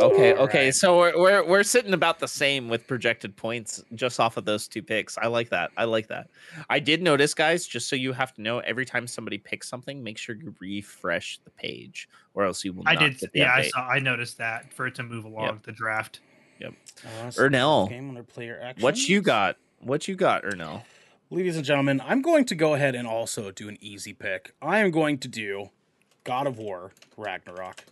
Okay, 0.00 0.34
okay. 0.34 0.70
So 0.70 0.98
we're, 0.98 1.18
we're 1.18 1.46
we're 1.46 1.62
sitting 1.62 1.94
about 1.94 2.18
the 2.18 2.28
same 2.28 2.68
with 2.68 2.86
projected 2.86 3.34
points 3.34 3.82
just 3.94 4.20
off 4.20 4.36
of 4.36 4.44
those 4.44 4.68
two 4.68 4.82
picks. 4.82 5.16
I 5.16 5.26
like 5.26 5.48
that. 5.50 5.70
I 5.76 5.84
like 5.84 6.08
that. 6.08 6.28
I 6.68 6.80
did 6.80 7.02
notice, 7.02 7.32
guys, 7.32 7.66
just 7.66 7.88
so 7.88 7.96
you 7.96 8.12
have 8.12 8.34
to 8.34 8.42
know, 8.42 8.58
every 8.60 8.84
time 8.84 9.06
somebody 9.06 9.38
picks 9.38 9.68
something, 9.68 10.02
make 10.02 10.18
sure 10.18 10.34
you 10.34 10.54
refresh 10.60 11.38
the 11.44 11.50
page, 11.50 12.08
or 12.34 12.44
else 12.44 12.64
you 12.64 12.74
will. 12.74 12.84
I 12.86 12.94
not 12.94 13.00
did. 13.00 13.18
get 13.20 13.32
the 13.32 13.38
Yeah, 13.38 13.54
I 13.54 13.62
saw. 13.68 13.88
I 13.88 13.98
noticed 13.98 14.36
that 14.38 14.72
for 14.72 14.86
it 14.86 14.94
to 14.96 15.02
move 15.02 15.24
along 15.24 15.60
the 15.64 15.72
draft. 15.72 16.20
Uh, 16.62 17.30
Ernell, 17.32 17.88
game 17.88 18.08
under 18.08 18.22
player 18.22 18.58
actions. 18.62 18.82
What 18.82 19.08
you 19.08 19.20
got? 19.20 19.56
What 19.80 20.08
you 20.08 20.14
got, 20.14 20.44
Ernell? 20.44 20.82
Ladies 21.30 21.56
and 21.56 21.64
gentlemen, 21.64 22.00
I'm 22.04 22.22
going 22.22 22.44
to 22.46 22.54
go 22.54 22.74
ahead 22.74 22.94
and 22.94 23.06
also 23.06 23.50
do 23.50 23.68
an 23.68 23.76
easy 23.80 24.12
pick. 24.12 24.54
I 24.62 24.78
am 24.78 24.90
going 24.90 25.18
to 25.18 25.28
do 25.28 25.70
God 26.26 26.46
of 26.46 26.58
War 26.58 26.92
Ragnarok. 27.16 27.84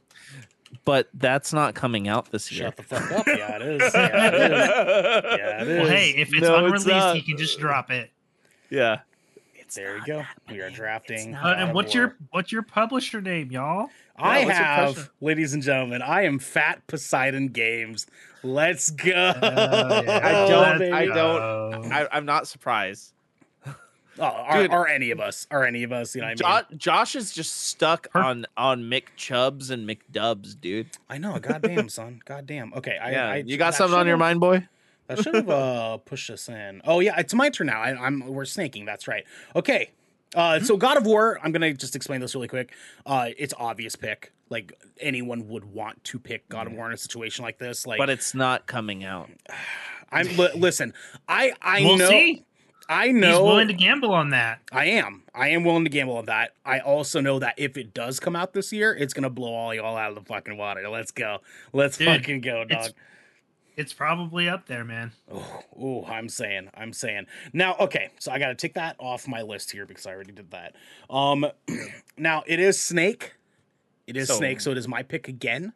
But 0.85 1.09
that's 1.14 1.53
not 1.53 1.74
coming 1.74 2.09
out 2.09 2.30
this 2.32 2.51
year. 2.51 2.64
Shut 2.66 2.76
the 2.76 2.82
fuck 2.82 3.12
up. 3.12 3.26
Yeah, 3.28 3.57
it 3.57 3.62
is. 3.62 3.95
Yeah, 3.95 4.28
it 4.28 4.35
is. 4.35 5.39
Yeah, 5.39 5.62
it 5.62 5.68
is. 5.68 5.78
Well, 5.82 5.89
hey, 5.89 6.11
if 6.16 6.32
it's 6.35 6.43
No, 6.43 6.57
unreleased, 6.57 6.87
not. 6.89 7.16
he 7.16 7.22
can 7.22 7.37
just 7.39 7.59
drop 7.61 7.91
it. 7.91 8.11
yeah. 8.70 8.99
It's 9.55 9.76
there 9.76 9.97
you 9.97 10.05
go. 10.05 10.24
We 10.51 10.61
are 10.61 10.68
drafting. 10.70 11.35
Uh, 11.35 11.55
and 11.57 11.74
what's 11.74 11.95
War. 11.95 12.03
your 12.03 12.16
what's 12.32 12.53
your 12.53 12.62
publisher 12.62 13.20
name, 13.22 13.51
y'all? 13.51 13.89
I 14.16 14.41
Yeah, 14.41 14.53
have, 14.87 15.11
ladies 15.20 15.55
and 15.55 15.62
gentlemen, 15.62 16.03
I 16.03 16.22
am 16.24 16.39
Fat 16.39 16.87
Poseidon 16.87 17.49
Games. 17.49 18.07
Let's 18.43 18.91
go. 18.91 19.11
Uh, 19.12 20.03
yeah. 20.05 20.20
I 20.22 20.32
don't- 20.49 20.78
baby. 20.80 20.93
I 20.93 21.07
don't-. 21.07 21.93
I, 21.93 22.09
I'm 22.12 22.26
not 22.26 22.47
surprised. 22.47 23.12
Oh, 24.19 24.23
are, 24.25 24.62
Dude. 24.62 24.71
are 24.71 24.87
any 24.87 25.11
of 25.11 25.19
us? 25.21 25.47
Are 25.51 25.65
any 25.65 25.83
of 25.83 25.93
us? 25.93 26.15
You 26.15 26.21
know 26.21 26.29
what 26.29 26.45
I 26.47 26.62
mean? 26.71 26.79
Josh 26.79 27.17
is 27.17 27.33
just 27.33 27.62
stuck 27.67 28.07
Her- 28.12 28.23
on 28.23 28.47
on 28.57 28.83
McChubs 28.85 29.71
and 29.71 29.89
McDubs, 29.89 30.59
dude. 30.61 30.89
I 31.11 31.19
know. 31.19 31.39
Goddamn, 31.39 31.89
son. 31.89 32.21
Goddamn. 32.25 32.73
Okay. 32.75 32.97
I, 32.97 33.11
yeah, 33.11 33.29
I, 33.29 33.37
you 33.39 33.57
got 33.57 33.75
something 33.75 33.99
on 33.99 34.07
your 34.07 34.17
mind, 34.17 34.41
boy? 34.41 34.67
That 35.09 35.19
should 35.23 35.35
have 35.35 35.51
uh, 35.51 35.97
pushed 35.99 36.31
us 36.31 36.49
in. 36.49 36.81
Oh 36.85 37.01
yeah, 37.01 37.19
it's 37.19 37.35
my 37.35 37.51
turn 37.51 37.67
now. 37.67 37.81
I, 37.81 37.91
I'm 38.07 38.21
we're 38.27 38.45
snaking. 38.45 38.85
That's 38.85 39.07
right. 39.09 39.25
Okay. 39.55 39.91
Uh, 40.35 40.59
so 40.61 40.77
God 40.77 40.97
of 40.97 41.07
War. 41.07 41.39
I'm 41.43 41.53
gonna 41.53 41.75
just 41.75 41.95
explain 41.95 42.21
this 42.21 42.35
really 42.35 42.49
quick. 42.49 42.73
Uh, 43.05 43.29
it's 43.37 43.53
obvious 43.59 43.97
pick. 43.97 44.33
Like 44.49 44.73
anyone 45.01 45.49
would 45.49 45.65
want 45.65 46.03
to 46.05 46.19
pick 46.19 46.49
God 46.49 46.67
of 46.69 46.73
War 46.73 46.87
in 46.87 46.93
a 46.93 46.97
situation 46.97 47.45
like 47.45 47.59
this. 47.59 47.87
Like, 47.87 47.99
But 47.99 48.11
it's 48.11 48.35
not 48.35 48.67
coming 48.67 49.05
out. 49.05 49.29
I'm 50.12 50.29
li- 50.37 50.53
listen. 50.55 50.95
I 51.29 51.53
I 51.61 51.83
We'll 51.83 51.99
know. 51.99 52.09
see. 52.09 52.45
I 52.89 53.12
know 53.12 53.28
He's 53.28 53.39
know. 53.39 53.45
willing 53.45 53.68
to 53.68 53.74
gamble 53.74 54.12
on 54.12 54.30
that. 54.30 54.61
I 54.70 54.87
am. 54.87 55.22
I 55.35 55.49
am 55.49 55.64
willing 55.64 55.85
to 55.85 55.91
gamble 55.91 56.16
on 56.18 56.26
that. 56.26 56.53
I 56.64 56.80
also 56.80 57.20
know 57.20 57.39
that 57.39 57.55
if 57.57 57.76
it 57.78 57.95
does 57.95 58.20
come 58.20 58.37
out 58.37 58.53
this 58.53 58.72
year, 58.72 58.93
it's 58.95 59.14
gonna 59.14 59.30
blow 59.30 59.53
all 59.55 59.74
y'all 59.74 59.97
out 59.97 60.11
of 60.11 60.14
the 60.16 60.24
fucking 60.24 60.57
water. 60.57 60.89
Let's 60.89 61.11
go. 61.11 61.39
Let's 61.72 61.97
Dude, 61.97 62.09
fucking 62.09 62.41
go, 62.43 62.62
it's- 62.62 62.89
dog. 62.89 62.97
It's 63.76 63.93
probably 63.93 64.49
up 64.49 64.66
there, 64.68 64.85
man. 64.85 65.11
Oh, 65.28 65.61
ooh, 65.82 66.05
I'm 66.05 66.28
saying, 66.28 66.70
I'm 66.76 66.93
saying. 66.93 67.26
Now, 67.53 67.74
okay, 67.80 68.11
so 68.20 68.30
I 68.30 68.39
got 68.39 68.49
to 68.51 68.55
take 68.55 68.74
that 68.74 68.95
off 69.01 69.26
my 69.26 69.43
list 69.43 69.72
here 69.72 69.85
because 69.85 70.07
I 70.07 70.12
already 70.12 70.30
did 70.30 70.53
that. 70.53 70.76
Um, 71.11 71.45
now 72.16 72.45
it 72.47 72.61
is 72.61 72.80
Snake. 72.80 73.35
It 74.07 74.16
is 74.16 74.28
So- 74.28 74.35
Snake, 74.37 74.61
so 74.61 74.70
it 74.70 74.78
is 74.78 74.87
my 74.87 75.03
pick 75.03 75.26
again. 75.26 75.72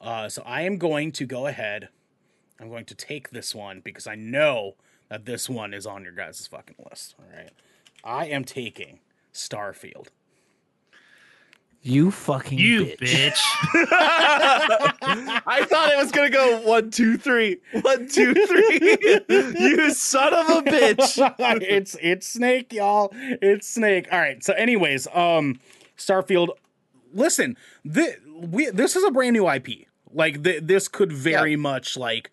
Uh, 0.00 0.28
so 0.28 0.42
I 0.46 0.62
am 0.62 0.76
going 0.78 1.10
to 1.10 1.26
go 1.26 1.48
ahead. 1.48 1.88
I'm 2.60 2.68
going 2.68 2.84
to 2.84 2.94
take 2.94 3.30
this 3.30 3.52
one 3.52 3.80
because 3.80 4.06
I 4.06 4.14
know 4.14 4.76
that 5.08 5.24
this 5.24 5.48
one 5.48 5.74
is 5.74 5.86
on 5.86 6.04
your 6.04 6.12
guys' 6.12 6.46
fucking 6.46 6.76
list. 6.90 7.14
All 7.18 7.26
right, 7.36 7.50
I 8.04 8.26
am 8.26 8.44
taking 8.44 9.00
Starfield. 9.32 10.08
You 11.80 12.10
fucking 12.10 12.58
You 12.58 12.84
bitch. 13.00 13.38
I 13.72 15.64
thought 15.68 15.92
it 15.92 15.96
was 15.96 16.10
gonna 16.10 16.28
go 16.28 16.60
one, 16.62 16.90
two, 16.90 17.16
three, 17.16 17.58
one, 17.82 18.08
two, 18.08 18.34
three. 18.34 18.98
you 19.28 19.94
son 19.94 20.34
of 20.34 20.48
a 20.50 20.62
bitch. 20.62 21.62
it's 21.62 21.96
it's 22.02 22.26
Snake, 22.26 22.72
y'all. 22.72 23.10
It's 23.14 23.68
Snake. 23.68 24.08
All 24.10 24.18
right. 24.18 24.42
So, 24.42 24.54
anyways, 24.54 25.06
um, 25.14 25.60
Starfield. 25.96 26.48
Listen, 27.14 27.56
this 27.84 28.16
we 28.26 28.70
this 28.70 28.96
is 28.96 29.04
a 29.04 29.10
brand 29.10 29.34
new 29.34 29.48
IP. 29.48 29.86
Like 30.12 30.42
th- 30.42 30.64
this 30.64 30.88
could 30.88 31.12
very 31.12 31.56
much 31.56 31.96
like 31.96 32.30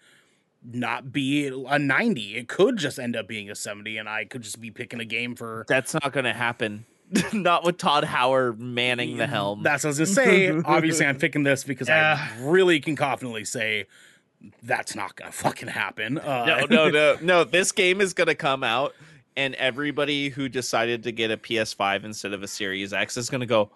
not 0.74 1.12
be 1.12 1.48
a 1.48 1.78
90. 1.80 2.36
It 2.38 2.48
could 2.48 2.78
just 2.78 3.00
end 3.00 3.16
up 3.16 3.28
being 3.28 3.50
a 3.50 3.56
70 3.56 3.98
and 3.98 4.10
I 4.10 4.26
could 4.26 4.42
just 4.42 4.60
be 4.60 4.72
picking 4.72 5.00
a 5.00 5.06
game 5.06 5.36
for 5.36 5.66
That's 5.68 5.94
not 5.94 6.12
gonna 6.12 6.34
happen. 6.34 6.86
not 7.34 7.64
with 7.64 7.78
Todd 7.78 8.04
Howard 8.04 8.60
manning 8.60 9.18
the 9.18 9.28
helm. 9.28 9.62
That's 9.64 9.84
what 9.84 9.90
I 9.90 9.92
was 9.92 10.16
gonna 10.16 10.28
say. 10.28 10.50
Obviously, 10.66 11.06
I'm 11.06 11.18
picking 11.18 11.44
this 11.44 11.64
because 11.64 11.88
Yeah. 11.88 12.18
I 12.20 12.44
really 12.44 12.80
can 12.80 12.96
confidently 12.96 13.46
say 13.46 13.86
that's 14.64 14.96
not 14.96 15.16
gonna 15.16 15.32
fucking 15.32 15.68
happen. 15.70 16.18
Uh, 16.18 16.46
no, 16.46 16.66
no, 16.66 16.90
no, 16.90 17.18
no. 17.22 17.44
This 17.44 17.72
game 17.72 18.02
is 18.02 18.14
gonna 18.14 18.36
come 18.36 18.64
out, 18.64 18.94
and 19.38 19.54
everybody 19.56 20.30
who 20.30 20.50
decided 20.50 21.04
to 21.04 21.12
get 21.12 21.30
a 21.32 21.38
PS5 21.38 22.04
instead 22.04 22.34
of 22.34 22.42
a 22.44 22.48
Series 22.48 22.92
X 22.94 23.18
is 23.18 23.30
gonna 23.30 23.46
go, 23.46 23.70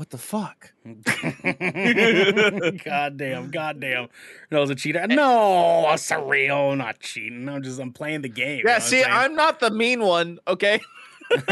"What 0.00 0.08
the 0.08 0.16
fuck?" 0.16 0.72
goddamn, 2.84 3.50
goddamn. 3.50 4.08
No, 4.50 4.60
was 4.62 4.70
a 4.70 4.74
cheater. 4.74 5.06
No, 5.06 5.92
it's 5.92 6.10
surreal. 6.10 6.74
not 6.74 7.00
cheating. 7.00 7.46
I'm 7.50 7.62
just 7.62 7.78
I'm 7.78 7.92
playing 7.92 8.22
the 8.22 8.30
game. 8.30 8.60
you 8.60 8.64
know 8.64 8.70
Yeah, 8.70 8.78
see, 8.78 9.04
I'm 9.04 9.12
I'm 9.12 9.34
not 9.34 9.60
the 9.60 9.70
mean 9.70 10.00
one. 10.00 10.38
Okay. 10.48 10.80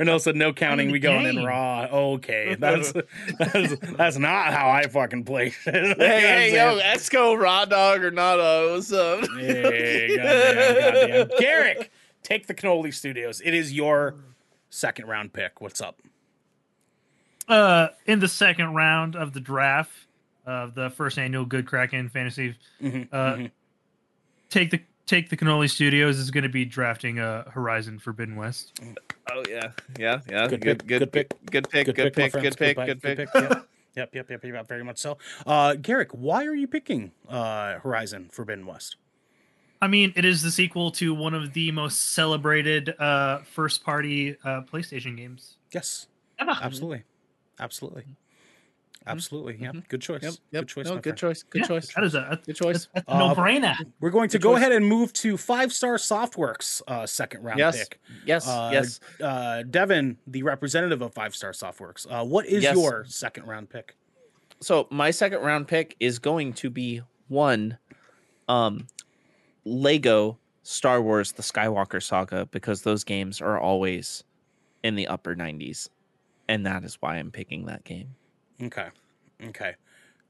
Renault 0.00 0.18
said 0.18 0.34
no 0.34 0.52
counting. 0.52 0.90
We 0.90 0.98
going 0.98 1.26
in 1.26 1.44
raw. 1.44 1.84
Okay, 1.84 2.56
that's 2.58 2.92
that's 3.38 3.76
that's 3.96 4.18
not 4.18 4.52
how 4.52 4.68
I 4.68 4.88
fucking 4.88 5.22
play. 5.26 5.50
hey, 5.64 5.94
hey, 5.96 6.54
yo, 6.56 6.80
Esco 6.80 7.40
Raw 7.40 7.66
Dog 7.66 8.02
or 8.02 8.10
not? 8.10 8.40
Uh, 8.40 8.70
what's 8.70 8.92
up? 8.92 9.20
Hey, 9.36 10.16
goddamn, 10.16 11.28
goddamn. 11.28 11.38
Garrick, 11.38 11.92
take 12.24 12.48
the 12.48 12.54
Cannoli 12.54 12.92
Studios. 12.92 13.40
It 13.44 13.54
is 13.54 13.72
your 13.72 14.16
second 14.70 15.06
round 15.06 15.32
pick. 15.32 15.60
What's 15.60 15.80
up? 15.80 16.00
Uh, 17.48 17.88
in 18.06 18.18
the 18.18 18.28
second 18.28 18.74
round 18.74 19.14
of 19.16 19.32
the 19.32 19.40
draft 19.40 19.92
of 20.46 20.74
the 20.74 20.90
first 20.90 21.18
annual 21.18 21.44
Good 21.44 21.66
Kraken 21.66 22.08
Fantasy, 22.08 22.56
uh, 22.80 22.84
mhm. 22.84 23.50
take 24.50 24.70
the 24.70 24.80
take 25.06 25.30
the 25.30 25.36
Cannoli 25.36 25.70
Studios 25.70 26.18
is 26.18 26.30
going 26.30 26.42
to 26.42 26.48
be 26.48 26.64
drafting 26.64 27.18
uh, 27.18 27.48
Horizon 27.50 27.98
Forbidden 27.98 28.36
West. 28.36 28.80
Oh 29.30 29.42
yeah, 29.48 29.70
yeah, 29.98 30.20
yeah. 30.28 30.48
Good 30.48 30.60
Good, 30.60 30.78
pick, 30.78 30.86
good, 30.86 30.88
good 30.88 31.12
pick. 31.12 31.50
good 31.50 31.70
pick, 31.70 31.86
good 31.86 31.98
my 31.98 32.10
pick, 32.10 32.32
friends. 32.32 32.56
good 32.56 32.58
pick, 32.58 32.76
pick, 32.76 32.86
good 32.86 33.02
pick. 33.02 33.28
Yep. 33.34 33.68
Yep, 33.96 34.14
yep, 34.14 34.30
yep, 34.30 34.44
yep, 34.44 34.68
very 34.68 34.84
much 34.84 34.98
so. 34.98 35.16
Uh, 35.46 35.74
Garrick, 35.74 36.10
why 36.10 36.44
are 36.44 36.54
you 36.54 36.66
picking 36.66 37.12
uh, 37.30 37.78
Horizon 37.78 38.28
Forbidden 38.30 38.66
West? 38.66 38.96
I 39.80 39.88
mean, 39.88 40.12
it 40.16 40.26
is 40.26 40.42
the 40.42 40.50
sequel 40.50 40.90
to 40.92 41.14
one 41.14 41.32
of 41.32 41.54
the 41.54 41.72
most 41.72 42.12
celebrated 42.12 42.94
uh, 42.98 43.38
first 43.38 43.84
party 43.84 44.36
uh, 44.44 44.62
PlayStation 44.70 45.16
games. 45.16 45.56
Yes, 45.72 46.08
ever. 46.38 46.54
absolutely, 46.60 47.04
absolutely, 47.60 48.04
absolutely. 49.06 49.56
Yeah, 49.60 49.72
good 49.88 50.00
choice. 50.02 50.22
Yep, 50.22 50.34
yep. 50.52 50.62
Good 50.62 50.68
choice. 50.68 50.86
No, 50.86 50.94
good 50.96 51.02
friend. 51.02 51.16
choice. 51.18 51.42
Good 51.44 51.60
Yeah, 51.62 51.66
choice. 51.68 51.94
That 51.94 52.04
is 52.04 52.14
a, 52.14 52.40
Good 52.46 52.56
choice. 52.56 52.88
that's 52.94 53.06
a 53.08 53.14
Uh, 53.14 53.18
no 53.28 53.34
brainer. 53.34 53.76
We're 54.00 54.10
going 54.10 54.28
to 54.30 54.38
Good 54.38 54.42
go 54.42 54.52
choice. 54.54 54.60
ahead 54.62 54.72
and 54.72 54.86
move 54.86 55.12
to 55.14 55.36
Five 55.36 55.72
Star 55.72 55.96
Softworks 55.96 56.82
uh, 56.88 57.06
second 57.06 57.42
round 57.42 57.58
Yes, 57.58 57.78
pick. 57.78 58.00
yes, 58.24 58.46
Uh, 58.48 58.70
yes. 58.72 59.00
Uh, 59.20 59.62
Devin, 59.62 60.16
the 60.26 60.42
representative 60.42 61.02
of 61.02 61.14
Five 61.14 61.34
Star 61.36 61.52
Softworks. 61.52 62.06
Uh, 62.10 62.24
what 62.24 62.46
is 62.46 62.62
Yes. 62.62 62.74
your 62.76 63.04
second 63.06 63.46
round 63.46 63.70
pick? 63.70 63.94
So 64.60 64.88
my 64.90 65.10
second 65.10 65.40
round 65.42 65.68
pick 65.68 65.96
is 66.00 66.18
going 66.18 66.54
to 66.54 66.70
be 66.70 67.02
one, 67.28 67.76
um, 68.48 68.86
Lego 69.64 70.38
Star 70.62 71.02
Wars: 71.02 71.32
The 71.32 71.42
Skywalker 71.42 72.02
Saga 72.02 72.46
because 72.46 72.82
those 72.82 73.04
games 73.04 73.40
are 73.40 73.58
always 73.58 74.24
in 74.82 74.94
the 74.94 75.06
upper 75.08 75.34
90s, 75.34 75.88
and 76.48 76.66
that 76.66 76.84
is 76.84 76.96
why 77.00 77.16
I'm 77.16 77.30
picking 77.30 77.66
that 77.66 77.84
game. 77.84 78.14
Okay, 78.62 78.88
okay. 79.48 79.74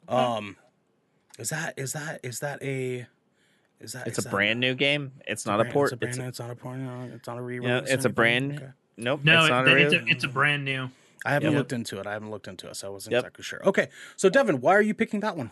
Um, 0.09 0.57
is 1.39 1.51
that 1.51 1.75
is 1.77 1.93
that 1.93 2.21
is 2.23 2.41
that 2.41 2.63
a 2.63 3.07
is 3.81 3.93
that 3.93 4.07
It's 4.07 4.19
is 4.19 4.25
a 4.25 4.29
that- 4.29 4.31
brand 4.31 4.61
new 4.61 4.75
game. 4.75 5.13
It's 5.21 5.29
it's 5.43 5.47
not 5.47 5.61
a 5.61 5.65
brand- 5.65 5.73
port. 5.75 5.87
It's 5.89 5.93
a 5.93 5.97
brand. 5.97 6.11
It's 6.15 6.19
a- 6.21 6.29
It's 6.29 6.39
not 6.41 6.51
a 6.51 6.55
port. 6.55 6.79
no, 6.79 7.11
It's 7.15 7.27
not 7.27 7.39
a 7.39 7.43
re. 7.43 7.61
Yeah, 7.61 7.83
it's 7.87 8.05
a 8.05 8.09
brand- 8.09 8.73
nope. 8.97 9.21
No, 9.25 9.41
it's 9.41 9.49
not 9.51 9.69
it- 9.69 9.73
a 9.77 9.77
it's, 9.85 9.95
a, 9.95 10.05
it's 10.07 10.25
a 10.25 10.29
brand 10.29 10.65
new. 10.65 10.89
I 11.25 11.31
haven't 11.33 11.51
Yep. 11.53 11.59
looked 11.59 11.73
into 11.73 11.99
it. 11.99 12.07
I 12.07 12.13
haven't 12.13 12.31
looked 12.31 12.47
into 12.47 12.69
it, 12.69 12.77
so 12.77 12.87
I 12.87 12.91
wasn't 12.91 13.13
Yep. 13.13 13.21
exactly 13.23 13.43
sure. 13.45 13.61
Okay, 13.69 13.89
so 14.15 14.29
Devin, 14.29 14.61
why 14.61 14.75
are 14.75 14.83
you 14.83 14.95
picking 14.95 15.21
that 15.21 15.37
one? 15.37 15.51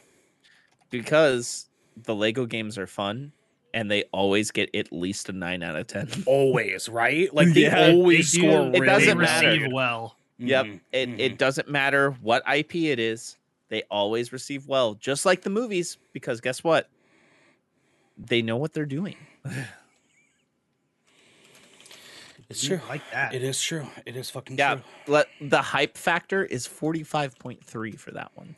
because 0.90 1.66
the 1.96 2.14
Lego 2.14 2.46
games 2.46 2.78
are 2.78 2.86
fun, 2.86 3.32
and 3.72 3.90
they 3.90 4.04
always 4.12 4.50
get 4.52 4.72
at 4.74 4.92
least 4.92 5.28
a 5.28 5.32
nine 5.32 5.62
out 5.62 5.74
of 5.76 5.86
ten. 5.86 6.08
Always, 6.26 6.88
right? 6.88 7.32
Like 7.34 7.52
they 7.54 7.62
Yeah, 7.62 7.90
always 7.90 8.32
They 8.32 8.40
do- 8.40 8.48
score. 8.52 8.70
It 8.74 8.86
doesn't 8.86 9.18
matter. 9.18 9.48
receive 9.48 9.72
well. 9.72 10.16
Yep. 10.46 10.66
Mhm, 10.66 10.80
It 10.92 11.08
mhm. 11.08 11.18
it 11.20 11.38
doesn't 11.38 11.68
matter 11.68 12.10
what 12.22 12.42
IP 12.46 12.90
it 12.90 12.98
is. 12.98 13.36
They 13.68 13.82
always 13.90 14.32
receive 14.32 14.66
well, 14.66 14.94
just 14.94 15.24
like 15.26 15.42
the 15.42 15.50
movies, 15.50 15.96
because 16.12 16.40
guess 16.40 16.62
what? 16.62 16.88
They 18.16 18.42
know 18.42 18.56
what 18.56 18.72
they're 18.72 18.86
doing. 18.86 19.16
It's 22.50 22.62
true. 22.64 22.80
like 22.88 23.00
that. 23.10 23.34
It 23.34 23.42
is 23.42 23.60
true. 23.60 23.86
It 24.04 24.16
is 24.16 24.28
fucking 24.30 24.58
Yeah. 24.58 24.74
true. 24.74 24.82
Let, 25.14 25.28
the 25.40 25.62
hype 25.62 25.96
factor 25.96 26.44
is 26.44 26.66
45.3 26.68 27.96
for 27.98 28.10
that 28.12 28.30
one. 28.34 28.54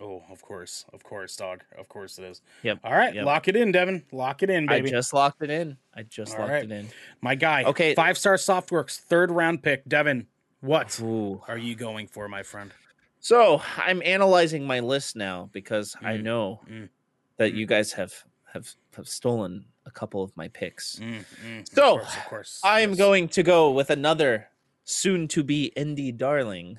Oh, 0.00 0.22
of 0.30 0.40
course, 0.42 0.84
of 0.92 1.02
course, 1.02 1.36
dog. 1.36 1.62
Of 1.76 1.88
course 1.88 2.18
it 2.18 2.24
is. 2.24 2.40
Yep, 2.62 2.78
All 2.84 2.92
right, 2.94 3.14
yep. 3.14 3.24
lock 3.26 3.48
it 3.48 3.56
in, 3.56 3.72
Devin. 3.72 4.04
Lock 4.12 4.42
it 4.44 4.48
in, 4.50 4.66
baby. 4.66 4.88
I 4.88 4.92
just 4.92 5.12
locked 5.12 5.42
it 5.42 5.50
in. 5.50 5.76
I 5.94 6.04
just 6.04 6.34
All 6.34 6.40
locked 6.40 6.52
right. 6.52 6.64
it 6.64 6.70
in. 6.70 6.88
My 7.20 7.34
guy. 7.34 7.64
Okay. 7.64 7.94
Five 7.94 8.16
Star 8.16 8.34
Softworks, 8.36 8.96
third 8.98 9.30
round 9.32 9.62
pick. 9.62 9.84
Devin, 9.88 10.26
what 10.60 10.98
Ooh. 11.00 11.42
are 11.48 11.58
you 11.58 11.74
going 11.74 12.06
for, 12.06 12.28
my 12.28 12.42
friend? 12.42 12.72
So 13.20 13.60
I'm 13.76 14.02
analyzing 14.04 14.66
my 14.66 14.80
list 14.80 15.16
now 15.16 15.50
because 15.52 15.96
I 16.04 16.16
Mm, 16.16 16.22
know 16.22 16.60
mm, 16.68 16.88
that 17.36 17.52
mm. 17.52 17.56
you 17.56 17.66
guys 17.66 17.92
have 17.92 18.14
have 18.52 18.74
have 18.96 19.08
stolen 19.08 19.66
a 19.86 19.90
couple 19.90 20.22
of 20.22 20.36
my 20.36 20.48
picks. 20.48 20.96
Mm, 20.96 21.24
mm, 21.44 21.60
of 21.60 21.68
So, 21.68 21.98
course, 21.98 22.16
of 22.16 22.24
course. 22.24 22.60
I'm 22.64 22.90
yes. 22.90 22.98
going 22.98 23.28
to 23.28 23.42
go 23.42 23.70
with 23.72 23.90
another 23.90 24.48
soon 24.84 25.28
to 25.28 25.42
be 25.42 25.72
indie 25.76 26.16
darling, 26.16 26.78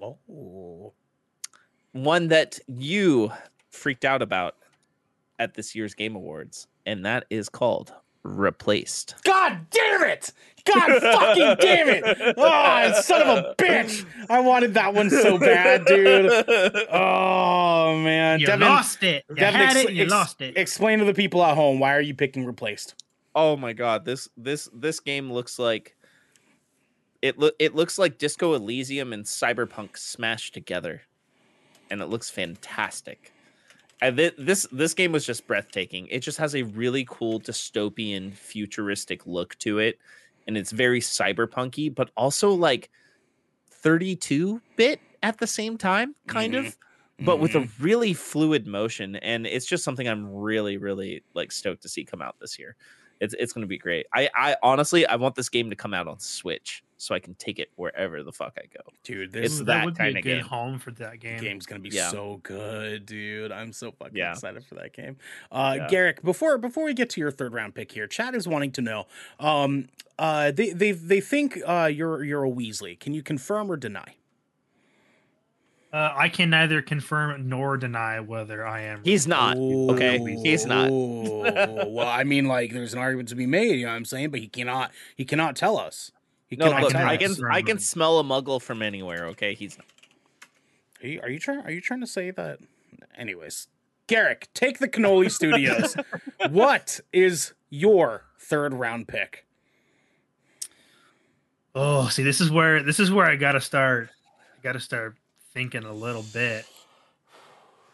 Oh, 0.00 0.94
one 1.92 2.28
that 2.28 2.58
you 2.68 3.32
freaked 3.70 4.04
out 4.04 4.22
about 4.22 4.56
at 5.38 5.54
this 5.54 5.74
year's 5.74 5.94
Game 5.94 6.16
Awards, 6.16 6.66
and 6.86 7.04
that 7.04 7.24
is 7.30 7.48
called 7.48 7.92
Replaced. 8.22 9.14
God 9.24 9.66
damn 9.70 10.02
it! 10.04 10.32
God 10.66 11.00
fucking 11.00 11.56
damn 11.60 11.88
it! 11.88 12.34
Oh, 12.36 12.92
son 13.02 13.22
of 13.22 13.28
a 13.38 13.54
bitch! 13.56 14.04
I 14.28 14.40
wanted 14.40 14.74
that 14.74 14.92
one 14.92 15.08
so 15.08 15.38
bad, 15.38 15.86
dude. 15.86 16.30
Oh 16.92 17.98
man, 17.98 18.40
you 18.40 18.46
Devin, 18.46 18.68
lost 18.68 19.02
it. 19.02 19.24
You 19.30 19.36
Devin, 19.36 19.60
had 19.60 19.76
ex- 19.76 19.88
it. 19.88 19.92
You 19.94 20.02
ex- 20.02 20.10
lost 20.10 20.42
it. 20.42 20.56
Explain 20.58 20.98
to 20.98 21.06
the 21.06 21.14
people 21.14 21.42
at 21.42 21.56
home 21.56 21.78
why 21.78 21.94
are 21.94 22.00
you 22.02 22.14
picking 22.14 22.44
replaced? 22.44 22.94
Oh 23.34 23.56
my 23.56 23.72
god, 23.72 24.04
this 24.04 24.28
this 24.36 24.68
this 24.74 25.00
game 25.00 25.32
looks 25.32 25.58
like 25.58 25.96
it 27.22 27.38
look 27.38 27.54
it 27.58 27.74
looks 27.74 27.98
like 27.98 28.18
Disco 28.18 28.52
Elysium 28.54 29.12
and 29.14 29.24
Cyberpunk 29.24 29.96
smashed 29.96 30.52
together, 30.52 31.02
and 31.90 32.02
it 32.02 32.06
looks 32.06 32.28
fantastic. 32.28 33.32
Thi- 34.02 34.32
this 34.38 34.66
this 34.72 34.94
game 34.94 35.12
was 35.12 35.26
just 35.26 35.46
breathtaking. 35.46 36.06
It 36.08 36.20
just 36.20 36.38
has 36.38 36.54
a 36.54 36.62
really 36.62 37.04
cool 37.08 37.40
dystopian, 37.40 38.32
futuristic 38.32 39.26
look 39.26 39.56
to 39.58 39.78
it, 39.78 39.98
and 40.46 40.56
it's 40.56 40.70
very 40.72 41.00
cyberpunky, 41.00 41.94
but 41.94 42.10
also 42.16 42.50
like 42.52 42.90
thirty 43.70 44.16
two 44.16 44.60
bit 44.76 45.00
at 45.22 45.38
the 45.38 45.46
same 45.46 45.76
time, 45.76 46.14
kind 46.26 46.54
Mhm. 46.54 46.66
of 46.66 46.78
but 47.22 47.38
with 47.38 47.52
Mhm. 47.52 47.64
a 47.64 47.82
really 47.82 48.14
fluid 48.14 48.66
motion 48.66 49.16
and 49.16 49.46
it's 49.46 49.66
just 49.66 49.84
something 49.84 50.08
i'm 50.08 50.26
really 50.32 50.78
really 50.78 51.22
like 51.34 51.52
stoked 51.52 51.82
to 51.82 51.88
see 51.90 52.02
come 52.02 52.22
out 52.22 52.34
this 52.40 52.58
year 52.58 52.76
it's, 53.20 53.34
it's 53.38 53.52
going 53.52 53.60
to 53.60 53.68
be 53.68 53.76
great 53.76 54.06
I, 54.14 54.30
I 54.34 54.56
honestly 54.62 55.04
i 55.04 55.16
want 55.16 55.34
this 55.34 55.50
game 55.50 55.68
to 55.68 55.76
come 55.76 55.92
out 55.92 56.08
on 56.08 56.18
switch 56.18 56.82
so 57.00 57.14
i 57.14 57.18
can 57.18 57.34
take 57.34 57.58
it 57.58 57.70
wherever 57.76 58.22
the 58.22 58.32
fuck 58.32 58.56
i 58.58 58.66
go 58.72 58.80
dude, 59.04 59.34
It's 59.34 59.54
this 59.54 59.60
Ooh, 59.60 59.64
that 59.64 59.84
would 59.84 59.94
be 59.96 60.02
a 60.02 60.06
kinda 60.06 60.22
good 60.22 60.28
game. 60.36 60.44
home 60.44 60.78
for 60.78 60.90
that 60.92 61.18
game. 61.20 61.40
game's 61.40 61.66
gonna 61.66 61.80
be 61.80 61.88
Yeah. 61.88 62.10
so 62.10 62.40
good, 62.42 63.06
dude. 63.06 63.50
I'm 63.52 63.72
so 63.72 63.90
fucking 63.92 64.16
Yeah. 64.16 64.32
excited 64.32 64.64
for 64.64 64.74
that 64.76 64.92
game. 64.92 65.16
Uh, 65.50 65.74
Yeah. 65.78 65.88
Garrick, 65.88 66.22
before 66.22 66.58
before 66.58 66.84
we 66.84 66.92
get 66.94 67.08
to 67.10 67.20
your 67.20 67.30
third 67.30 67.54
round 67.54 67.74
pick 67.74 67.92
here, 67.92 68.06
Chad 68.06 68.34
is 68.34 68.46
wanting 68.46 68.72
to 68.72 68.82
know. 68.82 69.06
Um, 69.40 69.88
uh, 70.18 70.50
they 70.50 70.70
they 70.72 70.92
they 70.92 71.20
think 71.20 71.58
uh 71.66 71.90
you're 71.92 72.22
you're 72.24 72.44
a 72.44 72.50
Weasley. 72.50 72.98
Can 73.00 73.14
you 73.14 73.22
confirm 73.22 73.70
or 73.72 73.76
deny? 73.76 74.14
Uh, 75.92 76.12
I 76.14 76.28
can 76.28 76.50
neither 76.50 76.82
confirm 76.82 77.48
nor 77.48 77.76
deny 77.76 78.20
whether 78.20 78.64
I 78.64 78.82
am. 78.82 79.00
he's 79.02 79.26
not 79.26 79.56
okay 79.56 80.18
he's 80.44 80.64
not 80.64 80.88
well, 80.90 82.06
I 82.06 82.22
mean, 82.22 82.46
like, 82.46 82.72
there's 82.72 82.92
an 82.92 83.00
argument 83.00 83.28
to 83.30 83.34
be 83.34 83.46
made. 83.46 83.74
You 83.76 83.86
know 83.86 83.90
what 83.92 83.96
I'm 83.96 84.04
saying? 84.04 84.30
But 84.30 84.38
he 84.40 84.46
cannot. 84.48 84.92
He 85.16 85.24
cannot 85.24 85.56
tell 85.56 85.76
us. 85.78 86.12
He 86.50 86.56
no 86.56 86.66
cannot 86.66 86.82
look 86.82 86.92
tell 86.92 87.08
i 87.08 87.16
can 87.16 87.34
i 87.48 87.62
can 87.62 87.78
smell 87.78 88.18
a 88.18 88.24
muggle 88.24 88.60
from 88.60 88.82
anywhere 88.82 89.26
okay 89.26 89.54
he's 89.54 89.78
not. 89.78 89.86
Are 91.02 91.06
you, 91.06 91.20
are 91.22 91.30
you 91.30 91.38
trying? 91.38 91.60
Are 91.60 91.70
you 91.70 91.80
trying 91.80 92.00
to 92.00 92.06
say 92.06 92.30
that? 92.30 92.58
Anyways, 93.16 93.68
Garrick, 94.06 94.48
take 94.54 94.78
the 94.78 94.88
Cannoli 94.88 95.30
Studios. 95.30 95.96
what 96.50 97.00
is 97.12 97.54
your 97.70 98.24
third 98.38 98.74
round 98.74 99.08
pick? 99.08 99.46
Oh, 101.74 102.08
see, 102.08 102.22
this 102.22 102.40
is 102.40 102.50
where 102.50 102.82
this 102.82 103.00
is 103.00 103.10
where 103.10 103.26
I 103.26 103.36
gotta 103.36 103.60
start. 103.60 104.10
I 104.58 104.62
gotta 104.62 104.80
start 104.80 105.16
thinking 105.54 105.84
a 105.84 105.92
little 105.92 106.24
bit 106.34 106.66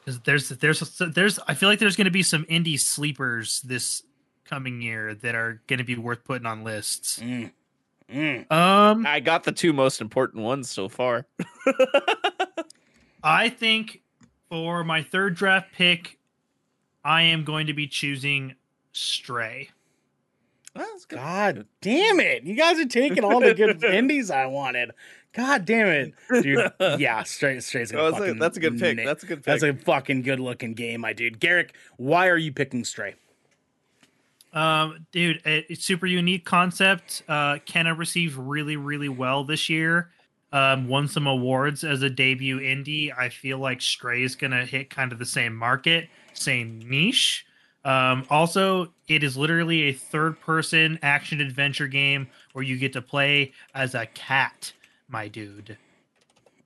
because 0.00 0.20
there's 0.20 0.48
there's 0.48 0.80
there's 0.98 1.38
I 1.46 1.54
feel 1.54 1.68
like 1.68 1.78
there's 1.78 1.96
gonna 1.96 2.10
be 2.10 2.22
some 2.22 2.44
indie 2.46 2.80
sleepers 2.80 3.60
this 3.62 4.02
coming 4.44 4.80
year 4.82 5.14
that 5.14 5.34
are 5.34 5.60
gonna 5.66 5.84
be 5.84 5.96
worth 5.96 6.24
putting 6.24 6.46
on 6.46 6.64
lists. 6.64 7.20
Mm. 7.20 7.52
Mm. 8.12 8.50
Um, 8.52 9.04
i 9.04 9.18
got 9.18 9.42
the 9.42 9.50
two 9.50 9.72
most 9.72 10.00
important 10.00 10.44
ones 10.44 10.70
so 10.70 10.88
far 10.88 11.26
I 13.24 13.48
think 13.48 14.02
for 14.48 14.84
my 14.84 15.02
third 15.02 15.34
draft 15.34 15.72
pick, 15.72 16.18
I 17.04 17.22
am 17.22 17.42
going 17.42 17.66
to 17.66 17.74
be 17.74 17.88
choosing 17.88 18.54
Stray. 18.92 19.70
Well, 20.74 20.86
that's. 20.92 21.06
God 21.06 21.66
damn 21.80 22.20
it! 22.20 22.44
You 22.44 22.54
guys 22.54 22.78
are 22.78 22.86
taking 22.86 23.24
all 23.24 23.40
the 23.40 23.54
good 23.54 23.82
indies 23.84 24.30
I 24.30 24.46
wanted. 24.46 24.92
God 25.32 25.64
damn 25.64 25.88
it, 25.88 26.14
dude. 26.42 26.72
Yeah, 27.00 27.22
straight 27.24 27.62
straight's 27.62 27.92
gonna 27.92 28.04
Oh, 28.04 28.10
that's, 28.12 28.30
a, 28.30 28.34
that's 28.34 28.56
a 28.56 28.60
good 28.60 28.78
pick 28.78 29.04
that's 29.04 29.22
a 29.22 29.26
good 29.26 29.38
pick 29.38 29.44
That's 29.44 29.62
a 29.62 29.74
fucking 29.74 30.22
good 30.22 30.40
looking 30.40 30.74
game, 30.74 31.02
my 31.02 31.12
dude. 31.12 31.40
Garrick, 31.40 31.74
why 31.96 32.28
are 32.28 32.38
you 32.38 32.52
picking 32.52 32.84
Stray? 32.84 33.16
Um, 34.56 35.06
dude, 35.12 35.36
it, 35.46 35.66
it's 35.68 35.84
super 35.84 36.06
unique 36.06 36.44
concept. 36.44 37.22
Uh, 37.28 37.56
Kena 37.66 37.96
received 37.96 38.36
really, 38.36 38.76
really 38.76 39.08
well 39.08 39.44
this 39.44 39.68
year. 39.68 40.10
Um, 40.52 40.88
won 40.88 41.08
some 41.08 41.26
awards 41.26 41.84
as 41.84 42.02
a 42.02 42.08
debut 42.10 42.58
indie. 42.60 43.12
I 43.16 43.28
feel 43.28 43.58
like 43.58 43.82
Stray 43.82 44.22
is 44.22 44.34
gonna 44.34 44.64
hit 44.64 44.88
kind 44.90 45.12
of 45.12 45.18
the 45.18 45.26
same 45.26 45.54
market, 45.54 46.08
same 46.32 46.78
niche. 46.78 47.44
Um, 47.84 48.24
also, 48.30 48.92
it 49.08 49.22
is 49.22 49.36
literally 49.36 49.82
a 49.82 49.92
third-person 49.92 50.98
action 51.02 51.40
adventure 51.40 51.86
game 51.86 52.26
where 52.52 52.64
you 52.64 52.78
get 52.78 52.92
to 52.94 53.02
play 53.02 53.52
as 53.74 53.94
a 53.94 54.06
cat, 54.06 54.72
my 55.08 55.28
dude, 55.28 55.76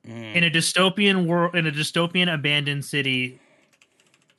Mm. 0.07 0.33
in 0.35 0.43
a 0.45 0.49
dystopian 0.49 1.25
world, 1.27 1.53
in 1.55 1.67
a 1.67 1.71
dystopian 1.71 2.33
abandoned 2.33 2.83
city, 2.85 3.39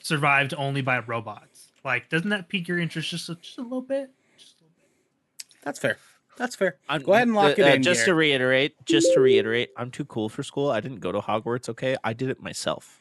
survived 0.02 0.54
only 0.56 0.80
by 0.82 0.98
robots. 1.00 1.51
Like, 1.84 2.09
doesn't 2.09 2.30
that 2.30 2.48
pique 2.48 2.68
your 2.68 2.78
interest 2.78 3.10
just 3.10 3.28
a, 3.28 3.34
just 3.36 3.59
a 3.59 3.62
little 3.62 3.82
bit? 3.82 4.10
Just 4.38 4.60
a 4.60 4.64
little 4.64 4.74
bit. 4.76 5.62
That's 5.64 5.78
fair. 5.78 5.98
That's 6.36 6.56
fair. 6.56 6.76
I'm- 6.88 7.02
Go 7.02 7.12
ahead 7.12 7.28
and 7.28 7.36
lock 7.36 7.59
uh, 7.59 7.62
it 7.62 7.66
uh, 7.68 7.74
in. 7.74 7.82
just 7.82 8.04
to 8.06 8.14
reiterate, 8.14 8.74
just 8.86 9.12
to 9.14 9.20
reiterate, 9.20 9.70
I'm 9.76 9.90
too 9.90 10.04
cool 10.04 10.28
for 10.28 10.42
school. 10.42 10.70
I 10.70 10.80
didn't 10.80 11.00
go 11.00 11.12
to 11.12 11.20
Hogwarts. 11.20 11.68
Okay, 11.68 11.96
I 12.02 12.12
did 12.12 12.30
it 12.30 12.40
myself. 12.40 12.98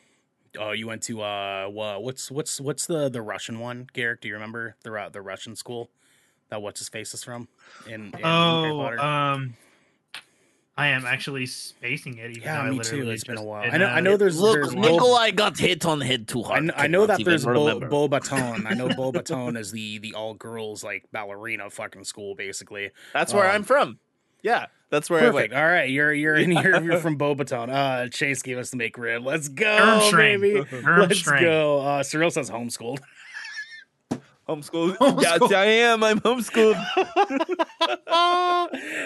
Oh, 0.60 0.72
you 0.72 0.86
went 0.88 1.02
to 1.04 1.22
uh, 1.22 1.68
what's 1.70 2.30
what's 2.30 2.60
what's 2.60 2.86
the 2.86 3.08
the 3.08 3.22
Russian 3.22 3.60
one, 3.60 3.88
Garrick? 3.94 4.20
Do 4.20 4.28
you 4.28 4.34
remember 4.34 4.76
the 4.84 5.10
the 5.12 5.22
Russian 5.22 5.56
school 5.56 5.90
that 6.50 6.62
what's 6.62 6.80
his 6.82 6.90
face 6.90 7.14
is 7.14 7.24
from? 7.24 7.48
In, 7.88 7.94
in 7.94 8.12
Harry 8.12 8.24
Oh, 8.26 8.78
Potter? 8.78 9.00
um, 9.00 9.54
I 10.82 10.88
am 10.88 11.06
actually 11.06 11.46
spacing 11.46 12.18
it. 12.18 12.32
Even 12.32 12.42
yeah, 12.42 12.64
though 12.64 12.68
I 12.68 12.72
me 12.72 12.80
too. 12.80 13.08
It's 13.12 13.24
been 13.24 13.38
a 13.38 13.44
while. 13.44 13.70
I 13.72 13.78
know. 13.78 13.86
I 13.86 14.00
know. 14.00 14.18
There's 14.18 14.40
Look, 14.40 14.56
there's 14.56 14.74
Bo- 14.74 14.82
Nikolai 14.82 15.30
got 15.30 15.56
hit 15.56 15.86
on 15.86 16.00
the 16.00 16.06
head 16.06 16.28
too 16.28 16.44
I 16.44 16.48
hard. 16.48 16.64
know, 16.64 16.74
I 16.76 16.88
know 16.88 17.06
that 17.06 17.24
there's 17.24 17.44
even 17.44 17.54
Bo. 17.54 17.80
Bo 17.82 18.08
Baton. 18.08 18.66
I 18.66 18.74
know 18.74 18.90
Bo 18.90 19.12
Baton 19.14 19.58
is 19.58 19.72
the 19.72 20.00
the 20.00 20.16
all 20.16 20.34
girls 20.34 20.84
like 20.84 21.06
ballerina 21.12 21.70
fucking 21.70 22.04
school 22.06 22.34
basically. 22.34 22.90
That's 23.14 23.32
where 23.32 23.48
um, 23.48 23.58
I'm 23.58 23.64
from. 23.64 24.00
Yeah, 24.42 24.66
that's 24.90 25.08
where 25.08 25.20
I 25.20 25.26
Perfect. 25.30 25.54
went. 25.54 25.64
All 25.64 25.70
right, 25.70 25.88
you're 25.88 26.12
you're 26.14 26.36
in 26.36 26.50
here. 26.50 26.82
You're 26.82 26.98
from 27.00 27.16
Beauxbaton. 27.16 27.70
Uh, 27.70 28.10
Chase 28.10 28.42
gave 28.42 28.58
us 28.58 28.72
the 28.72 28.78
make 28.78 28.98
rib. 28.98 29.24
Let's 29.24 29.50
go, 29.50 29.66
Durmstrang. 29.66 30.42
baby. 30.42 30.60
Let's 30.62 31.22
Durmstrang. 31.22 31.42
go. 31.42 31.80
Uh, 31.82 32.02
Cyril 32.02 32.32
says 32.32 32.50
homeschooled. 32.50 33.02
Homeschooled. 34.50 34.98
Homeschooled. 35.00 35.52
Yeah, 35.52 35.60
I 35.60 35.66
am. 35.66 36.04
I'm 36.04 36.20
homeschooled. 36.20 36.76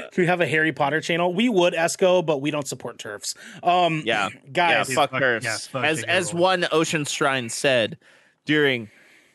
Do 0.14 0.22
we 0.22 0.28
have 0.28 0.42
a 0.42 0.48
Harry 0.48 0.72
Potter 0.72 1.02
channel? 1.02 1.34
We 1.34 1.50
would 1.50 1.74
Esco, 1.74 2.26
but 2.26 2.40
we 2.42 2.52
don't 2.52 2.68
support 2.68 2.98
TERFs. 2.98 3.36
Um, 3.64 4.02
Yeah. 4.06 4.30
yeah, 4.46 4.52
guys. 4.52 4.94
fuck 4.94 5.12
fuck- 5.12 5.20
curse. 5.22 5.44
yeah, 5.44 5.58
fuck 5.58 5.84
as 5.84 6.04
as 6.04 6.34
Rowling. 6.34 6.42
one 6.62 6.68
Ocean 6.72 7.06
Shrine 7.06 7.50
said 7.50 7.98
during 8.46 8.90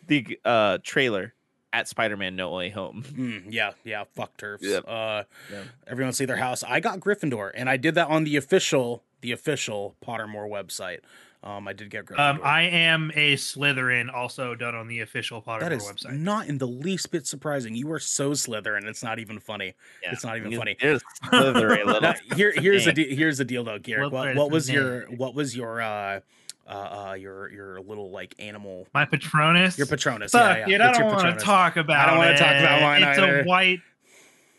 the 0.07 0.39
uh, 0.45 0.79
trailer 0.83 1.35
at 1.73 1.87
Spider-Man: 1.89 2.35
No 2.35 2.51
Way 2.55 2.71
Home. 2.71 3.05
Mm, 3.07 3.45
yeah, 3.51 3.73
yeah, 3.85 4.05
fuck 4.17 4.37
TERFs. 4.37 4.63
Yep. 4.63 4.85
Uh, 4.89 5.23
Yep. 5.53 5.65
everyone 5.87 6.13
see 6.13 6.25
their 6.25 6.37
house. 6.37 6.65
I 6.65 6.81
got 6.81 6.99
Gryffindor, 7.01 7.51
and 7.55 7.69
I 7.71 7.77
did 7.77 7.95
that 7.97 8.09
on 8.09 8.25
the 8.25 8.37
official, 8.37 9.05
the 9.21 9.33
official 9.33 9.97
Pottermore 10.05 10.49
website. 10.51 11.01
Um, 11.43 11.67
I 11.67 11.73
did 11.73 11.89
get 11.89 12.05
Gryffindor. 12.05 12.19
Um, 12.19 12.41
I 12.45 12.63
am 12.63 13.11
a 13.15 13.35
Slytherin, 13.35 14.13
also 14.13 14.55
done 14.55 14.75
on 14.75 14.89
the 14.89 15.01
official 15.01 15.41
Pottermore 15.41 15.57
website. 15.57 15.61
that 15.61 15.73
is 15.73 15.85
website. 15.85 16.19
not 16.19 16.49
in 16.49 16.59
the 16.59 16.67
least 16.67 17.11
bit 17.11 17.27
surprising. 17.27 17.75
You 17.75 17.91
are 17.93 17.99
so 17.99 18.33
Slytherin. 18.33 18.85
It's 18.85 19.03
not 19.03 19.19
even 19.19 19.41
funny. 19.41 19.73
Yeah. 20.03 20.13
It's 20.13 20.23
not 20.23 20.37
even 20.37 20.55
funny. 20.55 20.77
There's 20.79 21.03
Slytherin, 21.25 22.03
Now, 22.03 22.15
here, 22.37 22.53
here's 22.55 22.85
the 22.85 22.93
de- 22.93 23.15
here's 23.15 23.39
the 23.39 23.47
deal 23.47 23.65
though, 23.65 23.79
Garrett. 23.79 24.13
What, 24.13 24.27
Slytherin 24.29 24.37
what 24.37 24.47
is 24.49 24.53
was 24.53 24.71
your 24.71 25.01
what 25.13 25.35
was 25.35 25.57
your 25.57 25.81
uh 25.81 26.21
uh, 26.69 26.71
uh 27.09 27.13
your 27.15 27.51
your 27.51 27.81
little 27.81 28.11
like 28.11 28.35
animal 28.39 28.87
My 28.93 29.07
Patronus. 29.07 29.79
your 29.79 29.87
Patronus? 29.87 30.33
Fuck 30.33 30.59
yeah, 30.59 30.67
yeah. 30.69 30.75
it, 30.75 30.81
I 30.83 30.93
don't 30.99 31.07
want 31.15 31.39
to 31.39 31.43
talk 31.45 31.77
about. 31.79 32.07
I 32.07 32.11
don't 32.11 32.19
wanna 32.19 32.37
talk 32.37 32.55
about 32.55 32.79
it. 32.79 32.83
mine 32.83 33.03
It's 33.03 33.19
either. 33.19 33.41
a 33.41 33.45
white. 33.45 33.81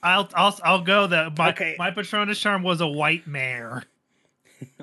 I'll 0.01 0.27
I'll 0.33 0.59
I'll 0.63 0.81
go. 0.81 1.05
That 1.05 1.37
my 1.37 1.49
Okay. 1.51 1.75
my 1.77 1.91
Patronus 1.91 2.39
charm 2.39 2.63
was 2.63 2.81
a 2.81 2.87
white 2.87 3.27
mare. 3.27 3.83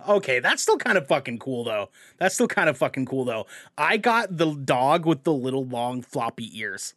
Okay, 0.09 0.41
that's 0.41 0.63
still 0.63 0.77
kind 0.79 0.97
of 0.97 1.07
fucking 1.07 1.39
cool 1.39 1.65
though. 1.65 1.91
That's 2.19 2.35
still 2.35 2.49
kind 2.49 2.69
of 2.69 2.77
fucking 2.79 3.07
cool 3.07 3.25
though. 3.25 3.47
I 3.77 3.97
got 3.97 4.37
the 4.37 4.53
dog 4.55 5.07
with 5.07 5.25
the 5.25 5.33
little 5.33 5.65
long 5.67 6.03
floppy 6.03 6.51
ears. 6.59 6.95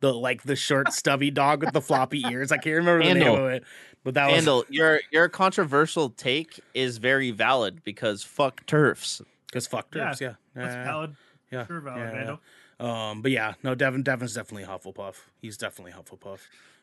The 0.00 0.12
like 0.12 0.42
the 0.42 0.56
short 0.56 0.92
stubby 0.92 1.30
dog 1.30 1.62
with 1.62 1.72
the 1.72 1.80
floppy 1.80 2.26
ears. 2.28 2.52
I 2.52 2.58
can't 2.58 2.76
remember 2.76 3.04
the 3.04 3.14
name 3.14 3.32
of 3.34 3.50
it. 3.50 3.64
But 4.04 4.14
that 4.14 4.26
was 4.26 4.34
Handle, 4.36 4.64
your 4.68 5.00
your 5.10 5.28
controversial 5.28 6.10
take 6.10 6.60
is 6.74 6.98
very 6.98 7.30
valid 7.30 7.82
because 7.84 8.22
fuck 8.22 8.64
TERFs. 8.66 9.22
because 9.46 9.66
fuck 9.66 9.90
TERFs, 9.90 10.20
yeah. 10.20 10.34
That's 10.54 10.74
Yeah, 10.74 10.84
valid. 10.84 11.16
yeah, 11.50 11.66
Sure, 11.66 11.80
valid. 11.80 12.00
yeah, 12.00 12.12
yeah. 12.12 12.16
Randall. 12.18 12.40
Um, 12.80 13.22
but 13.22 13.30
yeah, 13.30 13.54
no, 13.62 13.74
Devin 13.74 14.02
Devin's 14.02 14.34
definitely 14.34 14.66
Hufflepuff. 14.68 15.16
He's 15.40 15.56
definitely 15.56 15.92
Hufflepuff. 15.92 16.34
if 16.34 16.42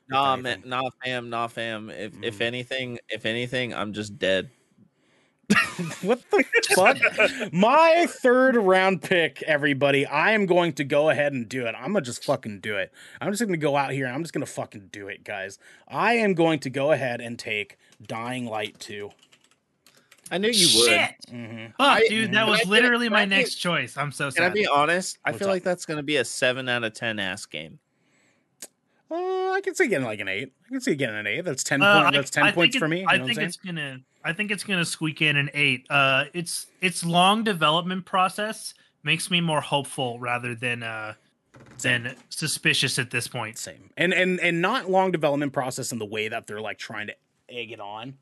Nah, 0.10 0.34
anything. 0.34 0.44
man, 0.44 0.64
nah, 0.66 0.90
fam, 1.04 1.30
nah, 1.30 1.48
fam. 1.48 1.90
If 1.90 2.14
if 2.24 2.38
Mm. 2.40 2.42
anything, 2.42 3.00
if 3.10 3.26
anything, 3.26 3.74
I'm 3.74 3.94
just 3.94 4.18
dead. 4.18 4.50
What 6.02 6.22
the 6.32 6.44
fuck? 6.76 6.98
My 7.54 8.06
third 8.08 8.56
round 8.56 9.02
pick, 9.02 9.42
everybody. 9.44 10.06
I 10.06 10.32
am 10.32 10.46
going 10.46 10.74
to 10.74 10.84
go 10.84 11.10
ahead 11.10 11.34
and 11.34 11.48
do 11.50 11.66
it. 11.66 11.76
I'm 11.78 11.94
gonna 11.94 12.02
just 12.02 12.24
fucking 12.24 12.60
do 12.60 12.78
it. 12.78 12.92
I'm 13.20 13.32
just 13.32 13.42
gonna 13.44 13.58
go 13.58 13.76
out 13.76 13.92
here 13.92 14.06
and 14.06 14.14
I'm 14.16 14.24
just 14.24 14.34
gonna 14.34 14.46
fucking 14.46 14.90
do 14.92 15.08
it, 15.08 15.24
guys. 15.24 15.60
I 15.88 16.14
am 16.14 16.34
going 16.34 16.60
to 16.62 16.70
go 16.70 16.92
ahead 16.92 17.22
and 17.22 17.38
take 17.38 17.78
Dying 18.06 18.46
Light 18.46 18.80
2. 18.80 19.10
I 20.32 20.38
knew 20.38 20.50
you 20.50 20.80
would. 20.80 20.88
Shit. 20.90 21.12
Mm-hmm. 21.32 21.66
Fuck, 21.66 21.74
I- 21.80 22.08
dude, 22.08 22.32
that 22.34 22.48
was 22.48 22.66
literally 22.66 23.10
my 23.10 23.26
next 23.26 23.56
choice. 23.56 23.98
I'm 23.98 24.12
so 24.12 24.30
sad. 24.30 24.38
Can 24.38 24.52
I 24.52 24.54
be 24.54 24.68
honest? 24.68 25.18
I 25.26 25.32
What's 25.32 25.40
feel 25.40 25.48
up? 25.50 25.54
like 25.54 25.64
that's 25.64 25.86
gonna 25.86 26.04
be 26.04 26.18
a 26.18 26.26
seven 26.26 26.70
out 26.70 26.84
of 26.84 26.94
ten 26.94 27.20
ass 27.20 27.46
game. 27.46 27.80
Uh, 29.10 29.16
I 29.52 29.60
can 29.64 29.76
see 29.76 29.88
getting 29.88 30.06
like 30.06 30.20
an 30.22 30.30
eight. 30.30 30.54
I 30.66 30.70
can 30.70 30.82
see 30.82 30.96
getting 30.96 31.18
an 31.18 31.28
eight. 31.28 31.42
That's 31.42 31.64
ten. 31.64 31.82
Uh, 31.82 32.02
point, 32.04 32.16
I- 32.16 32.18
that's 32.20 32.32
ten 32.32 32.44
I 32.44 32.52
points 32.52 32.76
think 32.76 32.82
for 32.84 32.88
me. 32.88 33.02
You 33.02 33.08
I 33.10 33.18
know 33.18 33.24
what 33.24 33.28
think 33.28 33.40
I'm 33.40 33.46
it's 33.46 33.58
gonna. 33.58 34.00
I 34.24 34.34
think 34.34 34.52
it's 34.52 34.64
gonna 34.64 34.86
squeak 34.86 35.22
in 35.22 35.38
an 35.38 35.50
eight. 35.54 35.86
Uh, 35.90 36.26
it's 36.34 36.68
it's 36.82 37.06
long 37.06 37.44
development 37.44 38.06
process 38.06 38.74
makes 39.04 39.32
me 39.32 39.42
more 39.42 39.62
hopeful 39.62 40.20
rather 40.20 40.54
than 40.56 40.84
uh 40.84 41.14
than 41.82 42.16
suspicious 42.30 43.00
at 43.00 43.12
this 43.12 43.28
point. 43.28 43.58
Same. 43.58 43.90
And 43.98 44.14
and 44.14 44.40
and 44.40 44.62
not 44.62 44.90
long 44.90 45.12
development 45.12 45.54
process 45.54 45.92
in 45.92 46.00
the 46.00 46.06
way 46.06 46.28
that 46.28 46.48
they're 46.48 46.62
like 46.62 46.78
trying 46.78 47.08
to 47.08 47.16
egg 47.50 47.72
it 47.72 47.80
on. 47.80 48.16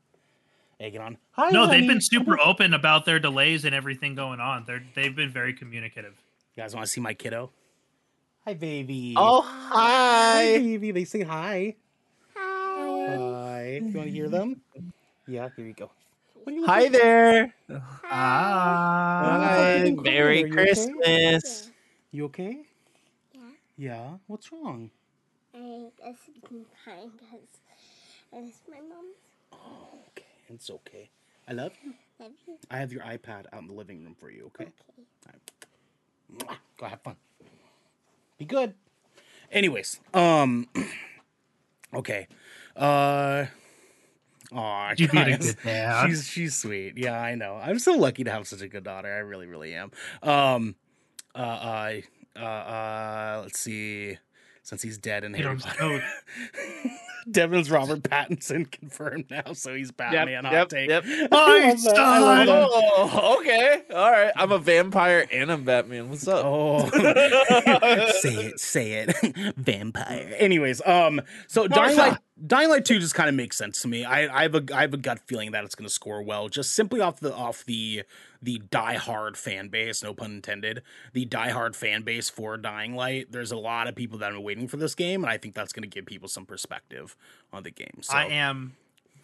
Egg 0.78 0.94
it 0.94 1.00
on. 1.00 1.18
Hi, 1.32 1.50
No, 1.50 1.66
they've 1.66 1.86
been 1.86 2.00
super 2.00 2.38
open 2.40 2.72
about 2.72 3.04
their 3.04 3.18
delays 3.18 3.66
and 3.66 3.74
everything 3.74 4.14
going 4.14 4.40
on. 4.40 4.64
They're 4.66 4.82
they've 4.94 5.14
been 5.14 5.30
very 5.30 5.52
communicative. 5.52 6.14
You 6.56 6.62
guys 6.62 6.74
want 6.74 6.86
to 6.86 6.90
see 6.90 7.00
my 7.00 7.14
kiddo? 7.14 7.50
Hi, 8.46 8.54
baby. 8.54 9.14
Oh 9.16 9.42
hi, 9.42 10.52
hi! 10.52 10.58
baby. 10.58 10.90
They 10.90 11.04
say 11.04 11.22
hi. 11.22 11.76
hi. 12.34 13.06
Hi. 13.08 13.80
You 13.82 13.92
want 13.94 14.06
to 14.06 14.10
hear 14.10 14.28
them? 14.28 14.62
Yeah. 15.30 15.48
Here 15.54 15.64
we 15.64 15.72
go. 15.72 15.90
You 16.46 16.66
Hi 16.66 16.80
looking- 16.90 16.92
there! 16.92 17.54
Ah, 17.70 17.78
Hi. 18.02 19.78
Hi! 19.86 19.90
Merry 19.90 20.40
you 20.40 20.44
okay? 20.46 20.50
Christmas! 20.52 21.70
You 22.10 22.24
okay? 22.24 22.66
Yeah. 23.32 23.40
Yeah. 23.76 24.08
What's 24.26 24.50
wrong? 24.50 24.90
I 25.54 25.90
guess 25.98 26.16
you 26.26 26.40
can 26.42 26.64
kind 26.84 27.10
because 27.12 27.46
it's 28.32 28.62
my 28.68 28.80
mom's. 28.80 29.14
Oh 29.52 30.00
okay. 30.08 30.26
It's 30.48 30.68
okay. 30.70 31.10
I 31.46 31.52
love 31.52 31.72
you. 31.84 31.94
Love 32.18 32.32
you. 32.48 32.58
I 32.70 32.78
have 32.78 32.92
your 32.92 33.02
iPad 33.02 33.46
out 33.52 33.60
in 33.62 33.68
the 33.68 33.74
living 33.74 34.02
room 34.02 34.16
for 34.18 34.30
you. 34.30 34.50
Okay. 34.54 34.70
Okay. 35.28 35.38
Mwah. 36.34 36.56
Go 36.78 36.86
have 36.86 37.02
fun. 37.02 37.16
Be 38.38 38.44
good. 38.46 38.74
Anyways, 39.52 40.00
um 40.14 40.66
okay. 41.94 42.26
Uh 42.74 43.46
Aw, 44.52 44.94
you 44.96 45.08
being 45.08 45.32
a 45.32 45.38
good 45.38 45.56
dad. 45.64 46.08
She's 46.08 46.26
she's 46.28 46.56
sweet. 46.56 46.94
Yeah, 46.96 47.20
I 47.20 47.34
know. 47.36 47.54
I'm 47.56 47.78
so 47.78 47.92
lucky 47.94 48.24
to 48.24 48.30
have 48.30 48.46
such 48.48 48.62
a 48.62 48.68
good 48.68 48.84
daughter. 48.84 49.08
I 49.12 49.18
really, 49.18 49.46
really 49.46 49.74
am. 49.74 49.90
Um 50.22 50.74
uh 51.34 51.38
uh 51.38 52.00
uh, 52.36 52.40
uh 52.40 53.40
let's 53.44 53.60
see. 53.60 54.18
Since 54.62 54.82
he's 54.82 54.98
dead 54.98 55.24
in 55.24 55.32
Dude, 55.32 55.40
Harry 55.42 55.52
I'm 55.52 55.58
Potter. 55.60 56.02
so- 56.54 56.90
Devin's 57.30 57.70
Robert 57.70 58.02
Pattinson 58.02 58.70
confirmed 58.72 59.26
now, 59.30 59.52
so 59.52 59.74
he's 59.74 59.90
Batman. 59.92 60.44
hot 60.44 60.52
yep, 60.52 60.68
take. 60.70 60.88
yep. 60.88 61.04
I 61.32 61.58
Nice, 61.60 61.84
love 61.84 61.94
that. 61.94 62.00
I 62.02 62.44
love. 62.44 62.68
Oh, 62.72 63.36
okay. 63.40 63.82
All 63.94 64.10
right. 64.10 64.32
I'm 64.34 64.52
a 64.52 64.58
vampire 64.58 65.26
and 65.30 65.52
I'm 65.52 65.64
Batman. 65.64 66.08
What's 66.08 66.26
up? 66.26 66.42
Oh, 66.44 66.88
say 68.20 68.34
it, 68.46 68.58
say 68.60 68.92
it, 68.92 69.54
vampire. 69.56 70.34
Anyways, 70.38 70.80
um, 70.86 71.20
so 71.46 71.68
Dying 71.68 71.96
Light, 71.96 72.18
Dying 72.46 72.70
Light 72.70 72.84
Two 72.84 72.98
just 72.98 73.14
kind 73.14 73.28
of 73.28 73.34
makes 73.34 73.56
sense 73.56 73.82
to 73.82 73.88
me. 73.88 74.04
I, 74.04 74.40
I 74.40 74.42
have 74.42 74.54
a, 74.54 74.64
I 74.74 74.82
have 74.82 74.94
a 74.94 74.98
gut 74.98 75.20
feeling 75.26 75.50
that 75.52 75.64
it's 75.64 75.74
going 75.74 75.86
to 75.86 75.92
score 75.92 76.22
well, 76.22 76.48
just 76.48 76.72
simply 76.72 77.00
off 77.00 77.20
the, 77.20 77.34
off 77.34 77.64
the, 77.64 78.04
the 78.42 78.60
diehard 78.70 79.36
fan 79.36 79.68
base. 79.68 80.02
No 80.02 80.14
pun 80.14 80.32
intended. 80.32 80.82
The 81.12 81.26
diehard 81.26 81.74
fan 81.74 82.02
base 82.02 82.30
for 82.30 82.56
Dying 82.56 82.94
Light. 82.94 83.30
There's 83.30 83.52
a 83.52 83.56
lot 83.56 83.88
of 83.88 83.94
people 83.94 84.18
that 84.18 84.32
been 84.32 84.42
waiting 84.42 84.68
for 84.68 84.76
this 84.76 84.94
game, 84.94 85.22
and 85.22 85.30
I 85.30 85.36
think 85.36 85.54
that's 85.54 85.72
going 85.72 85.82
to 85.82 85.88
give 85.88 86.06
people 86.06 86.28
some 86.28 86.46
perspective 86.46 87.16
on 87.52 87.62
the 87.62 87.70
game. 87.70 87.98
So. 88.02 88.16
I 88.16 88.24
am 88.26 88.76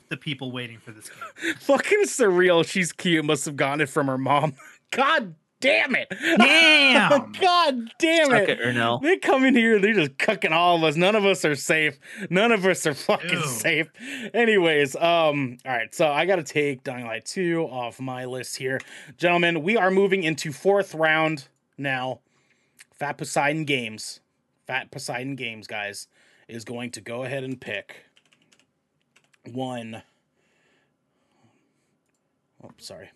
the 0.08 0.16
people 0.16 0.52
waiting 0.52 0.78
for 0.78 0.92
this 0.92 1.08
game. 1.08 1.54
fucking 1.60 2.04
surreal. 2.04 2.66
She's 2.66 2.92
cute. 2.92 3.24
Must 3.24 3.44
have 3.46 3.56
gotten 3.56 3.80
it 3.80 3.88
from 3.88 4.06
her 4.06 4.18
mom. 4.18 4.54
God 4.90 5.34
damn 5.60 5.94
it. 5.94 6.08
Damn. 6.10 7.32
God 7.40 7.90
damn 7.98 8.32
it. 8.34 8.48
it, 8.50 8.60
Ernell. 8.60 9.02
They 9.02 9.16
come 9.16 9.44
in 9.44 9.54
here, 9.54 9.78
they're 9.78 9.94
just 9.94 10.18
cooking 10.18 10.52
all 10.52 10.76
of 10.76 10.84
us. 10.84 10.96
None 10.96 11.14
of 11.14 11.24
us 11.24 11.44
are 11.44 11.54
safe. 11.54 11.98
None 12.30 12.52
of 12.52 12.64
us 12.66 12.86
are 12.86 12.94
fucking 12.94 13.30
Ew. 13.30 13.46
safe. 13.46 13.88
Anyways, 14.34 14.96
um, 14.96 15.58
all 15.64 15.72
right, 15.72 15.94
so 15.94 16.08
I 16.08 16.26
gotta 16.26 16.42
take 16.42 16.84
Dying 16.84 17.06
Light 17.06 17.24
2 17.24 17.62
off 17.62 18.00
my 18.00 18.24
list 18.24 18.56
here. 18.56 18.80
Gentlemen, 19.18 19.62
we 19.62 19.76
are 19.76 19.90
moving 19.90 20.22
into 20.22 20.52
fourth 20.52 20.94
round 20.94 21.48
now. 21.78 22.20
Fat 22.92 23.18
Poseidon 23.18 23.64
Games. 23.64 24.20
Fat 24.66 24.90
Poseidon 24.90 25.36
Games, 25.36 25.66
guys, 25.66 26.08
is 26.48 26.64
going 26.64 26.90
to 26.92 27.00
go 27.00 27.24
ahead 27.24 27.44
and 27.44 27.60
pick 27.60 28.04
one. 29.44 30.02
Oh, 32.64 32.70
sorry. 32.78 33.10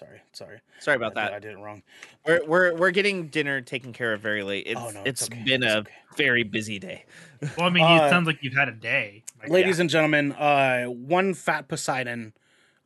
Sorry, 0.00 0.20
sorry. 0.32 0.60
Sorry 0.78 0.96
about 0.96 1.14
I 1.16 1.24
that. 1.24 1.32
I 1.34 1.38
did 1.40 1.52
it 1.52 1.58
wrong. 1.58 1.82
We're 2.26 2.40
we're 2.46 2.74
we're 2.74 2.90
getting 2.90 3.28
dinner 3.28 3.60
taken 3.60 3.92
care 3.92 4.14
of 4.14 4.20
very 4.22 4.42
late. 4.42 4.66
It's 4.66 4.80
Oh, 4.80 4.88
no, 4.90 5.02
it's 5.04 5.20
it's 5.22 5.30
okay. 5.30 5.42
been 5.44 5.62
It's 5.62 5.72
a 5.74 5.78
okay. 5.80 5.92
very 6.16 6.42
busy 6.42 6.78
day. 6.78 7.04
Well, 7.56 7.66
I 7.66 7.70
mean, 7.70 7.84
Uh, 7.84 8.06
it 8.06 8.10
sounds 8.10 8.26
like 8.26 8.38
you've 8.42 8.54
had 8.56 8.68
a 8.68 8.72
day. 8.72 9.22
Like, 9.40 9.50
Ladies 9.50 9.78
and 9.78 9.88
gentlemen, 9.90 10.32
uh, 10.32 10.84
one 10.86 11.32
Fat 11.34 11.68
Poseidon 11.68 12.32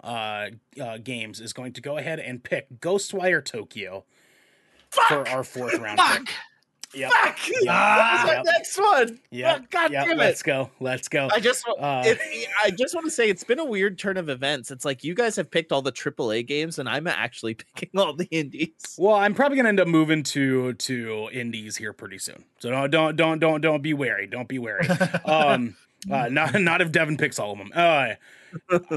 uh, 0.02 0.46
uh, 0.80 0.98
Games 0.98 1.40
is 1.40 1.52
going 1.52 1.72
to 1.74 1.80
go 1.80 1.96
ahead 1.98 2.18
and 2.20 2.42
pick 2.42 2.68
Ghostwire 2.80 3.44
Tokyo 3.44 4.04
for 4.90 5.26
our 5.28 5.42
fourth 5.44 5.74
round. 5.78 5.98
pick. 6.00 6.34
Yep. 6.96 7.10
Fuck! 7.12 7.38
Ah. 7.68 8.22
That's 8.24 8.26
my 8.26 8.32
Yep. 8.34 8.44
next 8.46 8.78
one. 8.78 9.20
Yeah. 9.30 9.58
Oh, 9.60 9.64
God 9.70 9.92
Yep. 9.92 10.04
damn 10.06 10.12
it! 10.12 10.22
Let's 10.22 10.42
go. 10.42 10.70
Let's 10.80 11.08
go. 11.08 11.28
I 11.32 11.40
just 11.40 11.64
Uh, 11.68 12.02
it, 12.06 12.48
I 12.64 12.70
just 12.70 12.94
want 12.94 13.04
to 13.06 13.10
say 13.10 13.28
it's 13.28 13.44
been 13.44 13.58
a 13.58 13.64
weird 13.64 13.98
turn 13.98 14.16
of 14.16 14.28
events. 14.28 14.70
It's 14.70 14.84
like 14.84 15.02
you 15.04 15.14
guys 15.14 15.36
have 15.36 15.50
picked 15.50 15.72
all 15.72 15.82
the 15.82 15.92
AAA 15.92 16.42
games, 16.46 16.78
and 16.78 16.88
I'm 16.88 17.06
actually 17.06 17.54
picking 17.76 17.98
all 18.00 18.14
the 18.14 18.28
indies. 18.30 18.94
Well, 18.98 19.14
I'm 19.16 19.34
probably 19.34 19.56
gonna 19.56 19.68
end 19.70 19.80
up 19.80 19.88
moving 19.88 20.22
to 20.24 20.72
to 20.74 21.28
indies 21.32 21.76
here 21.76 21.92
pretty 21.92 22.18
soon. 22.18 22.44
So 22.60 22.70
don't 22.70 22.90
don't 22.90 23.16
don't 23.16 23.38
don't 23.40 23.60
don't 23.60 23.82
be 23.82 23.94
wary. 23.94 24.26
Don't 24.26 24.48
be 24.48 24.58
wary. 24.58 24.86
um 25.24 25.76
uh 26.10 26.28
not 26.28 26.60
not 26.60 26.80
if 26.82 26.92
devin 26.92 27.16
picks 27.16 27.38
all 27.38 27.52
of 27.52 27.58
them 27.58 27.70
uh 27.74 28.08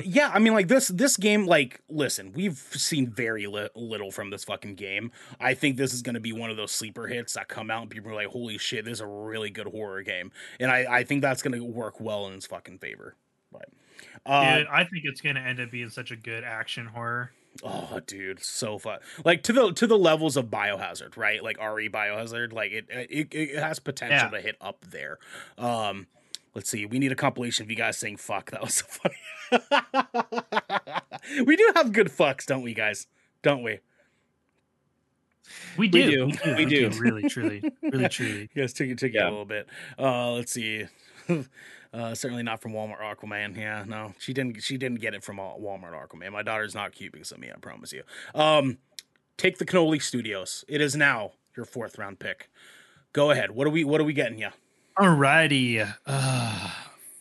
yeah 0.04 0.30
i 0.34 0.40
mean 0.40 0.54
like 0.54 0.68
this 0.68 0.88
this 0.90 1.18
game 1.18 1.46
like 1.46 1.82
listen 1.90 2.32
we've 2.34 2.58
seen 2.72 3.08
very 3.10 3.48
li- 3.48 3.70
little 3.76 4.12
from 4.12 4.30
this 4.30 4.44
fucking 4.44 4.76
game 4.76 5.12
i 5.40 5.54
think 5.54 5.78
this 5.78 5.94
is 5.94 6.02
going 6.02 6.16
to 6.16 6.22
be 6.22 6.32
one 6.34 6.50
of 6.50 6.58
those 6.58 6.72
sleeper 6.72 7.08
hits 7.08 7.34
that 7.34 7.48
come 7.48 7.70
out 7.72 7.82
and 7.84 7.92
people 7.92 8.12
are 8.12 8.16
like 8.16 8.28
holy 8.28 8.58
shit 8.58 8.86
this 8.86 8.94
is 8.94 9.02
a 9.02 9.08
really 9.08 9.50
good 9.50 9.68
horror 9.68 10.02
game 10.04 10.32
and 10.60 10.72
i 10.72 10.86
i 10.98 11.04
think 11.04 11.22
that's 11.22 11.42
going 11.42 11.58
to 11.58 11.64
work 11.64 12.00
well 12.00 12.28
in 12.28 12.34
its 12.34 12.46
fucking 12.46 12.78
favor 12.80 13.16
but 13.52 13.66
uh 14.26 14.58
Dude, 14.58 14.68
I 14.68 14.84
think 14.84 15.04
it's 15.06 15.22
gonna 15.22 15.40
end 15.40 15.60
up 15.60 15.72
being 15.72 15.90
such 15.90 16.12
a 16.12 16.16
good 16.16 16.44
action 16.44 16.86
horror. 16.86 17.32
Oh, 17.64 18.00
dude, 18.06 18.44
so 18.44 18.78
fun! 18.78 19.00
Like 19.26 19.42
to 19.44 19.54
the 19.54 19.72
to 19.74 19.88
the 19.88 19.98
levels 19.98 20.38
of 20.38 20.46
Biohazard, 20.46 21.18
right? 21.18 21.44
Like 21.44 21.58
RE 21.60 21.90
Biohazard, 21.90 22.54
like 22.54 22.72
it 22.72 22.86
it, 22.90 23.28
it 23.34 23.58
has 23.60 23.80
potential 23.80 24.18
Yeah. 24.18 24.30
to 24.30 24.42
hit 24.42 24.56
up 24.62 24.86
there. 24.92 25.18
Um, 25.58 26.06
let's 26.58 26.72
see, 26.72 26.88
we 26.88 26.98
need 26.98 27.12
a 27.12 27.16
compilation 27.16 27.64
of 27.64 27.70
you 27.70 27.78
guys 27.78 27.98
saying 27.98 28.18
"fuck." 28.18 28.50
That 28.52 28.62
was 28.62 28.74
so 28.76 28.86
funny. 28.90 29.16
we 31.46 31.56
do 31.56 31.72
have 31.76 31.94
good 31.94 32.08
fucks, 32.08 32.46
don't 32.48 32.64
we, 32.64 32.74
guys? 32.74 33.06
Don't 33.44 33.62
we? 33.62 33.80
We 35.78 35.88
do. 35.88 36.30
do. 36.32 36.56
We 36.58 36.66
do. 36.66 36.90
Really, 37.00 37.30
truly, 37.30 37.64
really, 37.82 38.10
truly. 38.10 38.50
Yes, 38.56 38.74
took 38.74 38.88
it 38.88 38.98
took 38.98 39.12
it 39.12 39.16
Yeah. 39.16 39.30
a 39.30 39.30
little 39.30 39.46
bit. 39.46 39.68
Uh, 39.98 40.32
let's 40.32 40.52
see. 40.52 40.88
uh, 41.94 42.16
certainly 42.16 42.44
not 42.44 42.60
from 42.62 42.74
Walmart 42.74 43.02
Aquaman. 43.02 43.56
Yeah, 43.56 43.86
no, 43.88 44.16
she 44.18 44.34
didn't. 44.34 44.62
She 44.64 44.78
didn't 44.78 45.00
get 45.00 45.14
it 45.14 45.24
from 45.24 45.38
Walmart 45.38 45.94
Aquaman. 45.94 46.32
My 46.32 46.42
daughter's 46.44 46.74
not 46.76 46.92
cute 46.92 47.14
because 47.14 47.32
of 47.32 47.38
me. 47.40 47.50
I 47.54 47.58
promise 47.60 47.94
you. 47.94 48.02
Um, 48.34 48.80
take 49.38 49.60
the 49.60 49.66
Cannoli 49.66 50.02
Studios. 50.02 50.66
It 50.68 50.82
is 50.82 50.96
now 50.96 51.34
your 51.56 51.66
fourth 51.66 51.98
round 52.00 52.18
pick. 52.20 52.50
Go 53.14 53.30
ahead. 53.32 53.52
What 53.52 53.68
are 53.68 53.72
we? 53.72 53.84
What 53.84 54.02
are 54.02 54.06
we 54.06 54.14
getting 54.14 54.40
you? 54.40 54.50
Alrighty. 55.00 55.94
Uh, 56.06 56.70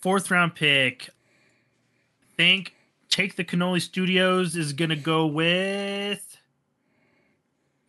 fourth 0.01 0.31
round 0.31 0.55
pick. 0.55 1.09
I 1.09 2.37
think 2.37 2.75
Take 3.09 3.37
the 3.37 3.45
Cannoli 3.45 3.81
Studios 3.83 4.57
is 4.57 4.73
gonna 4.73 4.97
go 4.97 5.27
with 5.27 6.37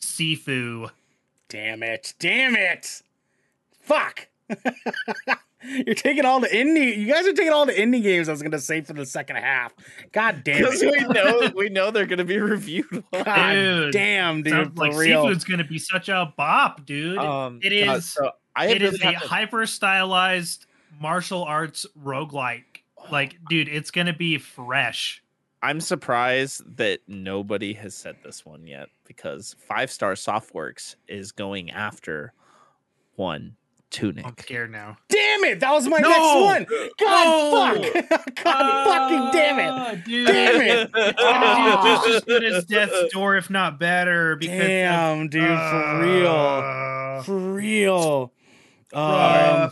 Sifu. 0.02 0.90
Damn 1.50 1.84
it! 1.84 2.14
Damn 2.20 2.56
it! 2.56 3.02
Fuck! 3.82 4.28
You're 5.64 5.96
taking 5.96 6.24
all 6.24 6.40
the 6.40 6.48
indie. 6.48 6.98
You 6.98 7.08
guys 7.08 7.26
are 7.26 7.34
taking 7.34 7.52
all 7.52 7.66
the 7.66 7.74
indie 7.74 8.02
games. 8.04 8.30
I 8.30 8.32
was 8.32 8.42
gonna 8.42 8.60
say 8.60 8.82
for 8.82 8.94
the 8.94 9.06
second 9.06 9.38
half. 9.38 9.74
God 10.12 10.44
damn 10.44 10.58
Because 10.60 10.82
it! 10.82 10.92
we 10.92 11.14
know 11.14 11.52
we 11.56 11.70
know 11.70 11.92
they're 11.92 12.06
gonna 12.06 12.26
be 12.26 12.38
reviewed. 12.40 12.86
God 13.14 13.54
Dude, 13.54 13.94
damn, 13.94 14.44
dude, 14.44 14.52
Sounds 14.54 14.76
for 14.76 14.88
like 14.88 14.96
real. 14.98 15.24
Seafood's 15.24 15.44
gonna 15.46 15.64
be 15.64 15.80
such 15.80 16.10
a 16.10 16.34
bop, 16.38 16.86
dude. 16.86 17.18
Um, 17.18 17.60
It 17.64 17.86
God, 17.86 18.04
so 18.04 18.32
I 18.58 18.68
it 18.68 18.82
really 18.82 19.00
a 19.02 19.12
to- 19.12 19.18
hyper 19.18 19.66
stylized 19.66 20.66
martial 21.00 21.44
arts 21.44 21.86
roguelike. 22.04 22.64
Like, 23.12 23.38
dude, 23.50 23.70
it's 23.70 23.92
gonna 23.92 24.14
be 24.16 24.38
fresh. 24.38 25.24
I'm 25.62 25.80
surprised 25.82 26.78
that 26.78 27.00
nobody 27.08 27.74
has 27.74 27.96
said 27.96 28.18
this 28.24 28.46
one 28.46 28.68
yet 28.68 28.90
because 29.08 29.56
Five 29.68 29.92
Star 29.92 30.14
Softworks 30.14 30.96
is 31.08 31.32
going 31.32 31.72
after 31.72 32.34
one 33.16 33.56
Tunic. 33.90 34.26
I'm 34.26 34.36
scared 34.38 34.70
now. 34.72 34.98
Damn 35.08 35.46
it! 35.46 35.62
That 35.62 35.72
was 35.72 35.88
my 35.88 36.00
No! 36.00 36.10
next 36.10 36.70
one. 36.70 36.92
God 37.00 37.82
No! 37.82 37.92
fuck! 37.92 38.26
God 38.44 38.86
fucking 38.86 39.40
damn 39.40 39.60
it! 39.96 40.04
Dude. 40.06 40.28
Damn 40.28 40.62
it! 40.62 40.94
Dude, 40.94 41.16
Ah. 41.20 42.02
just 42.04 42.16
as 42.18 42.24
good 42.26 42.44
as 42.44 42.66
Death's 42.66 43.14
Door, 43.14 43.38
if 43.38 43.50
not 43.50 43.80
better. 43.80 44.36
Because 44.36 44.60
Damn, 44.60 45.30
dude, 45.30 45.44
for 45.48 46.02
real, 46.02 46.28
Uh, 46.28 47.24
for 47.24 47.38
real. 47.38 48.34
Bruh. 48.94 49.66
Um, 49.66 49.72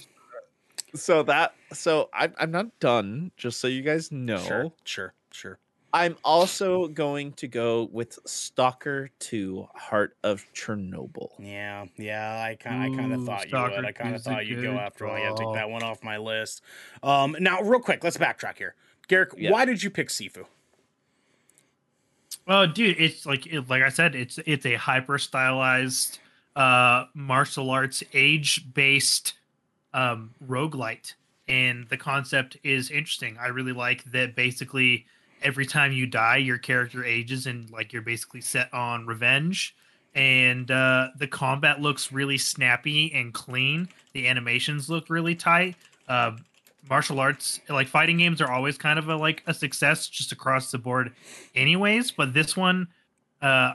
so 0.93 1.23
that 1.23 1.55
so 1.73 2.09
I'm 2.13 2.33
I'm 2.37 2.51
not 2.51 2.79
done. 2.79 3.31
Just 3.37 3.59
so 3.59 3.67
you 3.67 3.81
guys 3.81 4.11
know, 4.11 4.37
sure, 4.37 4.71
sure, 4.83 5.13
sure. 5.31 5.59
I'm 5.93 6.17
also 6.25 6.89
going 6.89 7.31
to 7.33 7.47
go 7.47 7.87
with 7.91 8.19
Stalker 8.25 9.09
2: 9.19 9.67
Heart 9.75 10.17
of 10.23 10.45
Chernobyl. 10.53 11.29
Yeah, 11.39 11.85
yeah. 11.95 12.43
I 12.43 12.55
kind, 12.55 12.83
I 12.83 12.97
kind 12.97 13.13
of 13.13 13.21
Ooh, 13.21 13.25
thought 13.25 13.49
you 13.49 13.57
would. 13.57 13.85
I 13.85 13.91
kind 13.93 14.13
of 14.13 14.21
thought 14.21 14.45
you'd 14.45 14.61
go 14.61 14.71
good 14.73 14.77
after 14.77 15.07
one. 15.07 15.21
Yeah, 15.21 15.33
take 15.37 15.53
that 15.53 15.69
one 15.69 15.83
off 15.83 16.03
my 16.03 16.17
list. 16.17 16.61
Um, 17.01 17.37
now, 17.39 17.61
real 17.61 17.79
quick, 17.79 18.03
let's 18.03 18.17
backtrack 18.17 18.57
here. 18.57 18.75
Garrick, 19.07 19.29
Yeah. 19.37 19.51
why 19.51 19.63
did 19.63 19.83
you 19.83 19.89
pick 19.89 20.09
Sifu? 20.09 20.45
Oh, 22.47 22.65
dude, 22.67 22.99
it's 22.99 23.25
like 23.25 23.47
it, 23.47 23.69
like 23.69 23.81
I 23.81 23.89
said, 23.89 24.15
it's 24.15 24.37
it's 24.45 24.65
a 24.65 24.75
hyper 24.75 25.17
stylized 25.17 26.19
uh 26.55 27.05
martial 27.13 27.69
arts 27.69 28.03
age 28.13 28.65
based 28.73 29.33
um 29.93 30.33
roguelite. 30.45 31.13
And 31.47 31.87
the 31.89 31.97
concept 31.97 32.57
is 32.63 32.89
interesting. 32.89 33.37
I 33.39 33.47
really 33.47 33.73
like 33.73 34.03
that 34.05 34.35
basically 34.35 35.05
every 35.43 35.65
time 35.65 35.91
you 35.91 36.07
die, 36.07 36.37
your 36.37 36.57
character 36.57 37.03
ages 37.03 37.45
and 37.45 37.69
like 37.69 37.93
you're 37.93 38.01
basically 38.01 38.41
set 38.41 38.73
on 38.73 39.05
revenge. 39.05 39.75
And 40.15 40.71
uh 40.71 41.09
the 41.17 41.27
combat 41.27 41.81
looks 41.81 42.11
really 42.11 42.37
snappy 42.37 43.13
and 43.13 43.33
clean. 43.33 43.89
The 44.13 44.27
animations 44.27 44.89
look 44.89 45.09
really 45.09 45.35
tight. 45.35 45.75
Uh 46.07 46.37
martial 46.89 47.19
arts 47.19 47.59
like 47.69 47.87
fighting 47.87 48.17
games 48.17 48.41
are 48.41 48.51
always 48.51 48.77
kind 48.77 48.99
of 48.99 49.09
a 49.09 49.15
like 49.15 49.43
a 49.47 49.53
success 49.53 50.07
just 50.07 50.31
across 50.31 50.71
the 50.71 50.77
board 50.77 51.11
anyways 51.55 52.11
but 52.11 52.33
this 52.33 52.55
one 52.55 52.87
uh 53.41 53.73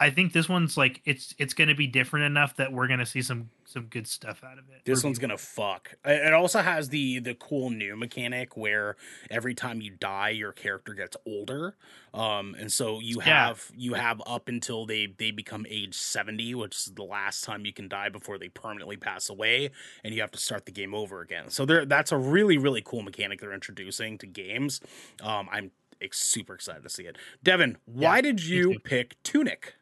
i 0.00 0.10
think 0.10 0.32
this 0.32 0.48
one's 0.48 0.76
like 0.76 1.00
it's 1.04 1.34
it's 1.38 1.54
going 1.54 1.68
to 1.68 1.74
be 1.74 1.86
different 1.86 2.24
enough 2.26 2.56
that 2.56 2.72
we're 2.72 2.86
going 2.88 2.98
to 2.98 3.06
see 3.06 3.22
some 3.22 3.50
some 3.64 3.84
good 3.84 4.08
stuff 4.08 4.42
out 4.42 4.58
of 4.58 4.64
it 4.68 4.84
This 4.84 5.04
one's 5.04 5.20
gonna 5.20 5.38
fuck. 5.38 5.94
It 6.04 6.32
also 6.32 6.58
has 6.60 6.88
the 6.88 7.20
the 7.20 7.34
cool 7.34 7.70
new 7.70 7.94
mechanic 7.94 8.56
where 8.56 8.96
every 9.30 9.54
time 9.54 9.80
you 9.80 9.92
die, 9.92 10.30
your 10.30 10.50
character 10.50 10.92
gets 10.92 11.16
older. 11.24 11.76
Um, 12.12 12.56
and 12.58 12.72
so 12.72 12.98
you 12.98 13.18
Yeah. 13.24 13.46
have 13.46 13.70
you 13.76 13.94
have 13.94 14.20
up 14.26 14.48
until 14.48 14.86
they 14.86 15.06
they 15.06 15.30
become 15.30 15.66
age 15.70 15.94
seventy, 15.94 16.52
which 16.52 16.74
is 16.78 16.84
the 16.96 17.04
last 17.04 17.44
time 17.44 17.64
you 17.64 17.72
can 17.72 17.88
die 17.88 18.08
before 18.08 18.38
they 18.38 18.48
permanently 18.48 18.96
pass 18.96 19.30
away, 19.30 19.70
and 20.02 20.12
you 20.16 20.20
have 20.20 20.32
to 20.32 20.38
start 20.38 20.66
the 20.66 20.72
game 20.72 20.92
over 20.92 21.20
again. 21.20 21.48
So 21.50 21.64
there, 21.64 21.84
that's 21.84 22.10
a 22.10 22.16
really 22.18 22.58
really 22.58 22.82
cool 22.84 23.02
mechanic 23.02 23.40
they're 23.40 23.52
introducing 23.52 24.18
to 24.18 24.26
games. 24.26 24.80
Um, 25.22 25.48
I'm 25.52 25.70
ex- 26.02 26.18
super 26.18 26.54
excited 26.54 26.82
to 26.82 26.88
see 26.90 27.04
it. 27.04 27.16
Devin, 27.44 27.76
why 27.84 28.20
did 28.20 28.42
you 28.44 28.80
pick 28.80 29.14
Tunic? 29.22 29.74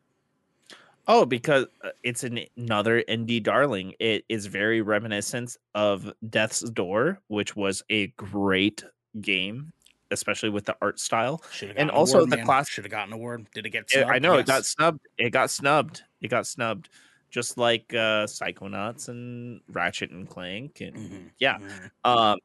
Oh, 1.11 1.25
because 1.25 1.65
uh, 1.83 1.89
it's 2.03 2.23
an, 2.23 2.41
another 2.57 3.03
indie 3.09 3.43
darling. 3.43 3.95
It 3.99 4.25
is 4.29 4.45
very 4.47 4.83
reminiscent 4.83 5.57
of 5.75 6.13
Death's 6.29 6.61
Door, 6.61 7.21
which 7.29 7.57
was 7.57 7.83
a 7.89 8.09
great 8.09 8.85
game, 9.23 9.73
especially 10.11 10.51
with 10.51 10.67
the 10.67 10.77
art 10.83 11.01
style. 11.01 11.43
And 11.77 11.91
also 11.91 12.27
the 12.27 12.37
class- 12.45 12.69
should 12.69 12.85
have 12.85 12.91
gotten 12.91 13.13
an 13.15 13.19
award. 13.19 13.47
Did 13.55 13.65
it 13.67 13.71
get? 13.71 13.91
It- 13.93 14.07
I 14.07 14.19
know 14.19 14.35
it 14.35 14.47
got 14.47 14.67
snubbed. 14.67 15.01
It 15.17 15.31
got 15.31 15.51
snubbed. 15.51 16.03
It 16.21 16.29
got 16.29 16.47
snubbed, 16.47 16.91
just 17.31 17.57
like 17.57 17.95
uh, 17.95 18.27
Psychonauts 18.27 19.09
and 19.09 19.63
Ratchet 19.71 20.11
and 20.11 20.29
Clank, 20.29 20.83
and 20.83 20.95
Mhm, 20.97 21.31
yeah. 21.39 21.57
mhm. 21.59 21.91
Um, 22.05 22.39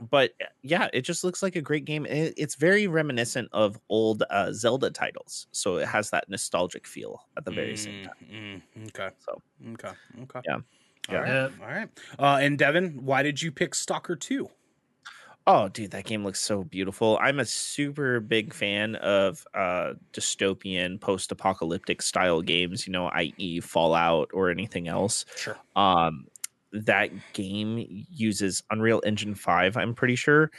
but 0.00 0.32
uh, 0.42 0.46
yeah, 0.62 0.88
it 0.92 1.02
just 1.02 1.24
looks 1.24 1.42
like 1.42 1.56
a 1.56 1.62
great 1.62 1.84
game. 1.84 2.06
It, 2.06 2.34
it's 2.36 2.54
very 2.56 2.86
reminiscent 2.86 3.48
of 3.52 3.78
old 3.88 4.22
uh, 4.30 4.52
Zelda 4.52 4.90
titles, 4.90 5.46
so 5.52 5.76
it 5.76 5.88
has 5.88 6.10
that 6.10 6.28
nostalgic 6.28 6.86
feel 6.86 7.20
at 7.36 7.44
the 7.44 7.50
very 7.52 7.76
same 7.76 7.94
time. 8.02 8.14
Mm, 8.22 8.62
mm, 8.76 8.88
okay. 8.88 9.14
So 9.18 9.42
Okay. 9.72 9.92
Okay. 10.22 10.40
Yeah. 10.44 10.58
All 11.08 11.14
Yeah. 11.14 11.20
right. 11.20 11.28
Yep. 11.28 11.52
All 11.60 11.66
right. 11.66 11.88
Uh, 12.18 12.38
and 12.40 12.58
Devin, 12.58 13.04
why 13.04 13.22
did 13.22 13.40
you 13.42 13.52
pick 13.52 13.74
Stalker 13.74 14.16
2? 14.16 14.48
Oh, 15.48 15.68
dude, 15.68 15.92
that 15.92 16.04
game 16.04 16.24
looks 16.24 16.40
so 16.40 16.64
beautiful. 16.64 17.18
I'm 17.20 17.38
a 17.38 17.44
super 17.44 18.18
big 18.18 18.52
fan 18.52 18.96
of 18.96 19.46
uh, 19.54 19.94
dystopian, 20.12 21.00
post 21.00 21.30
apocalyptic 21.30 22.02
style 22.02 22.42
games, 22.42 22.84
you 22.84 22.92
know, 22.92 23.06
i.e., 23.08 23.60
Fallout 23.60 24.28
or 24.34 24.50
anything 24.50 24.88
else. 24.88 25.24
Sure. 25.36 25.56
Um, 25.76 26.26
that 26.72 27.10
game 27.32 28.04
uses 28.10 28.62
Unreal 28.70 29.02
Engine 29.04 29.34
5, 29.34 29.76
I'm 29.76 29.94
pretty 29.94 30.16
sure. 30.16 30.50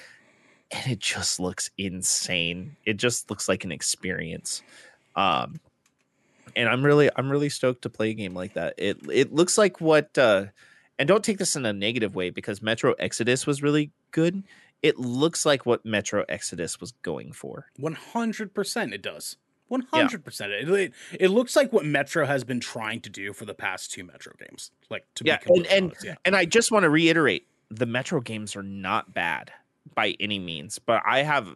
And 0.72 0.92
it 0.92 1.00
just 1.00 1.40
looks 1.40 1.70
insane. 1.78 2.76
It 2.86 2.98
just 2.98 3.30
looks 3.30 3.48
like 3.48 3.64
an 3.64 3.72
experience. 3.72 4.62
Um, 5.16 5.60
and 6.56 6.68
I'm 6.68 6.84
really, 6.84 7.10
I'm 7.16 7.30
really 7.30 7.50
stoked 7.50 7.84
to 7.84 7.90
play 7.90 8.10
a 8.10 8.14
game 8.14 8.34
like 8.34 8.54
that. 8.54 8.74
It, 8.78 8.98
it 9.12 9.34
looks 9.34 9.58
like 9.58 9.80
what, 9.80 10.18
uh, 10.18 10.46
and 11.00 11.08
don't 11.08 11.24
take 11.24 11.38
this 11.38 11.56
in 11.56 11.66
a 11.66 11.74
negative 11.74 12.16
way 12.16 12.32
because 12.32 12.62
Metro 12.62 12.94
Exodus 13.00 13.46
was 13.46 13.62
really 13.62 13.92
good 14.12 14.44
it 14.82 14.98
looks 14.98 15.46
like 15.46 15.66
what 15.66 15.86
Metro 15.86 16.24
Exodus 16.30 16.80
was 16.80 16.92
going 17.02 17.32
for. 17.32 17.68
100% 17.80 18.94
it 18.94 19.02
does. 19.02 19.38
100% 19.72 20.42
it, 20.50 20.70
it 20.70 20.94
it 21.20 21.28
looks 21.30 21.56
like 21.56 21.74
what 21.74 21.86
Metro 21.86 22.26
has 22.26 22.44
been 22.44 22.60
trying 22.60 23.02
to 23.02 23.10
do 23.10 23.34
for 23.34 23.46
the 23.46 23.54
past 23.54 23.92
two 23.92 24.04
Metro 24.04 24.34
games. 24.40 24.72
Like 24.90 25.06
to 25.16 25.26
Yeah, 25.26 25.38
be 25.38 25.46
completely 25.46 25.76
and- 25.78 25.86
honest, 25.88 26.04
yeah. 26.06 26.16
And 26.26 26.36
I 26.36 26.46
just 26.46 26.72
want 26.72 26.84
to 26.84 26.90
reiterate, 26.90 27.48
the 27.70 27.86
Metro 27.86 28.22
games 28.22 28.56
are 28.56 28.64
not 28.64 29.14
bad 29.14 29.52
by 29.94 30.16
any 30.20 30.40
means, 30.40 30.80
but 30.80 31.02
I 31.06 31.24
have 31.24 31.54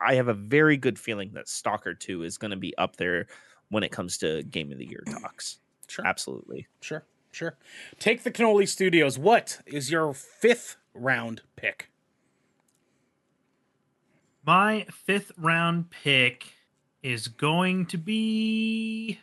I 0.00 0.14
have 0.14 0.28
a 0.28 0.34
very 0.34 0.76
good 0.76 0.98
feeling 0.98 1.30
that 1.34 1.48
Stalker 1.48 1.94
2 1.94 2.24
is 2.24 2.36
going 2.38 2.50
to 2.50 2.56
be 2.56 2.76
up 2.76 2.96
there 2.96 3.26
when 3.70 3.82
it 3.82 3.90
comes 3.90 4.18
to 4.18 4.42
game 4.42 4.70
of 4.70 4.78
the 4.78 4.86
year 4.86 5.02
talks. 5.20 5.58
Sure. 5.86 6.06
Absolutely. 6.06 6.66
Sure. 6.80 7.04
Sure. 7.30 7.58
Take 7.98 8.22
the 8.22 8.30
Cannoli 8.30 8.66
Studios. 8.66 9.18
What 9.18 9.60
is 9.66 9.90
your 9.90 10.14
fifth 10.14 10.76
round 10.94 11.42
pick? 11.56 11.90
my 14.46 14.86
fifth 14.90 15.30
round 15.36 15.90
pick 15.90 16.53
is 17.04 17.28
going 17.28 17.86
to 17.86 17.96
be 17.96 19.20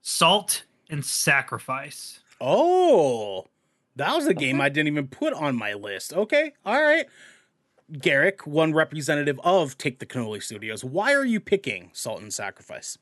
salt 0.00 0.64
and 0.88 1.04
sacrifice 1.04 2.20
Oh, 2.40 3.46
that 3.96 4.14
was 4.14 4.26
a 4.26 4.34
game 4.34 4.60
I 4.60 4.68
didn't 4.68 4.88
even 4.88 5.08
put 5.08 5.32
on 5.32 5.56
my 5.56 5.74
list. 5.74 6.12
Okay. 6.12 6.52
All 6.64 6.80
right. 6.80 7.06
Garrick, 8.00 8.46
one 8.46 8.72
representative 8.74 9.40
of 9.44 9.78
Take 9.78 10.00
the 10.00 10.06
Cannoli 10.06 10.42
Studios. 10.42 10.84
Why 10.84 11.14
are 11.14 11.24
you 11.24 11.40
picking 11.40 11.90
Salt 11.92 12.20
and 12.20 12.32
Sacrifice? 12.32 12.98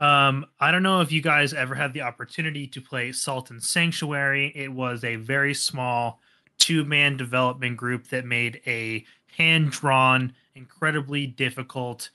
Um, 0.00 0.46
I 0.60 0.70
don't 0.70 0.82
know 0.82 1.00
if 1.00 1.10
you 1.10 1.22
guys 1.22 1.54
ever 1.54 1.74
had 1.74 1.92
the 1.92 2.02
opportunity 2.02 2.66
to 2.68 2.80
play 2.80 3.12
Salt 3.12 3.50
and 3.50 3.62
Sanctuary. 3.62 4.52
It 4.54 4.72
was 4.72 5.02
a 5.02 5.16
very 5.16 5.54
small 5.54 6.20
two 6.58 6.84
man 6.84 7.16
development 7.16 7.76
group 7.76 8.08
that 8.08 8.24
made 8.24 8.60
a 8.66 9.04
hand 9.36 9.70
drawn, 9.70 10.34
incredibly 10.54 11.26
difficult 11.26 12.10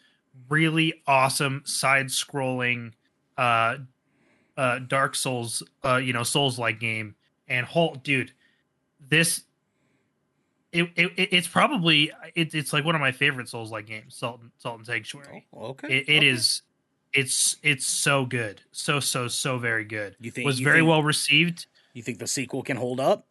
really 0.50 1.02
awesome 1.08 1.62
side-scrolling 1.66 2.92
uh 3.38 3.78
uh 4.58 4.80
Dark 4.80 5.16
Souls 5.16 5.64
uh 5.84 5.98
you 5.98 6.14
know 6.14 6.24
Souls 6.24 6.60
like 6.60 6.80
game 6.80 7.16
and 7.48 7.66
whole 7.66 7.96
dude 7.96 8.32
this 9.10 9.44
it, 10.72 10.90
it 10.96 11.12
it's 11.16 11.48
probably 11.48 12.12
it, 12.36 12.54
it's 12.54 12.74
like 12.74 12.86
one 12.86 12.94
of 12.94 13.02
my 13.02 13.12
favorite 13.12 13.50
Souls 13.50 13.72
like 13.72 13.88
games 13.88 14.16
Salt 14.16 14.42
and, 14.42 14.52
Salt 14.60 14.78
and 14.78 14.86
Sanctuary 14.86 15.48
Oh, 15.54 15.68
okay. 15.70 15.88
it, 16.00 16.10
it 16.10 16.18
okay. 16.18 16.28
is 16.28 16.62
it's 17.14 17.56
it's 17.64 17.88
so 17.88 18.26
good 18.26 18.62
so 18.72 19.00
so 19.00 19.28
so 19.28 19.58
very 19.58 19.86
good 19.86 20.16
You 20.20 20.30
think 20.30 20.46
was 20.46 20.60
very 20.60 20.80
think- 20.80 20.90
well 20.90 21.02
received 21.04 21.66
You 21.94 22.04
think 22.04 22.20
the 22.20 22.28
sequel 22.28 22.62
can 22.64 22.78
hold 22.78 23.00
up? 23.00 23.26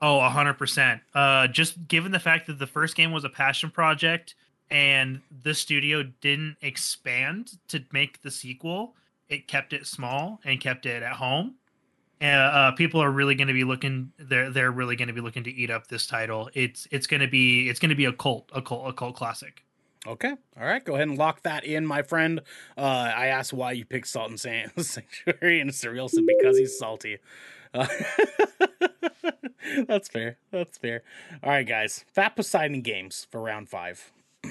Oh, 0.00 0.20
a 0.20 0.28
hundred 0.28 0.54
percent. 0.54 1.00
Uh, 1.14 1.48
just 1.48 1.88
given 1.88 2.12
the 2.12 2.20
fact 2.20 2.46
that 2.46 2.58
the 2.58 2.66
first 2.66 2.94
game 2.94 3.12
was 3.12 3.24
a 3.24 3.28
passion 3.28 3.70
project 3.70 4.34
and 4.70 5.20
the 5.42 5.54
studio 5.54 6.04
didn't 6.20 6.56
expand 6.62 7.58
to 7.68 7.82
make 7.92 8.22
the 8.22 8.30
sequel, 8.30 8.94
it 9.28 9.48
kept 9.48 9.72
it 9.72 9.86
small 9.86 10.40
and 10.44 10.60
kept 10.60 10.86
it 10.86 11.02
at 11.02 11.14
home. 11.14 11.54
Uh, 12.20 12.24
uh, 12.26 12.72
people 12.72 13.00
are 13.02 13.10
really 13.10 13.34
going 13.34 13.48
to 13.48 13.54
be 13.54 13.64
looking. 13.64 14.12
They're 14.18 14.50
they're 14.50 14.72
really 14.72 14.96
going 14.96 15.08
to 15.08 15.14
be 15.14 15.20
looking 15.20 15.44
to 15.44 15.50
eat 15.50 15.70
up 15.70 15.86
this 15.88 16.06
title. 16.06 16.50
It's 16.54 16.86
it's 16.90 17.06
going 17.06 17.20
to 17.20 17.28
be 17.28 17.68
it's 17.68 17.80
going 17.80 17.90
to 17.90 17.96
be 17.96 18.06
a 18.06 18.12
cult 18.12 18.50
a 18.52 18.62
cult 18.62 18.88
a 18.88 18.92
cult 18.92 19.16
classic. 19.16 19.64
Okay. 20.06 20.34
All 20.58 20.66
right. 20.66 20.84
Go 20.84 20.94
ahead 20.94 21.08
and 21.08 21.18
lock 21.18 21.42
that 21.42 21.64
in, 21.64 21.84
my 21.84 22.02
friend. 22.02 22.40
Uh, 22.76 22.80
I 22.80 23.26
asked 23.26 23.52
why 23.52 23.72
you 23.72 23.84
picked 23.84 24.06
Salt 24.06 24.30
and 24.30 24.40
Sanctuary, 24.86 25.60
and 25.60 25.70
Surreal 25.70 26.08
said 26.08 26.24
because 26.26 26.56
he's 26.56 26.78
salty. 26.78 27.18
Uh, 27.74 27.86
that's 29.86 30.08
fair. 30.08 30.36
That's 30.50 30.78
fair. 30.78 31.02
All 31.42 31.50
right, 31.50 31.66
guys. 31.66 32.04
Fat 32.12 32.36
Poseidon 32.36 32.80
games 32.82 33.26
for 33.30 33.40
round 33.40 33.68
five. 33.68 34.12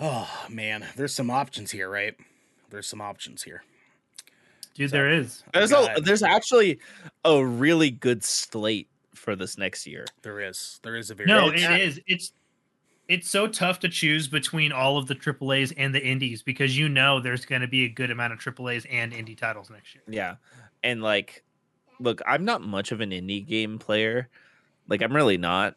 oh 0.00 0.46
man, 0.50 0.84
there's 0.96 1.14
some 1.14 1.30
options 1.30 1.70
here, 1.70 1.88
right? 1.90 2.14
There's 2.70 2.86
some 2.86 3.00
options 3.00 3.42
here. 3.42 3.62
Dude, 4.74 4.90
So- 4.90 4.96
there 4.96 5.10
is. 5.12 5.42
There's 5.52 5.70
God. 5.70 5.98
a 5.98 6.00
there's 6.00 6.22
actually 6.22 6.78
a 7.24 7.44
really 7.44 7.90
good 7.90 8.22
slate 8.24 8.88
for 9.14 9.34
this 9.34 9.58
next 9.58 9.86
year. 9.86 10.04
There 10.22 10.40
is. 10.40 10.78
There 10.82 10.96
is 10.96 11.10
a 11.10 11.14
very 11.14 11.26
No, 11.28 11.48
It's- 11.48 11.62
it 11.70 11.80
is. 11.80 12.00
It's 12.06 12.32
it's 13.08 13.30
so 13.30 13.46
tough 13.46 13.78
to 13.80 13.88
choose 13.88 14.28
between 14.28 14.70
all 14.70 14.98
of 14.98 15.06
the 15.06 15.14
AAA's 15.14 15.72
and 15.72 15.94
the 15.94 16.04
indies 16.06 16.42
because 16.42 16.76
you 16.76 16.90
know 16.90 17.20
there's 17.20 17.46
going 17.46 17.62
to 17.62 17.66
be 17.66 17.86
a 17.86 17.88
good 17.88 18.10
amount 18.10 18.34
of 18.34 18.38
AAA's 18.38 18.84
and 18.90 19.14
indie 19.14 19.36
titles 19.36 19.70
next 19.70 19.94
year. 19.94 20.02
Yeah. 20.06 20.34
And 20.82 21.02
like 21.02 21.42
look, 22.00 22.20
I'm 22.26 22.44
not 22.44 22.62
much 22.62 22.92
of 22.92 23.00
an 23.00 23.10
indie 23.10 23.44
game 23.46 23.78
player. 23.78 24.28
Like 24.88 25.02
I'm 25.02 25.14
really 25.14 25.36
not, 25.38 25.76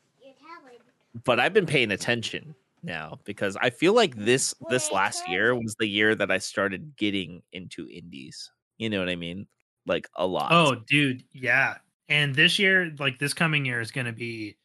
but 1.24 1.40
I've 1.40 1.54
been 1.54 1.66
paying 1.66 1.92
attention 1.92 2.56
now 2.84 3.20
because 3.26 3.58
I 3.62 3.70
feel 3.70 3.94
like 3.94 4.16
this 4.16 4.56
this 4.70 4.92
last 4.92 5.28
year 5.28 5.56
was 5.56 5.76
the 5.80 5.88
year 5.88 6.16
that 6.16 6.32
I 6.32 6.38
started 6.38 6.96
getting 6.96 7.42
into 7.54 7.88
indies. 7.90 8.52
You 8.78 8.90
know 8.90 9.00
what 9.00 9.10
I 9.10 9.16
mean? 9.16 9.48
Like 9.86 10.08
a 10.16 10.26
lot. 10.26 10.52
Oh, 10.52 10.76
dude, 10.88 11.24
yeah. 11.34 11.76
And 12.10 12.34
this 12.36 12.60
year, 12.60 12.92
like 13.00 13.20
this 13.20 13.34
coming 13.34 13.66
year, 13.66 13.82
is 13.82 13.92
going 13.92 14.06
to 14.06 14.12
be 14.14 14.58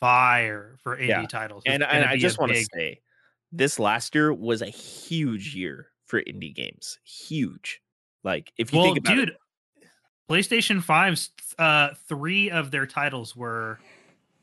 fire 0.00 0.76
for 0.82 0.96
indie 0.96 1.08
Yeah. 1.08 1.26
titles. 1.26 1.62
and, 1.66 1.82
It's 1.82 1.92
and 1.92 2.02
gonna 2.02 2.12
I 2.14 2.18
just 2.18 2.38
want 2.38 2.52
to 2.52 2.58
big- 2.58 2.66
say 2.74 3.00
this 3.52 3.78
last 3.78 4.14
year 4.14 4.32
was 4.32 4.62
a 4.62 4.66
huge 4.68 5.54
year 5.54 5.88
for 6.06 6.20
indie 6.22 6.54
games. 6.54 6.98
Huge. 7.04 7.80
Like 8.24 8.52
if 8.58 8.72
you 8.72 8.78
well, 8.78 8.86
think 8.86 8.98
about 8.98 9.14
dude, 9.14 9.28
it, 9.30 9.36
PlayStation 10.28 10.82
5's 10.82 11.30
uh, 11.58 11.94
three 12.08 12.50
of 12.50 12.70
their 12.70 12.86
titles 12.86 13.34
were, 13.34 13.78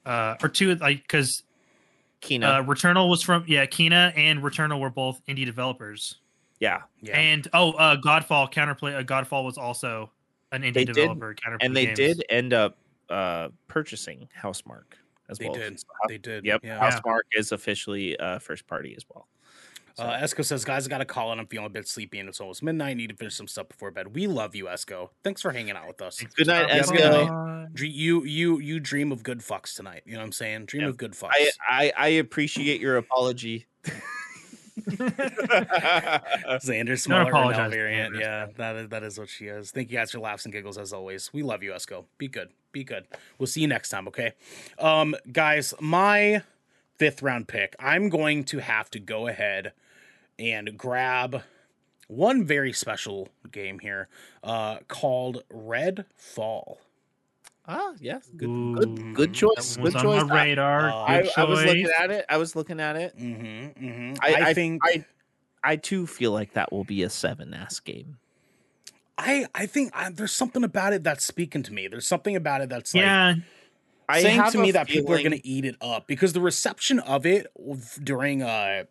uh, 0.06 0.36
or 0.42 0.50
two, 0.50 0.76
like 0.76 1.02
because 1.04 1.44
Kena, 2.22 2.44
uh, 2.46 2.64
Returnal 2.64 3.10
was 3.10 3.22
from 3.22 3.46
yeah, 3.48 3.66
Kena 3.66 4.12
and 4.18 4.42
Returnal 4.42 4.80
were 4.80 4.90
both 4.90 5.22
indie 5.28 5.46
developers. 5.46 6.16
yeah, 6.60 6.82
yeah. 7.02 7.18
And 7.18 7.48
oh, 7.54 7.72
uh, 7.74 7.98
Godfall 7.98 8.52
counterplay. 8.52 8.98
Uh, 8.98 9.04
Godfall 9.04 9.44
was 9.46 9.58
also 9.58 10.10
an 10.52 10.62
indie 10.64 10.74
They 10.74 10.86
did, 10.86 10.96
developer. 10.96 11.36
Counterplay 11.36 11.58
and 11.62 11.76
they 11.76 11.86
Games. 11.86 11.98
did 11.98 12.26
end 12.30 12.54
up 12.54 12.78
uh 13.10 13.50
purchasing 13.68 14.28
Housemarque 14.42 14.96
as 15.30 15.40
well. 15.40 15.54
They 15.54 15.60
well. 15.60 15.70
did. 15.70 15.80
So, 15.80 15.86
They 16.08 16.18
did. 16.18 16.44
Yep, 16.46 16.62
Yeah. 16.64 16.80
Housemarque 16.80 17.30
is 17.34 17.52
officially 17.52 18.18
uh 18.18 18.40
first 18.40 18.66
party 18.66 18.96
as 18.98 19.06
well. 19.14 19.28
So, 19.96 20.04
Uh, 20.04 20.20
Esco 20.22 20.44
says, 20.44 20.66
guys, 20.66 20.86
I 20.86 20.90
got 20.90 20.98
to 20.98 21.06
call 21.06 21.32
it. 21.32 21.38
I'm 21.40 21.48
feeling 21.48 21.68
a 21.68 21.70
bit 21.70 21.88
sleepy 21.88 22.20
and 22.20 22.28
it's 22.30 22.42
almost 22.42 22.62
midnight. 22.62 22.98
Need 22.98 23.10
to 23.12 23.16
finish 23.16 23.36
some 23.36 23.48
stuff 23.48 23.70
before 23.70 23.92
bed. 23.92 24.14
We 24.14 24.28
love 24.28 24.54
you, 24.56 24.66
Esco. 24.66 25.10
Thanks 25.24 25.42
for 25.42 25.52
hanging 25.52 25.76
out 25.76 25.88
with 25.88 26.02
us. 26.02 26.22
Good 26.36 26.48
night, 26.48 26.84
stopping 26.84 27.02
Esco. 27.02 27.28
by. 27.30 27.66
Dre- 27.74 27.88
You 27.88 28.24
you 28.26 28.60
you 28.60 28.80
dream 28.80 29.12
of 29.12 29.24
good 29.24 29.40
fucks 29.40 29.76
tonight. 29.76 30.04
You 30.06 30.14
know 30.14 30.20
what 30.20 30.26
I'm 30.26 30.32
saying? 30.34 30.66
Dream 30.66 30.84
Yeah. 30.84 30.90
of 30.90 30.98
good 30.98 31.14
fucks. 31.14 31.30
I, 31.32 31.50
I 31.70 31.94
I 31.98 32.08
appreciate 32.10 32.82
your 32.82 32.98
apology. 32.98 33.66
Xander 34.86 37.00
Smaller 37.00 37.30
apologize, 37.30 37.72
variant. 37.72 38.16
Xander. 38.16 38.20
Yeah, 38.20 38.48
that 38.58 38.76
is 38.76 38.90
that 38.90 39.04
is 39.04 39.18
what 39.18 39.30
she 39.30 39.46
is. 39.48 39.72
Thank 39.72 39.90
you 39.92 39.98
guys 39.98 40.12
for 40.12 40.20
laughs 40.20 40.46
and 40.46 40.54
giggles 40.54 40.78
as 40.78 40.94
always. 40.94 41.32
We 41.34 41.44
love 41.44 41.64
you, 41.64 41.72
Esco. 41.72 42.06
Be 42.18 42.28
good. 42.28 42.50
Be 42.72 42.84
good. 42.84 43.06
We'll 43.38 43.48
see 43.48 43.62
you 43.62 43.68
next 43.68 43.90
time, 43.90 44.08
okay? 44.10 44.34
Um, 44.78 45.16
guys, 45.32 45.74
my 45.80 46.42
fifth 46.98 47.22
round 47.22 47.48
pick, 47.48 47.76
I'm 47.80 48.10
going 48.10 48.44
to 48.46 48.60
have 48.60 48.90
to 48.92 49.00
go 49.00 49.28
ahead 49.28 49.72
and 50.40 50.78
grab 50.78 51.44
one 52.08 52.46
very 52.46 52.74
special 52.74 53.30
game 53.52 53.80
here, 53.80 54.08
uh, 54.44 54.78
called 54.88 55.44
Red 55.50 56.06
Fall. 56.16 56.80
ah, 57.68 57.94
yes, 58.00 58.30
good, 58.38 58.48
Ooh, 58.48 58.76
good, 58.76 59.16
good 59.16 59.34
choice. 59.34 59.76
That 59.76 59.82
was 59.84 59.94
Good 59.94 60.06
on 60.06 60.20
choice. 60.22 60.30
my 60.30 60.44
radar. 60.44 60.90
Uh, 60.90 60.96
I, 60.96 61.22
Good 61.24 61.32
I 61.38 61.44
was 61.46 61.66
looking 61.66 61.90
at 62.00 62.12
it. 62.12 62.26
I 62.30 62.38
was 62.38 62.56
looking 62.56 62.80
at 62.80 62.96
it. 62.96 63.18
Mm-hmm, 63.18 63.86
mm-hmm. 63.86 64.14
I, 64.22 64.34
I, 64.34 64.50
I 64.50 64.54
think 64.54 64.82
I, 64.84 65.06
I 65.64 65.76
too 65.78 66.06
feel 66.06 66.32
like 66.32 66.54
that 66.54 66.72
will 66.72 66.84
be 66.84 67.02
a 67.02 67.10
seven 67.10 67.54
ass 67.54 67.80
game. 67.80 68.18
I 69.18 69.48
I 69.56 69.66
think 69.66 69.92
I, 69.96 70.12
there's 70.12 70.32
something 70.34 70.64
about 70.64 70.94
it 70.94 71.04
that's 71.04 71.26
speaking 71.26 71.64
to 71.64 71.74
me. 71.74 71.88
There's 71.88 72.08
something 72.08 72.36
about 72.36 72.62
it 72.62 72.70
that's 72.70 72.94
like 72.94 73.02
yeah, 73.02 73.36
I 74.08 74.22
saying 74.22 74.36
have 74.36 74.52
to 74.52 74.60
a 74.60 74.62
me 74.62 74.72
that 74.72 74.88
people 74.88 75.14
are 75.14 75.18
going 75.20 75.32
to 75.32 75.48
eat 75.48 75.66
it 75.66 75.76
up 75.82 76.06
because 76.06 76.34
the 76.34 76.42
reception 76.42 77.00
of 77.00 77.26
it 77.26 77.48
during 78.04 78.44
uh 78.44 78.84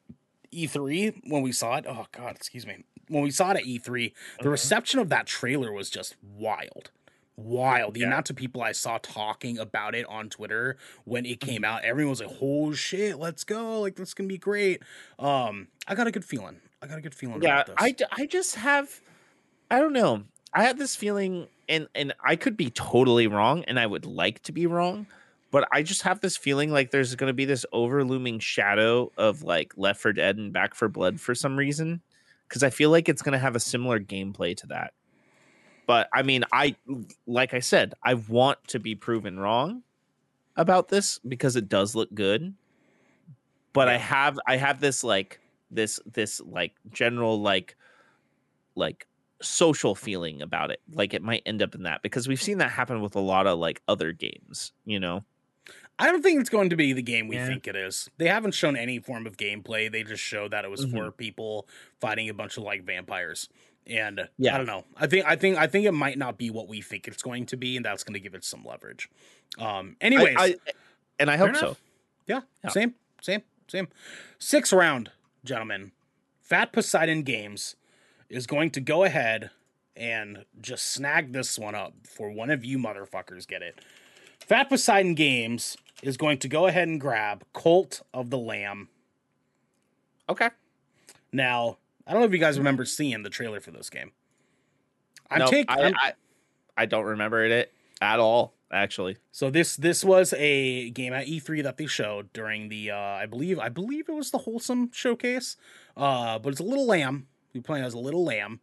E3 0.54 1.22
when 1.30 1.42
we 1.42 1.52
saw 1.52 1.76
it. 1.76 1.84
Oh 1.88 2.06
God, 2.12 2.36
excuse 2.36 2.66
me. 2.66 2.84
When 3.08 3.22
we 3.22 3.30
saw 3.30 3.50
it 3.50 3.58
at 3.58 3.64
E3, 3.64 4.12
the 4.38 4.44
Mhm. 4.44 4.50
reception 4.50 5.00
of 5.00 5.08
that 5.10 5.26
trailer 5.26 5.72
was 5.72 5.90
just 5.90 6.16
wild. 6.22 6.90
Wild. 7.36 7.94
The 7.94 8.00
Yeah. 8.00 8.06
amount 8.06 8.30
of 8.30 8.36
people 8.36 8.62
I 8.62 8.72
saw 8.72 8.98
talking 9.02 9.58
about 9.58 9.94
it 9.94 10.06
on 10.06 10.30
Twitter 10.30 10.76
when 11.04 11.26
it 11.26 11.40
Mm-hmm. 11.40 11.50
came 11.50 11.64
out, 11.64 11.82
everyone 11.84 12.10
was 12.10 12.20
like, 12.20 12.30
"Oh 12.40 12.72
shit, 12.72 13.18
let's 13.18 13.42
go! 13.44 13.80
Like 13.80 13.96
this 13.96 14.14
can 14.14 14.28
be 14.28 14.38
great." 14.38 14.82
Um, 15.18 15.68
I 15.88 15.94
got 15.96 16.06
a 16.06 16.12
good 16.12 16.24
feeling. 16.24 16.60
I 16.80 16.86
got 16.86 16.98
a 16.98 17.00
good 17.00 17.14
feeling. 17.14 17.42
yeah 17.42 17.62
about 17.62 17.66
this. 17.66 17.74
I, 17.78 17.90
d- 17.92 18.04
I 18.12 18.26
just 18.26 18.54
have 18.56 19.00
i 19.70 19.78
don't 19.80 19.94
know 19.94 20.24
i 20.52 20.62
have 20.64 20.78
this 20.78 20.94
feeling 20.94 21.48
and 21.68 21.88
and 21.94 22.12
i 22.22 22.36
could 22.36 22.54
be 22.58 22.68
totally 22.68 23.26
wrong 23.26 23.64
and 23.64 23.80
i 23.80 23.86
would 23.86 24.04
like 24.04 24.42
to 24.42 24.52
be 24.52 24.66
wrong 24.66 25.06
but 25.54 25.68
i 25.70 25.84
just 25.84 26.02
have 26.02 26.18
this 26.18 26.36
feeling 26.36 26.72
like 26.72 26.90
there's 26.90 27.14
going 27.14 27.28
to 27.28 27.32
be 27.32 27.44
this 27.44 27.64
overlooming 27.72 28.40
shadow 28.40 29.12
of 29.16 29.44
like 29.44 29.72
left 29.76 30.00
for 30.00 30.12
dead 30.12 30.36
and 30.36 30.52
back 30.52 30.74
for 30.74 30.88
blood 30.88 31.20
for 31.20 31.32
some 31.32 31.56
reason 31.56 32.02
because 32.48 32.64
i 32.64 32.70
feel 32.70 32.90
like 32.90 33.08
it's 33.08 33.22
going 33.22 33.34
to 33.34 33.38
have 33.38 33.54
a 33.54 33.60
similar 33.60 34.00
gameplay 34.00 34.56
to 34.56 34.66
that. 34.66 34.92
But 35.86 36.08
i 36.12 36.22
mean 36.22 36.42
i 36.52 36.74
like 37.28 37.54
i 37.54 37.60
said 37.60 37.94
i 38.02 38.14
want 38.14 38.58
to 38.66 38.80
be 38.80 38.96
proven 38.96 39.38
wrong 39.38 39.84
about 40.56 40.88
this 40.88 41.20
because 41.20 41.54
it 41.54 41.68
does 41.68 41.94
look 41.94 42.12
good 42.12 42.52
but 43.72 43.88
i 43.88 43.96
have 43.96 44.40
i 44.48 44.56
have 44.56 44.80
this 44.80 45.04
like 45.04 45.38
this 45.70 46.00
this 46.04 46.40
like 46.40 46.72
general 46.90 47.40
like 47.40 47.76
like 48.74 49.06
social 49.40 49.94
feeling 49.94 50.40
about 50.42 50.70
it. 50.70 50.80
Like 50.90 51.12
it 51.12 51.22
might 51.22 51.42
end 51.44 51.60
up 51.62 51.74
in 51.74 51.82
that 51.82 52.02
because 52.02 52.26
we've 52.26 52.40
seen 52.42 52.58
that 52.58 52.70
happen 52.70 53.02
with 53.02 53.14
a 53.14 53.20
lot 53.20 53.46
of 53.46 53.58
like 53.58 53.82
other 53.86 54.10
games 54.12 54.72
you 54.86 54.98
know 54.98 55.22
I 55.98 56.06
don't 56.06 56.22
think 56.22 56.40
it's 56.40 56.50
going 56.50 56.70
to 56.70 56.76
be 56.76 56.92
the 56.92 57.02
game 57.02 57.28
we 57.28 57.36
Yeah. 57.36 57.46
think 57.46 57.68
it 57.68 57.76
is. 57.76 58.10
They 58.18 58.26
haven't 58.28 58.52
shown 58.52 58.76
any 58.76 58.98
form 58.98 59.26
of 59.26 59.36
gameplay. 59.36 59.90
They 59.90 60.02
just 60.02 60.22
showed 60.22 60.50
that 60.50 60.64
it 60.64 60.70
was 60.70 60.84
for 60.84 61.10
people 61.12 61.68
fighting 62.00 62.28
a 62.28 62.34
bunch 62.34 62.56
of 62.56 62.64
like 62.64 62.84
vampires. 62.84 63.48
And 63.86 64.28
Yeah. 64.38 64.54
I 64.54 64.58
don't 64.58 64.66
know. 64.66 64.84
I 64.96 65.06
think 65.06 65.26
I 65.26 65.36
think 65.36 65.56
I 65.58 65.66
think 65.66 65.86
it 65.86 65.92
might 65.92 66.18
not 66.18 66.36
be 66.38 66.50
what 66.50 66.68
we 66.68 66.80
think 66.80 67.06
it's 67.06 67.22
going 67.22 67.46
to 67.46 67.56
be, 67.56 67.76
and 67.76 67.84
that's 67.84 68.02
going 68.02 68.14
to 68.14 68.20
give 68.20 68.34
it 68.34 68.44
some 68.44 68.64
leverage. 68.64 69.08
Um. 69.58 69.96
Anyways, 70.00 70.36
I, 70.38 70.44
I, 70.46 70.56
and 71.20 71.30
i 71.30 71.36
hope 71.36 71.54
so 71.56 71.76
yeah, 72.26 72.40
Yeah. 72.64 72.70
same, 72.70 72.94
same, 73.20 73.42
same. 73.68 73.88
Sixth 74.38 74.72
round, 74.72 75.10
gentlemen. 75.44 75.92
Fat 76.40 76.72
Poseidon 76.72 77.22
Games 77.22 77.76
is 78.28 78.46
going 78.46 78.70
to 78.72 78.80
go 78.80 79.04
ahead 79.04 79.50
and 79.94 80.44
just 80.60 80.86
snag 80.90 81.32
this 81.32 81.58
one 81.58 81.74
up 81.74 81.92
for 82.04 82.30
one 82.30 82.50
of 82.50 82.64
you 82.64 82.78
motherfuckers. 82.78 83.46
Get 83.46 83.62
it? 83.62 83.80
Fat 84.46 84.68
Poseidon 84.68 85.14
Games 85.14 85.76
is 86.02 86.16
going 86.16 86.38
to 86.38 86.48
go 86.48 86.66
ahead 86.66 86.86
and 86.86 87.00
grab 87.00 87.44
Cult 87.54 88.02
of 88.12 88.30
the 88.30 88.38
Lamb. 88.38 88.88
okay 90.28 90.50
Now, 91.32 91.78
I 92.06 92.12
don't 92.12 92.20
know 92.20 92.26
if 92.26 92.32
you 92.32 92.38
guys 92.38 92.58
remember 92.58 92.84
seeing 92.84 93.22
the 93.22 93.30
trailer 93.30 93.60
for 93.60 93.70
this 93.70 93.88
game. 93.88 94.12
I'm 95.30 95.38
no, 95.38 95.46
taking. 95.46 95.74
I, 95.74 95.92
I, 95.96 96.12
I 96.76 96.86
don't 96.86 97.06
remember 97.06 97.44
it 97.44 97.72
at 98.02 98.20
all 98.20 98.54
actually. 98.70 99.16
So 99.32 99.48
this 99.48 99.76
this 99.76 100.04
was 100.04 100.34
a 100.36 100.90
game 100.90 101.14
at 101.14 101.26
E3 101.26 101.62
that 101.62 101.78
they 101.78 101.86
showed 101.86 102.30
during 102.34 102.68
the 102.68 102.90
uh, 102.90 102.96
I 102.96 103.24
believe 103.24 103.58
I 103.58 103.70
believe 103.70 104.08
it 104.08 104.14
was 104.14 104.30
the 104.30 104.38
wholesome 104.38 104.90
showcase. 104.92 105.56
Uh, 105.96 106.38
but 106.38 106.50
it's 106.50 106.60
a 106.60 106.64
little 106.64 106.86
lamb. 106.86 107.28
We 107.54 107.60
playing 107.60 107.84
as 107.84 107.94
a 107.94 107.98
little 107.98 108.24
lamb 108.24 108.60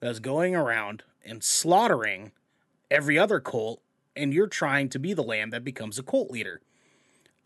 that's 0.00 0.18
going 0.18 0.56
around 0.56 1.04
and 1.24 1.44
slaughtering 1.44 2.32
every 2.90 3.18
other 3.18 3.38
cult, 3.38 3.82
and 4.16 4.32
you're 4.32 4.46
trying 4.46 4.88
to 4.90 4.98
be 4.98 5.14
the 5.14 5.22
lamb 5.22 5.50
that 5.50 5.64
becomes 5.64 5.98
a 5.98 6.02
cult 6.02 6.30
leader. 6.30 6.60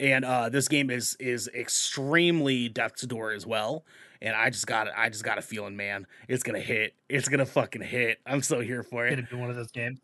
And 0.01 0.25
uh, 0.25 0.49
this 0.49 0.67
game 0.69 0.91
is 0.91 1.17
is 1.21 1.49
extremely 1.55 2.69
death's 2.69 3.03
door 3.03 3.33
as 3.33 3.47
well. 3.47 3.85
And 4.21 4.35
I 4.35 4.51
just 4.51 4.67
got 4.67 4.87
it. 4.87 4.93
I 4.97 5.09
just 5.09 5.23
got 5.25 5.39
a 5.39 5.43
feeling, 5.43 5.77
man, 5.77 6.07
it's 6.29 6.43
gonna 6.43 6.61
hit. 6.61 6.95
It's 7.09 7.29
gonna 7.29 7.47
fucking 7.47 7.83
hit. 7.83 8.19
I'm 8.27 8.43
so 8.43 8.61
here 8.61 8.83
for 8.83 9.07
it. 9.07 9.11
Gonna 9.17 9.29
be 9.31 9.37
one 9.37 9.51
of 9.51 9.57
those 9.57 9.71
games. 9.71 10.01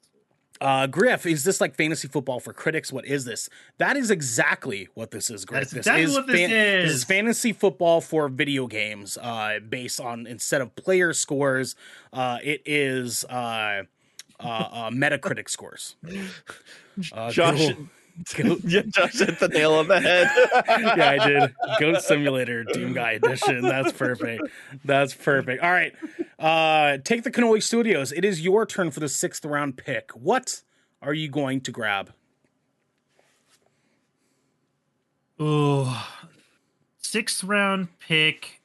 Uh, 0.60 0.86
Griff, 0.86 1.24
is 1.24 1.42
this 1.42 1.58
like 1.58 1.74
fantasy 1.74 2.06
football 2.06 2.38
for 2.38 2.52
critics? 2.52 2.92
What 2.92 3.06
is 3.06 3.24
this? 3.24 3.48
That 3.78 3.96
is 3.96 4.10
exactly 4.10 4.88
what 4.92 5.10
this 5.10 5.30
is, 5.30 5.46
Griff. 5.46 5.60
That's 5.62 5.70
this 5.70 5.78
exactly 5.78 6.02
is 6.04 6.12
what 6.14 6.26
this 6.26 6.36
This 6.36 6.50
is 6.90 6.94
is. 6.96 7.04
fantasy 7.04 7.52
football 7.54 8.02
for 8.02 8.28
video 8.28 8.66
games, 8.66 9.16
uh, 9.22 9.58
based 9.66 10.00
on 10.00 10.26
instead 10.26 10.60
of 10.60 10.76
player 10.76 11.14
scores, 11.14 11.76
uh, 12.12 12.38
it 12.44 12.60
is 12.66 13.24
uh, 13.24 13.84
uh, 14.42 14.48
uh, 14.48 14.90
Metacritic 14.90 15.48
scores. 15.48 15.96
Uh, 17.12 17.30
Josh, 17.30 17.68
Google- 18.34 18.56
Go- 18.56 18.60
yeah, 18.68 18.82
Josh 18.88 19.14
hit 19.20 19.38
the 19.38 19.48
nail 19.48 19.72
on 19.74 19.88
the 19.88 20.00
head. 20.00 20.28
yeah, 20.98 21.16
I 21.18 21.26
did. 21.26 21.54
Goat 21.78 22.02
Simulator 22.02 22.62
Doom 22.64 22.92
Guy 22.92 23.12
Edition. 23.12 23.62
That's 23.62 23.92
perfect. 23.92 24.42
That's 24.84 25.14
perfect. 25.14 25.62
All 25.62 25.70
right. 25.70 25.94
Uh, 26.38 26.98
take 27.02 27.22
the 27.22 27.30
Cannoli 27.30 27.62
Studios. 27.62 28.12
It 28.12 28.22
is 28.24 28.42
your 28.42 28.66
turn 28.66 28.90
for 28.90 29.00
the 29.00 29.08
sixth 29.08 29.46
round 29.46 29.78
pick. 29.78 30.10
What 30.10 30.60
are 31.00 31.14
you 31.14 31.28
going 31.28 31.62
to 31.62 31.70
grab? 31.70 32.12
Oh, 35.38 36.06
sixth 36.98 37.42
round 37.44 37.88
pick. 37.98 38.59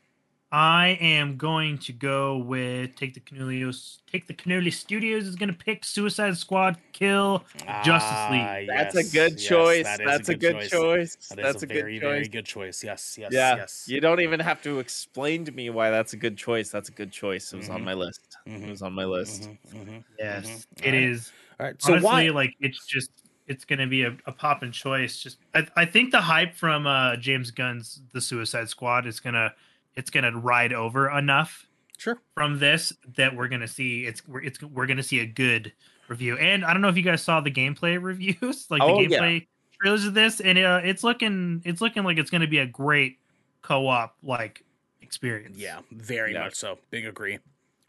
I 0.52 0.98
am 1.02 1.38
going 1.38 1.78
to 1.80 1.92
go 1.94 2.38
with 2.38 2.96
take 2.96 3.14
the 3.14 3.20
Cannolis. 3.20 3.98
Take 4.10 4.28
the 4.28 4.34
Cannoli 4.34 4.72
Studios 4.72 5.28
is 5.28 5.36
going 5.36 5.50
to 5.50 5.56
pick 5.56 5.84
Suicide 5.84 6.38
Squad, 6.38 6.78
kill 6.94 7.44
Justice 7.84 8.12
Ah, 8.28 8.30
League. 8.32 8.68
That's 8.68 8.96
yes, 8.96 9.08
a 9.12 9.16
good 9.16 9.38
yes, 9.38 9.48
choice. 9.48 9.84
that 9.84 10.02
is 10.02 10.06
That's 10.06 10.30
a 10.30 10.36
good 10.36 10.62
choice. 10.62 11.16
That 11.30 11.40
is 11.40 11.46
That's 11.46 11.64
a, 11.64 11.66
a 11.66 11.68
very, 11.68 11.94
good 11.96 12.02
very 12.02 12.28
good 12.28 12.46
choice. 12.46 12.84
Yes, 12.84 13.18
yes, 13.18 13.32
Yeah, 13.34 13.56
yes. 13.58 13.88
you 13.88 14.00
don't 14.00 14.22
even 14.22 14.40
have 14.40 14.62
to 14.62 14.80
explain 14.80 15.44
to 15.46 15.52
me 15.52 15.70
why 15.72 15.90
that's 15.90 16.14
a 16.14 16.18
good 16.18 16.38
choice. 16.38 16.70
That's 16.70 16.90
a 16.90 16.94
good 16.94 17.12
choice. 17.12 17.52
It 17.52 17.58
was 17.58 17.70
on 17.70 17.82
Mhm. 17.82 17.86
my 17.86 17.94
list. 17.94 18.38
Mhm, 18.48 18.68
It 18.68 18.70
was 18.70 18.82
on 18.82 18.94
my 18.94 19.06
list. 19.06 19.50
mhm, 19.50 19.58
mhm. 19.74 20.04
Yes, 20.20 20.46
Mhm. 20.48 20.66
it 20.84 20.94
Alright. 20.94 21.04
is. 21.04 21.32
All 21.60 21.66
right. 21.66 21.82
So 21.82 21.94
Honestly, 21.94 22.30
why? 22.30 22.30
like 22.30 22.54
it's 22.60 22.86
just 22.86 23.12
it's 23.48 23.66
going 23.66 23.80
to 23.80 23.88
be 23.88 24.04
a, 24.04 24.16
a 24.26 24.32
pop 24.32 24.64
and 24.64 24.74
choice. 24.74 25.22
Just 25.22 25.40
I, 25.54 25.68
I 25.76 25.86
think 25.86 26.12
the 26.12 26.22
hype 26.22 26.56
from 26.56 26.88
uh, 26.88 27.16
James 27.18 27.52
Gunn's 27.52 28.02
The 28.14 28.22
Suicide 28.22 28.70
Squad 28.70 29.06
is 29.06 29.20
gonna 29.20 29.54
it's 29.96 30.10
gonna 30.10 30.32
ride 30.38 30.74
over 30.74 31.10
enough 31.18 31.66
Sure. 31.98 32.20
from 32.34 32.60
this 32.60 32.92
that 33.16 33.36
we're 33.36 33.48
gonna 33.48 33.68
see 33.68 34.06
it's 34.06 34.28
we're 34.28 34.42
it's 34.44 34.62
we're 34.62 34.86
gonna 34.88 35.04
see 35.04 35.20
a 35.20 35.26
good 35.26 35.72
review. 36.08 36.38
And 36.38 36.64
I 36.66 36.74
don't 36.74 36.82
know 36.82 36.90
if 36.90 36.98
you 36.98 37.04
guys 37.04 37.22
saw 37.24 37.40
the 37.42 37.52
gameplay 37.52 37.98
reviews, 38.02 38.70
like 38.70 38.82
Oh, 38.82 38.98
the 38.98 39.10
yeah. 39.10 39.20
gameplay 39.20 39.48
trailers 39.82 40.06
of 40.06 40.14
this, 40.14 40.40
and 40.42 40.58
uh, 40.58 40.82
it's 40.84 41.04
looking 41.04 41.62
it's 41.66 41.82
looking 41.82 42.04
like 42.04 42.18
it's 42.18 42.30
gonna 42.30 42.48
be 42.48 42.60
a 42.60 42.66
great 42.68 43.20
co-op 43.62 44.16
like 44.22 44.64
experience. 45.02 45.58
Yeah, 45.58 45.80
very 45.92 46.34
Yeah. 46.34 46.44
much 46.44 46.56
so. 46.56 46.78
Big 46.92 47.06
agree. 47.06 47.40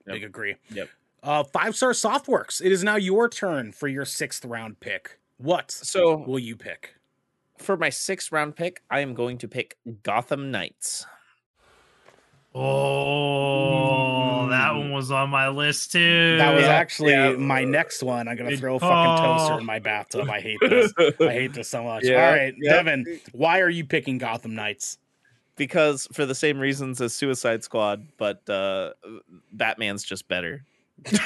Big 0.04 0.22
agree. 0.22 0.56
Yep. 0.70 0.88
Uh, 1.22 1.42
five 1.42 1.74
star 1.74 1.90
softworks. 1.90 2.64
It 2.64 2.70
is 2.70 2.84
now 2.84 2.94
your 2.96 3.28
turn 3.28 3.72
for 3.72 3.88
your 3.88 4.04
sixth 4.04 4.44
round 4.44 4.78
pick. 4.78 5.18
What 5.38 5.70
So 5.72 6.16
will 6.18 6.38
you 6.38 6.54
pick? 6.56 6.94
for 7.58 7.76
my 7.76 7.88
sixth 7.90 8.30
round 8.32 8.54
pick, 8.54 8.82
I 8.90 9.00
am 9.00 9.14
going 9.14 9.38
to 9.38 9.48
pick 9.48 9.76
Gotham 10.02 10.50
Knights. 10.50 11.06
Oh, 12.58 14.48
that 14.48 14.74
one 14.74 14.92
was 14.92 15.10
on 15.10 15.28
my 15.30 15.48
list 15.48 15.92
too. 15.92 16.38
That 16.38 16.54
was 16.54 16.64
actually 16.64 17.12
yeah. 17.12 17.32
my 17.32 17.64
next 17.64 18.02
one. 18.02 18.28
I'm 18.28 18.36
gonna 18.36 18.50
Good 18.50 18.60
throw 18.60 18.76
a 18.76 18.80
fucking 18.80 19.24
toaster 19.24 19.58
in 19.58 19.66
my 19.66 19.78
bathtub. 19.78 20.30
I 20.30 20.40
hate 20.40 20.58
this. 20.60 20.92
I 20.98 21.32
hate 21.32 21.52
this 21.52 21.68
so 21.68 21.84
much. 21.84 22.04
Yeah, 22.04 22.26
All 22.26 22.32
right, 22.32 22.54
yeah. 22.58 22.72
Devin, 22.72 23.20
why 23.32 23.60
are 23.60 23.68
you 23.68 23.84
picking 23.84 24.18
Gotham 24.18 24.54
Knights? 24.54 24.98
because 25.56 26.06
for 26.12 26.26
the 26.26 26.34
same 26.34 26.58
reasons 26.58 27.00
as 27.00 27.14
Suicide 27.14 27.64
Squad, 27.64 28.06
but 28.18 28.48
uh, 28.48 28.92
Batman's 29.52 30.04
just 30.04 30.28
better. 30.28 30.64
Damn, 31.04 31.20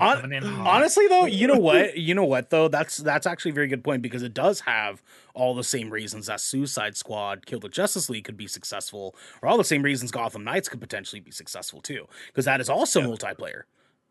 Hon- 0.00 0.20
coming 0.20 0.32
in 0.38 0.42
hot. 0.44 0.66
Honestly, 0.76 1.06
though, 1.08 1.26
you 1.26 1.46
know 1.46 1.56
what? 1.58 1.96
You 1.96 2.14
know 2.14 2.24
what 2.24 2.50
though? 2.50 2.68
That's 2.68 2.98
that's 2.98 3.26
actually 3.26 3.52
a 3.52 3.54
very 3.54 3.68
good 3.68 3.84
point 3.84 4.02
because 4.02 4.22
it 4.22 4.34
does 4.34 4.60
have 4.60 5.02
all 5.34 5.54
the 5.54 5.64
same 5.64 5.90
reasons 5.90 6.26
that 6.26 6.40
Suicide 6.40 6.96
Squad, 6.96 7.46
Kill 7.46 7.60
the 7.60 7.68
Justice 7.68 8.08
League 8.10 8.24
could 8.24 8.36
be 8.36 8.46
successful, 8.46 9.14
or 9.42 9.48
all 9.48 9.58
the 9.58 9.64
same 9.64 9.82
reasons 9.82 10.10
Gotham 10.10 10.44
Knights 10.44 10.68
could 10.68 10.80
potentially 10.80 11.20
be 11.20 11.30
successful 11.30 11.80
too, 11.80 12.06
because 12.28 12.44
that 12.44 12.60
is 12.60 12.68
also 12.68 13.00
multiplayer. 13.02 13.62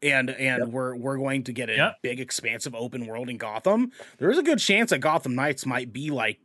And 0.01 0.29
and 0.29 0.59
Yep. 0.65 0.69
we're 0.69 0.95
we're 0.95 1.17
going 1.17 1.43
to 1.45 1.53
get 1.53 1.69
a 1.69 1.75
Yep. 1.75 1.95
big 2.03 2.19
expansive 2.19 2.75
open 2.75 3.07
world 3.07 3.29
in 3.29 3.37
Gotham. 3.37 3.91
There 4.19 4.29
is 4.29 4.37
a 4.37 4.43
good 4.43 4.59
chance 4.59 4.91
that 4.91 4.99
Gotham 4.99 5.35
Knights 5.35 5.65
might 5.65 5.91
be 5.91 6.11
like 6.11 6.39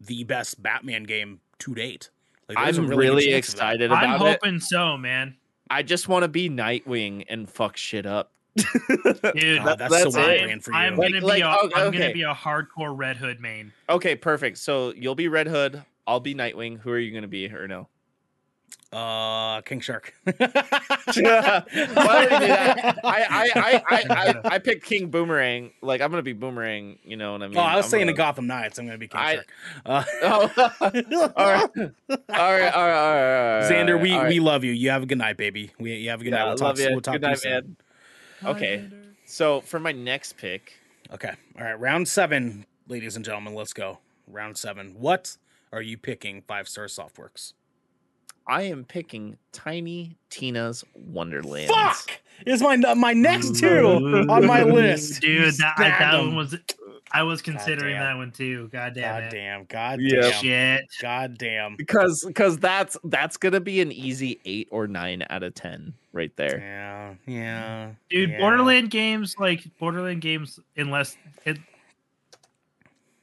the 0.00 0.24
best 0.24 0.62
Batman 0.62 1.04
game 1.04 1.40
to 1.60 1.74
date. 1.74 2.10
Like, 2.48 2.58
there's 2.58 2.78
a 2.78 2.82
I'm 2.82 2.88
good 2.88 2.98
really 2.98 3.26
chance 3.30 3.50
of 3.50 3.56
that. 3.56 3.74
excited 3.76 3.92
I'm 3.92 4.14
about 4.14 4.26
it. 4.26 4.38
hoping 4.42 4.60
so, 4.60 4.96
man. 4.96 5.36
I 5.70 5.82
just 5.82 6.08
want 6.08 6.24
to 6.24 6.28
be 6.28 6.50
Nightwing 6.50 7.24
and 7.28 7.48
fuck 7.48 7.76
shit 7.76 8.04
up. 8.06 8.32
Dude, 8.56 8.66
Oh, 9.60 9.76
that's 9.76 9.92
that's 9.92 10.06
it. 10.06 10.12
brand 10.12 10.64
for 10.64 10.72
you. 10.72 10.76
I'm 10.76 10.96
gonna 10.96 11.20
like, 11.20 11.36
be 11.36 11.42
a, 11.42 11.48
oh, 11.48 11.70
I'm 11.76 11.92
gonna 11.92 12.12
be 12.12 12.22
a 12.22 12.34
hardcore 12.34 12.96
Red 12.96 13.16
Hood 13.16 13.40
main. 13.40 13.72
Okay, 13.88 14.16
perfect. 14.16 14.58
So 14.58 14.92
you'll 14.94 15.14
be 15.14 15.28
Red 15.28 15.46
Hood. 15.46 15.82
I'll 16.06 16.20
be 16.20 16.34
Nightwing. 16.34 16.80
Who 16.80 16.90
are 16.90 16.98
you 16.98 17.12
going 17.12 17.22
to 17.22 17.28
be, 17.28 17.46
or 17.52 17.68
no? 17.68 17.86
Uh, 18.92 19.60
King 19.62 19.80
Shark. 19.80 20.14
I? 20.26 21.64
I 23.04 23.04
I, 23.04 23.50
I, 23.54 23.82
I, 23.88 24.04
I 24.10 24.40
I 24.54 24.58
picked 24.64 24.84
King 24.84 25.08
Boomerang. 25.10 25.70
Like 25.80 26.00
I'm 26.00 26.10
gonna 26.10 26.22
be 26.22 26.32
Boomerang. 26.32 26.98
You 27.04 27.16
know 27.16 27.32
what 27.32 27.42
I 27.42 27.48
mean? 27.48 27.56
oh, 27.58 27.60
I 27.60 27.76
was 27.76 27.86
saying 27.86 28.06
the 28.06 28.12
gonna- 28.12 28.28
Gotham 28.28 28.46
Knights. 28.46 28.78
I'm 28.78 28.88
to 28.88 28.98
be 28.98 29.08
King 29.08 29.20
Shark. 29.20 29.52
Uh, 29.86 30.04
Oh, 30.22 30.50
all 31.36 31.52
right, 31.52 31.70
all 31.76 31.78
right, 31.78 31.94
all 32.36 32.48
right, 32.52 32.70
all 32.72 33.60
right. 33.60 33.70
Xander, 33.70 34.00
we, 34.00 34.18
we 34.28 34.40
love 34.40 34.64
you. 34.64 34.72
You 34.72 34.90
have 34.90 35.02
a 35.02 35.06
good 35.06 35.18
night, 35.18 35.36
baby. 35.36 35.70
We 35.78 35.94
you 35.96 36.10
have 36.10 36.20
a 36.20 36.24
good 36.24 36.30
night. 36.30 36.46
We'll 36.46 36.56
talk. 36.56 36.76
We'll 36.76 37.00
talk 37.00 37.14
Good 37.20 37.22
to 37.22 37.48
you 37.48 37.54
night, 37.54 37.64
man. 37.64 37.76
Okay. 38.56 38.88
So 39.26 39.60
for 39.60 39.78
my 39.78 39.92
next 39.92 40.36
pick, 40.36 40.74
Okay. 41.12 41.32
All 41.58 41.64
right. 41.64 41.78
Round 41.78 42.06
seven, 42.08 42.66
ladies 42.88 43.16
and 43.16 43.24
gentlemen. 43.24 43.54
Let's 43.54 43.72
go. 43.72 43.98
Round 44.28 44.56
seven. 44.56 44.94
What 44.98 45.36
are 45.72 45.82
you 45.82 45.98
picking? 45.98 46.42
Five 46.42 46.68
star 46.68 46.86
softworks. 46.86 47.52
I 48.46 48.62
am 48.62 48.84
picking 48.84 49.36
Tiny 49.52 50.16
Tina's 50.30 50.84
Wonderland. 50.94 51.68
Fuck 51.70 52.10
is 52.46 52.62
my 52.62 52.76
my 52.94 53.12
next 53.12 53.56
two 53.58 54.26
on 54.28 54.46
my 54.46 54.62
list. 54.64 55.20
Dude, 55.20 55.54
that, 55.54 55.74
I, 55.78 55.88
that 55.90 56.18
one 56.18 56.34
was 56.36 56.56
I 57.12 57.22
was 57.22 57.42
considering 57.42 57.96
that 57.98 58.16
one 58.16 58.30
too. 58.30 58.68
God 58.68 58.94
damn 58.94 59.14
God 59.14 59.22
it. 59.24 59.30
damn. 59.30 59.64
God 59.64 60.00
Yeah. 60.00 60.20
damn. 60.20 60.32
Shit. 60.40 60.84
God 61.02 61.38
damn. 61.38 61.76
Because 61.76 62.24
because 62.24 62.58
that's 62.58 62.96
that's 63.04 63.36
gonna 63.36 63.60
be 63.60 63.80
an 63.80 63.92
easy 63.92 64.40
eight 64.44 64.68
or 64.70 64.86
nine 64.86 65.24
out 65.30 65.42
of 65.42 65.54
ten 65.54 65.92
right 66.12 66.34
there. 66.36 66.58
Yeah. 66.58 67.14
Yeah. 67.26 67.90
Dude, 68.10 68.30
yeah. 68.30 68.38
Borderland 68.38 68.90
games 68.90 69.36
like 69.38 69.64
Borderland 69.78 70.20
games 70.20 70.60
unless 70.76 71.16
it 71.44 71.58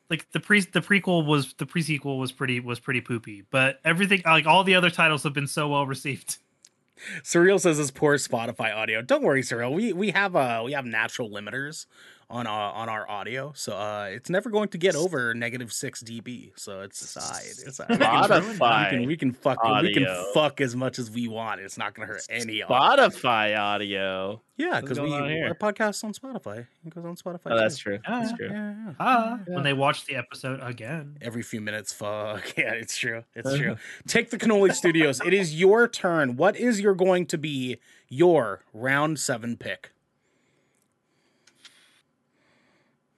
like 0.09 0.31
the 0.31 0.39
pre 0.39 0.61
the 0.61 0.81
prequel 0.81 1.25
was 1.25 1.53
the 1.53 1.65
pre-sequel 1.65 2.17
was 2.17 2.31
pretty 2.31 2.59
was 2.59 2.79
pretty 2.79 3.01
poopy, 3.01 3.43
but 3.49 3.79
everything 3.83 4.21
like 4.25 4.45
all 4.45 4.63
the 4.63 4.75
other 4.75 4.89
titles 4.89 5.23
have 5.23 5.33
been 5.33 5.47
so 5.47 5.67
well 5.67 5.85
received. 5.85 6.37
Surreal 7.21 7.59
says 7.59 7.77
it's 7.79 7.91
poor 7.91 8.15
Spotify 8.15 8.75
audio. 8.75 9.01
Don't 9.01 9.23
worry, 9.23 9.41
Surreal. 9.41 9.73
We 9.73 9.93
we 9.93 10.11
have 10.11 10.35
uh 10.35 10.61
we 10.65 10.73
have 10.73 10.85
natural 10.85 11.29
limiters 11.29 11.85
on 12.29 12.45
our 12.45 12.73
on 12.73 12.89
our 12.89 13.09
audio, 13.09 13.53
so 13.55 13.73
uh 13.77 14.09
it's 14.11 14.29
never 14.29 14.49
going 14.49 14.67
to 14.69 14.77
get 14.77 14.95
over 14.95 15.33
negative 15.33 15.71
six 15.71 16.03
dB. 16.03 16.51
So 16.57 16.81
it's 16.81 17.01
aside. 17.01 17.45
It's 17.65 17.79
alright. 17.79 17.99
Spotify 17.99 18.83
we 18.83 18.97
can 18.97 19.07
we 19.07 19.17
can 19.17 19.31
fuck 19.31 19.63
we 19.81 19.93
can 19.93 20.07
fuck 20.33 20.59
as 20.59 20.75
much 20.75 20.99
as 20.99 21.09
we 21.09 21.27
want. 21.29 21.61
It's 21.61 21.77
not 21.77 21.93
gonna 21.93 22.07
hurt 22.07 22.23
any 22.29 22.61
audio. 22.61 22.67
Spotify 22.75 23.57
audio. 23.57 24.41
Yeah, 24.57 24.81
because 24.81 24.99
we 24.99 25.07
going 25.07 25.43
on 25.43 25.47
our 25.47 25.53
podcast's 25.53 26.03
on 26.03 26.13
Spotify. 26.13 26.65
It 26.85 26.93
goes 26.93 27.05
on 27.05 27.15
Spotify. 27.15 27.51
Oh, 27.51 27.57
that's 27.57 27.77
true. 27.77 27.99
Ah, 28.07 28.21
That's 28.21 28.33
true. 28.33 28.49
Yeah, 28.49 28.73
yeah. 28.87 28.93
Ah, 28.99 29.39
Yeah. 29.47 29.53
when 29.55 29.63
they 29.63 29.73
watch 29.73 30.05
the 30.05 30.15
episode 30.15 30.59
again. 30.63 31.17
Every 31.21 31.43
few 31.43 31.61
minutes, 31.61 31.93
fuck. 31.93 32.53
Yeah, 32.57 32.73
it's 32.73 32.97
true. 32.97 33.23
It's 33.35 33.55
true. 33.55 33.77
Take 34.07 34.31
the 34.31 34.37
Cannoli 34.37 34.73
Studios. 34.73 35.21
It 35.23 35.33
is 35.33 35.53
your 35.59 35.87
turn. 35.87 36.37
What 36.37 36.57
is 36.57 36.81
your 36.81 36.95
going 36.95 37.27
to 37.27 37.37
be 37.37 37.77
your 38.09 38.63
round 38.73 39.19
seven 39.19 39.57
pick? 39.57 39.91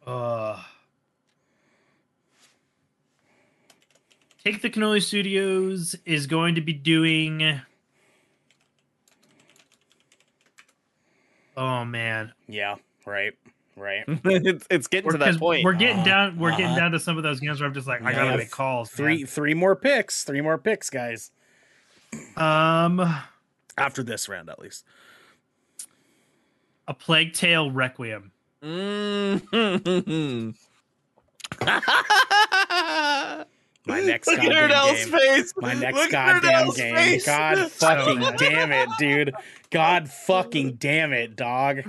Uh 0.09 0.59
Take 4.43 4.61
the 4.61 4.69
Cannoli 4.69 5.03
Studios 5.03 5.95
is 6.05 6.25
going 6.25 6.55
to 6.55 6.61
be 6.61 6.73
doing 6.73 7.61
Oh 11.55 11.83
man. 11.85 12.31
Yeah, 12.47 12.75
Right. 13.05 13.33
Right. 13.75 14.03
it's, 14.07 14.65
it's 14.69 14.87
getting 14.87 15.07
We're, 15.07 15.11
to 15.13 15.17
that 15.19 15.37
point. 15.37 15.63
we're 15.63 15.73
getting 15.73 15.97
Uh-huh, 15.97 16.05
down. 16.05 16.39
We're 16.39 16.51
getting 16.51 16.65
uh-huh. 16.67 16.75
down 16.79 16.91
to 16.91 16.99
some 16.99 17.17
of 17.17 17.23
those 17.23 17.39
games 17.39 17.59
where 17.59 17.67
I'm 17.67 17.73
just 17.73 17.87
like, 17.87 18.01
I 18.01 18.11
gotta 18.13 18.37
make 18.37 18.49
calls. 18.51 18.89
Three 18.89 19.23
three 19.25 19.53
more 19.53 19.75
picks. 19.75 20.23
Three 20.23 20.41
more 20.41 20.57
picks, 20.57 20.89
guys. 20.89 21.31
Um, 22.35 22.99
After 23.77 24.03
this 24.03 24.27
round, 24.27 24.49
at 24.49 24.59
least. 24.59 24.83
a 26.87 26.93
Plague 26.93 27.33
Tale 27.33 27.69
Requiem. 27.71 28.31
Mm. 28.63 30.55
My 33.85 34.01
next 34.01 34.27
Look 34.27 34.39
at 34.39 34.43
goddamn 34.51 34.69
Ernell's 34.69 35.05
game. 35.05 35.19
face. 35.19 35.53
My 35.57 35.73
next 35.73 35.95
Look 35.95 36.13
at 36.13 36.41
goddamn 36.41 36.67
Ernell's 36.67 36.77
game. 36.77 36.95
face. 36.95 37.25
God 37.25 37.71
fucking 37.71 38.19
damn 38.37 38.71
it, 38.71 38.89
dude. 38.99 39.33
God 39.71 40.09
fucking 40.09 40.73
damn 40.73 41.11
it, 41.13 41.35
dog. 41.35 41.81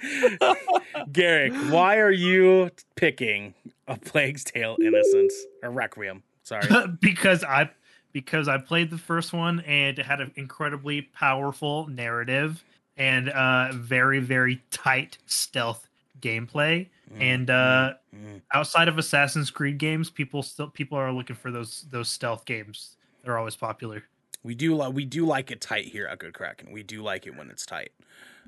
Garrick, 1.12 1.52
why 1.70 1.98
are 1.98 2.10
you 2.10 2.70
picking 2.96 3.52
a 3.88 3.98
Plague's 3.98 4.44
Tale 4.44 4.76
Innocence 4.80 5.34
or 5.62 5.70
Requiem? 5.70 6.22
Sorry. 6.44 6.66
because 7.00 7.44
I 7.44 7.70
because 8.12 8.48
I 8.48 8.58
played 8.58 8.90
the 8.90 8.98
first 8.98 9.32
one 9.32 9.60
and 9.60 9.98
it 9.98 10.04
had 10.06 10.20
an 10.20 10.32
incredibly 10.36 11.02
powerful 11.02 11.86
narrative 11.88 12.62
and 13.02 13.28
uh 13.30 13.72
very 13.72 14.20
very 14.20 14.62
tight 14.70 15.18
stealth 15.26 15.88
gameplay 16.20 16.86
and 17.18 17.50
uh 17.50 17.94
Mm. 18.14 18.42
outside 18.52 18.88
of 18.88 18.98
Assassin's 18.98 19.50
Creed 19.50 19.78
games 19.78 20.10
people 20.10 20.42
still 20.42 20.68
people 20.68 20.98
are 20.98 21.10
looking 21.10 21.34
for 21.34 21.50
those 21.50 21.86
those 21.90 22.10
stealth 22.10 22.44
games 22.44 22.96
they're 23.24 23.38
always 23.38 23.56
popular 23.56 24.04
We 24.44 24.54
do 24.54 24.74
like 24.76 24.92
we 24.92 25.04
do 25.06 25.24
like 25.24 25.50
it 25.50 25.60
tight 25.62 25.86
here 25.86 26.06
at 26.06 26.18
Good 26.18 26.34
Kraken. 26.34 26.72
We 26.72 26.82
do 26.82 27.02
like 27.02 27.26
it 27.26 27.34
when 27.36 27.48
it's 27.48 27.64
tight. 27.64 27.92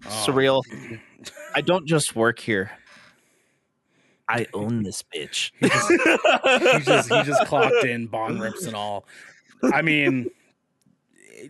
Um, 0.05 0.11
Surreal. 0.25 0.63
I 1.55 1.61
don't 1.63 1.87
just 1.87 2.15
work 2.17 2.39
here. 2.41 2.73
I 4.29 4.47
own 4.53 4.83
this 4.83 5.03
bitch. 5.15 5.53
He 5.61 5.69
just, 5.69 5.91
he 6.73 6.81
just 6.81 7.13
he 7.13 7.23
just 7.23 7.47
clocked 7.47 7.85
in 7.85 8.07
bong 8.15 8.39
rips 8.39 8.67
and 8.67 8.75
all. 8.75 9.07
I 9.73 9.83
mean, 9.83 10.31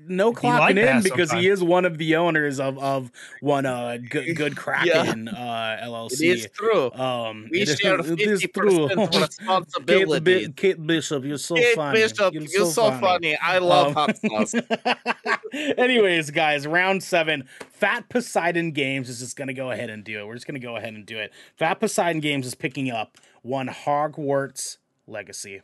no 0.06 0.30
He 0.30 0.36
clocking 0.36 0.70
in 0.70 0.76
that 0.76 1.04
because 1.04 1.30
he 1.32 1.48
is 1.48 1.62
one 1.62 1.84
of 1.84 1.98
the 1.98 2.16
owners 2.16 2.58
of 2.60 2.78
of 2.78 3.10
one 3.40 3.66
uh 3.66 3.98
good 4.10 4.34
good 4.36 4.56
Kraken 4.56 5.28
uh 5.28 5.78
LLC. 5.84 6.30
It 6.30 6.38
is 6.38 6.48
true. 6.52 6.90
Um, 6.92 7.48
We 7.50 7.60
it 7.62 7.68
is- 7.68 7.78
share 7.78 8.02
fifty 8.02 8.48
true. 8.48 8.88
percent 8.88 9.12
Kate, 9.12 9.20
responsibility. 9.22 10.46
Bi- 10.46 10.52
Kate 10.56 10.86
Bishop, 10.86 11.24
you're 11.24 11.38
so 11.38 11.54
Kate 11.54 11.74
funny. 11.76 12.00
Bishop, 12.00 12.34
you're, 12.34 12.66
so, 12.66 12.90
funny. 12.92 13.36
I 13.36 13.58
love 13.58 13.88
Um, 13.88 13.94
hot 13.94 14.16
sauce. 14.18 14.54
Anyways, 15.52 16.30
guys, 16.30 16.66
round 16.66 17.02
seven. 17.02 17.44
Fat 17.70 18.08
Poseidon 18.08 18.72
Games 18.72 19.08
is 19.08 19.20
just 19.20 19.36
going 19.36 19.48
to 19.48 19.54
go 19.54 19.70
ahead 19.70 19.90
and 19.90 20.02
do 20.04 20.20
it. 20.20 20.26
We're 20.26 20.34
just 20.34 20.46
going 20.46 20.60
to 20.60 20.64
go 20.66 20.76
ahead 20.76 20.94
and 20.94 21.06
do 21.06 21.18
it. 21.18 21.32
Fat 21.56 21.74
Poseidon 21.80 22.20
Games 22.20 22.46
is 22.46 22.54
picking 22.54 22.90
up 22.90 23.18
one 23.42 23.68
Hogwarts 23.68 24.78
Legacy. 25.06 25.62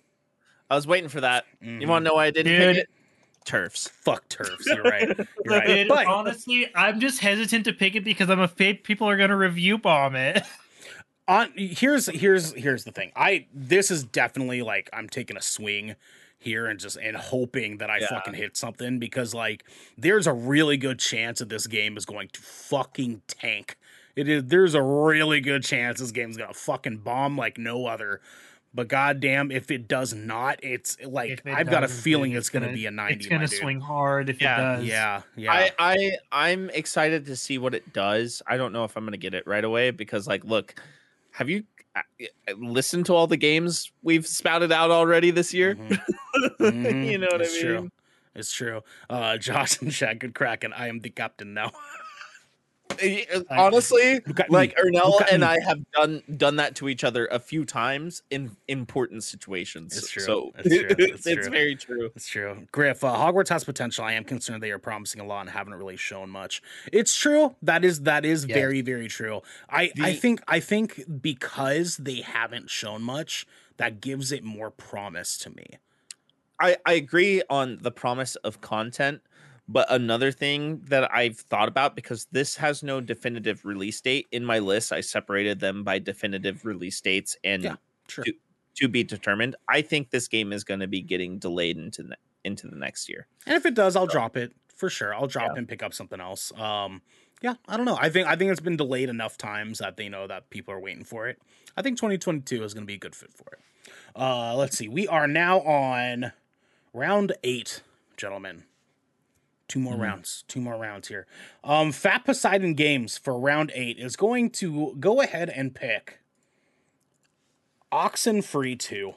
I 0.68 0.76
was 0.76 0.86
waiting 0.86 1.08
for 1.08 1.20
that. 1.22 1.44
You 1.60 1.68
Mhm. 1.80 1.88
want 1.88 2.04
to 2.04 2.08
know 2.10 2.14
why 2.14 2.26
I 2.26 2.30
didn't 2.30 2.74
Dude. 2.74 2.86
Pick 3.50 3.60
it? 3.60 3.72
TERFs. 3.72 3.88
Fuck 3.90 4.28
TERFs. 4.28 4.66
You're 4.66 4.82
right. 4.82 5.08
You're 5.44 5.58
right. 5.58 5.66
Dude, 5.66 5.88
But 5.88 6.06
honestly 6.06 6.70
I'm 6.74 7.00
just 7.00 7.20
hesitant 7.20 7.64
to 7.66 7.72
pick 7.72 7.94
it 7.96 8.04
because 8.04 8.30
I'm 8.30 8.40
afraid 8.40 8.84
people 8.84 9.08
are 9.08 9.16
gonna 9.16 9.36
review 9.36 9.78
bomb 9.78 10.14
it 10.16 10.42
on 11.28 11.52
here's 11.56 12.06
here's 12.06 12.52
here's 12.54 12.84
the 12.84 12.92
thing. 12.92 13.12
I 13.16 13.46
this 13.54 13.90
is 13.90 14.04
definitely 14.04 14.62
like 14.62 14.88
I'm 14.92 15.08
taking 15.08 15.36
a 15.36 15.42
swing 15.42 15.94
here 16.38 16.66
and 16.66 16.80
just 16.80 16.96
and 16.96 17.16
hoping 17.16 17.78
that 17.78 17.90
I 17.90 17.98
Yeah. 17.98 18.08
fucking 18.08 18.34
hit 18.34 18.56
something 18.56 18.98
because 18.98 19.34
like 19.34 19.64
there's 19.98 20.26
a 20.26 20.32
really 20.32 20.76
good 20.78 20.98
chance 20.98 21.38
that 21.40 21.48
this 21.50 21.66
game 21.66 21.96
is 21.96 22.06
going 22.06 22.28
to 22.32 22.40
fucking 22.40 23.22
tank. 23.28 23.76
It 24.16 24.28
is 24.28 24.44
there's 24.46 24.74
a 24.74 24.82
really 24.82 25.40
good 25.40 25.62
chance 25.62 26.00
this 26.00 26.10
game's 26.10 26.36
gonna 26.36 26.54
fucking 26.54 26.98
bomb 26.98 27.36
like 27.36 27.58
no 27.58 27.86
other. 27.86 28.20
But 28.72 28.86
goddamn, 28.86 29.50
if 29.50 29.72
it 29.72 29.88
does 29.88 30.14
not, 30.14 30.60
it's 30.62 30.96
like 31.04 31.30
it 31.30 31.42
I've 31.44 31.68
got 31.68 31.82
a 31.82 31.88
feeling 31.88 32.30
dude, 32.30 32.38
it's 32.38 32.50
gonna, 32.50 32.72
be 32.72 32.86
a 32.86 32.90
ninety. 32.92 33.14
it's 33.16 33.26
gonna 33.26 33.40
my 33.40 33.46
dude. 33.46 33.58
swing 33.58 33.80
hard 33.80 34.30
if 34.30 34.40
Yeah. 34.40 34.74
it 34.74 34.76
does 34.76 34.84
Yeah, 34.86 35.22
yeah. 35.36 35.52
I, 35.52 35.70
I 35.78 36.10
I'm 36.30 36.70
excited 36.70 37.26
to 37.26 37.34
see 37.34 37.58
what 37.58 37.74
it 37.74 37.92
does. 37.92 38.42
I 38.46 38.56
don't 38.56 38.72
know 38.72 38.84
if 38.84 38.96
I'm 38.96 39.04
gonna 39.04 39.16
get 39.16 39.34
it 39.34 39.44
right 39.46 39.64
away 39.64 39.90
because 39.90 40.28
like 40.28 40.44
look, 40.44 40.80
have 41.32 41.50
you 41.50 41.64
uh, 41.96 42.02
listened 42.58 43.06
to 43.06 43.14
all 43.14 43.26
the 43.26 43.36
games 43.36 43.90
we've 44.04 44.24
spouted 44.26 44.70
out 44.70 44.92
already 44.92 45.32
this 45.32 45.52
year? 45.52 45.74
Mhm. 45.74 46.00
Mhm. 46.60 47.06
you 47.10 47.18
know 47.18 47.26
what 47.32 47.40
It's 47.40 47.52
I 47.52 47.56
mean? 47.56 47.64
True. 47.66 47.90
It's 48.36 48.52
true. 48.52 48.82
Uh, 49.10 49.36
Josh 49.38 49.80
and 49.82 49.90
Shaq, 49.90 50.20
good 50.20 50.34
cracking. 50.36 50.72
I 50.72 50.86
am 50.86 51.00
the 51.00 51.10
captain 51.10 51.54
now. 51.54 51.72
Honestly, 53.50 54.20
like. 54.48 54.76
Ernell 54.76 55.20
and. 55.30 55.44
I 55.44 55.58
have 55.60 55.78
done 55.92 56.22
done 56.36 56.56
that 56.56 56.76
to 56.76 56.88
each 56.88 57.02
other 57.04 57.26
a 57.26 57.38
few 57.38 57.64
times 57.64 58.22
in 58.30 58.56
important 58.68 59.24
situations. 59.24 59.96
It's 59.96 60.10
true. 60.10 60.22
So 60.22 60.52
It's 60.58 60.68
true. 60.68 60.86
It's 60.98 61.26
it's, 61.26 61.42
true. 61.42 61.50
very 61.50 61.74
true. 61.76 62.10
It's 62.14 62.28
true. 62.28 62.66
Griff, 62.72 63.02
uh, 63.02 63.14
Hogwarts 63.16 63.48
has 63.48 63.64
potential. 63.64 64.04
I 64.04 64.12
am 64.12 64.24
concerned 64.24 64.62
they 64.62 64.70
are 64.70 64.78
promising 64.78 65.20
a 65.20 65.24
lot 65.24 65.40
and 65.42 65.50
haven't 65.50 65.74
really 65.74 65.96
shown 65.96 66.30
much. 66.30 66.62
It's 66.92 67.14
true. 67.14 67.54
That 67.62 67.84
is 67.84 68.02
that 68.02 68.24
is 68.24 68.46
Yes. 68.46 68.54
very 68.56 68.80
very 68.82 69.08
true. 69.08 69.40
I 69.68 69.90
I 70.00 70.12
think 70.14 70.42
I 70.46 70.60
think 70.60 71.02
because 71.20 71.96
they 71.96 72.20
haven't 72.20 72.70
shown 72.70 73.02
much, 73.02 73.46
that 73.76 74.00
gives 74.00 74.30
it 74.32 74.44
more 74.44 74.70
promise 74.70 75.36
to 75.38 75.50
me. 75.50 75.66
I, 76.60 76.76
I 76.84 76.92
agree 76.92 77.42
on 77.48 77.78
the 77.80 77.90
promise 77.90 78.36
of 78.36 78.60
content, 78.60 79.22
but 79.72 79.86
another 79.90 80.32
thing 80.32 80.80
that 80.88 81.12
I've 81.14 81.38
thought 81.38 81.68
about 81.68 81.94
because 81.94 82.26
this 82.32 82.56
has 82.56 82.82
no 82.82 83.00
definitive 83.00 83.64
release 83.64 84.00
date 84.00 84.26
in 84.32 84.44
my 84.44 84.58
list, 84.58 84.92
I 84.92 85.00
separated 85.00 85.60
them 85.60 85.84
by 85.84 86.00
definitive 86.00 86.64
release 86.64 87.00
dates 87.00 87.36
and 87.44 87.62
Yeah. 87.62 87.76
Sure. 88.08 88.24
to, 88.24 88.32
to 88.76 88.88
be 88.88 89.04
determined. 89.04 89.54
I 89.68 89.82
think 89.82 90.10
this 90.10 90.26
game 90.26 90.52
is 90.52 90.64
going 90.64 90.80
to 90.80 90.88
be 90.88 91.00
getting 91.00 91.38
delayed 91.38 91.78
into 91.78 92.02
the 92.02 92.16
into 92.44 92.66
the 92.66 92.76
next 92.76 93.08
year. 93.08 93.26
And 93.46 93.54
if 93.54 93.64
it 93.64 93.74
does, 93.74 93.94
I'll 93.94 94.06
drop 94.08 94.36
it 94.36 94.52
for 94.74 94.90
sure. 94.90 95.14
I'll 95.14 95.28
drop 95.28 95.56
and 95.56 95.68
pick 95.68 95.82
up 95.82 95.94
something 95.94 96.20
else. 96.20 96.52
Um, 96.58 97.02
yeah, 97.42 97.54
I 97.68 97.76
don't 97.76 97.86
know. 97.86 97.98
I 98.00 98.10
think 98.10 98.26
I 98.26 98.34
think 98.34 98.50
it's 98.50 98.60
been 98.60 98.76
delayed 98.76 99.08
enough 99.08 99.36
times 99.38 99.78
that 99.78 99.96
they 99.96 100.08
know 100.08 100.26
that 100.26 100.50
people 100.50 100.74
are 100.74 100.80
waiting 100.80 101.04
for 101.04 101.28
it. 101.28 101.38
I 101.76 101.82
think 101.82 101.96
2022 101.98 102.64
is 102.64 102.74
going 102.74 102.82
to 102.82 102.86
be 102.86 102.94
a 102.94 102.98
good 102.98 103.14
fit 103.14 103.32
for 103.32 103.52
it. 103.52 103.92
Uh, 104.16 104.56
let's 104.56 104.76
see. 104.76 104.88
We 104.88 105.06
are 105.06 105.28
now 105.28 105.60
on 105.60 106.32
round 106.92 107.32
eight, 107.44 107.82
gentlemen. 108.16 108.64
Two 109.70 109.78
more 109.78 109.94
Mhm. 109.94 110.00
rounds. 110.00 110.44
Two 110.48 110.60
more 110.60 110.76
rounds 110.76 111.06
here. 111.06 111.26
Um, 111.62 111.92
Fat 111.92 112.24
Poseidon 112.24 112.74
Games 112.74 113.16
for 113.16 113.38
round 113.38 113.70
eight 113.74 113.98
is 114.00 114.16
going 114.16 114.50
to 114.50 114.96
go 114.98 115.20
ahead 115.20 115.48
and 115.48 115.72
pick 115.74 116.18
Oxenfree 117.92 118.78
2. 118.78 119.14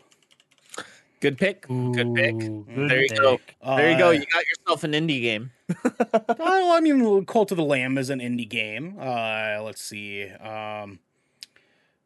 Good 1.19 1.37
pick. 1.37 1.67
Good 1.67 2.13
pick. 2.15 2.35
Ooh, 2.35 2.65
There 2.87 3.01
you 3.01 3.07
good 3.09 3.17
go. 3.17 3.39
There 3.65 3.91
you 3.91 3.97
go. 3.97 4.07
Uh, 4.09 4.11
You 4.11 4.25
got 4.25 4.43
yourself 4.45 4.83
an 4.83 4.91
indie 4.91 5.21
game. 5.21 5.51
Oh, 6.39 6.75
I 6.75 6.79
mean, 6.81 7.25
Cult 7.25 7.51
of 7.51 7.57
the 7.57 7.63
Lamb 7.63 7.97
is 7.97 8.09
an 8.09 8.19
indie 8.19 8.47
game. 8.49 8.97
Uh, 8.99 9.59
let's 9.63 9.81
see. 9.81 10.25
Um, 10.27 10.99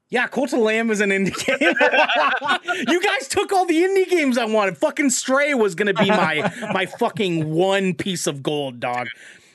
yeah, 0.09 0.27
Cult 0.27 0.53
of 0.53 0.59
Lamb 0.59 0.89
is 0.91 1.01
an 1.01 1.09
indie 1.09 1.35
game. 1.45 2.85
you 2.87 3.01
guys 3.01 3.27
took 3.27 3.51
all 3.51 3.65
the 3.65 3.77
indie 3.83 4.09
games 4.09 4.37
I 4.37 4.45
wanted. 4.45 4.77
Fucking 4.77 5.09
Stray 5.09 5.53
was 5.53 5.75
gonna 5.75 5.93
be 5.93 6.07
my 6.09 6.51
my 6.73 6.85
fucking 6.85 7.49
one 7.53 7.93
piece 7.93 8.27
of 8.27 8.41
gold, 8.43 8.79
dog. 8.79 9.07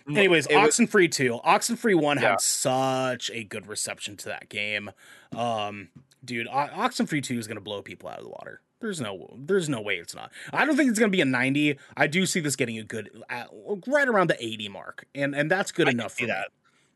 Anyways, 0.09 0.47
It 0.47 0.57
was- 0.57 0.79
Oxenfree 0.79 1.11
2. 1.13 1.41
Oxenfree 1.45 1.95
1 1.95 2.19
Yeah. 2.21 2.31
had 2.31 2.41
such 2.41 3.31
a 3.33 3.45
good 3.45 3.69
reception 3.69 4.17
to 4.17 4.25
that 4.31 4.49
game. 4.49 4.91
Um, 5.35 5.91
dude, 6.25 6.49
O- 6.49 6.51
Oxenfree 6.51 7.23
2 7.23 7.39
is 7.39 7.47
going 7.47 7.55
to 7.57 7.61
blow 7.63 7.83
people 7.83 8.09
out 8.09 8.19
of 8.19 8.25
the 8.25 8.31
water. 8.31 8.61
There's 8.81 9.01
no 9.01 9.29
there's 9.39 9.69
no 9.69 9.81
way 9.81 9.99
it's 9.99 10.13
not. 10.13 10.33
I 10.53 10.65
don't 10.65 10.77
think 10.77 10.91
it's 10.91 10.99
going 10.99 11.11
to 11.13 11.17
be 11.17 11.21
a 11.21 11.25
90. 11.25 11.79
I 11.97 12.09
do 12.09 12.27
see 12.27 12.41
this 12.41 12.57
getting 12.57 12.79
a 12.79 12.83
good 12.83 13.11
uh, 13.31 13.45
right 13.87 14.09
around 14.09 14.29
the 14.29 14.45
80 14.45 14.69
mark. 14.71 15.07
And 15.15 15.37
and 15.37 15.49
that's 15.49 15.71
good 15.71 15.87
I 15.87 15.93
enough 15.93 16.15
for 16.15 16.25
me. 16.25 16.31
that. 16.31 16.49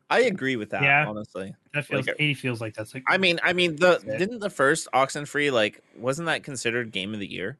I 0.09 0.21
agree 0.21 0.55
with 0.55 0.69
that. 0.71 0.83
Yeah. 0.83 1.05
honestly. 1.07 1.53
That 1.73 1.85
feels 1.85 2.07
Like, 2.07 2.15
80 2.19 2.33
feels 2.33 2.61
like 2.61 2.73
that's 2.73 2.93
like 2.93 3.03
I 3.07 3.17
mean, 3.17 3.39
I 3.43 3.53
mean, 3.53 3.75
the 3.75 3.99
didn't 4.17 4.39
the 4.39 4.49
first 4.49 4.87
Oxenfree 4.93 5.51
like 5.51 5.81
wasn't 5.97 6.27
that 6.27 6.43
considered 6.43 6.91
game 6.91 7.13
of 7.13 7.19
the 7.19 7.29
year? 7.29 7.57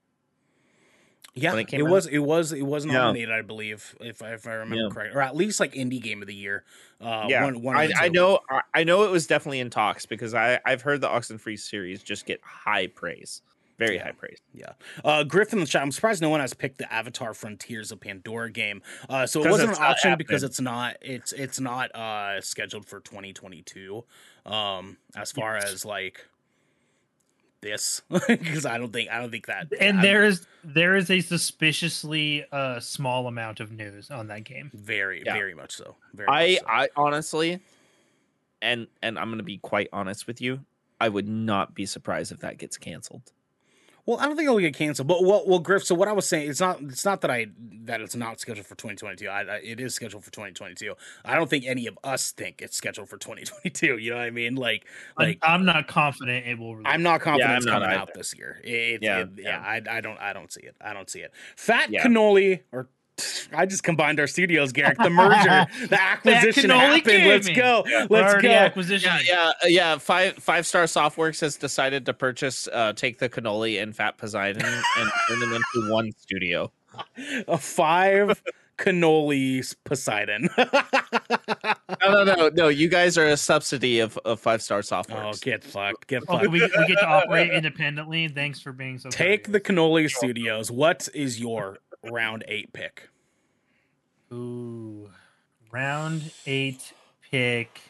Yeah, 1.35 1.51
when 1.51 1.59
it 1.59 1.65
it, 1.65 1.71
came 1.71 1.81
out? 1.81 1.89
was 1.91 2.07
it 2.07 2.17
was 2.19 2.51
it 2.51 2.63
was 2.63 2.83
Yeah. 2.85 2.93
nominated, 2.93 3.31
I 3.31 3.41
believe, 3.43 3.95
if 3.99 4.23
I, 4.23 4.33
if 4.33 4.47
I 4.47 4.53
remember 4.53 4.85
Yeah. 4.85 4.89
correct, 4.89 5.15
or 5.15 5.21
at 5.21 5.35
least 5.35 5.59
like 5.59 5.73
indie 5.73 6.01
game 6.01 6.21
of 6.21 6.27
the 6.27 6.33
year. 6.33 6.63
Uh, 6.99 7.27
yeah, 7.27 7.43
one, 7.43 7.61
one 7.61 7.75
I, 7.77 7.91
I 7.95 8.09
know, 8.09 8.39
I- 8.49 8.61
I 8.73 8.83
know 8.83 9.03
it 9.03 9.11
was 9.11 9.27
definitely 9.27 9.59
in 9.59 9.69
talks 9.69 10.05
because 10.07 10.33
I 10.33 10.59
I've 10.65 10.81
heard 10.81 11.01
the 11.01 11.07
Oxenfree 11.09 11.59
series 11.59 12.01
just 12.01 12.25
get 12.25 12.41
high 12.43 12.87
praise, 12.87 13.43
very 13.77 13.95
Yeah. 13.95 14.05
high 14.05 14.11
praise. 14.11 14.39
Yeah. 14.53 14.71
Uh, 15.05 15.23
Griff 15.23 15.53
in 15.53 15.59
the 15.59 15.65
chat. 15.65 15.81
I'm 15.81 15.91
surprised 15.91 16.21
no 16.21 16.29
one 16.29 16.39
has 16.39 16.53
picked 16.53 16.77
the 16.79 16.91
Avatar 16.91 17.33
Frontiers 17.33 17.91
of 17.91 17.99
Pandora 18.01 18.51
game. 18.51 18.81
Uh, 19.09 19.25
so 19.27 19.43
it 19.43 19.49
wasn't 19.51 19.67
an 19.67 19.71
it's 19.71 19.79
not 19.79 19.89
option 19.91 20.17
because 20.17 20.43
it's 20.43 20.59
not 20.61 20.97
it's 21.01 21.31
it's 21.33 21.59
not 21.59 21.93
uh 21.95 22.41
scheduled 22.41 22.85
for 22.87 22.99
2022. 22.99 24.03
Um, 24.45 24.97
as 25.15 25.31
far 25.31 25.57
as 25.57 25.83
like 25.85 26.25
this, 27.61 28.01
because 28.27 28.65
I 28.65 28.77
don't 28.77 28.93
think 28.93 29.09
I 29.09 29.19
don't 29.19 29.31
think 29.31 29.47
that. 29.47 29.67
and 29.79 29.97
I'm 29.97 30.03
there 30.03 30.23
is 30.23 30.45
there 30.63 30.95
is 30.95 31.09
a 31.09 31.21
suspiciously 31.21 32.45
uh 32.51 32.79
small 32.79 33.27
amount 33.27 33.59
of 33.59 33.71
news 33.71 34.09
on 34.11 34.27
that 34.27 34.43
game. 34.43 34.71
very 34.73 35.23
Yeah. 35.25 35.33
very 35.33 35.53
much 35.55 35.73
so. 35.75 35.95
Very 36.13 36.27
I 36.29 36.47
much 36.53 36.59
so. 36.59 36.65
I 36.67 36.89
honestly, 36.95 37.59
and 38.61 38.87
and 39.01 39.17
I'm 39.19 39.29
gonna 39.29 39.43
be 39.43 39.57
quite 39.57 39.89
honest 39.91 40.27
with 40.27 40.39
you. 40.41 40.65
I 40.99 41.09
would 41.09 41.27
not 41.27 41.75
be 41.75 41.85
surprised 41.85 42.31
if 42.31 42.39
that 42.39 42.57
gets 42.57 42.77
canceled. 42.77 43.31
Well, 44.07 44.17
I 44.19 44.25
don't 44.25 44.37
think 44.37 44.47
it'll 44.47 44.59
get 44.59 44.73
canceled. 44.73 45.09
But 45.09 45.21
well, 45.25 45.43
well, 45.45 45.59
Griff. 45.59 45.83
So 45.83 45.93
what 45.93 46.07
I 46.07 46.13
was 46.13 46.25
saying, 46.25 46.49
it's 46.49 46.61
not. 46.61 46.81
It's 46.81 47.03
not 47.03 47.19
that 47.21 47.29
I 47.29 47.47
that 47.83 47.99
it's 47.99 48.15
not 48.15 48.39
scheduled 48.39 48.65
for 48.65 48.75
2022. 48.75 49.27
I, 49.27 49.41
I, 49.41 49.55
it 49.57 49.81
is 49.81 49.93
scheduled 49.93 50.23
for 50.23 50.31
2022. 50.31 50.95
I 51.25 51.35
don't 51.35 51.49
think 51.49 51.65
any 51.65 51.87
of 51.87 51.99
us 52.05 52.31
think 52.31 52.61
it's 52.61 52.77
scheduled 52.77 53.09
for 53.09 53.17
2022. 53.17 53.97
You 53.97 54.11
know 54.11 54.17
what 54.17 54.23
I 54.23 54.29
mean? 54.29 54.55
Like, 54.55 54.85
I'm, 55.17 55.27
like 55.27 55.39
I'm 55.43 55.65
not 55.65 55.87
confident 55.87 56.47
it 56.47 56.57
will. 56.57 56.75
Release. 56.77 56.91
I'm 56.91 57.03
not 57.03 57.19
confident 57.19 57.51
I'm 57.51 57.57
it's 57.57 57.65
not 57.65 57.81
coming 57.81 57.97
out 57.97 58.13
this 58.13 58.33
year. 58.33 58.61
It, 58.63 59.03
Yeah, 59.03 59.19
yeah, 59.19 59.25
yeah. 59.37 59.59
I, 59.59 59.97
I 59.97 60.01
don't. 60.01 60.17
I 60.19 60.31
don't 60.31 60.51
see 60.53 60.61
it. 60.61 60.75
I 60.79 60.93
don't 60.93 61.09
see 61.09 61.19
it. 61.19 61.33
Fat 61.57 61.91
Yeah. 61.91 62.05
cannoli 62.05 62.61
or. 62.71 62.87
I 63.53 63.65
just 63.65 63.83
combined 63.83 64.19
our 64.19 64.27
studios, 64.27 64.71
Garrick. 64.71 64.97
The 64.97 65.09
merger, 65.09 65.65
the 65.87 65.99
acquisition 66.01 66.69
cannoli 66.69 66.97
happened. 66.97 67.25
Let's 67.27 67.47
gaming. 67.47 67.59
go. 67.59 67.83
Let's 68.09 68.11
already 68.33 68.47
go. 68.49 68.53
acquisition. 68.53 69.11
Yeah, 69.25 69.51
yeah, 69.63 69.67
yeah. 69.67 69.97
Five 69.97 70.35
Five 70.35 70.65
Star 70.67 70.83
Softworks 70.83 71.41
has 71.41 71.55
decided 71.57 72.05
to 72.05 72.13
purchase, 72.13 72.67
uh, 72.71 72.93
take 72.93 73.19
the 73.19 73.29
cannoli 73.29 73.81
and 73.81 73.95
Fat 73.95 74.17
Poseidon 74.17 74.63
and 74.63 75.11
turn 75.27 75.39
them 75.39 75.53
into 75.53 75.91
one 75.91 76.11
studio. 76.17 76.71
A 77.47 77.57
five 77.57 78.41
cannolis 78.77 79.75
Poseidon. 79.83 80.49
No, 82.03 82.23
no, 82.23 82.35
no, 82.35 82.49
no. 82.49 82.67
You 82.67 82.87
guys 82.89 83.17
are 83.17 83.25
a 83.27 83.35
subsidy 83.37 83.99
of, 83.99 84.17
of 84.19 84.39
Five 84.39 84.61
Star 84.61 84.81
Softworks. 84.81 85.35
oh, 85.35 85.37
get 85.41 85.63
fucked. 85.63 86.07
Get 86.07 86.23
Oh, 86.27 86.37
fucked. 86.37 86.51
we, 86.51 86.61
we 86.61 86.87
get 86.87 86.99
to 86.99 87.05
operate 87.07 87.51
independently. 87.51 88.27
Thanks 88.27 88.59
for 88.59 88.71
being 88.71 88.97
so. 88.99 89.09
Take 89.09 89.51
the 89.51 89.59
courteous. 89.59 89.77
cannoli 89.77 90.09
studios. 90.11 90.69
What 90.71 91.09
is 91.13 91.39
your 91.39 91.79
round 92.03 92.43
eight 92.47 92.73
pick? 92.73 93.09
Ooh, 94.33 95.09
round 95.71 96.31
eight 96.45 96.93
pick. 97.31 97.81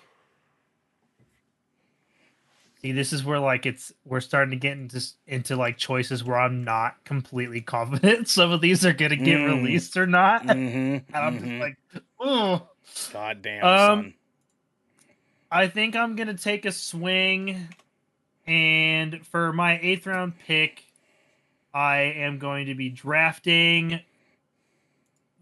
See, 2.81 2.91
this 2.91 3.11
is 3.11 3.23
where 3.23 3.39
like 3.39 3.65
it's 3.65 3.91
we're 4.05 4.19
starting 4.21 4.51
to 4.51 4.57
get 4.57 4.77
into 4.77 5.03
into 5.25 5.55
like 5.55 5.77
choices 5.77 6.23
where 6.23 6.37
I'm 6.37 6.63
not 6.63 7.03
completely 7.05 7.61
confident 7.61 8.27
some 8.27 8.51
of 8.51 8.61
these 8.61 8.85
are 8.85 8.93
gonna 8.93 9.15
get 9.15 9.39
Mm. 9.39 9.61
released 9.63 9.97
or 9.97 10.05
not, 10.07 10.43
Mm-hmm. 10.43 11.13
and 11.15 11.15
I'm 11.15 11.39
just 11.39 11.59
like, 11.59 11.77
oh. 12.19 12.67
God 13.11 13.41
damn, 13.41 13.63
Um, 13.65 13.77
son. 14.03 14.13
I 15.51 15.67
think 15.67 15.95
I'm 15.95 16.15
gonna 16.15 16.37
take 16.37 16.65
a 16.65 16.71
swing, 16.71 17.67
and 18.45 19.25
for 19.25 19.51
my 19.53 19.79
eighth 19.81 20.05
round 20.05 20.33
pick, 20.45 20.83
I 21.77 21.97
am 22.17 22.39
going 22.39 22.65
to 22.65 22.73
be 22.73 22.89
drafting 22.89 23.99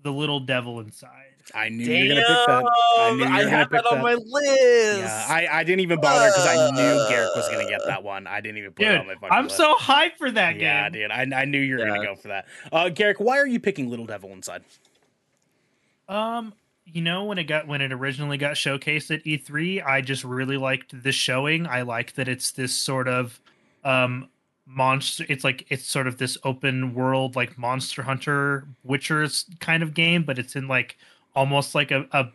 the 0.04 0.12
little 0.12 0.42
devil 0.42 0.82
inside. 0.82 1.12
I 1.54 1.70
knew 1.70 1.86
you 1.86 2.10
were 2.10 2.16
gonna 2.16 2.28
pick 2.28 2.48
that. 2.48 2.66
I 2.98 3.12
knew 3.12 3.24
you 3.24 3.30
were 3.30 3.36
I 3.36 3.44
gonna 3.44 3.50
had 3.50 3.70
pick 3.70 3.84
that 3.84 3.86
on 3.86 3.98
that. 4.00 4.04
my 4.04 4.14
list. 4.16 5.00
Yeah, 5.00 5.26
I, 5.30 5.48
I 5.60 5.64
didn't 5.64 5.80
even 5.80 6.02
bother 6.02 6.28
because 6.28 6.46
I 6.46 6.72
knew 6.72 7.08
Garrick 7.08 7.34
was 7.38 7.48
gonna 7.48 7.70
get 7.70 7.80
that 7.86 8.04
one. 8.04 8.28
I 8.28 8.42
didn't 8.42 8.58
even 8.58 8.74
put 8.74 8.86
it 8.86 8.98
on 8.98 9.08
my 9.08 9.14
fucking 9.14 9.30
I'm 9.32 9.46
list. 9.46 9.56
so 9.56 9.76
hyped 9.76 10.18
for 10.18 10.30
that 10.32 10.58
yeah, 10.58 10.90
game. 10.90 11.04
dude. 11.04 11.12
I, 11.12 11.42
I 11.42 11.46
knew 11.46 11.60
you 11.60 11.78
were 11.78 11.86
gonna 11.86 12.04
go 12.04 12.16
for 12.16 12.28
that. 12.28 12.48
Uh, 12.70 12.90
Garrick, 12.90 13.22
why 13.22 13.38
are 13.38 13.48
you 13.48 13.62
picking 13.62 13.90
Little 13.90 14.06
Devil 14.06 14.32
Inside? 14.32 14.66
Um, 16.10 16.54
you 16.84 17.02
know 17.02 17.24
when 17.24 17.38
it 17.38 17.46
got 17.46 17.66
when 17.66 17.80
it 17.80 17.94
originally 17.94 18.38
got 18.38 18.56
showcased 18.56 19.10
at 19.16 19.24
E3, 19.24 19.86
I 19.86 20.02
just 20.02 20.26
really 20.26 20.58
liked 20.58 21.02
the 21.02 21.14
showing. 21.14 21.66
I 21.66 21.84
like 21.84 22.16
that 22.16 22.28
it's 22.28 22.52
this 22.52 22.74
sort 22.74 23.08
of 23.08 23.40
um 23.86 24.28
monster 24.68 25.26
it's 25.30 25.44
like 25.44 25.66
it's 25.70 25.86
sort 25.86 26.08
of 26.08 26.18
this 26.18 26.38
open 26.44 26.94
world 26.96 27.36
like 27.36 27.58
monster 27.58 28.02
hunter 28.02 28.68
witchers 28.88 29.46
kind 29.60 29.84
of 29.84 29.94
game 29.94 30.24
but 30.24 30.40
it's 30.40 30.56
in 30.56 30.68
like 30.68 30.98
almost 31.36 31.76
like 31.76 31.92
a 31.92 32.08
a, 32.14 32.28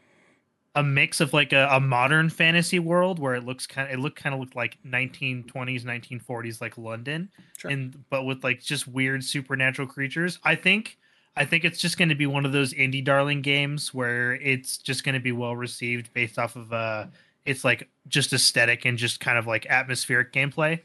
a 0.77 0.83
mix 0.85 1.21
of 1.21 1.33
like 1.33 1.53
a, 1.53 1.67
a 1.73 1.81
modern 1.81 2.31
fantasy 2.31 2.79
world 2.79 3.19
where 3.19 3.35
it 3.35 3.45
looks 3.45 3.67
kind 3.67 3.89
of 3.89 3.95
it 3.95 4.01
looked 4.01 4.17
kind 4.17 4.33
of 4.33 4.41
looked 4.41 4.55
like 4.55 4.79
1920s 4.87 5.85
1940s 5.85 6.61
like 6.61 6.79
london 6.79 7.29
Sure. 7.59 7.71
and 7.71 8.05
but 8.11 8.25
with 8.25 8.45
like 8.45 8.63
just 8.63 8.87
weird 8.87 9.25
supernatural 9.25 9.89
creatures 9.89 10.39
i 10.45 10.55
think 10.55 10.97
I 11.37 11.45
think 11.45 11.65
it's 11.65 11.79
just 11.79 11.97
going 11.97 12.09
to 12.09 12.17
be 12.17 12.27
one 12.27 12.45
of 12.45 12.51
those 12.53 12.75
indie 12.75 13.05
darling 13.05 13.41
games 13.41 13.95
where 13.95 14.35
it's 14.35 14.77
just 14.79 15.05
going 15.05 15.15
to 15.15 15.21
be 15.21 15.31
well 15.31 15.55
received 15.55 16.13
based 16.13 16.39
off 16.41 16.57
of 16.57 16.73
uh 16.73 17.07
it's 17.47 17.65
like 17.65 17.89
just 18.09 18.33
aesthetic 18.33 18.85
and 18.85 18.99
just 18.99 19.21
kind 19.21 19.39
of 19.39 19.47
like 19.47 19.65
atmospheric 19.67 20.33
gameplay. 20.33 20.81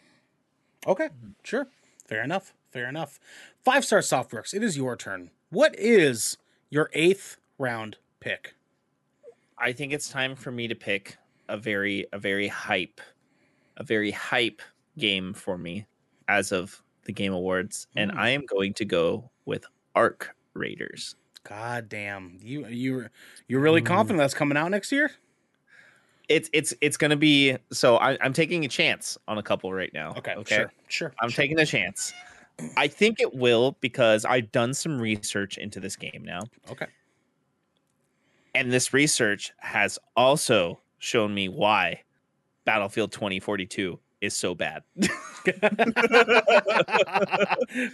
Okay, 0.85 1.09
sure. 1.43 1.67
Fair 2.07 2.23
enough. 2.23 2.53
Fair 2.71 2.87
enough. 2.87 3.19
Five 3.63 3.85
Star 3.85 3.99
Softworks, 3.99 4.53
it 4.53 4.61
is 4.63 4.77
your 4.77 4.95
turn. 4.95 5.31
What 5.49 5.75
is 5.77 6.37
your 6.69 6.89
eighth 6.93 7.37
round 7.57 7.97
pick? 8.19 8.55
I 9.57 9.71
think 9.71 9.93
it's 9.93 10.09
time 10.09 10.35
for 10.35 10.51
me 10.51 10.67
to 10.67 10.75
pick 10.75 11.17
a 11.47 11.57
very 11.57 12.05
a 12.11 12.19
very 12.19 12.47
hype 12.47 12.99
a 13.77 13.83
very 13.83 14.11
hype 14.11 14.61
game 14.97 15.33
for 15.33 15.57
me 15.57 15.85
as 16.27 16.51
of 16.51 16.81
the 17.05 17.13
game 17.13 17.33
awards 17.33 17.87
and 17.95 18.11
Mm. 18.11 18.17
I 18.17 18.29
am 18.29 18.45
going 18.45 18.73
to 18.75 18.85
go 18.85 19.29
with 19.45 19.65
Arc 19.95 20.35
Raiders. 20.53 21.15
God 21.43 21.87
damn. 21.89 22.37
You 22.41 22.67
you 22.67 23.07
you're 23.47 23.61
really 23.61 23.81
confident 23.81 24.17
that's 24.17 24.33
coming 24.33 24.57
out 24.57 24.71
next 24.71 24.91
year? 24.91 25.11
It's 26.29 26.49
it's 26.53 26.73
it's 26.81 26.97
going 26.97 27.11
to 27.11 27.17
be 27.17 27.57
so 27.71 27.97
I, 27.97 28.17
I'm 28.21 28.33
taking 28.33 28.65
a 28.65 28.67
chance 28.67 29.17
on 29.27 29.37
a 29.37 29.43
couple 29.43 29.71
right 29.73 29.91
now. 29.93 30.13
Okay, 30.17 30.35
sure. 30.47 30.71
Sure. 30.87 31.13
I'm 31.19 31.29
sure. 31.29 31.43
taking 31.43 31.59
a 31.59 31.65
chance. 31.65 32.13
I 32.77 32.87
think 32.87 33.19
it 33.19 33.33
will 33.33 33.77
because 33.81 34.25
I've 34.25 34.51
done 34.51 34.73
some 34.73 34.99
research 34.99 35.57
into 35.57 35.79
this 35.79 35.95
game 35.95 36.23
now. 36.23 36.41
Okay. 36.71 36.87
And 38.53 38.71
this 38.71 38.93
research 38.93 39.51
has 39.57 39.99
also 40.15 40.79
shown 40.99 41.33
me 41.33 41.49
why 41.49 42.03
Battlefield 42.63 43.11
2042 43.11 43.99
is 44.21 44.35
so 44.35 44.55
bad. 44.55 44.83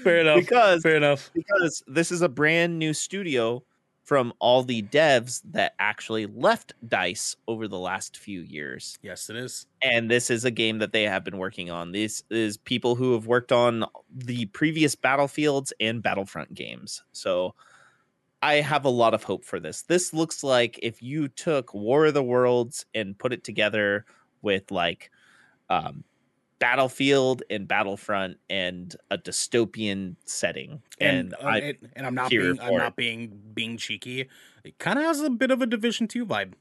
Fair 0.03 0.19
enough. 0.19 0.37
because 0.37 0.83
Fair 0.83 0.95
enough. 0.95 1.31
because 1.33 1.83
this 1.87 2.11
is 2.11 2.21
a 2.21 2.29
brand 2.29 2.77
new 2.77 2.93
studio 2.93 3.63
from 4.03 4.33
all 4.39 4.63
the 4.63 4.81
devs 4.81 5.41
that 5.51 5.73
actually 5.79 6.25
left 6.25 6.73
DICE 6.87 7.35
over 7.47 7.67
the 7.67 7.77
last 7.77 8.17
few 8.17 8.41
years. 8.41 8.97
Yes, 9.01 9.29
it 9.29 9.35
is. 9.35 9.67
And 9.81 10.09
this 10.09 10.29
is 10.29 10.43
a 10.43 10.51
game 10.51 10.79
that 10.79 10.91
they 10.91 11.03
have 11.03 11.23
been 11.23 11.37
working 11.37 11.69
on. 11.69 11.91
This 11.91 12.23
is 12.29 12.57
people 12.57 12.95
who 12.95 13.13
have 13.13 13.27
worked 13.27 13.51
on 13.51 13.85
the 14.13 14.47
previous 14.47 14.95
Battlefields 14.95 15.71
and 15.79 16.01
Battlefront 16.01 16.53
games. 16.53 17.03
So 17.11 17.55
I 18.41 18.55
have 18.55 18.85
a 18.85 18.89
lot 18.89 19.13
of 19.13 19.23
hope 19.23 19.45
for 19.45 19.59
this. 19.59 19.83
This 19.83 20.13
looks 20.13 20.43
like 20.43 20.79
if 20.81 21.01
you 21.01 21.27
took 21.27 21.73
War 21.73 22.07
of 22.07 22.15
the 22.15 22.23
Worlds 22.23 22.85
and 22.95 23.17
put 23.17 23.33
it 23.33 23.43
together 23.43 24.05
with 24.41 24.71
like 24.71 25.11
um, 25.69 26.03
Battlefield 26.61 27.43
and 27.49 27.67
Battlefront 27.67 28.38
and 28.49 28.95
a 29.09 29.17
dystopian 29.17 30.15
setting. 30.25 30.81
And 30.99 31.17
And, 31.17 31.33
uh, 31.33 31.38
I 31.47 31.57
and, 31.57 31.77
and 31.97 32.05
I'm 32.07 32.15
not 32.15 32.29
being 32.29 32.59
I'm 32.61 32.75
not 32.77 32.89
it. 32.89 32.95
being 32.95 33.41
being 33.53 33.75
cheeky. 33.77 34.29
It 34.63 34.77
kind 34.77 34.97
of 34.99 35.03
has 35.05 35.19
a 35.21 35.29
bit 35.29 35.51
of 35.51 35.61
a 35.61 35.65
Division 35.65 36.07
2 36.07 36.25
vibe. 36.25 36.53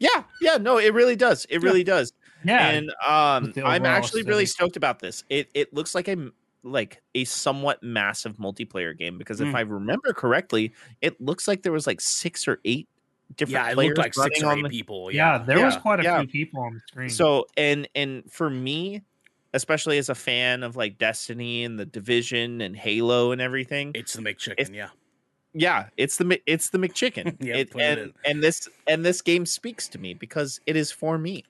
yeah, 0.00 0.24
yeah, 0.42 0.56
no, 0.58 0.76
it 0.78 0.92
really 0.92 1.16
does. 1.16 1.46
It 1.48 1.62
really 1.62 1.84
does. 1.84 2.12
Yeah. 2.44 2.68
and 2.68 2.90
um 3.04 3.52
i'm 3.64 3.82
overall 3.82 3.86
actually 3.86 4.22
really 4.22 4.46
stoked 4.46 4.76
about 4.76 5.00
this 5.00 5.24
it 5.28 5.50
it 5.54 5.74
looks 5.74 5.92
like 5.92 6.06
a 6.06 6.12
m- 6.12 6.32
like 6.62 7.02
a 7.16 7.24
somewhat 7.24 7.82
massive 7.82 8.36
multiplayer 8.36 8.96
game 8.96 9.18
because 9.18 9.40
if 9.40 9.48
Mm. 9.48 9.56
i 9.56 9.60
remember 9.62 10.12
correctly 10.12 10.72
it 11.00 11.20
looks 11.20 11.48
like 11.48 11.62
there 11.64 11.72
was 11.72 11.84
like 11.88 12.00
six 12.00 12.46
or 12.46 12.60
eight 12.64 12.88
different 13.34 13.64
Yeah, 13.64 13.70
it 13.72 13.74
players 13.74 13.88
looked 13.88 13.98
like 13.98 14.14
six 14.14 14.40
or 14.44 14.52
eight 14.56 14.62
the- 14.62 14.68
people. 14.68 15.10
yeah, 15.12 15.38
Yeah. 15.38 15.44
there 15.46 15.64
was 15.64 15.76
quite 15.78 15.98
a 15.98 16.04
yeah. 16.04 16.20
few 16.20 16.28
people 16.28 16.60
on 16.62 16.74
the 16.74 16.80
screen. 16.86 17.10
so 17.10 17.46
and 17.56 17.88
and 17.96 18.22
for 18.30 18.48
me 18.48 19.02
especially 19.58 19.98
as 19.98 20.08
a 20.08 20.14
fan 20.14 20.62
of 20.62 20.76
like 20.76 20.96
destiny 20.98 21.64
and 21.64 21.78
the 21.78 21.84
division 21.84 22.60
and 22.60 22.76
halo 22.76 23.32
and 23.32 23.40
everything 23.40 23.90
It's 23.94 24.12
the 24.14 24.22
McChicken, 24.22 24.52
It's- 24.52 24.70
yeah. 24.70 24.88
yeah 25.52 25.88
it's 25.96 26.16
the 26.16 26.40
it's 26.46 26.70
the 26.70 26.78
mcchicken 26.78 27.36
yeah, 27.40 27.56
it, 27.56 27.70
put 27.70 27.80
it 27.82 28.14
and 28.24 28.42
this 28.42 28.68
and 28.86 29.04
this 29.04 29.20
game 29.22 29.44
speaks 29.46 29.88
to 29.88 29.98
me 29.98 30.14
because 30.14 30.60
it 30.66 30.76
is 30.76 30.90
for 30.92 31.18
me 31.18 31.44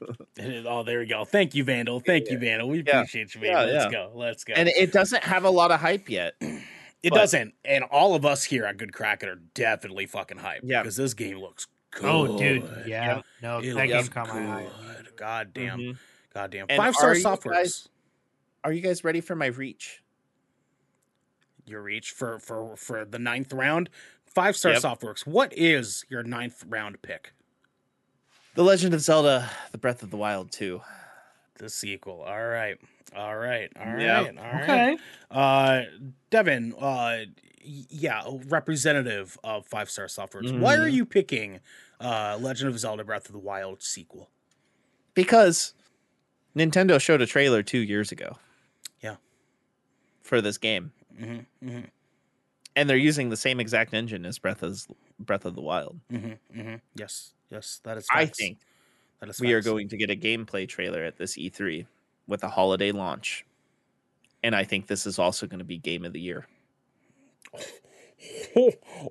It 0.36 0.44
is- 0.44 0.66
Oh, 0.68 0.82
there 0.84 1.00
we 1.00 1.06
go. 1.06 1.24
Thank 1.24 1.54
you, 1.56 1.64
Vandal. 1.64 1.98
Thank 2.00 2.30
you, 2.30 2.38
Vandal. 2.38 2.68
We 2.68 2.84
Yeah. 2.86 2.98
appreciate 3.00 3.34
you, 3.34 3.40
Yeah, 3.42 3.62
Let's 3.62 3.84
yeah. 3.86 3.90
go. 3.90 4.10
Let's 4.14 4.44
go. 4.44 4.52
and 4.54 4.68
it 4.68 4.92
doesn't 4.92 5.24
have 5.24 5.42
a 5.44 5.50
lot 5.50 5.70
of 5.72 5.80
hype 5.80 6.08
yet 6.08 6.34
it 6.40 6.60
but- 7.10 7.16
doesn't. 7.16 7.54
And 7.64 7.82
all 7.84 8.14
of 8.14 8.24
us 8.24 8.44
here 8.44 8.64
at 8.64 8.76
Good 8.76 8.92
Kraken 8.92 9.28
are 9.28 9.40
definitely 9.54 10.06
fucking 10.06 10.38
hyped. 10.38 10.60
Yeah. 10.62 10.82
Because 10.82 10.96
this 10.96 11.14
game 11.14 11.38
looks 11.38 11.66
good. 11.90 12.04
oh, 12.04 12.38
dude, 12.38 12.84
yeah, 12.86 13.22
no, 13.42 13.58
It 13.58 13.74
that 13.74 13.86
game 13.88 13.96
looks 13.96 14.08
caught 14.10 14.28
my 14.28 14.40
eye. 14.60 14.66
God 15.16 15.52
damn. 15.52 15.78
Mhm. 15.80 15.98
God 16.38 16.52
damn. 16.52 16.66
And 16.68 16.76
Five 16.76 16.94
star 16.94 17.10
are 17.10 17.14
you 17.16 17.24
softwares. 17.24 17.50
guys- 17.52 17.88
are 18.62 18.72
you 18.72 18.80
guys 18.80 19.02
ready 19.02 19.20
for 19.20 19.34
my 19.34 19.46
reach 19.46 20.02
Your 21.66 21.82
reach 21.82 22.12
for 22.12 22.38
for 22.38 22.76
for 22.76 23.04
the 23.04 23.18
ninth 23.18 23.52
round. 23.52 23.90
Five 24.24 24.56
star 24.56 24.72
Yep. 24.72 24.82
softworks. 24.82 25.26
What 25.26 25.52
is 25.52 26.04
your 26.08 26.22
ninth 26.22 26.64
round 26.68 27.02
pick? 27.02 27.32
The 28.54 28.62
Legend 28.62 28.94
of 28.94 29.00
Zelda: 29.00 29.50
The 29.72 29.78
Breath 29.78 30.02
of 30.04 30.10
the 30.10 30.16
Wild 30.16 30.52
2. 30.52 30.80
The 31.56 31.68
sequel. 31.68 32.22
All 32.22 32.46
right. 32.46 32.78
All 33.16 33.36
right. 33.36 33.70
All 33.76 33.86
right. 33.86 34.00
Yeah. 34.00 34.18
All 34.38 34.52
right. 34.52 34.62
Okay, 34.62 34.98
Uh, 35.30 35.82
Devin, 36.30 36.72
uh, 36.78 37.24
yeah, 37.62 38.22
representative 38.46 39.36
of 39.42 39.66
Five 39.66 39.90
Star 39.90 40.06
Softworks. 40.06 40.56
Why 40.58 40.76
are 40.76 40.86
Mhm. 40.88 40.92
you 40.92 41.04
picking 41.04 41.60
uh, 42.00 42.38
Legend 42.40 42.70
of 42.70 42.78
Zelda: 42.78 43.02
Breath 43.02 43.26
of 43.26 43.32
the 43.32 43.38
Wild 43.40 43.82
sequel? 43.82 44.30
because 45.14 45.74
Nintendo 46.58 47.00
showed 47.00 47.22
a 47.22 47.26
trailer 47.26 47.62
two 47.62 47.78
years 47.78 48.12
ago. 48.12 48.36
Yeah. 49.00 49.16
For 50.22 50.40
this 50.40 50.58
game, 50.58 50.92
hmm 51.18 51.38
hmm 51.62 51.80
and 52.76 52.88
they're 52.88 52.96
using 52.96 53.28
the 53.28 53.36
same 53.36 53.58
exact 53.58 53.92
engine 53.92 54.24
as 54.24 54.38
Breath 54.38 54.62
of 54.62 54.86
Breath 55.18 55.44
of 55.44 55.54
the 55.54 55.60
Wild. 55.60 55.98
hmm 56.10 56.32
hmm 56.54 56.74
Yes, 56.94 57.32
yes, 57.50 57.80
that 57.84 57.96
is. 57.98 58.06
I 58.12 58.26
think 58.26 58.58
that 59.20 59.30
is 59.30 59.40
we 59.40 59.52
are 59.52 59.62
going 59.62 59.88
to 59.88 59.96
get 59.96 60.10
a 60.10 60.16
gameplay 60.16 60.68
trailer 60.68 61.02
at 61.02 61.16
this 61.16 61.36
E3 61.36 61.86
with 62.26 62.44
a 62.44 62.48
holiday 62.48 62.92
launch, 62.92 63.44
and 64.42 64.54
I 64.54 64.64
think 64.64 64.86
this 64.86 65.06
is 65.06 65.18
also 65.18 65.46
going 65.46 65.58
to 65.58 65.64
be 65.64 65.78
Game 65.78 66.04
of 66.04 66.12
the 66.12 66.20
Year. 66.20 66.46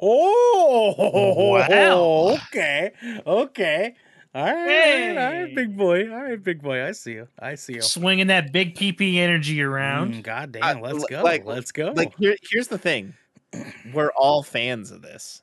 Oh, 0.01 0.93
oh, 0.97 1.51
Wow. 1.69 2.37
okay, 2.47 2.91
okay. 3.25 3.95
All 4.37 4.43
right, 4.45 5.17
all 5.17 5.33
right, 5.33 5.55
big 5.55 5.75
boy. 5.75 6.11
All 6.11 6.21
right, 6.21 6.43
big 6.43 6.61
boy. 6.61 6.83
I 6.85 6.91
see 6.91 7.13
you. 7.13 7.27
I 7.39 7.55
see 7.55 7.73
you. 7.73 7.81
Swinging 7.81 8.27
that 8.27 8.53
big 8.53 8.75
PP 8.75 9.15
energy 9.15 9.63
around. 9.63 10.13
Mm, 10.13 10.21
God 10.21 10.51
damn, 10.51 10.63
Uh, 10.77 10.79
let's 10.79 11.05
go. 11.05 11.23
like- 11.23 11.43
let's 11.43 11.71
go. 11.71 11.91
Like 11.95 12.13
here, 12.19 12.35
here's 12.51 12.67
the 12.67 12.77
thing: 12.77 13.15
we're 13.93 14.11
all 14.11 14.43
fans 14.43 14.91
of 14.91 15.01
this. 15.01 15.41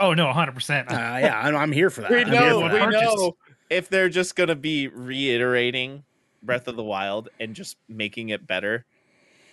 Oh 0.00 0.14
no, 0.14 0.24
100. 0.26 0.52
percent 0.52 0.90
uh, 0.90 0.94
yeah, 0.94 1.38
I'm, 1.38 1.54
I'm 1.54 1.72
here 1.72 1.90
for 1.90 2.00
that. 2.00 2.10
we 2.10 2.22
I'm 2.22 2.30
know, 2.30 2.60
we 2.60 2.68
that. 2.68 2.90
Know 2.90 3.36
if 3.68 3.90
they're 3.90 4.08
just 4.08 4.34
gonna 4.34 4.56
be 4.56 4.88
reiterating 4.88 6.04
Breath 6.42 6.66
of 6.66 6.76
the 6.76 6.84
Wild 6.84 7.28
and 7.40 7.54
just 7.54 7.76
making 7.90 8.30
it 8.30 8.46
better, 8.46 8.86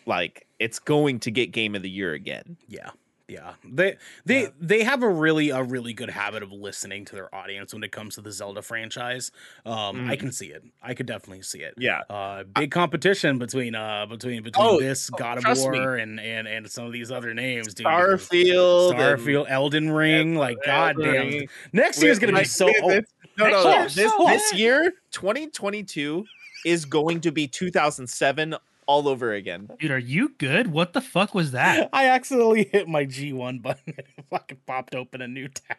like 0.06 0.48
it's 0.60 0.80
going 0.80 1.20
to 1.22 1.32
get 1.32 1.52
Game 1.52 1.76
of 1.76 1.82
the 1.82 1.90
Year 1.90 2.14
again. 2.14 2.56
Yeah. 2.70 2.92
Yeah. 3.28 3.54
They 3.64 3.98
they 4.24 4.42
Yeah. 4.44 4.48
they 4.62 4.84
have 4.84 5.02
a 5.02 5.10
really 5.10 5.50
a 5.50 5.64
really 5.64 5.94
good 5.94 6.12
habit 6.12 6.44
of 6.44 6.52
listening 6.52 7.06
to 7.06 7.16
their 7.16 7.34
audience 7.34 7.74
when 7.74 7.84
it 7.84 7.92
comes 7.92 8.14
to 8.16 8.22
the 8.22 8.32
Zelda 8.32 8.62
franchise. 8.62 9.32
Um 9.66 10.08
I 10.08 10.16
Mhm. 10.16 10.20
can 10.20 10.32
see 10.32 10.48
it. 10.52 10.64
I 10.84 10.94
could 10.94 11.08
definitely 11.08 11.42
see 11.42 11.60
it. 11.64 11.74
Yeah, 11.78 12.02
Uh 12.10 12.44
big 12.44 12.70
competition 12.70 13.40
between 13.40 13.74
uh 13.74 14.06
between 14.06 14.44
between 14.44 14.64
Oh, 14.68 14.80
this 14.80 15.10
oh, 15.12 15.18
God 15.18 15.40
of 15.40 15.44
trust 15.44 15.68
me. 15.68 15.80
War 15.80 15.96
and 15.96 16.20
and 16.20 16.48
and 16.48 16.70
some 16.70 16.86
of 16.86 16.92
these 16.94 17.12
other 17.12 17.34
names, 17.34 17.74
dude. 17.74 17.88
Starfield, 17.88 18.92
and- 18.92 19.00
Starfield, 19.00 19.46
Elden 19.50 19.90
Ring, 19.90 20.36
like 20.36 20.58
god 20.64 20.98
Elden 20.98 21.14
damn. 21.14 21.28
Ring. 21.28 21.50
Next 21.74 22.04
year's 22.04 22.20
gonna 22.20 22.38
be 22.38 22.44
so 22.46 22.68
this- 22.68 22.76
oh, 22.84 22.90
this- 22.90 23.06
no, 23.40 23.50
no, 23.50 23.64
Next 23.72 23.98
no. 23.98 24.04
This 24.04 24.12
so 24.14 24.26
this 24.28 24.54
year, 24.54 24.94
2022, 25.12 26.26
is 26.64 26.86
going 26.86 27.22
to 27.22 27.32
be 27.32 27.48
2007 27.48 28.56
all 28.88 29.08
over 29.08 29.34
again. 29.34 29.70
Dude, 29.80 29.92
are 29.92 29.98
you 29.98 30.30
good? 30.38 30.68
What 30.72 30.94
the 30.94 31.02
fuck 31.02 31.34
was 31.34 31.52
that? 31.52 31.90
I 31.94 32.08
accidentally 32.10 32.66
hit 32.72 32.88
my 32.88 33.06
G1 33.06 33.62
button 33.62 33.94
and 33.98 34.00
it 34.00 34.26
fucking 34.30 34.60
popped 34.66 34.96
open 34.96 35.22
a 35.22 35.28
new 35.28 35.48
tab. 35.48 35.78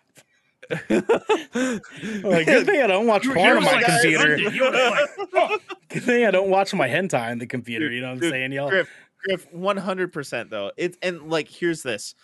Like, 0.71 2.47
good 2.47 2.67
thing 2.67 2.83
I 2.83 2.87
don't 2.89 3.07
watch 3.07 3.25
porn 3.25 3.39
you 3.39 3.45
on 3.57 3.63
my 3.65 3.73
like, 3.75 3.85
computer. 3.87 4.39
"Sunday," 4.39 4.57
you 4.57 4.65
were 4.65 4.71
like, 4.71 5.61
Good 5.89 6.03
thing 6.03 6.27
I 6.27 6.31
don't 6.33 6.51
watch 6.51 6.75
my 6.75 6.89
hentai 6.89 7.31
on 7.31 7.39
the 7.39 7.47
computer. 7.47 7.91
You 7.91 8.01
know 8.01 8.09
what 8.09 8.15
I'm 8.15 8.21
Dude, 8.21 8.33
saying, 8.33 8.53
y'all? 8.53 8.69
Griff, 8.69 8.91
Griff, 9.25 9.47
100% 9.53 10.51
though. 10.51 10.73
It's 10.77 10.99
and 11.03 11.31
like 11.31 11.49
here's 11.49 11.83
this. 11.83 12.15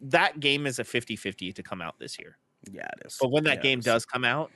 That 0.00 0.40
game 0.40 0.66
is 0.66 0.78
a 0.78 0.84
50-50 0.84 1.54
to 1.54 1.62
come 1.62 1.82
out 1.82 1.98
this 1.98 2.18
year. 2.18 2.38
Yeah, 2.70 2.86
it 2.98 3.06
is. 3.06 3.18
But 3.20 3.30
when 3.30 3.44
that 3.44 3.56
Yeah, 3.56 3.62
game 3.62 3.80
does 3.80 4.06
come 4.06 4.24
out, 4.24 4.50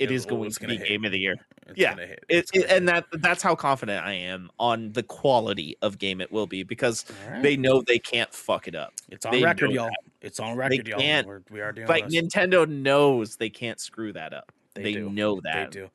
it 0.00 0.10
is 0.10 0.26
going 0.26 0.50
to 0.50 0.66
be 0.66 0.76
hit. 0.76 0.88
game 0.88 1.04
of 1.04 1.12
the 1.12 1.18
year. 1.18 1.36
It's 1.66 1.78
yeah, 1.78 1.96
It's 2.28 2.50
it- 2.52 2.66
and 2.68 2.88
that 2.88 3.06
that's 3.12 3.42
how 3.42 3.54
confident 3.54 4.04
I 4.04 4.12
am 4.12 4.50
on 4.58 4.92
the 4.92 5.02
quality 5.02 5.76
of 5.82 5.98
game 5.98 6.20
it 6.20 6.30
will 6.30 6.46
be 6.46 6.62
because 6.62 7.04
right. 7.30 7.42
they 7.42 7.56
know 7.56 7.82
they 7.86 7.98
can't 7.98 8.32
fuck 8.32 8.68
it 8.68 8.74
up. 8.74 8.92
it's 9.10 9.24
on 9.24 9.32
they 9.32 9.42
record, 9.42 9.70
y'all. 9.70 9.90
It's 10.20 10.40
on 10.40 10.56
record, 10.56 10.86
y'all. 10.88 10.98
can't. 10.98 11.26
We're, 11.26 11.42
we 11.50 11.60
are 11.60 11.72
doing 11.72 11.86
Like 11.88 12.08
this. 12.08 12.14
Nintendo 12.14 12.68
knows 12.68 13.36
they 13.36 13.50
can't 13.50 13.80
screw 13.80 14.12
that 14.12 14.34
up. 14.34 14.52
They 14.74 14.94
They, 14.94 15.00
know 15.00 15.40
They 15.40 15.66
do. 15.70 15.90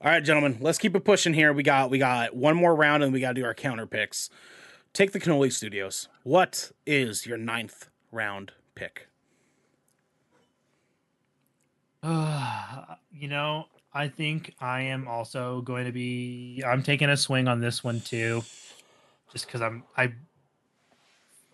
All 0.00 0.10
right, 0.10 0.22
gentlemen, 0.22 0.58
let's 0.60 0.78
keep 0.78 0.94
it 0.94 1.04
pushing 1.04 1.34
here. 1.34 1.52
We 1.52 1.62
got 1.62 1.90
we 1.90 1.98
got 1.98 2.34
one 2.34 2.56
more 2.56 2.74
round 2.74 3.02
and 3.02 3.12
we 3.12 3.20
got 3.20 3.30
to 3.30 3.40
do 3.40 3.44
our 3.44 3.54
counter 3.54 3.86
picks. 3.86 4.30
Take 4.92 5.12
the 5.12 5.20
Cannoli 5.20 5.52
Studios. 5.52 6.08
What 6.22 6.72
is 6.86 7.26
your 7.26 7.38
ninth 7.38 7.88
round 8.12 8.52
pick? 8.74 9.08
Uh, 12.04 12.84
you 13.12 13.28
know, 13.28 13.66
I 13.92 14.08
think 14.08 14.54
I 14.60 14.82
am 14.82 15.08
also 15.08 15.60
going 15.62 15.86
to 15.86 15.92
be. 15.92 16.62
I'm 16.66 16.82
taking 16.82 17.08
a 17.10 17.16
swing 17.16 17.48
on 17.48 17.60
this 17.60 17.82
one 17.82 18.00
too, 18.00 18.42
just 19.32 19.46
because 19.46 19.62
I'm. 19.62 19.84
I. 19.96 20.12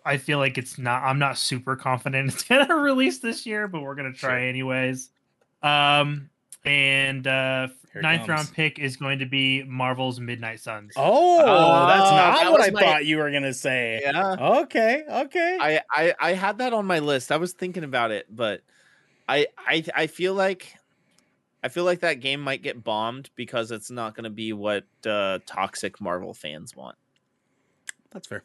I 0.03 0.17
feel 0.17 0.39
like 0.39 0.57
it's 0.57 0.77
not. 0.79 1.03
I'm 1.03 1.19
not 1.19 1.37
super 1.37 1.75
confident 1.75 2.29
it's 2.33 2.43
gonna 2.43 2.75
release 2.75 3.19
this 3.19 3.45
year, 3.45 3.67
but 3.67 3.81
we're 3.81 3.95
gonna 3.95 4.11
try 4.13 4.39
Sure. 4.39 4.49
anyways. 4.49 5.09
Um, 5.61 6.29
and 6.65 7.27
uh, 7.27 7.67
Here 7.93 8.01
ninth 8.01 8.21
comes. 8.21 8.29
round 8.29 8.53
pick 8.53 8.79
is 8.79 8.97
going 8.97 9.19
to 9.19 9.27
be 9.27 9.61
Marvel's 9.63 10.19
Midnight 10.19 10.59
Suns. 10.59 10.91
Oh, 10.95 11.37
that's 11.87 12.09
Oh, 12.09 12.15
not 12.15 12.39
that 12.41 12.51
what 12.51 12.61
I 12.61 12.71
my- 12.71 12.79
thought 12.81 13.05
you 13.05 13.17
were 13.17 13.29
gonna 13.29 13.53
say. 13.53 14.01
Yeah. 14.03 14.35
Okay, 14.63 15.03
okay. 15.07 15.57
I, 15.61 15.81
I 15.91 16.13
I 16.19 16.33
had 16.33 16.57
that 16.57 16.73
on 16.73 16.87
my 16.87 16.97
list. 16.97 17.31
I 17.31 17.37
was 17.37 17.53
thinking 17.53 17.83
about 17.83 18.09
it, 18.09 18.25
but 18.35 18.61
I 19.27 19.47
I 19.57 19.83
I 19.95 20.07
feel 20.07 20.33
like 20.33 20.75
I 21.63 21.69
feel 21.69 21.83
like 21.83 21.99
that 21.99 22.19
game 22.21 22.41
might 22.41 22.63
get 22.63 22.83
bombed 22.83 23.29
because 23.35 23.71
it's 23.71 23.91
not 23.91 24.15
going 24.15 24.23
to 24.23 24.29
be 24.31 24.51
what 24.53 24.83
uh, 25.05 25.39
toxic 25.45 26.01
Marvel 26.01 26.33
fans 26.33 26.75
want. 26.75 26.95
that's 28.11 28.27
fair. 28.27 28.43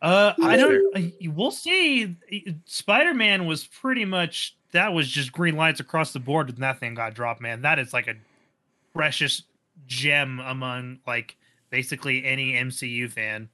Uh, 0.00 0.32
I 0.42 0.56
don't. 0.56 0.96
uh, 0.96 1.30
We'll 1.32 1.50
see. 1.50 2.16
Spider 2.64 3.14
Man 3.14 3.46
was 3.46 3.66
pretty 3.66 4.04
much 4.04 4.56
that 4.72 4.92
was 4.92 5.08
just 5.08 5.32
green 5.32 5.56
lights 5.56 5.80
across 5.80 6.12
the 6.12 6.20
board 6.20 6.48
when 6.48 6.60
that 6.60 6.78
thing 6.78 6.94
got 6.94 7.14
dropped. 7.14 7.40
Man, 7.40 7.62
that 7.62 7.78
is 7.78 7.92
like 7.92 8.06
a 8.06 8.14
precious 8.94 9.42
gem 9.86 10.40
among 10.40 11.00
like 11.06 11.36
basically 11.70 12.24
any 12.24 12.52
MCU 12.52 13.10
fan. 13.10 13.48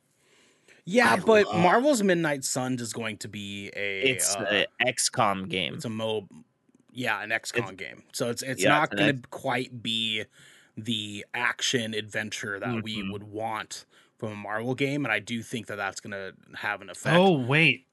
Yeah, 0.87 1.15
I 1.15 1.17
but 1.21 1.47
love- 1.47 1.57
Marvel's 1.63 2.03
Midnight 2.03 2.45
Suns 2.45 2.81
is 2.83 2.93
going 2.93 3.17
to 3.19 3.29
be 3.29 3.71
a 3.75 4.03
It's 4.03 4.35
uh, 4.37 4.65
an 4.81 4.87
XCOM 4.95 5.49
game. 5.49 5.75
it's 5.75 5.85
a 5.85 5.91
mob 5.91 6.29
yeah 6.97 7.21
an 7.23 7.31
xcom 7.31 7.57
It's- 7.59 7.75
game 7.75 8.05
so 8.13 8.31
it's 8.31 8.41
it's 8.43 8.63
yeah, 8.63 8.69
not 8.69 8.93
it's 8.93 9.01
going 9.01 9.21
to 9.21 9.29
quite 9.31 9.83
be 9.83 10.23
the 10.77 11.27
action 11.35 11.93
adventure 11.93 12.61
that 12.61 12.85
we 12.85 12.99
Mhm. 13.03 13.11
would 13.13 13.25
want 13.25 13.85
from 14.17 14.31
a 14.31 14.37
marvel 14.37 14.77
game 14.77 15.05
and 15.05 15.11
i 15.13 15.19
do 15.19 15.43
think 15.43 15.67
that 15.67 15.75
that's 15.77 15.99
going 16.01 16.13
to 16.13 16.33
have 16.57 16.83
an 16.83 16.91
effect 16.91 17.17
Oh 17.17 17.33
wait, 17.33 17.87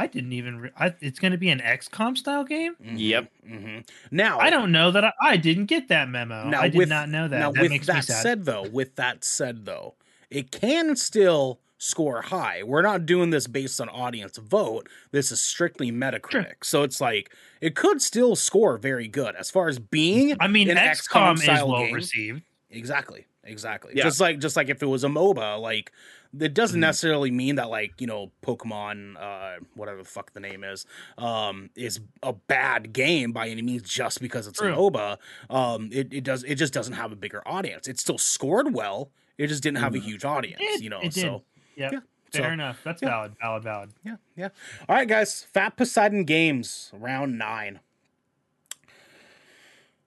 I 0.00 0.06
didn't 0.06 0.32
even. 0.34 0.60
Re- 0.60 0.70
I, 0.78 0.94
it's 1.00 1.18
going 1.18 1.32
to 1.32 1.38
be 1.38 1.48
an 1.50 1.58
XCOM 1.58 2.16
style 2.16 2.44
game. 2.44 2.76
Mhm, 2.80 2.94
Yep. 2.98 3.32
mhm. 3.50 3.88
now 4.12 4.38
I 4.38 4.50
don't 4.50 4.70
know 4.70 4.92
that 4.92 5.02
I, 5.04 5.12
I 5.20 5.36
didn't 5.36 5.66
get 5.66 5.88
that 5.88 6.08
memo. 6.08 6.48
now 6.48 6.60
I 6.60 6.68
did 6.68 6.78
with, 6.78 6.88
not 6.88 7.08
know 7.08 7.26
that. 7.26 7.36
now 7.40 7.50
that 7.50 7.62
with 7.62 7.70
makes 7.72 7.88
that 7.88 7.96
me 7.96 8.02
sad. 8.02 8.22
said 8.22 8.44
though 8.44 8.68
with 8.68 8.94
that 8.94 9.24
said 9.24 9.64
though 9.64 9.96
it 10.30 10.52
can 10.52 10.94
still 10.94 11.58
score 11.78 12.22
high 12.22 12.62
we're 12.64 12.82
not 12.82 13.06
doing 13.06 13.30
this 13.30 13.46
based 13.46 13.80
on 13.80 13.88
audience 13.88 14.36
vote 14.38 14.88
this 15.12 15.30
is 15.30 15.40
strictly 15.40 15.92
metacritic 15.92 16.54
so 16.62 16.82
it's 16.82 17.00
like 17.00 17.32
it 17.60 17.76
could 17.76 18.02
still 18.02 18.34
score 18.34 18.76
very 18.76 19.06
good 19.08 19.34
as 19.36 19.48
far 19.50 19.68
as 19.68 19.78
being 19.78 20.36
I 20.40 20.48
mean, 20.48 20.68
an 20.70 20.76
XCOM 20.76 21.34
is 21.40 21.46
well 21.46 21.78
game. 21.78 21.94
received. 21.94 22.42
Exactly. 22.70 23.26
Exactly. 23.44 23.92
Yeah. 23.96 24.02
Just 24.04 24.20
like 24.20 24.40
just 24.40 24.56
like 24.56 24.68
if 24.68 24.82
it 24.82 24.86
was 24.86 25.02
a 25.04 25.08
MOBA, 25.08 25.58
like 25.60 25.90
it 26.38 26.52
doesn't 26.52 26.78
Mhm. 26.78 26.82
necessarily 26.82 27.30
mean 27.30 27.54
that 27.54 27.70
like, 27.70 27.98
you 28.00 28.06
know, 28.06 28.30
Pokemon 28.42 29.16
uh 29.18 29.60
whatever 29.74 29.98
the 29.98 30.04
fuck 30.08 30.32
the 30.34 30.40
name 30.40 30.62
is, 30.64 30.84
um 31.16 31.70
is 31.74 32.00
a 32.22 32.32
bad 32.34 32.92
game 32.92 33.32
by 33.32 33.48
any 33.48 33.62
means 33.62 33.82
just 33.88 34.20
because 34.20 34.46
it's 34.46 34.58
True. 34.58 34.72
a 34.72 34.76
MOBA. 34.76 35.16
Um 35.48 35.88
it, 35.92 36.12
it 36.12 36.24
does 36.24 36.44
it 36.44 36.56
just 36.56 36.72
doesn't 36.74 36.94
have 36.94 37.10
a 37.12 37.16
bigger 37.16 37.42
audience. 37.46 37.88
It 37.88 37.98
still 37.98 38.18
scored 38.18 38.74
well. 38.74 39.10
It 39.38 39.46
just 39.46 39.62
didn't 39.62 39.78
have 39.78 39.94
a 39.94 39.98
Mhm. 39.98 40.02
huge 40.02 40.24
audience, 40.24 40.60
It- 40.60 40.82
you 40.82 40.90
know. 40.90 40.98
it 41.00 41.12
did. 41.12 41.22
so 41.22 41.44
Yep. 41.78 41.92
Yeah, 41.92 42.00
Fair 42.32 42.50
so, 42.50 42.52
enough. 42.52 42.80
That's 42.84 43.00
yeah. 43.02 43.08
valid. 43.08 43.36
Valid. 43.40 43.62
Valid. 43.62 43.90
yeah, 44.04 44.16
yeah. 44.36 44.48
All 44.88 44.96
right, 44.96 45.08
guys. 45.08 45.44
Fat 45.52 45.76
Poseidon 45.76 46.24
Games, 46.24 46.90
round 46.92 47.38
nine. 47.38 47.80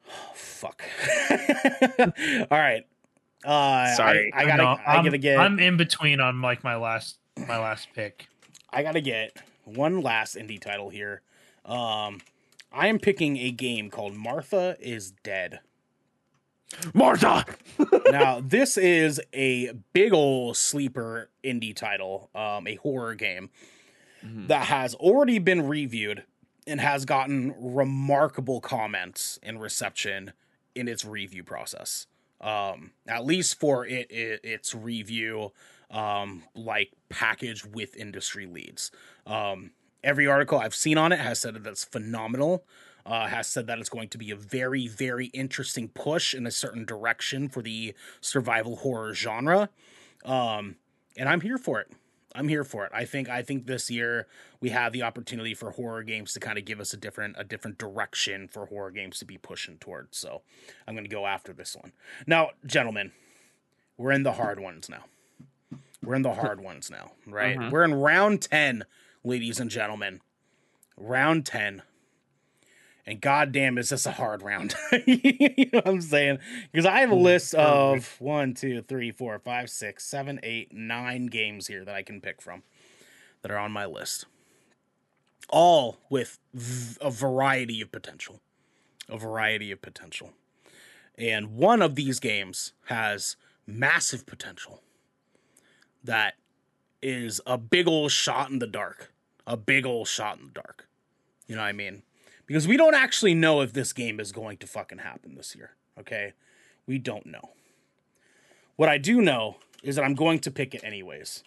Oh, 0.07 0.31
fuck. 0.35 0.83
All 1.99 2.57
right. 2.59 2.85
Uh, 3.43 3.95
Sorry. 3.95 4.31
I, 4.33 4.41
I 4.41 4.45
gotta. 4.45 4.63
know, 4.63 4.77
I 4.85 5.03
gotta 5.03 5.17
get. 5.17 5.39
I'm 5.39 5.59
in 5.59 5.77
between 5.77 6.19
on 6.19 6.41
like 6.41 6.63
my 6.63 6.75
last 6.75 7.17
my 7.47 7.57
last 7.57 7.87
pick. 7.95 8.27
I 8.69 8.83
gotta 8.83 9.01
get 9.01 9.41
one 9.63 10.01
last 10.01 10.35
indie 10.35 10.61
title 10.61 10.89
here. 10.89 11.21
Um, 11.65 12.21
I 12.71 12.87
am 12.87 12.99
picking 12.99 13.37
a 13.37 13.51
game 13.51 13.89
called 13.89 14.13
Martha 14.13 14.77
is 14.79 15.11
Dead. 15.23 15.59
Martha. 16.93 17.45
now, 18.11 18.41
this 18.41 18.77
is 18.77 19.21
a 19.33 19.71
big 19.93 20.13
ol' 20.13 20.53
sleeper 20.53 21.29
indie 21.43 21.75
title, 21.75 22.29
um, 22.35 22.67
a 22.67 22.75
horror 22.75 23.15
game 23.15 23.49
Mhm. 24.23 24.47
that 24.49 24.65
has 24.67 24.93
already 24.95 25.39
been 25.39 25.67
reviewed 25.67 26.23
and 26.67 26.79
has 26.79 27.05
gotten 27.05 27.55
remarkable 27.57 28.61
comments 28.61 29.39
and 29.41 29.59
reception 29.59 30.33
in 30.75 30.87
its 30.87 31.03
review 31.03 31.43
process. 31.43 32.05
Um, 32.39 32.91
at 33.07 33.25
least 33.25 33.59
for 33.59 33.85
it, 33.85 34.11
it 34.11 34.41
its 34.43 34.75
review, 34.75 35.53
um, 35.89 36.43
like 36.55 36.91
package 37.09 37.65
with 37.65 37.95
industry 37.97 38.45
leads. 38.45 38.91
Um, 39.25 39.71
every 40.03 40.27
article 40.27 40.59
I've 40.59 40.75
seen 40.75 40.97
on 40.99 41.11
it 41.11 41.19
has 41.19 41.39
said 41.39 41.55
that 41.55 41.65
it's 41.67 41.83
phenomenal. 41.83 42.63
Uh, 43.05 43.27
has 43.27 43.47
said 43.47 43.67
that 43.67 43.79
it's 43.79 43.89
going 43.89 44.09
to 44.09 44.17
be 44.17 44.31
a 44.31 44.35
very, 44.35 44.87
very 44.87 45.27
interesting 45.27 45.87
push 45.89 46.33
in 46.33 46.45
a 46.45 46.51
certain 46.51 46.85
direction 46.85 47.49
for 47.49 47.61
the 47.61 47.93
survival 48.19 48.77
horror 48.77 49.13
genre. 49.13 49.69
Um, 50.25 50.75
and 51.17 51.27
I'm 51.27 51.41
here 51.41 51.57
for 51.57 51.79
it. 51.81 51.91
I'm 52.33 52.47
here 52.47 52.63
for 52.63 52.85
it. 52.85 52.91
I 52.93 53.03
think 53.03 53.27
I 53.27 53.41
think 53.41 53.65
this 53.65 53.91
year 53.91 54.25
we 54.61 54.69
have 54.69 54.93
the 54.93 55.03
opportunity 55.03 55.53
for 55.53 55.71
horror 55.71 56.01
games 56.03 56.31
to 56.33 56.39
kind 56.39 56.57
of 56.57 56.63
give 56.63 56.79
us 56.79 56.93
a 56.93 56.97
different 56.97 57.35
a 57.37 57.43
different 57.43 57.77
direction 57.77 58.47
for 58.47 58.67
horror 58.67 58.91
games 58.91 59.19
to 59.19 59.25
be 59.25 59.37
pushing 59.37 59.77
towards. 59.77 60.17
So 60.17 60.41
I'm 60.87 60.93
going 60.93 61.03
to 61.03 61.09
go 61.09 61.25
after 61.27 61.51
this 61.51 61.75
one. 61.75 61.91
Now, 62.25 62.51
gentlemen, 62.65 63.11
we're 63.97 64.13
in 64.13 64.23
the 64.23 64.31
hard 64.33 64.61
ones 64.61 64.87
now. 64.89 65.03
We're 66.01 66.15
in 66.15 66.21
the 66.21 66.33
hard 66.33 66.61
ones 66.61 66.89
now, 66.89 67.11
right? 67.27 67.57
Mhm. 67.57 67.69
We're 67.69 67.83
in 67.83 67.93
round 67.95 68.41
10, 68.43 68.85
ladies 69.25 69.59
and 69.59 69.69
gentlemen. 69.69 70.21
Round 70.97 71.45
10. 71.45 71.81
And 73.05 73.19
goddamn, 73.19 73.77
is 73.77 73.89
this 73.89 74.05
a 74.05 74.11
hard 74.11 74.43
round? 74.43 74.75
you 75.07 75.69
know 75.73 75.79
what 75.79 75.87
I'm 75.87 76.01
saying? 76.01 76.39
Because 76.71 76.85
I 76.85 76.99
have 76.99 77.11
a 77.11 77.15
list 77.15 77.55
of 77.55 78.15
one, 78.19 78.53
two, 78.53 78.81
three, 78.83 79.11
four, 79.11 79.37
five, 79.39 79.69
six, 79.69 80.05
seven, 80.05 80.39
eight, 80.43 80.71
nine 80.73 81.27
games 81.27 81.67
here 81.67 81.83
that 81.83 81.95
I 81.95 82.03
can 82.03 82.21
pick 82.21 82.41
from 82.41 82.63
that 83.41 83.51
are 83.51 83.57
on 83.57 83.71
my 83.71 83.85
list. 83.85 84.25
All 85.49 85.97
with 86.09 86.37
v- 86.53 86.97
a 87.01 87.09
variety 87.09 87.81
of 87.81 87.91
potential. 87.91 88.39
A 89.09 89.17
variety 89.17 89.71
of 89.71 89.81
potential. 89.81 90.33
And 91.17 91.55
one 91.55 91.81
of 91.81 91.95
these 91.95 92.19
games 92.19 92.73
has 92.85 93.35
massive 93.67 94.25
potential 94.25 94.81
that 96.03 96.35
is 97.01 97.41
a 97.45 97.57
big 97.57 97.87
old 97.87 98.11
shot 98.11 98.49
in 98.49 98.59
the 98.59 98.67
dark. 98.67 99.11
A 99.47 99.57
big 99.57 99.85
old 99.85 100.07
shot 100.07 100.37
in 100.37 100.45
the 100.47 100.53
dark. 100.53 100.87
You 101.47 101.55
know 101.55 101.61
what 101.61 101.67
I 101.67 101.73
mean? 101.73 102.03
Because 102.51 102.67
we 102.67 102.75
don't 102.75 102.95
actually 102.95 103.33
know 103.33 103.61
if 103.61 103.71
this 103.71 103.93
game 103.93 104.19
is 104.19 104.33
going 104.33 104.57
to 104.57 104.67
fucking 104.67 104.97
happen 104.97 105.35
this 105.35 105.55
year. 105.55 105.71
Okay? 105.97 106.33
We 106.85 106.97
don't 106.97 107.25
know. 107.25 107.51
What 108.75 108.89
I 108.89 108.97
do 108.97 109.21
know 109.21 109.55
is 109.83 109.95
that 109.95 110.03
I'm 110.03 110.15
going 110.15 110.39
to 110.39 110.51
pick 110.51 110.75
it 110.75 110.83
anyways. 110.83 111.45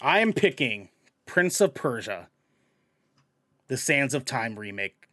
I 0.00 0.18
am 0.18 0.32
picking 0.32 0.88
Prince 1.24 1.60
of 1.60 1.72
Persia, 1.72 2.26
the 3.68 3.76
Sands 3.76 4.12
of 4.12 4.24
Time 4.24 4.58
remake. 4.58 5.08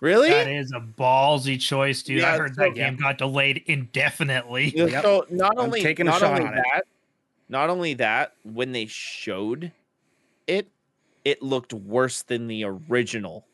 Really? 0.00 0.30
That 0.30 0.48
is 0.48 0.72
a 0.72 0.80
ballsy 0.80 1.60
choice, 1.60 2.02
dude. 2.02 2.24
I 2.24 2.38
heard 2.38 2.54
so- 2.54 2.62
that 2.62 2.74
yeah. 2.74 2.88
game 2.88 2.96
got 2.96 3.18
delayed 3.18 3.62
indefinitely. 3.66 4.72
Yeah, 4.74 4.86
Yep. 4.86 5.02
So 5.02 5.26
not 5.28 5.58
I'm 5.58 5.66
only 5.66 5.82
taking 5.82 6.06
a 6.06 6.10
not 6.10 6.20
shot 6.20 6.40
only 6.40 6.46
on 6.46 6.56
it. 6.56 6.64
that, 6.72 6.84
not 7.50 7.68
only 7.68 7.92
that, 7.92 8.32
when 8.44 8.72
they 8.72 8.86
showed 8.86 9.72
it, 10.46 10.68
it 11.22 11.42
looked 11.42 11.74
worse 11.74 12.22
than 12.22 12.46
the 12.46 12.64
original. 12.64 13.44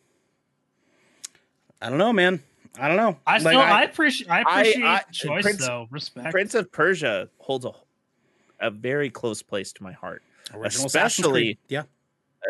I 1.80 1.88
don't 1.88 1.98
know, 1.98 2.12
man. 2.12 2.42
I 2.78 2.88
don't 2.88 2.96
know. 2.96 3.18
I 3.26 3.32
Like, 3.38 3.40
still 3.40 3.60
I, 3.60 3.82
appreciate 3.82 4.30
I 4.30 4.38
I- 4.38 4.40
appreciate 4.60 4.84
I- 4.84 5.02
the 5.06 5.12
choice 5.12 5.42
Prince- 5.42 5.66
though. 5.66 5.88
Respect. 5.90 6.30
Prince 6.30 6.54
of 6.54 6.70
Persia 6.72 7.28
holds 7.38 7.64
a 7.64 7.72
a 8.60 8.70
very 8.70 9.08
close 9.08 9.40
place 9.40 9.72
to 9.72 9.84
my 9.84 9.92
heart, 9.92 10.20
original 10.52 10.86
especially- 10.86 11.58
Yeah. 11.68 11.84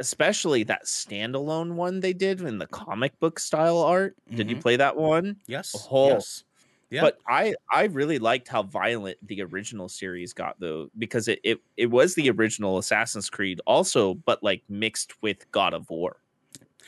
especially 0.00 0.62
that 0.64 0.84
standalone 0.86 1.74
one 1.74 2.00
they 2.00 2.14
did 2.14 2.40
in 2.40 2.56
the 2.56 2.66
comic 2.66 3.18
book 3.20 3.38
style 3.38 3.76
art. 3.78 4.16
Did 4.34 4.48
you 4.48 4.56
Mhm. 4.56 4.62
play 4.62 4.76
that 4.76 4.96
one? 4.96 5.36
Yes. 5.46 5.74
Oh. 5.90 6.08
Yes. 6.08 6.44
Yeah. 6.90 7.02
But 7.02 7.18
I 7.28 7.54
I 7.70 7.84
really 7.84 8.18
liked 8.18 8.48
how 8.48 8.62
violent 8.62 9.18
the 9.26 9.42
original 9.42 9.90
series 9.90 10.32
got 10.32 10.58
though 10.58 10.88
because 10.98 11.28
it 11.28 11.40
it, 11.44 11.60
it 11.76 11.86
was 11.86 12.14
the 12.14 12.30
original 12.30 12.78
Assassin's 12.78 13.28
Creed 13.28 13.60
also 13.66 14.14
but 14.14 14.42
like 14.42 14.62
mixed 14.70 15.20
with 15.22 15.50
God 15.52 15.74
of 15.74 15.90
War. 15.90 16.16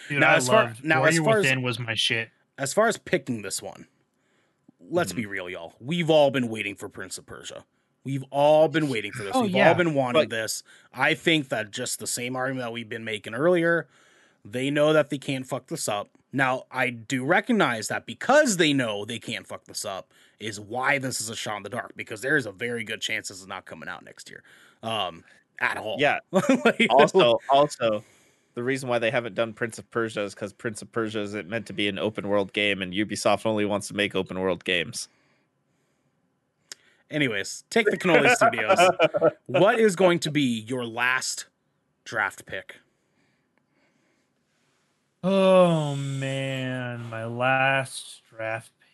Dude, 0.08 0.20
Now, 0.20 0.30
I 0.30 0.36
as 0.36 0.46
far- 0.48 0.64
loved 0.64 0.84
now, 0.84 1.00
Warrior 1.00 1.08
as 1.20 1.24
far 1.24 1.38
as- 1.40 1.56
was 1.58 1.78
my 1.78 1.94
shit. 1.94 2.30
as 2.58 2.72
far 2.72 2.88
as 2.88 2.96
picking 2.96 3.42
this 3.42 3.60
one, 3.62 3.86
let's 4.80 5.12
Mhm. 5.12 5.16
be 5.16 5.26
real, 5.26 5.48
y'all. 5.50 5.74
We've 5.80 6.10
all 6.10 6.30
been 6.30 6.48
waiting 6.48 6.74
for 6.74 6.88
Prince 6.88 7.18
of 7.18 7.26
Persia. 7.26 7.64
We've 8.04 8.24
all 8.30 8.68
been 8.68 8.88
waiting 8.88 9.12
for 9.12 9.22
this. 9.24 9.32
Oh, 9.34 9.42
We've 9.42 9.50
yeah. 9.52 9.68
all 9.68 9.74
been 9.74 9.94
wanting 9.94 10.22
But- 10.22 10.30
this. 10.30 10.62
I 10.92 11.14
think 11.14 11.48
that 11.50 11.70
just 11.70 11.98
the 11.98 12.06
same 12.06 12.34
argument 12.34 12.64
that 12.66 12.72
we've 12.72 12.88
been 12.88 13.04
making 13.04 13.34
earlier, 13.34 13.88
they 14.44 14.70
know 14.70 14.92
that 14.94 15.10
they 15.10 15.18
can't 15.18 15.46
fuck 15.46 15.66
this 15.66 15.86
up. 15.86 16.08
Now, 16.32 16.64
I 16.70 16.90
do 16.90 17.24
recognize 17.24 17.88
that 17.88 18.06
because 18.06 18.56
they 18.56 18.72
know 18.72 19.04
they 19.04 19.18
can't 19.18 19.46
fuck 19.46 19.64
this 19.64 19.84
up 19.84 20.12
is 20.38 20.58
why 20.58 20.96
this 20.98 21.20
is 21.20 21.28
a 21.28 21.36
shot 21.36 21.58
in 21.58 21.62
the 21.62 21.68
dark 21.68 21.92
because 21.96 22.22
there 22.22 22.36
is 22.36 22.46
a 22.46 22.52
very 22.52 22.84
good 22.84 23.00
chance 23.02 23.28
this 23.28 23.40
is 23.40 23.46
not 23.46 23.66
coming 23.66 23.88
out 23.88 24.02
next 24.04 24.30
year. 24.30 24.42
Um 24.82 25.24
at 25.58 25.76
all. 25.76 25.96
Yeah. 25.98 26.20
Like, 26.32 26.86
Also 26.88 27.38
also 27.50 28.02
the 28.54 28.62
reason 28.62 28.88
why 28.88 28.98
they 28.98 29.10
haven't 29.10 29.34
done 29.34 29.52
Prince 29.52 29.78
of 29.78 29.90
Persia 29.90 30.22
is 30.22 30.34
because 30.34 30.52
Prince 30.52 30.82
of 30.82 30.90
Persia 30.90 31.20
isn't 31.20 31.48
meant 31.48 31.66
to 31.66 31.72
be 31.72 31.88
an 31.88 31.98
open 31.98 32.28
world 32.28 32.52
game, 32.52 32.82
and 32.82 32.92
Ubisoft 32.92 33.46
only 33.46 33.64
wants 33.64 33.88
to 33.88 33.94
make 33.94 34.14
open 34.14 34.40
world 34.40 34.64
games. 34.64 35.08
Anyways, 37.10 37.64
take 37.70 37.86
the 37.86 37.96
Cannoli 37.96 38.34
Studios. 38.36 38.78
What 39.46 39.78
is 39.78 39.96
going 39.96 40.20
to 40.20 40.30
be 40.30 40.60
your 40.60 40.84
last 40.84 41.46
draft 42.04 42.46
pick? 42.46 42.76
Oh 45.22 45.96
man, 45.96 47.04
my 47.10 47.24
last 47.24 48.22
draft 48.30 48.72
pick. 48.80 48.86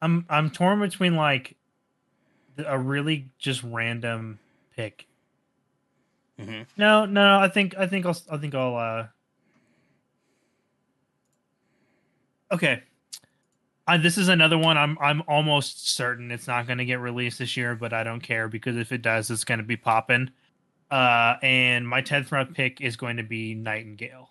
I'm 0.00 0.26
I'm 0.28 0.50
torn 0.50 0.80
between 0.80 1.16
like 1.16 1.56
a 2.58 2.78
really 2.78 3.30
just 3.38 3.62
random 3.62 4.38
pick. 4.74 5.06
Mhm. 6.38 6.66
No, 6.76 7.04
no, 7.04 7.38
I 7.38 7.48
think 7.48 7.76
I 7.76 7.86
think 7.86 8.06
I'll 8.06 8.16
I 8.30 8.36
think 8.38 8.54
I'll 8.54 8.76
uh 8.76 9.06
Okay. 12.50 12.82
Uh, 13.86 13.98
this 13.98 14.16
is 14.16 14.28
another 14.28 14.56
one 14.58 14.76
I'm 14.78 14.96
I'm 15.00 15.22
almost 15.26 15.88
certain 15.94 16.30
it's 16.30 16.46
not 16.46 16.66
going 16.66 16.78
to 16.78 16.84
get 16.84 17.00
released 17.00 17.38
this 17.38 17.56
year, 17.56 17.74
but 17.74 17.92
I 17.92 18.04
don't 18.04 18.20
care 18.20 18.48
because 18.48 18.76
if 18.76 18.92
it 18.92 19.02
does, 19.02 19.30
it's 19.30 19.44
going 19.44 19.58
to 19.58 19.64
be 19.64 19.76
popping. 19.76 20.30
Uh, 20.90 21.36
and 21.42 21.88
my 21.88 22.00
tenth 22.02 22.30
round 22.30 22.54
pick 22.54 22.80
is 22.80 22.96
going 22.96 23.16
to 23.16 23.22
be 23.22 23.54
Nightingale. 23.54 24.30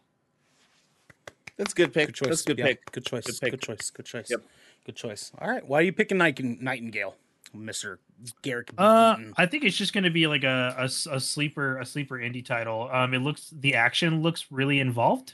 That's 1.58 1.74
a 1.74 1.76
good 1.76 1.94
pick. 1.94 2.08
Good 2.08 2.16
choice. 2.16 2.28
That's 2.30 2.42
a 2.42 2.46
good 2.46 2.60
Yeah, 2.60 2.66
pick. 2.66 2.92
Good 2.92 3.06
choice. 3.06 3.40
Good 3.40 3.52
Good, 3.52 3.62
choice. 3.62 3.90
Good 3.90 4.06
choice. 4.06 4.30
Yep. 4.30 4.44
Good 4.86 4.96
choice. 4.96 5.32
All 5.40 5.50
right. 5.50 5.66
Why 5.68 5.80
are 5.80 5.84
you 5.84 5.94
picking 5.94 6.18
Nightingale, 6.18 7.16
Mister 7.54 8.00
Garrick? 8.42 8.72
Uh, 8.78 9.18
I 9.38 9.46
think 9.46 9.64
it's 9.66 9.76
just 9.76 9.94
going 9.94 10.04
to 10.06 10.10
be 10.10 10.28
like 10.28 10.44
a 10.44 10.76
a 10.78 11.20
sleeper 11.20 11.78
a 11.80 11.86
sleeper 11.86 12.18
indie 12.18 12.46
title. 12.46 12.90
Um, 12.92 13.14
it 13.14 13.20
looks 13.20 13.50
the 13.52 13.76
action 13.76 14.22
looks 14.22 14.46
really 14.52 14.80
involved. 14.80 15.34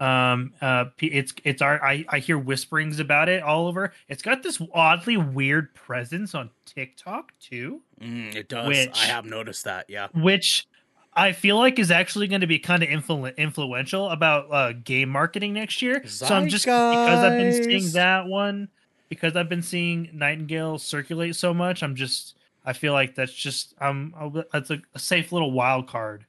Um, 0.00 0.52
uh, 0.60 0.86
it's 0.98 1.32
it's 1.44 1.62
our 1.62 1.82
I 1.84 2.04
I 2.08 2.18
hear 2.18 2.36
whisperings 2.38 2.98
about 2.98 3.28
it 3.28 3.42
all 3.42 3.68
over. 3.68 3.92
It's 4.08 4.22
got 4.22 4.42
this 4.42 4.60
oddly 4.74 5.16
weird 5.16 5.74
presence 5.74 6.34
on 6.34 6.50
TikTok 6.66 7.32
too. 7.38 7.82
Mm, 8.00 8.34
it 8.34 8.48
does. 8.48 8.66
which- 8.66 8.90
I 9.00 9.06
have 9.06 9.24
noticed 9.26 9.64
that. 9.64 9.86
Yeah. 9.88 10.08
which 10.14 10.66
I 11.14 11.32
feel 11.32 11.56
like 11.58 11.78
is 11.78 11.90
actually 11.90 12.26
going 12.26 12.40
to 12.40 12.46
be 12.46 12.58
kind 12.58 12.82
of 12.82 12.88
influ- 12.88 13.36
influential 13.36 14.08
about 14.08 14.46
uh, 14.50 14.72
game 14.72 15.10
marketing 15.10 15.52
next 15.52 15.82
year. 15.82 16.02
So 16.06 16.26
I'm 16.26 16.48
just 16.48 16.64
because 16.64 17.18
I've 17.22 17.38
been 17.38 17.62
seeing 17.62 17.92
that 17.92 18.26
one, 18.26 18.70
because 19.12 19.36
I've 19.36 19.50
been 19.50 19.60
seeing 19.60 20.08
Nightingale 20.14 20.78
circulate 20.78 21.36
so 21.36 21.52
much. 21.52 21.82
I'm 21.82 21.94
just 21.94 22.34
I 22.64 22.72
feel 22.72 22.94
like 22.94 23.14
that's 23.14 23.34
just 23.34 23.74
um 23.78 24.14
I'll- 24.18 24.44
that's 24.50 24.70
a, 24.70 24.80
a 24.94 24.98
safe 24.98 25.32
little 25.32 25.50
wild 25.52 25.86
card. 25.86 26.24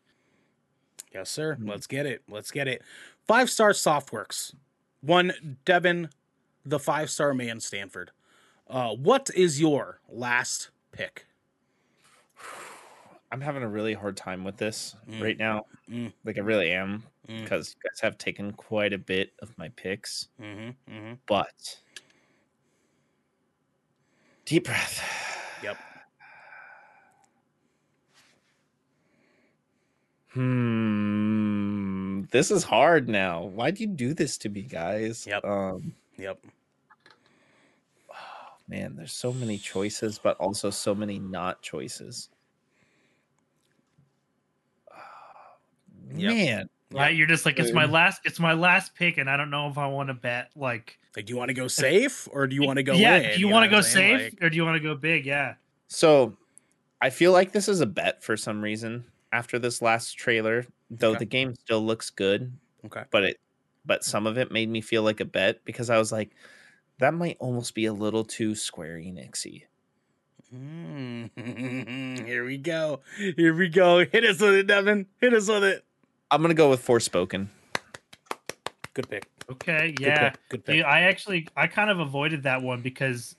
Yes, 1.13 1.29
sir. 1.29 1.55
Mhm. 1.55 1.69
Let's 1.69 1.87
get 1.87 2.05
it. 2.05 2.23
Let's 2.27 2.51
get 2.51 2.67
it. 2.67 2.81
Five 3.25 3.49
star 3.49 3.69
Softworks. 3.71 4.53
One 4.99 5.57
Devin, 5.63 6.09
the 6.65 6.77
five 6.77 7.09
star 7.09 7.33
man 7.33 7.61
Stanford. 7.61 8.11
Uh, 8.69 8.89
what 8.95 9.29
is 9.33 9.61
your 9.61 10.01
last 10.09 10.71
pick? 10.91 11.25
I'm 13.31 13.39
having 13.41 13.63
a 13.63 13.67
really 13.69 13.93
hard 13.93 14.17
time 14.17 14.43
with 14.43 14.57
this 14.57 14.95
Mm. 15.09 15.21
right 15.21 15.37
now. 15.37 15.65
Mm. 15.89 16.11
Like 16.25 16.37
I 16.37 16.41
really 16.41 16.71
am 16.71 17.03
Mm. 17.29 17.43
because 17.43 17.75
you 17.77 17.89
guys 17.89 18.01
have 18.01 18.17
taken 18.17 18.51
quite 18.51 18.91
a 18.91 18.97
bit 18.97 19.31
of 19.39 19.57
my 19.57 19.69
picks. 19.69 20.27
Mm-hmm, 20.41 20.93
mm-hmm. 20.93 21.13
But 21.25 21.79
deep 24.45 24.65
breath. 24.65 25.03
Yep. 25.63 25.77
Hmm. 30.33 32.23
This 32.31 32.51
is 32.51 32.63
hard 32.63 33.07
now. 33.07 33.43
Why'd 33.43 33.79
you 33.79 33.87
do 33.87 34.13
this 34.13 34.37
to 34.39 34.49
me, 34.49 34.61
guys? 34.61 35.25
Yep. 35.27 35.45
Um. 35.45 35.93
Yep. 36.17 36.39
Oh, 38.11 38.13
Man, 38.67 38.95
there's 38.95 39.13
so 39.13 39.33
many 39.33 39.57
choices, 39.57 40.19
but 40.19 40.37
also 40.37 40.69
so 40.69 40.95
many 40.95 41.19
not 41.19 41.61
choices. 41.61 42.29
Yep. 46.15 46.35
Man, 46.35 46.69
Right? 46.93 47.15
You're 47.15 47.27
just 47.27 47.45
like 47.45 47.57
it's 47.59 47.73
my 47.73 47.85
last 47.85 48.21
it's 48.23 48.39
my 48.39 48.53
last 48.53 48.93
pick, 48.95 49.17
and 49.17 49.29
I 49.29 49.35
don't 49.35 49.49
know 49.49 49.67
if 49.67 49.77
I 49.77 49.87
want 49.87 50.09
to 50.09 50.13
bet 50.13 50.51
like 50.55 50.99
Like, 51.15 51.25
do 51.25 51.33
you 51.33 51.37
want 51.37 51.49
to 51.49 51.53
go 51.53 51.67
safe 51.67 52.27
or 52.31 52.47
do 52.47 52.55
you 52.55 52.63
want 52.63 52.77
to 52.77 52.83
go? 52.83 52.93
Big? 52.93 53.01
Yeah. 53.01 53.17
in? 53.17 53.33
do 53.35 53.39
you 53.39 53.47
know 53.47 53.53
want 53.53 53.65
to 53.65 53.69
go 53.75 53.81
safe 53.81 54.33
Like, 54.33 54.43
or 54.43 54.49
do 54.49 54.55
you 54.55 54.65
want 54.65 54.75
to 54.75 54.79
go 54.79 54.95
big? 54.95 55.25
Yeah. 55.25 55.55
So 55.87 56.35
I 57.01 57.09
feel 57.09 57.31
like 57.31 57.51
this 57.51 57.67
is 57.67 57.81
a 57.81 57.85
bet 57.85 58.23
for 58.23 58.35
some 58.35 58.61
reason 58.61 59.05
after 59.31 59.59
this 59.59 59.81
last 59.81 60.13
trailer. 60.13 60.65
though 60.89 61.09
Okay. 61.11 61.19
the 61.19 61.25
game 61.25 61.55
still 61.55 61.81
looks 61.85 62.09
good. 62.09 62.53
Okay. 62.85 63.03
But 63.11 63.23
it, 63.23 63.39
but 63.85 64.03
some 64.03 64.25
of 64.25 64.37
it 64.37 64.51
made 64.51 64.69
me 64.69 64.81
feel 64.81 65.03
like 65.03 65.19
a 65.19 65.25
bet 65.25 65.63
because 65.65 65.89
I 65.89 65.97
was 65.97 66.11
like, 66.11 66.31
that 66.99 67.13
might 67.13 67.37
almost 67.39 67.75
be 67.75 67.85
a 67.85 67.93
little 67.93 68.23
too 68.23 68.55
Square 68.55 68.97
Enixy. 68.97 69.63
Mm, 70.53 72.25
here 72.25 72.45
we 72.45 72.57
go. 72.57 73.01
Here 73.17 73.53
we 73.53 73.69
go. 73.69 74.05
Hit 74.05 74.23
us 74.23 74.39
with 74.39 74.53
it, 74.53 74.67
Devin. 74.67 75.07
Hit 75.19 75.33
us 75.33 75.47
with 75.47 75.63
it. 75.63 75.83
I'm 76.29 76.41
gonna 76.41 76.53
go 76.53 76.69
with 76.69 76.85
Forspoken. 76.85 77.47
Good 78.93 79.09
pick. 79.09 79.32
Okay, 79.51 79.91
Good 79.91 79.99
yeah. 80.05 80.29
pick. 80.29 80.39
Good 80.49 80.65
pick. 80.65 80.75
Dude, 80.77 80.85
I 80.85 81.01
actually 81.01 81.47
I 81.55 81.67
kind 81.67 81.89
of 81.89 81.99
avoided 81.99 82.43
that 82.43 82.61
one 82.61 82.81
because 82.81 83.35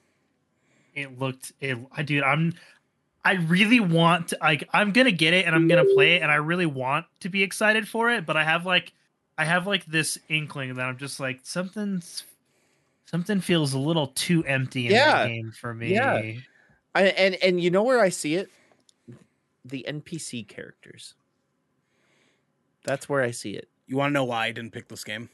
it 0.94 1.18
looked 1.18 1.52
it 1.60 1.78
I 1.92 2.02
dude, 2.02 2.22
I'm 2.22 2.54
I 3.24 3.34
really 3.34 3.80
want 3.80 4.28
to 4.28 4.38
like 4.40 4.68
I'm 4.72 4.92
gonna 4.92 5.10
get 5.12 5.32
it 5.34 5.46
and 5.46 5.54
I'm 5.54 5.66
gonna 5.68 5.84
play 5.94 6.16
it 6.16 6.22
and 6.22 6.30
I 6.30 6.36
really 6.36 6.66
want 6.66 7.06
to 7.20 7.28
be 7.28 7.42
excited 7.42 7.88
for 7.88 8.10
it, 8.10 8.26
but 8.26 8.36
I 8.36 8.44
have 8.44 8.66
like 8.66 8.92
I 9.38 9.44
have 9.44 9.66
like 9.66 9.84
this 9.86 10.18
inkling 10.28 10.74
that 10.74 10.86
I'm 10.86 10.98
just 10.98 11.18
like 11.20 11.40
something's 11.42 12.24
something 13.06 13.40
feels 13.40 13.72
a 13.72 13.78
little 13.78 14.08
too 14.08 14.44
empty 14.44 14.86
in 14.86 14.92
Yeah. 14.92 15.22
that 15.22 15.28
game 15.28 15.52
for 15.52 15.72
me. 15.74 15.92
Yeah. 15.94 16.20
I, 16.94 17.02
and 17.06 17.34
and 17.36 17.60
you 17.60 17.70
know 17.70 17.82
where 17.82 18.00
I 18.00 18.10
see 18.10 18.34
it? 18.36 18.50
The 19.64 19.84
NPC 19.88 20.46
characters. 20.46 21.14
That's 22.84 23.08
where 23.08 23.22
I 23.22 23.30
see 23.30 23.52
it. 23.52 23.68
You 23.86 23.96
want 23.96 24.10
to 24.10 24.14
know 24.14 24.24
why 24.24 24.46
I 24.46 24.52
didn't 24.52 24.72
pick 24.72 24.88
this 24.88 25.02
game? 25.02 25.28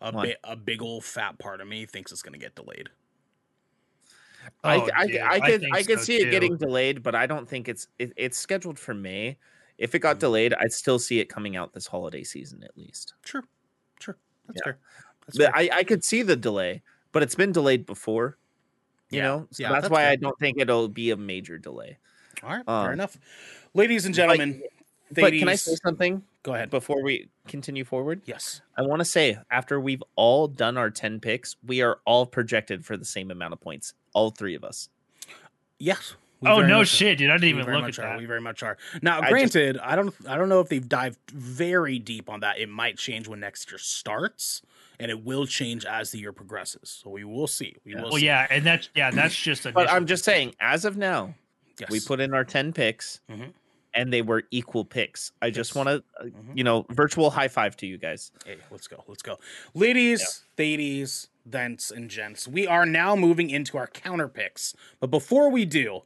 A, 0.00 0.12
bi- 0.12 0.36
a 0.44 0.56
big 0.56 0.82
old 0.82 1.04
fat 1.04 1.38
part 1.38 1.60
of 1.60 1.68
me 1.68 1.86
thinks 1.86 2.12
it's 2.12 2.22
going 2.22 2.32
to 2.34 2.38
get 2.38 2.54
delayed. 2.54 2.90
I, 4.62 4.76
Oh, 4.76 4.88
I, 4.94 5.06
dude, 5.06 5.20
I 5.20 5.40
could 5.40 5.60
think 5.62 5.74
I 5.74 5.82
could 5.82 5.98
so 6.00 6.04
see 6.04 6.16
it 6.16 6.30
getting 6.30 6.56
delayed, 6.56 7.02
but 7.02 7.14
I 7.14 7.26
don't 7.26 7.48
think 7.48 7.68
it's 7.68 7.88
it, 7.98 8.12
it's 8.16 8.36
scheduled 8.36 8.78
for 8.78 8.92
May. 8.92 9.38
If 9.78 9.94
it 9.94 10.00
got 10.00 10.16
Mhm. 10.16 10.20
delayed, 10.20 10.54
I'd 10.54 10.72
still 10.72 10.98
see 10.98 11.18
it 11.20 11.26
coming 11.30 11.56
out 11.56 11.72
this 11.72 11.86
holiday 11.86 12.22
season 12.24 12.62
at 12.62 12.76
least. 12.76 13.14
Sure. 13.24 13.42
Sure. 14.00 14.18
That's 14.46 14.58
Yeah. 14.60 14.64
fair. 14.72 14.78
That's 15.26 15.38
But 15.38 15.44
fair. 15.54 15.56
I, 15.56 15.78
I 15.78 15.84
could 15.84 16.04
see 16.04 16.22
the 16.22 16.36
delay, 16.36 16.82
but 17.12 17.22
it's 17.22 17.34
been 17.34 17.52
delayed 17.52 17.86
before. 17.86 18.36
You 19.10 19.18
Yeah. 19.18 19.22
know, 19.24 19.48
so 19.50 19.62
Yeah, 19.62 19.68
that's, 19.70 19.82
that's 19.84 19.92
why 19.92 20.02
fair. 20.02 20.10
I 20.10 20.16
don't 20.16 20.38
think 20.38 20.58
it'll 20.60 20.88
be 20.88 21.10
a 21.10 21.16
major 21.16 21.56
delay. 21.58 21.98
All 22.42 22.50
right. 22.50 22.68
um, 22.68 22.84
fair 22.84 22.92
enough. 22.92 23.16
Ladies 23.72 24.04
and 24.06 24.14
gentlemen, 24.14 24.62
But 25.10 25.32
can 25.32 25.48
I 25.48 25.54
say 25.54 25.74
something 25.76 26.22
Go 26.44 26.54
ahead. 26.54 26.70
before 26.70 27.02
we 27.02 27.28
continue 27.48 27.84
forward? 27.84 28.20
Yes. 28.26 28.60
I 28.76 28.82
want 28.82 29.00
to 29.00 29.04
say 29.04 29.38
after 29.50 29.80
we've 29.80 30.02
all 30.14 30.46
done 30.46 30.76
our 30.76 30.90
10 30.90 31.18
picks, 31.18 31.56
we 31.66 31.82
are 31.82 31.98
all 32.04 32.26
projected 32.26 32.84
for 32.84 32.96
the 32.96 33.04
same 33.04 33.30
amount 33.32 33.52
of 33.54 33.60
points. 33.60 33.94
All 34.12 34.30
three 34.30 34.54
of 34.54 34.62
us. 34.62 34.88
Yes. 35.78 36.14
we 36.40 36.48
Oh 36.50 36.60
no 36.60 36.78
much 36.78 36.82
are. 36.82 36.96
shit, 36.96 37.18
dude. 37.18 37.30
I 37.30 37.38
didn't 37.38 37.56
We 37.56 37.62
even 37.62 37.72
look 37.74 37.82
much 37.82 37.98
at 37.98 38.04
are. 38.04 38.08
that. 38.10 38.18
We 38.18 38.26
very 38.26 38.40
much 38.42 38.62
are. 38.62 38.76
Now, 39.02 39.18
I 39.18 39.22
just- 39.22 39.30
granted, 39.32 39.78
I 39.78 39.96
don't 39.96 40.14
I 40.28 40.36
don't 40.36 40.48
know 40.50 40.60
if 40.60 40.68
they've 40.68 40.86
dived 40.88 41.18
very 41.32 41.98
deep 41.98 42.28
on 42.28 42.40
that. 42.40 42.58
It 42.58 42.68
might 42.68 42.98
change 42.98 43.26
when 43.26 43.40
next 43.40 43.70
year 43.70 43.78
starts, 43.78 44.60
and 45.00 45.10
it 45.10 45.24
will 45.24 45.46
change 45.46 45.84
as 45.86 46.10
the 46.10 46.18
year 46.18 46.32
progresses. 46.32 47.00
So 47.02 47.08
we 47.10 47.24
will 47.24 47.46
see. 47.46 47.74
We 47.84 47.92
Yeah. 47.92 48.02
will 48.02 48.10
Well, 48.10 48.18
see. 48.18 48.26
yeah, 48.26 48.46
and 48.50 48.64
that's 48.66 48.90
yeah, 48.94 49.10
that's 49.10 49.34
just 49.34 49.64
a 49.66 49.72
But 49.72 49.90
I'm 49.90 50.06
just 50.06 50.24
saying, 50.24 50.54
as 50.60 50.84
of 50.84 50.96
now, 50.98 51.34
Yes. 51.80 51.90
we 51.90 52.00
put 52.00 52.20
in 52.20 52.34
our 52.34 52.44
10 52.44 52.72
picks 52.74 53.20
Mhm. 53.30 53.52
And 53.94 54.12
they 54.12 54.22
were 54.22 54.42
equal 54.50 54.84
picks. 54.84 55.32
I 55.40 55.50
just 55.50 55.74
want 55.74 55.88
to, 55.88 56.02
Mhm. 56.24 56.56
you 56.56 56.64
know, 56.64 56.84
virtual 56.90 57.30
high 57.30 57.48
five 57.48 57.76
to 57.78 57.86
you 57.86 57.96
guys. 57.98 58.32
Hey, 58.44 58.56
let's 58.70 58.88
go. 58.88 59.04
Let's 59.06 59.22
go. 59.22 59.38
Ladies, 59.74 60.44
ladies, 60.58 61.28
thents, 61.48 61.90
and 61.90 62.10
gents, 62.10 62.48
we 62.48 62.66
are 62.66 62.86
now 62.86 63.14
moving 63.14 63.50
into 63.50 63.76
our 63.76 63.86
counter 63.86 64.28
picks. 64.28 64.74
But 65.00 65.08
before 65.08 65.50
we 65.50 65.64
do, 65.64 66.02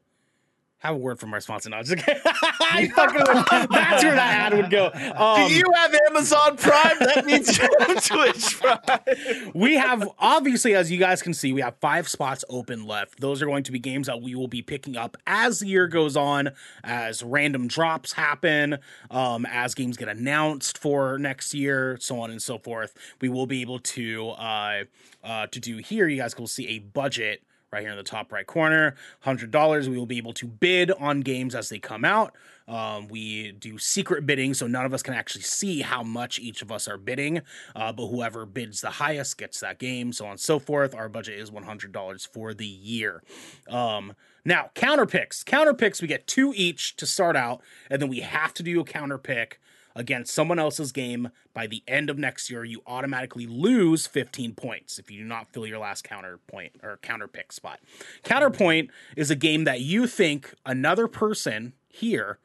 have 0.78 0.94
a 0.94 0.98
word 0.98 1.18
from 1.18 1.32
our 1.34 1.40
sponsor. 1.40 1.70
No, 1.70 1.82
just 1.82 2.05
kidding. 2.05 2.22
I 2.24 2.88
fucking 2.94 3.68
that's 3.70 4.05
where 4.05 4.14
that 4.14 4.52
ad 4.52 4.56
would 4.56 4.70
go. 4.70 4.86
Um, 4.92 5.48
Do 5.48 5.55
you 5.55 5.64
have 5.74 5.94
Amazon 6.09 6.56
Prime? 6.56 6.96
That 7.00 7.26
means 7.26 7.59
you 7.59 7.68
have 7.80 8.05
Twitch 8.06 8.60
Prime. 8.60 9.50
we 9.55 9.74
have 9.76 10.09
obviously 10.18 10.74
as 10.74 10.90
you 10.90 10.98
guys 10.98 11.20
can 11.22 11.34
see 11.34 11.52
we 11.52 11.60
have 11.60 11.74
five 11.80 12.09
spots 12.09 12.44
open 12.48 12.86
left 12.86 13.20
those 13.20 13.42
are 13.42 13.46
going 13.46 13.64
to 13.64 13.72
be 13.72 13.78
games 13.78 14.06
that 14.06 14.20
we 14.22 14.34
will 14.34 14.46
be 14.48 14.62
picking 14.62 14.96
up 14.96 15.16
as 15.26 15.60
the 15.60 15.66
year 15.66 15.88
goes 15.88 16.16
on 16.16 16.50
as 16.84 17.22
random 17.22 17.66
drops 17.66 18.12
happen 18.12 18.78
um, 19.10 19.46
as 19.46 19.74
games 19.74 19.96
get 19.96 20.09
announced 20.09 20.78
for 20.78 21.18
next 21.18 21.55
year 21.55 21.96
so 22.00 22.20
on 22.20 22.30
and 22.30 22.42
so 22.42 22.59
forth 22.59 22.94
we 23.20 23.28
will 23.28 23.46
be 23.46 23.60
able 23.62 23.78
to 23.80 24.28
uh, 24.30 24.84
uh, 25.24 25.46
to 25.48 25.60
do 25.60 25.78
here 25.78 26.06
you 26.09 26.16
guys 26.20 26.36
will 26.36 26.46
see 26.46 26.68
a 26.68 26.78
budget 26.78 27.42
right 27.73 27.82
here 27.82 27.90
in 27.90 27.97
the 27.97 28.03
top 28.03 28.32
right 28.32 28.47
corner 28.47 28.95
$100 29.24 29.89
we 29.89 29.97
will 29.97 30.07
be 30.07 30.19
able 30.19 30.32
to 30.32 30.47
bid 30.47 30.90
on 30.93 31.20
games 31.20 31.55
as 31.55 31.69
they 31.69 31.78
come 31.78 32.05
out 32.05 32.35
um, 32.69 33.09
we 33.09 33.53
do 33.53 33.78
secret 33.78 34.27
bidding, 34.27 34.53
so 34.53 34.66
none 34.66 34.85
of 34.85 34.93
us 34.93 35.03
can 35.03 35.15
actually 35.15 35.43
see 35.43 35.81
how 35.81 36.03
much 36.03 36.39
each 36.39 36.61
of 36.61 36.70
us 36.70 36.86
are 36.86 36.99
bidding. 36.99 37.40
Uh, 37.74 37.93
but 37.93 38.09
whoever 38.09 38.45
bids 38.45 38.82
the 38.82 38.90
highest 38.90 39.39
gets 39.39 39.61
that 39.61 39.78
game, 39.78 40.12
so 40.12 40.27
on 40.27 40.32
and 40.32 40.40
so 40.40 40.59
forth. 40.59 40.95
Our 40.95 41.09
budget 41.09 41.39
is 41.39 41.51
$100 41.51 42.28
for 42.28 42.53
the 42.53 42.66
year. 42.66 43.23
Um, 43.69 44.15
now, 44.45 44.70
counter 44.74 45.07
picks. 45.07 45.43
Counter 45.43 45.74
picks, 45.74 46.03
we 46.03 46.09
get 46.09 46.27
two 46.27 46.53
each 46.55 46.95
to 46.97 47.07
start 47.07 47.36
out, 47.36 47.62
and 47.90 48.03
then 48.03 48.11
we 48.11 48.20
have 48.20 48.53
to 48.55 48.62
do 48.62 48.81
a 48.81 48.85
counter 48.85 49.19
pick 49.19 49.61
against 49.94 50.35
someone 50.35 50.59
else's 50.59 50.93
game 50.93 51.31
by 51.55 51.66
the 51.66 51.82
end 51.89 52.10
of 52.10 52.19
next 52.19 52.51
year. 52.51 52.65
You 52.65 52.82
automatically 52.86 53.47
lose 53.47 54.06
15 54.06 54.55
points 54.55 54.98
if 54.98 55.10
you 55.10 55.20
do 55.20 55.24
not 55.24 55.52
fill 55.52 55.66
your 55.66 55.78
last 55.78 56.05
counter 56.05 56.39
point 56.47 56.73
or 56.82 56.98
counter 57.02 57.28
pick 57.28 57.52
spot. 57.52 57.81
Counterpoint 58.23 58.90
is 59.16 59.31
a 59.31 59.36
game 59.36 59.65
that 59.65 59.81
you 59.81 60.06
think 60.06 60.55
another 60.65 61.09
person 61.09 61.73
here 61.89 62.39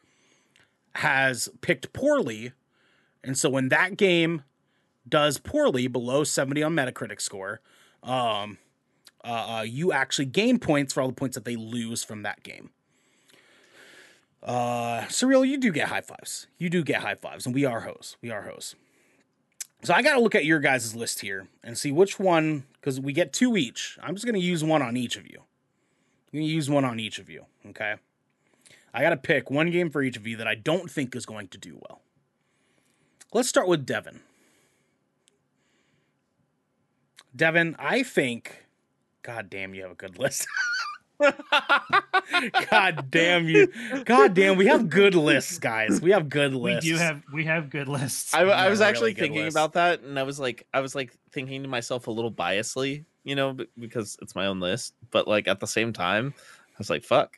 has 0.95 1.49
picked 1.61 1.94
poorly. 1.94 2.53
And 3.24 3.38
so 3.38 3.49
when 3.49 3.70
that 3.70 3.98
game 3.98 4.44
does 5.07 5.38
poorly, 5.38 5.88
below 5.88 6.24
70 6.24 6.64
on 6.64 6.74
Metacritic 6.74 7.22
score, 7.22 7.61
um, 8.02 8.57
uh, 9.24 9.57
uh, 9.60 9.61
you 9.61 9.91
actually 9.91 10.26
gain 10.26 10.60
points 10.60 10.94
for 10.94 11.02
all 11.02 11.07
the 11.07 11.14
points 11.14 11.36
that 11.36 11.45
they 11.45 11.56
lose 11.56 12.03
from 12.03 12.24
that 12.24 12.44
game. 12.44 12.72
Uh, 14.44 15.06
Surreal, 15.07 15.48
you 15.48 15.57
do 15.57 15.72
get 15.72 15.88
high 15.88 16.02
fives. 16.02 16.48
You 16.57 16.70
do 16.70 16.84
get 16.84 17.02
high 17.02 17.15
fives, 17.15 17.45
and 17.45 17.56
we 17.56 17.64
are 17.64 17.82
hosts. 17.82 18.18
We 18.22 18.30
are 18.30 18.41
hosts. 18.44 18.76
So 19.84 19.94
I 19.94 20.02
got 20.02 20.15
to 20.15 20.22
look 20.22 20.36
at 20.36 20.45
your 20.45 20.60
guys' 20.60 20.95
list 20.95 21.22
here 21.22 21.48
and 21.64 21.78
see 21.78 21.91
which 21.91 22.20
one, 22.20 22.65
because 22.74 22.99
we 22.99 23.14
get 23.14 23.32
two 23.32 23.56
each. 23.56 23.98
I'm 24.02 24.15
just 24.15 24.26
going 24.26 24.40
to 24.40 24.45
use 24.45 24.64
one 24.64 24.82
on 24.82 24.98
each 24.98 25.15
of 25.15 25.26
you. 25.28 25.40
I'm 25.40 26.40
going 26.40 26.48
to 26.48 26.53
use 26.53 26.70
one 26.70 26.84
on 26.84 26.99
each 26.99 27.20
of 27.20 27.30
you, 27.30 27.45
okay? 27.68 27.95
I 28.94 29.02
got 29.02 29.11
to 29.11 29.18
pick 29.18 29.49
one 29.49 29.72
game 29.72 29.90
for 29.90 30.02
each 30.02 30.18
of 30.18 30.28
you 30.28 30.38
that 30.38 30.48
I 30.48 30.56
don't 30.56 30.91
think 30.91 31.15
is 31.15 31.26
going 31.26 31.48
to 31.49 31.57
do 31.57 31.80
well. 31.88 32.02
Let's 33.34 33.49
start 33.49 33.68
with 33.68 33.86
Devin. 33.86 34.20
Devin, 37.36 37.76
I 37.80 38.03
think. 38.03 38.65
God 39.22 39.49
damn, 39.49 39.74
you 39.74 39.84
have 39.84 39.91
a 39.91 39.95
good 39.95 40.20
list. 40.20 40.48
God 42.69 43.07
damn 43.10 43.48
you. 43.48 43.68
God 44.06 44.34
damn, 44.34 44.57
we 44.57 44.68
have 44.68 44.90
good 44.90 45.15
lists, 45.15 45.60
guys. 45.60 46.02
We 46.02 46.11
have 46.11 46.30
good 46.30 46.53
we 46.53 46.73
lists. 46.73 46.90
do 46.90 46.98
have 46.98 47.22
we 47.31 47.45
have 47.45 47.69
good 47.69 47.88
lists. 47.88 48.34
I, 48.34 48.41
I 48.41 48.69
was 48.69 48.81
actually 48.81 49.14
good 49.14 49.22
thinking 49.22 49.44
list. 49.45 49.56
about 49.56 49.73
that, 49.73 50.02
and 50.02 50.19
I 50.19 50.23
was 50.23 50.40
like, 50.40 50.65
I 50.73 50.81
was 50.81 50.95
like 50.95 51.15
thinking 51.31 51.64
to 51.64 51.69
myself 51.69 52.07
a 52.07 52.11
little 52.11 52.31
biasly, 52.31 53.06
you 53.23 53.35
know, 53.35 53.57
because 53.77 54.18
it's 54.22 54.35
my 54.35 54.48
own 54.48 54.60
list. 54.60 54.94
But 55.11 55.27
like 55.27 55.48
at 55.48 55.60
the 55.60 55.68
same 55.68 55.94
time, 55.94 56.34
I 56.38 56.76
was 56.77 56.90
like, 56.90 57.03
fuck, 57.03 57.38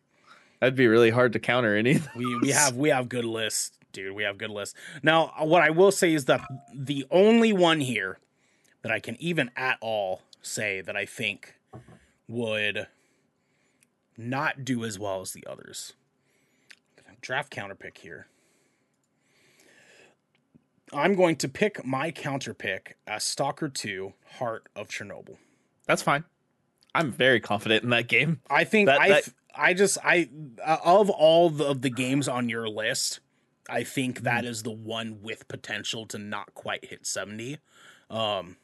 that'd 0.60 0.76
be 0.76 0.88
really 0.88 1.10
hard 1.10 1.34
to 1.34 1.40
counter 1.40 1.76
any. 1.76 1.96
of 1.96 2.08
We 2.16 2.38
we 2.38 2.50
have 2.52 2.76
we 2.76 2.90
have 2.90 3.10
good 3.10 3.26
lists, 3.26 3.78
dude. 3.92 4.16
We 4.16 4.24
have 4.24 4.38
good 4.38 4.52
lists. 4.52 4.76
Now, 5.04 5.34
uh, 5.40 5.46
what 5.46 5.62
I 5.62 5.70
will 5.70 5.92
say 5.92 6.14
is 6.14 6.26
that 6.26 6.42
the 6.74 7.06
only 7.12 7.54
one 7.54 7.82
here 7.82 8.20
that 8.82 8.92
I 8.92 9.00
can 9.00 9.16
even 9.20 9.52
at 9.56 9.78
all 9.82 10.22
say 10.42 10.82
that 10.82 10.96
I 10.96 11.06
think 11.06 11.56
would 12.28 12.88
not 14.18 14.64
do 14.66 14.84
as 14.84 14.98
well 15.00 15.22
as 15.22 15.32
the 15.34 15.46
others. 15.48 15.94
Draft 17.22 17.50
counter 17.50 17.76
pick 17.76 17.98
here. 18.00 18.28
I'm 20.94 21.16
going 21.16 21.36
to 21.38 21.50
pick 21.50 21.86
my 21.86 22.12
counter 22.12 22.54
pick 22.54 22.98
as 23.08 23.24
Stalker 23.24 23.70
2 23.70 24.14
Heart 24.38 24.70
of 24.76 24.90
Chernobyl. 24.90 25.38
That's 25.88 26.04
fine. 26.04 26.24
I'm 26.94 27.12
very 27.12 27.40
confident 27.40 27.84
in 27.84 27.90
that 27.90 28.08
game. 28.08 28.42
I 28.50 28.64
think 28.64 28.90
I 28.90 29.10
that- 29.10 29.30
I 29.58 29.74
just 29.74 29.98
I 30.04 30.30
uh, 30.64 30.78
of 30.84 31.10
all 31.10 31.50
the, 31.50 31.66
of 31.66 31.82
the 31.82 31.90
games 31.90 32.28
on 32.28 32.50
your 32.50 32.68
list, 32.68 33.22
I 33.70 33.84
think 33.84 34.22
that 34.22 34.46
is 34.46 34.64
the 34.64 34.72
one 34.72 35.20
with 35.22 35.48
potential 35.48 36.06
to 36.08 36.18
not 36.18 36.54
quite 36.54 36.86
hit 36.86 37.06
70. 37.06 37.58
Um 38.10 38.58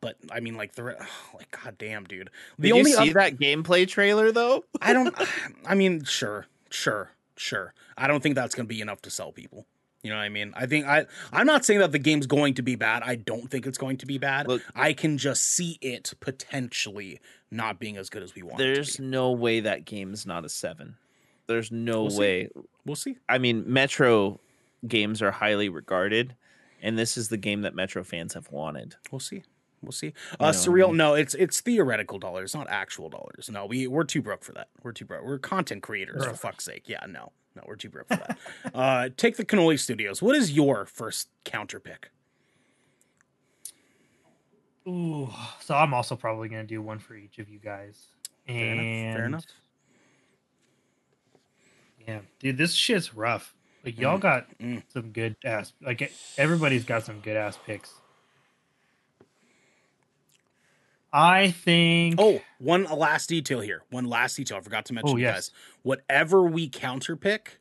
but 0.00 0.16
I 0.30 0.40
mean 0.40 0.56
like 0.56 0.74
the 0.74 0.82
re- 0.84 0.94
like 1.34 1.50
god 1.62 1.76
damn 1.78 2.04
dude. 2.04 2.30
The 2.58 2.68
Did 2.68 2.78
only 2.78 2.90
you 2.90 2.96
see 2.96 3.08
oth- 3.08 3.14
that 3.14 3.38
gameplay 3.38 3.86
trailer 3.88 4.32
though? 4.32 4.64
I 4.80 4.92
don't 4.92 5.14
I 5.66 5.74
mean 5.74 6.04
sure, 6.04 6.46
sure, 6.70 7.12
sure. 7.36 7.74
I 7.96 8.06
don't 8.08 8.22
think 8.22 8.34
that's 8.34 8.54
going 8.54 8.66
to 8.66 8.74
be 8.74 8.80
enough 8.80 9.02
to 9.02 9.10
sell 9.10 9.32
people. 9.32 9.66
You 10.02 10.10
know 10.10 10.18
what 10.18 10.22
I 10.24 10.28
mean? 10.28 10.52
I 10.56 10.66
think 10.66 10.86
I 10.86 11.06
I'm 11.32 11.46
not 11.46 11.64
saying 11.64 11.80
that 11.80 11.90
the 11.92 11.98
game's 11.98 12.26
going 12.26 12.54
to 12.54 12.62
be 12.62 12.76
bad. 12.76 13.02
I 13.02 13.16
don't 13.16 13.50
think 13.50 13.66
it's 13.66 13.78
going 13.78 13.96
to 13.98 14.06
be 14.06 14.18
bad. 14.18 14.46
Look- 14.46 14.62
I 14.74 14.92
can 14.92 15.18
just 15.18 15.42
see 15.42 15.78
it 15.80 16.12
potentially 16.20 17.20
not 17.50 17.78
being 17.80 17.96
as 17.96 18.08
good 18.10 18.22
as 18.22 18.34
we 18.34 18.42
want. 18.42 18.58
There's 18.58 18.98
no 19.00 19.32
way 19.32 19.60
that 19.60 19.84
game 19.84 20.12
is 20.12 20.24
not 20.26 20.44
a 20.44 20.48
seven. 20.48 20.96
There's 21.48 21.70
no 21.72 22.02
We'll 22.02 22.10
see. 22.10 22.18
way. 22.18 22.48
We'll 22.84 22.96
see. 22.96 23.16
I 23.28 23.38
mean, 23.38 23.64
Metro 23.72 24.40
games 24.86 25.22
are 25.22 25.30
highly 25.30 25.68
regarded, 25.68 26.34
and 26.82 26.98
this 26.98 27.16
is 27.16 27.28
the 27.28 27.36
game 27.36 27.62
that 27.62 27.74
Metro 27.74 28.02
fans 28.04 28.34
have 28.34 28.50
wanted. 28.50 28.96
We'll 29.12 29.20
see. 29.20 29.42
We'll 29.82 29.92
see. 29.92 30.14
Uh, 30.40 30.50
surreal. 30.50 30.94
No, 30.94 31.14
it's 31.14 31.34
it's 31.34 31.60
theoretical 31.60 32.18
dollars, 32.18 32.54
not 32.54 32.66
actual 32.70 33.08
dollars. 33.08 33.50
No, 33.50 33.66
we 33.66 33.86
we're 33.86 34.04
too 34.04 34.22
broke 34.22 34.42
for 34.42 34.52
that. 34.52 34.68
We're 34.82 34.92
too 34.92 35.04
broke. 35.04 35.24
We're 35.24 35.38
content 35.38 35.82
creators 35.82 36.24
for 36.24 36.34
fuck's 36.34 36.64
sake. 36.64 36.84
Yeah, 36.86 37.04
no, 37.08 37.32
no, 37.54 37.62
we're 37.66 37.76
too 37.76 37.90
broke 37.90 38.08
for 38.08 38.16
that. 38.16 38.38
uh, 38.74 39.08
take 39.16 39.36
the 39.36 39.44
Cannoli 39.44 39.78
Studios. 39.78 40.22
What 40.22 40.34
is 40.34 40.52
your 40.52 40.86
first 40.86 41.28
counter 41.44 41.78
pick? 41.78 42.10
Ooh, 44.88 45.28
so 45.60 45.74
I'm 45.74 45.92
also 45.92 46.16
probably 46.16 46.48
gonna 46.48 46.64
do 46.64 46.80
one 46.80 46.98
for 46.98 47.14
each 47.14 47.38
of 47.38 47.48
you 47.48 47.58
guys. 47.58 48.06
Fair 48.46 48.72
enough, 48.72 49.16
fair 49.16 49.24
enough. 49.26 49.44
Yeah, 52.06 52.20
dude, 52.38 52.56
this 52.56 52.72
shit's 52.72 53.14
rough. 53.14 53.54
Like 53.84 54.00
y'all 54.00 54.18
got 54.18 54.46
mm. 54.58 54.82
some 54.92 55.10
good 55.12 55.36
ass. 55.44 55.72
Like 55.80 56.12
everybody's 56.38 56.84
got 56.84 57.04
some 57.04 57.20
good 57.20 57.36
ass 57.36 57.58
picks. 57.66 57.92
I 61.18 61.50
think. 61.50 62.16
Oh, 62.18 62.42
one 62.58 62.84
last 62.84 63.28
detail 63.30 63.60
here. 63.60 63.82
One 63.90 64.04
last 64.04 64.36
detail. 64.36 64.58
I 64.58 64.60
forgot 64.60 64.84
to 64.86 64.92
mention, 64.92 65.14
Oh, 65.14 65.16
yes. 65.16 65.34
guys. 65.34 65.50
Whatever 65.82 66.42
we 66.42 66.68
counter 66.68 67.16
pick, 67.16 67.58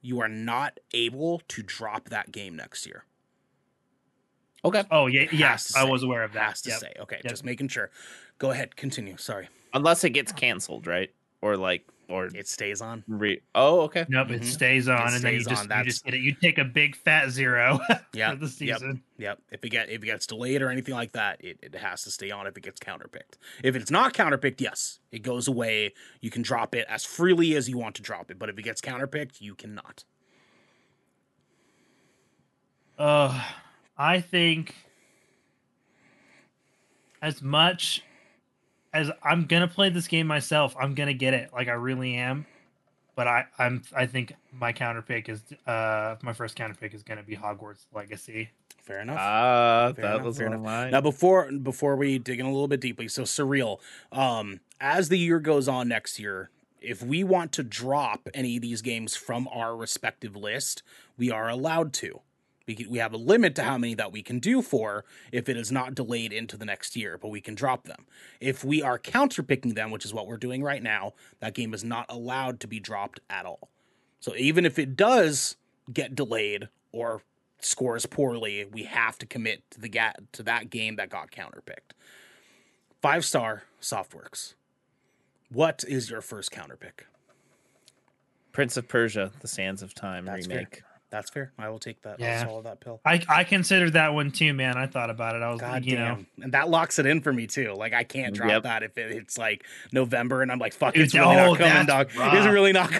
you 0.00 0.20
are 0.20 0.28
not 0.28 0.78
able 0.94 1.40
to 1.48 1.62
drop 1.62 2.10
that 2.10 2.30
game 2.30 2.54
next 2.54 2.86
year. 2.86 3.04
Okay. 4.64 4.84
Oh 4.90 5.06
yeah, 5.06 5.26
yeah. 5.32 5.50
Has 5.52 5.74
I 5.76 5.84
was 5.84 6.02
aware 6.02 6.22
of 6.22 6.32
that. 6.34 6.48
Has 6.50 6.62
to 6.62 6.70
Yep. 6.70 6.78
say. 6.80 6.92
Okay, 7.00 7.16
Yep. 7.22 7.30
just 7.30 7.44
making 7.44 7.68
sure. 7.68 7.90
Go 8.38 8.50
ahead. 8.50 8.76
Continue. 8.76 9.16
Sorry. 9.16 9.48
Unless 9.74 10.04
it 10.04 10.10
gets 10.10 10.32
canceled, 10.32 10.86
right? 10.86 11.10
Or 11.42 11.56
like, 11.56 11.86
or 12.08 12.26
It 12.26 12.46
stays 12.48 12.80
on. 12.80 13.02
re- 13.08 13.40
oh, 13.54 13.80
okay. 13.82 14.06
Nope, 14.08 14.30
it 14.30 14.44
stays 14.44 14.88
on, 14.88 15.12
and 15.14 15.24
then 15.24 15.34
you 15.34 15.40
stays 15.40 15.46
just 15.46 15.70
on, 15.70 15.78
you 15.78 15.84
just 15.84 16.04
get 16.04 16.14
it. 16.14 16.20
You 16.20 16.34
take 16.34 16.58
a 16.58 16.64
big 16.64 16.94
fat 16.96 17.30
zero 17.30 17.78
Yeah. 18.12 18.30
for 18.34 18.36
the 18.36 18.46
Yep. 18.46 18.78
season. 18.78 19.02
Yep. 19.18 19.42
If 19.50 19.64
it 19.64 19.68
get 19.70 19.88
if 19.90 20.02
it 20.02 20.06
gets 20.06 20.26
delayed 20.26 20.62
or 20.62 20.70
anything 20.70 20.94
like 20.94 21.12
that, 21.12 21.42
it, 21.44 21.58
it 21.62 21.74
has 21.74 22.02
to 22.04 22.10
stay 22.10 22.30
on 22.30 22.46
if 22.46 22.56
it 22.56 22.62
gets 22.62 22.80
counterpicked. 22.80 23.36
If 23.62 23.74
it's 23.76 23.90
not 23.90 24.14
counterpicked, 24.14 24.60
yes, 24.60 25.00
it 25.10 25.22
goes 25.22 25.48
away. 25.48 25.94
You 26.20 26.30
can 26.30 26.42
drop 26.42 26.74
it 26.74 26.86
as 26.88 27.04
freely 27.04 27.54
as 27.54 27.68
you 27.68 27.78
want 27.78 27.94
to 27.96 28.02
drop 28.02 28.30
it. 28.30 28.38
But 28.38 28.48
if 28.48 28.58
it 28.58 28.62
gets 28.62 28.80
counterpicked, 28.80 29.40
you 29.40 29.54
cannot. 29.54 30.04
Uh, 32.98 33.42
I 33.98 34.20
think 34.20 34.74
as 37.20 37.42
much 37.42 38.02
as 38.96 39.10
I'm 39.22 39.44
gonna 39.46 39.68
play 39.68 39.90
this 39.90 40.08
game 40.08 40.26
myself, 40.26 40.74
I'm 40.80 40.94
gonna 40.94 41.14
get 41.14 41.34
it. 41.34 41.50
Like 41.52 41.68
I 41.68 41.72
really 41.72 42.14
am. 42.14 42.46
But 43.14 43.26
I, 43.28 43.44
I'm 43.58 43.82
I 43.94 44.06
think 44.06 44.34
my 44.52 44.72
counter 44.72 45.02
pick 45.02 45.28
is 45.28 45.42
uh 45.66 46.16
my 46.22 46.32
first 46.32 46.56
counter 46.56 46.74
pick 46.74 46.94
is 46.94 47.02
gonna 47.02 47.22
be 47.22 47.36
Hogwarts 47.36 47.86
Legacy. 47.94 48.50
Fair 48.82 49.00
enough. 49.00 49.18
Ah, 49.20 49.92
Fair 49.94 50.02
that 50.04 50.14
enough, 50.14 50.26
was 50.26 50.38
fair 50.38 50.48
one 50.48 50.56
of 50.56 50.62
mine. 50.62 50.90
Now 50.92 51.00
before 51.00 51.50
before 51.52 51.96
we 51.96 52.18
dig 52.18 52.40
in 52.40 52.46
a 52.46 52.50
little 52.52 52.68
bit 52.68 52.80
deeply, 52.80 53.08
so 53.08 53.22
surreal. 53.22 53.78
Um, 54.12 54.60
as 54.80 55.08
the 55.08 55.18
year 55.18 55.40
goes 55.40 55.66
on 55.68 55.88
next 55.88 56.18
year, 56.18 56.50
if 56.80 57.02
we 57.02 57.24
want 57.24 57.52
to 57.52 57.62
drop 57.62 58.28
any 58.32 58.56
of 58.56 58.62
these 58.62 58.82
games 58.82 59.16
from 59.16 59.48
our 59.48 59.76
respective 59.76 60.36
list, 60.36 60.82
we 61.18 61.30
are 61.30 61.48
allowed 61.48 61.92
to. 61.94 62.20
We 62.66 62.86
we 62.88 62.98
have 62.98 63.12
a 63.12 63.18
limit 63.18 63.54
to 63.56 63.62
how 63.62 63.78
many 63.78 63.94
that 63.94 64.12
we 64.12 64.22
can 64.22 64.38
do 64.40 64.60
for 64.60 65.04
if 65.30 65.48
it 65.48 65.56
is 65.56 65.70
not 65.70 65.94
delayed 65.94 66.32
into 66.32 66.56
the 66.56 66.64
next 66.64 66.96
year, 66.96 67.16
but 67.16 67.28
we 67.28 67.40
can 67.40 67.54
drop 67.54 67.84
them. 67.84 68.06
If 68.40 68.64
we 68.64 68.82
are 68.82 68.98
counterpicking 68.98 69.74
them, 69.74 69.90
which 69.90 70.04
is 70.04 70.12
what 70.12 70.26
we're 70.26 70.36
doing 70.36 70.62
right 70.62 70.82
now, 70.82 71.12
that 71.40 71.54
game 71.54 71.74
is 71.74 71.84
not 71.84 72.06
allowed 72.08 72.60
to 72.60 72.66
be 72.66 72.80
dropped 72.80 73.20
at 73.30 73.46
all. 73.46 73.70
So 74.18 74.34
even 74.36 74.66
if 74.66 74.78
it 74.78 74.96
does 74.96 75.56
get 75.92 76.16
delayed 76.16 76.68
or 76.90 77.22
scores 77.60 78.06
poorly, 78.06 78.64
we 78.64 78.84
have 78.84 79.18
to 79.18 79.26
commit 79.26 79.62
to 79.70 79.80
the 79.80 79.88
ga- 79.88 80.14
to 80.32 80.42
that 80.42 80.70
game 80.70 80.96
that 80.96 81.08
got 81.08 81.30
counterpicked. 81.30 81.94
Five 83.00 83.24
star 83.24 83.64
Softworks. 83.80 84.54
What 85.52 85.84
is 85.86 86.10
your 86.10 86.20
first 86.20 86.50
counterpick? 86.50 87.04
Prince 88.52 88.76
of 88.76 88.88
Persia: 88.88 89.30
The 89.40 89.48
Sands 89.48 89.82
of 89.82 89.94
Time 89.94 90.24
That's 90.24 90.46
fair. 90.46 90.66
Remake. 91.06 91.10
That's 91.10 91.30
fair. 91.30 91.52
I 91.58 91.68
will 91.68 91.78
take 91.78 92.02
that. 92.02 92.18
Yeah. 92.20 92.40
I'll 92.40 92.44
swallow 92.46 92.62
that 92.62 92.80
pill. 92.80 93.00
I 93.04 93.22
I 93.28 93.44
considered 93.44 93.92
that 93.94 94.12
one 94.14 94.30
too, 94.30 94.52
man. 94.52 94.76
I 94.76 94.86
thought 94.86 95.10
about 95.10 95.36
it. 95.36 95.42
I 95.42 95.50
was 95.50 95.60
God 95.60 95.72
like, 95.72 95.86
you 95.86 95.96
know. 95.96 96.24
And 96.42 96.52
that 96.52 96.68
locks 96.68 96.98
it 96.98 97.06
in 97.06 97.20
for 97.20 97.32
me 97.32 97.46
too. 97.46 97.74
Like 97.74 97.92
I 97.94 98.04
can't 98.04 98.34
drop 98.34 98.48
Yep. 98.50 98.62
that 98.64 98.82
if 98.82 98.98
it, 98.98 99.12
it's 99.12 99.38
like 99.38 99.64
November 99.92 100.42
and 100.42 100.50
I'm 100.50 100.58
like, 100.58 100.72
fuck, 100.74 100.94
Dude, 100.94 101.04
it's 101.04 101.14
really 101.14 101.36
oh, 101.36 101.54
not 101.54 101.58
coming, 101.58 101.86
dog. 101.86 102.10
that's 102.16 102.36
It's 102.36 102.46
really 102.46 102.72
not 102.72 102.90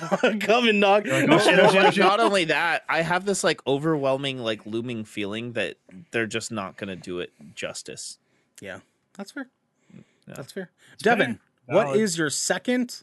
coming, 0.40 0.80
dog. 0.80 1.06
Like, 1.06 1.26
No, 1.28 1.36
oh, 1.36 1.38
shit, 1.38 1.58
oh, 1.58 1.70
shit, 1.72 1.84
oh, 1.84 1.90
shit. 1.90 2.04
not 2.04 2.20
only 2.20 2.44
that, 2.46 2.84
I 2.88 3.02
have 3.02 3.24
this 3.24 3.42
like 3.44 3.60
overwhelming, 3.66 4.38
like 4.38 4.64
looming 4.66 5.04
feeling 5.04 5.52
that 5.52 5.76
they're 6.12 6.26
just 6.26 6.50
not 6.52 6.76
gonna 6.76 6.96
do 6.96 7.20
it 7.20 7.32
justice. 7.54 8.18
Yeah, 8.60 8.80
that's 9.16 9.32
fair. 9.32 9.48
Yeah. 9.94 10.34
That's 10.34 10.52
fair. 10.52 10.70
It's. 10.94 11.02
Devin, 11.02 11.40
what 11.66 11.84
Valid. 11.86 12.00
is 12.00 12.18
your 12.18 12.30
second 12.30 13.02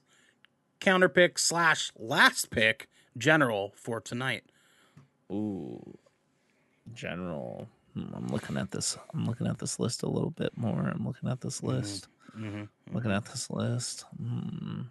counter 0.79 1.09
pick 1.09 1.37
slash 1.37 1.91
last 1.97 2.49
pick 2.49 2.87
general 3.17 3.71
for 3.75 3.99
tonight? 4.01 4.43
Ooh, 5.31 5.97
general. 6.93 7.67
Hmm, 7.93 8.13
I'm 8.13 8.27
looking 8.27 8.57
at 8.57 8.71
this. 8.71 8.97
I'm 9.13 9.25
looking 9.25 9.47
at 9.47 9.59
this 9.59 9.79
list 9.79 10.03
a 10.03 10.07
little 10.09 10.31
bit 10.31 10.57
more. 10.57 10.89
I'm 10.93 11.05
looking 11.05 11.29
at 11.29 11.41
this 11.41 11.61
list. 11.63 12.07
Mm-hmm. 12.37 12.95
Looking 12.95 13.11
at 13.11 13.25
this 13.25 13.49
list. 13.49 14.05
Hmm, 14.17 14.81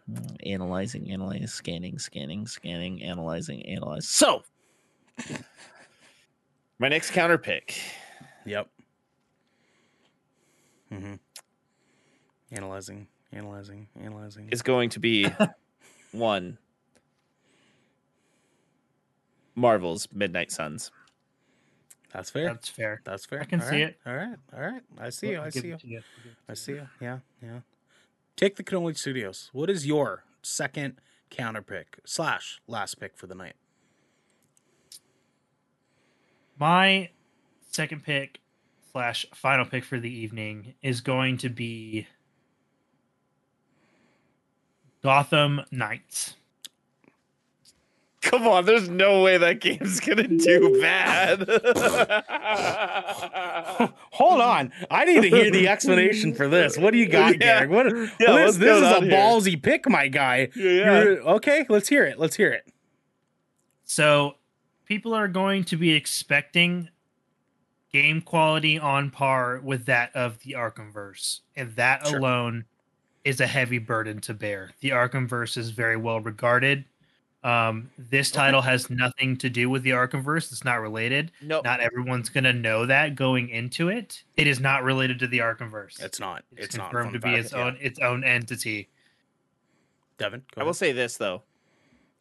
Analyzing, 0.47 1.11
analyzing, 1.11 1.47
scanning, 1.49 1.99
scanning, 1.99 2.47
scanning, 2.47 3.03
analyzing, 3.03 3.67
analyze. 3.67 4.09
So, 4.09 4.43
my 6.79 6.89
next 6.89 7.11
counter 7.11 7.39
pick. 7.39 7.81
Yep. 8.47 8.69
Mm-hmm. 10.93 11.15
Analyzing, 12.53 13.07
analyzing, 13.33 13.89
analyzing. 14.01 14.49
is 14.51 14.63
going 14.63 14.91
to 14.91 15.01
be 15.01 15.27
one 16.13 16.59
Marvel's 19.55 20.09
Midnight 20.13 20.51
Suns. 20.53 20.91
That's 22.13 22.31
fair. 22.31 22.49
that's 22.49 22.69
fair. 22.69 23.01
That's 23.05 23.25
fair. 23.25 23.41
I 23.41 23.45
can 23.45 23.61
All 23.61 23.69
see 23.69 23.83
right, 23.83 23.89
it. 23.89 23.99
All 24.07 24.15
right. 24.15 24.37
All 24.55 24.61
right. 24.61 24.83
I 25.01 25.09
see 25.11 25.31
you. 25.31 25.39
I'll 25.39 25.45
I 25.47 25.51
see 25.51 25.61
you. 25.61 25.67
you. 25.69 25.73
I'll 25.73 25.79
give 25.79 25.99
it 25.99 26.05
I 26.49 26.53
to 26.53 26.61
see 26.61 26.73
you. 26.73 26.89
Yeah. 27.01 27.19
Yeah. 27.43 27.61
Take 28.37 28.57
the 28.57 28.65
Cannoli 28.65 28.97
Studios. 28.97 29.49
What 29.53 29.71
is 29.71 29.87
your 29.87 30.25
second 30.43 30.97
counter 31.31 31.63
pick 31.63 32.01
slash 32.05 32.61
last 32.67 33.01
pick 33.01 33.17
for 33.17 33.27
the 33.27 33.35
night? 33.35 33.55
My 36.59 37.11
second 37.71 38.05
pick 38.05 38.41
slash 38.93 39.25
final 39.35 39.65
pick 39.65 39.85
for 39.85 39.99
the 39.99 40.13
evening 40.13 40.75
is 40.83 41.01
going 41.01 41.39
to 41.39 41.49
be 41.49 42.07
Gotham 45.03 45.63
Knights. 45.71 46.37
Come 48.23 48.47
on, 48.47 48.65
there's 48.65 48.89
no 48.89 49.23
way 49.23 49.37
that 49.39 49.61
game's 49.61 50.01
gonna 50.01 50.29
do 50.29 50.81
bad. 50.81 51.41
Hold 54.13 54.41
on. 54.41 54.73
I 54.91 55.05
need 55.05 55.23
to 55.23 55.29
hear 55.29 55.51
the 55.51 55.69
explanation 55.69 56.35
for 56.35 56.49
this. 56.49 56.77
What 56.79 56.93
do 56.93 56.99
you 56.99 57.09
got, 57.09 57.33
Yeah. 57.41 57.67
Garrick? 57.67 57.71
What, 57.71 57.87
Yeah, 58.21 58.31
what 58.33 58.41
is, 58.43 58.47
what's 58.47 58.57
this 58.59 58.77
is 58.77 58.83
a 58.83 59.01
here? 59.01 59.13
ballsy 59.13 59.63
pick, 59.63 59.89
my 59.89 60.09
guy. 60.09 60.49
Yeah. 60.55 61.03
You're- 61.03 61.19
okay, 61.21 61.67
let's 61.69 61.89
hear 61.89 62.05
it. 62.05 62.19
Let's 62.19 62.37
hear 62.37 62.53
it. 62.53 62.65
So 63.85 64.35
people 64.85 65.15
are 65.15 65.29
going 65.29 65.65
to 65.65 65.77
be 65.77 65.93
expecting 65.93 66.89
game 67.93 68.23
quality 68.23 68.79
on 68.79 69.11
par 69.11 69.61
with 69.63 69.85
that 69.87 70.15
of 70.17 70.39
the 70.41 70.53
Arkhamverse, 70.53 71.41
and 71.57 71.75
that 71.77 72.07
Sure. 72.07 72.19
alone 72.19 72.65
is 73.25 73.41
a 73.41 73.47
heavy 73.47 73.79
burden 73.79 74.21
to 74.23 74.35
bear. 74.35 74.71
The 74.81 74.91
Arkhamverse 74.91 75.57
is 75.59 75.71
very 75.71 75.97
well 75.97 76.21
regarded. 76.21 76.85
Um, 77.45 77.91
this 77.99 78.31
title 78.31 78.61
has 78.63 78.89
nothing 78.89 79.37
to 79.39 79.51
do 79.51 79.69
with 79.69 79.83
the 79.83 79.91
Arkhamverse. 79.91 80.53
It's 80.53 80.65
not 80.65 80.81
related. 80.81 81.33
no, 81.41 81.61
Not 81.63 81.81
everyone's 81.81 82.29
gonna 82.29 82.53
know 82.53 82.87
that 82.87 83.17
going 83.17 83.49
into 83.49 83.89
it. 83.89 84.23
It 84.37 84.47
is 84.47 84.61
not 84.61 84.85
related 84.85 85.19
to 85.21 85.27
the 85.27 85.39
Arkhamverse. 85.39 86.01
It's 86.01 86.21
not. 86.21 86.45
It's, 86.57 86.67
It's, 86.67 86.77
not. 86.77 86.91
confirmed 86.91 87.15
to 87.15 87.19
be 87.19 87.29
fact. 87.35 87.39
its 87.45 87.53
Yeah. 87.53 87.65
own 87.65 87.79
its 87.81 87.99
own 87.99 88.23
entity. 88.25 88.89
Devin, 90.19 90.43
go 90.55 90.61
I 90.61 90.65
will 90.65 90.75
say 90.75 90.93
this 90.93 91.17
though. 91.17 91.43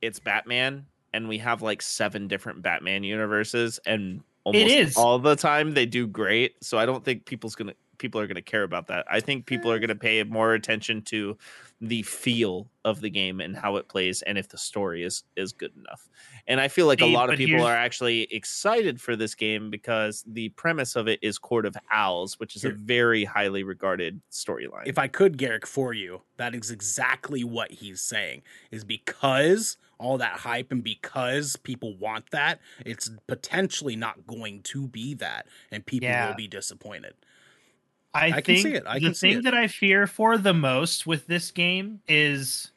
It's 0.01 0.19
Batman, 0.19 0.87
and 1.13 1.27
we 1.29 1.37
have 1.37 1.61
like 1.61 1.83
seven 1.83 2.27
different 2.27 2.63
Batman 2.63 3.03
universes, 3.03 3.79
and 3.85 4.23
almost 4.43 4.65
is. 4.65 4.97
all 4.97 5.19
the 5.19 5.35
time 5.35 5.73
they 5.75 5.85
do 5.85 6.07
great. 6.07 6.55
So 6.63 6.79
I 6.79 6.87
don't 6.87 7.05
think 7.05 7.25
people's 7.25 7.53
gonna 7.53 7.75
people 7.99 8.19
are 8.19 8.25
going 8.25 8.35
to 8.35 8.41
care 8.41 8.63
about 8.63 8.87
that. 8.87 9.05
I 9.09 9.19
think 9.19 9.45
people 9.45 9.71
are 9.71 9.77
going 9.77 9.89
to 9.89 9.95
pay 9.95 10.21
more 10.23 10.55
attention 10.55 11.03
to 11.03 11.37
the 11.83 12.03
feel 12.03 12.69
of 12.85 13.01
the 13.01 13.09
game 13.09 13.41
and 13.41 13.55
how 13.55 13.75
it 13.75 13.87
plays 13.89 14.21
and 14.21 14.37
if 14.37 14.47
the 14.49 14.57
story 14.57 15.03
is 15.03 15.23
is 15.35 15.51
good 15.51 15.71
enough. 15.75 16.07
And 16.47 16.61
I 16.61 16.67
feel 16.67 16.85
like 16.85 17.01
a 17.01 17.05
lot 17.05 17.31
of 17.31 17.37
people 17.37 17.63
are 17.63 17.75
actually 17.75 18.23
excited 18.31 19.01
for 19.01 19.15
this 19.15 19.33
game 19.33 19.69
because 19.71 20.23
the 20.27 20.49
premise 20.49 20.95
of 20.95 21.07
it 21.07 21.19
is 21.23 21.37
Court 21.39 21.65
of 21.65 21.75
Owls, 21.91 22.39
which 22.39 22.55
is 22.55 22.63
a 22.65 22.69
very 22.71 23.23
highly 23.23 23.63
regarded 23.63 24.21
storyline. 24.31 24.85
if 24.85 24.97
I 24.99 25.07
could, 25.07 25.37
Garrick, 25.37 25.65
for 25.65 25.91
you, 25.93 26.21
that 26.37 26.53
is 26.53 26.69
exactly 26.71 27.43
what 27.43 27.71
he's 27.71 28.01
saying. 28.01 28.43
Is 28.69 28.83
because 28.83 29.77
all 29.97 30.17
that 30.17 30.33
hype 30.39 30.71
and 30.71 30.83
because 30.83 31.55
people 31.57 31.95
want 31.97 32.29
that, 32.31 32.59
it's 32.85 33.09
potentially 33.27 33.95
not 33.95 34.25
going 34.27 34.61
to 34.63 34.87
be 34.87 35.13
that, 35.15 35.47
and 35.71 35.85
people 35.85 36.09
Yeah. 36.09 36.27
will 36.27 36.35
be 36.35 36.47
disappointed. 36.47 37.13
I, 38.13 38.27
I 38.27 38.31
can 38.41 38.43
think 38.43 38.67
see 38.67 38.73
it. 38.73 38.83
I 38.85 38.99
the 38.99 39.05
can 39.07 39.13
see 39.13 39.29
thing 39.29 39.37
it. 39.39 39.43
that 39.45 39.53
I 39.53 39.67
fear 39.67 40.07
for 40.07 40.37
the 40.37 40.53
most 40.53 41.07
with 41.07 41.27
this 41.27 41.51
game 41.51 42.01
is, 42.07 42.71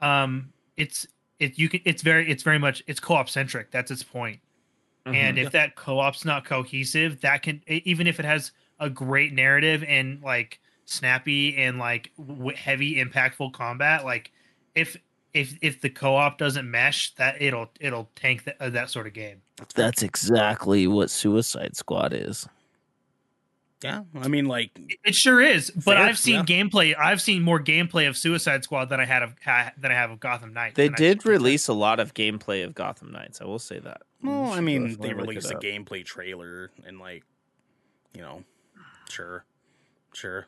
um, 0.00 0.52
it's 0.76 1.06
it 1.38 1.58
you 1.58 1.68
can 1.68 1.80
it's 1.84 2.02
very 2.02 2.28
it's 2.30 2.42
very 2.42 2.58
much 2.58 2.82
it's 2.86 3.00
co-op 3.00 3.28
centric. 3.28 3.70
That's 3.70 3.90
its 3.90 4.02
point. 4.02 4.40
Mhm. 5.06 5.14
And 5.14 5.38
if 5.38 5.52
that 5.52 5.76
co-op's 5.76 6.24
not 6.24 6.44
cohesive, 6.44 7.20
that 7.22 7.42
can 7.42 7.62
even 7.68 8.06
if 8.06 8.18
it 8.18 8.26
has 8.26 8.52
a 8.78 8.90
great 8.90 9.32
narrative 9.32 9.82
and 9.84 10.22
like 10.22 10.60
snappy 10.84 11.56
and 11.56 11.78
like 11.78 12.10
w- 12.18 12.56
heavy 12.56 12.96
impactful 12.96 13.52
combat, 13.52 14.04
like 14.04 14.32
if 14.74 14.96
if 15.32 15.56
if 15.62 15.80
the 15.80 15.90
co-op 15.90 16.38
doesn't 16.38 16.70
mesh, 16.70 17.14
that 17.14 17.40
it'll 17.40 17.70
it'll 17.80 18.10
tank 18.16 18.44
that 18.44 18.56
uh, 18.60 18.70
that 18.70 18.90
sort 18.90 19.06
of 19.06 19.12
game. 19.12 19.42
That's 19.74 20.02
exactly 20.02 20.86
what 20.86 21.10
Suicide 21.10 21.76
Squad 21.76 22.12
is. 22.12 22.46
Yeah, 23.82 24.02
I 24.14 24.28
mean, 24.28 24.46
like, 24.46 24.70
It 25.04 25.14
sure 25.14 25.40
is, 25.40 25.70
but 25.70 25.96
Fair, 25.96 25.98
I've 25.98 26.18
seen 26.18 26.36
yeah. 26.36 26.42
gameplay. 26.44 26.96
I've 26.98 27.20
seen 27.20 27.42
more 27.42 27.60
gameplay 27.60 28.08
of 28.08 28.16
Suicide 28.16 28.64
Squad 28.64 28.86
than 28.88 29.00
I 29.00 29.04
had 29.04 29.22
of 29.22 29.34
ha, 29.44 29.70
than 29.76 29.92
I 29.92 29.94
have 29.94 30.10
of 30.10 30.18
Gotham 30.18 30.54
Knights. 30.54 30.76
They 30.76 30.86
and 30.86 30.94
I- 30.94 30.98
did 30.98 31.26
release 31.26 31.68
a 31.68 31.74
lot 31.74 32.00
of 32.00 32.14
gameplay 32.14 32.64
of 32.64 32.74
Gotham 32.74 33.12
Knights. 33.12 33.40
I 33.42 33.44
will 33.44 33.58
say 33.58 33.78
that. 33.80 34.02
well, 34.22 34.52
I 34.52 34.58
uh, 34.58 34.60
mean, 34.62 34.88
definitely 34.88 35.08
they 35.08 35.14
released 35.14 35.50
a 35.50 35.56
gameplay 35.56 36.04
trailer 36.04 36.70
and 36.86 36.98
like, 36.98 37.24
you 38.14 38.22
know, 38.22 38.44
sure, 39.10 39.44
sure. 40.14 40.46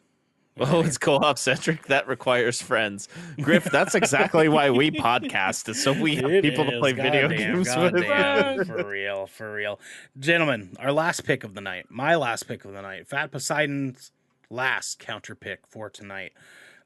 Oh, 0.60 0.80
it's 0.82 0.98
co-op 0.98 1.38
centric. 1.38 1.86
That 1.86 2.08
requires 2.08 2.60
friends. 2.60 3.08
Griff, 3.40 3.64
that's 3.64 3.94
exactly 3.94 4.48
why 4.48 4.70
we 4.70 4.90
podcast, 4.92 5.68
is 5.68 5.82
so 5.82 5.92
we 5.92 6.16
have 6.16 6.30
It 6.30 6.42
people 6.42 6.64
to 6.64 6.72
is. 6.74 6.80
play 6.80 6.92
video 6.92 7.28
Goddamn, 7.28 7.54
games 7.54 7.76
with. 7.76 7.92
goddamn. 7.94 8.64
for 8.66 8.88
real, 8.88 9.26
for 9.26 9.52
real. 9.54 9.80
Gentlemen, 10.18 10.76
our 10.78 10.92
last 10.92 11.24
pick 11.24 11.44
of 11.44 11.54
the 11.54 11.60
night, 11.60 11.86
my 11.90 12.14
last 12.16 12.48
pick 12.48 12.64
of 12.64 12.72
the 12.72 12.82
night, 12.82 13.06
Fat 13.08 13.30
Poseidon's 13.30 14.10
last 14.50 14.98
counter 14.98 15.34
pick 15.34 15.66
for 15.66 15.88
tonight. 15.90 16.32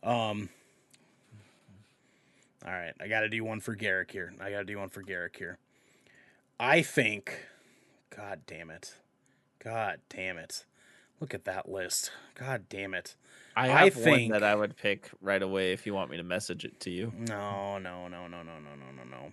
Um, 0.03 0.49
all 2.65 2.73
right, 2.73 2.93
I 3.01 3.09
got 3.09 3.21
to 3.21 3.29
do 3.29 3.43
one 3.45 3.61
for 3.61 3.75
Garrick 3.75 4.11
here. 4.13 4.33
I 4.41 4.51
got 4.51 4.59
to 4.59 4.65
do 4.65 4.79
one 4.79 4.89
for 4.89 5.03
Garrick 5.03 5.37
here. 5.37 5.59
I 6.61 6.83
think, 6.83 7.47
God 8.17 8.43
damn 8.47 8.71
it, 8.71 8.95
God 9.63 9.99
damn 10.09 10.39
it, 10.39 10.65
look 11.23 11.33
at 11.35 11.45
that 11.45 11.69
list. 11.69 12.11
God 12.35 12.65
damn 12.69 12.95
it. 12.95 13.15
I 13.57 13.67
I 13.71 13.85
have 13.85 13.95
think- 13.95 14.33
one 14.33 14.41
that 14.41 14.43
I 14.43 14.55
would 14.57 14.77
pick 14.77 15.09
right 15.21 15.41
away 15.43 15.73
if 15.73 15.87
you 15.87 15.95
want 15.95 16.11
me 16.11 16.17
to 16.17 16.23
message 16.25 16.65
it 16.65 16.81
to 16.81 16.91
you. 16.91 17.13
No, 17.17 17.79
no, 17.79 18.09
no, 18.09 18.27
no, 18.27 18.43
no, 18.43 18.59
no, 18.59 18.75
no, 18.75 18.91
no, 18.97 19.05
no. 19.09 19.33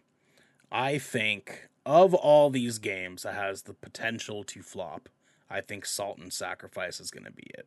I 0.72 1.00
think 1.00 1.68
of 1.86 2.14
all 2.14 2.52
these 2.52 2.78
games 2.78 3.24
that 3.24 3.34
has 3.34 3.64
the 3.64 3.74
potential 3.74 4.44
to 4.44 4.62
flop, 4.62 5.10
I 5.50 5.62
think 5.62 5.86
Salt 5.86 6.20
and 6.20 6.32
Sacrifice 6.32 7.00
is 7.00 7.10
going 7.10 7.26
to 7.26 7.32
be 7.32 7.48
it. 7.58 7.66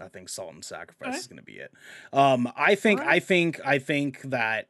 I 0.00 0.08
think 0.08 0.28
Salt 0.28 0.52
and 0.52 0.64
Sacrifice 0.64 1.08
Okay. 1.08 1.16
is 1.18 1.26
going 1.26 1.38
to 1.38 1.42
be 1.42 1.54
it. 1.58 1.72
Um, 2.12 2.52
I 2.54 2.74
think, 2.74 3.00
Alright. 3.00 3.16
I 3.16 3.20
think, 3.20 3.60
I 3.64 3.78
think 3.78 4.20
that. 4.22 4.68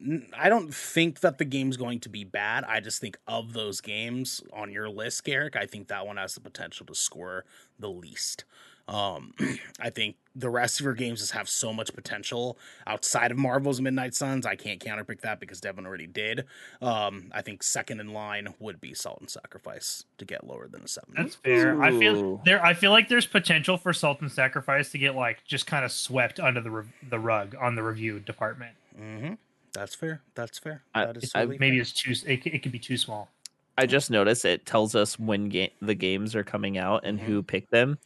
N- 0.00 0.28
I 0.36 0.48
don't 0.48 0.74
think 0.74 1.20
that 1.20 1.38
the 1.38 1.44
game's 1.44 1.76
going 1.76 2.00
to 2.00 2.08
be 2.08 2.24
bad. 2.24 2.64
I 2.64 2.80
just 2.80 3.00
think 3.00 3.18
of 3.26 3.52
those 3.52 3.80
games 3.80 4.42
on 4.52 4.72
your 4.72 4.88
list, 4.88 5.24
Garrick, 5.24 5.56
I 5.56 5.66
think 5.66 5.88
that 5.88 6.06
one 6.06 6.16
has 6.16 6.34
the 6.34 6.40
potential 6.40 6.86
to 6.86 6.94
score 6.94 7.44
the 7.78 7.90
least. 7.90 8.44
Um, 8.88 9.34
I 9.80 9.90
think 9.90 10.16
the 10.34 10.48
rest 10.48 10.80
of 10.80 10.84
your 10.84 10.94
games 10.94 11.20
just 11.20 11.32
have 11.32 11.48
so 11.48 11.72
much 11.72 11.92
potential 11.94 12.58
outside 12.86 13.30
of 13.30 13.36
Marvel's 13.36 13.80
Midnight 13.80 14.14
Suns. 14.14 14.46
I 14.46 14.56
can't 14.56 14.80
counterpick 14.80 15.20
that 15.20 15.40
because 15.40 15.60
Devin 15.60 15.84
already 15.86 16.06
did. 16.06 16.44
Um, 16.80 17.30
I 17.32 17.42
think 17.42 17.62
second 17.62 18.00
in 18.00 18.12
line 18.12 18.54
would 18.58 18.80
be 18.80 18.94
Salt 18.94 19.20
and 19.20 19.28
Sacrifice 19.28 20.04
to 20.16 20.24
get 20.24 20.46
lower 20.46 20.68
than 20.68 20.82
a 20.82 20.88
seven. 20.88 21.12
That's 21.16 21.34
fair. 21.34 21.82
I 21.82 21.90
feel 21.90 22.40
there. 22.44 22.64
I 22.64 22.72
feel 22.74 22.90
like 22.90 23.08
there's 23.08 23.26
potential 23.26 23.76
for 23.76 23.92
Salt 23.92 24.20
and 24.22 24.32
Sacrifice 24.32 24.90
to 24.92 24.98
get 24.98 25.14
like 25.14 25.44
just 25.44 25.66
kind 25.66 25.84
of 25.84 25.92
swept 25.92 26.40
under 26.40 26.60
the 26.60 26.70
re- 26.70 26.92
the 27.08 27.18
rug 27.18 27.54
on 27.60 27.74
the 27.74 27.82
review 27.82 28.20
department. 28.20 28.74
mm-hmm. 28.98 29.34
That's 29.72 29.94
fair. 29.94 30.22
That's 30.34 30.58
fair. 30.58 30.82
I- 30.94 31.06
that 31.06 31.16
is 31.18 31.30
I- 31.34 31.40
totally 31.40 31.58
Maybe 31.58 31.76
fair. 31.76 31.82
it's 31.82 31.92
too. 31.92 32.10
It, 32.10 32.42
c- 32.44 32.50
it 32.50 32.62
could 32.62 32.72
be 32.72 32.78
too 32.78 32.96
small. 32.96 33.30
I 33.76 33.86
just 33.86 34.10
noticed 34.10 34.44
it 34.44 34.66
tells 34.66 34.94
us 34.96 35.18
when 35.18 35.48
ga- 35.48 35.72
the 35.80 35.94
games 35.94 36.34
are 36.34 36.42
coming 36.42 36.78
out 36.78 37.02
and 37.04 37.18
Mhm. 37.18 37.22
who 37.24 37.42
picked 37.42 37.70
them. 37.70 37.98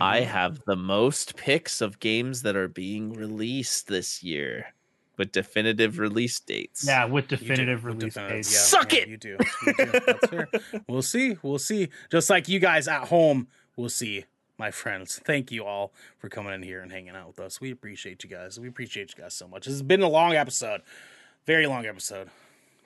I 0.00 0.22
Mhm. 0.22 0.26
have 0.26 0.60
the 0.66 0.76
most 0.76 1.36
picks 1.36 1.80
of 1.80 2.00
games 2.00 2.42
that 2.42 2.56
are 2.56 2.68
being 2.68 3.12
released 3.12 3.86
this 3.86 4.22
year 4.22 4.72
with 5.18 5.30
definitive 5.30 5.98
release 5.98 6.40
dates. 6.40 6.84
Yeah, 6.86 7.04
with 7.04 7.30
You 7.30 7.36
do, 7.36 7.44
definitive 7.44 7.84
with 7.84 7.94
release 7.96 8.14
definitive- 8.14 8.36
dates. 8.38 8.52
yeah, 8.54 8.60
Suck 8.60 8.92
yeah, 8.92 8.98
it! 9.00 9.08
You 9.08 9.16
do. 9.18 9.36
You 9.66 9.74
do. 9.74 10.00
That's 10.06 10.26
fair. 10.28 10.48
We'll 10.88 11.02
see. 11.02 11.36
We'll 11.42 11.58
see. 11.60 11.88
Just 12.10 12.30
like 12.30 12.48
you 12.48 12.58
guys 12.58 12.88
at 12.88 13.08
home, 13.08 13.46
we'll 13.76 13.90
see, 13.90 14.24
my 14.58 14.70
friends. 14.70 15.20
Thank 15.24 15.50
you 15.50 15.64
all 15.64 15.92
for 16.18 16.28
coming 16.28 16.52
in 16.54 16.62
here 16.62 16.80
and 16.80 16.92
hanging 16.92 17.14
out 17.16 17.26
with 17.28 17.40
us. 17.40 17.60
We 17.60 17.70
appreciate 17.70 18.22
you 18.24 18.30
guys. 18.30 18.58
We 18.58 18.68
appreciate 18.68 19.14
you 19.16 19.22
guys 19.22 19.34
so 19.34 19.48
much. 19.48 19.64
This 19.66 19.74
has 19.74 19.82
been 19.82 20.02
a 20.02 20.08
long 20.08 20.34
episode, 20.34 20.82
very 21.46 21.66
long 21.66 21.86
episode. 21.86 22.30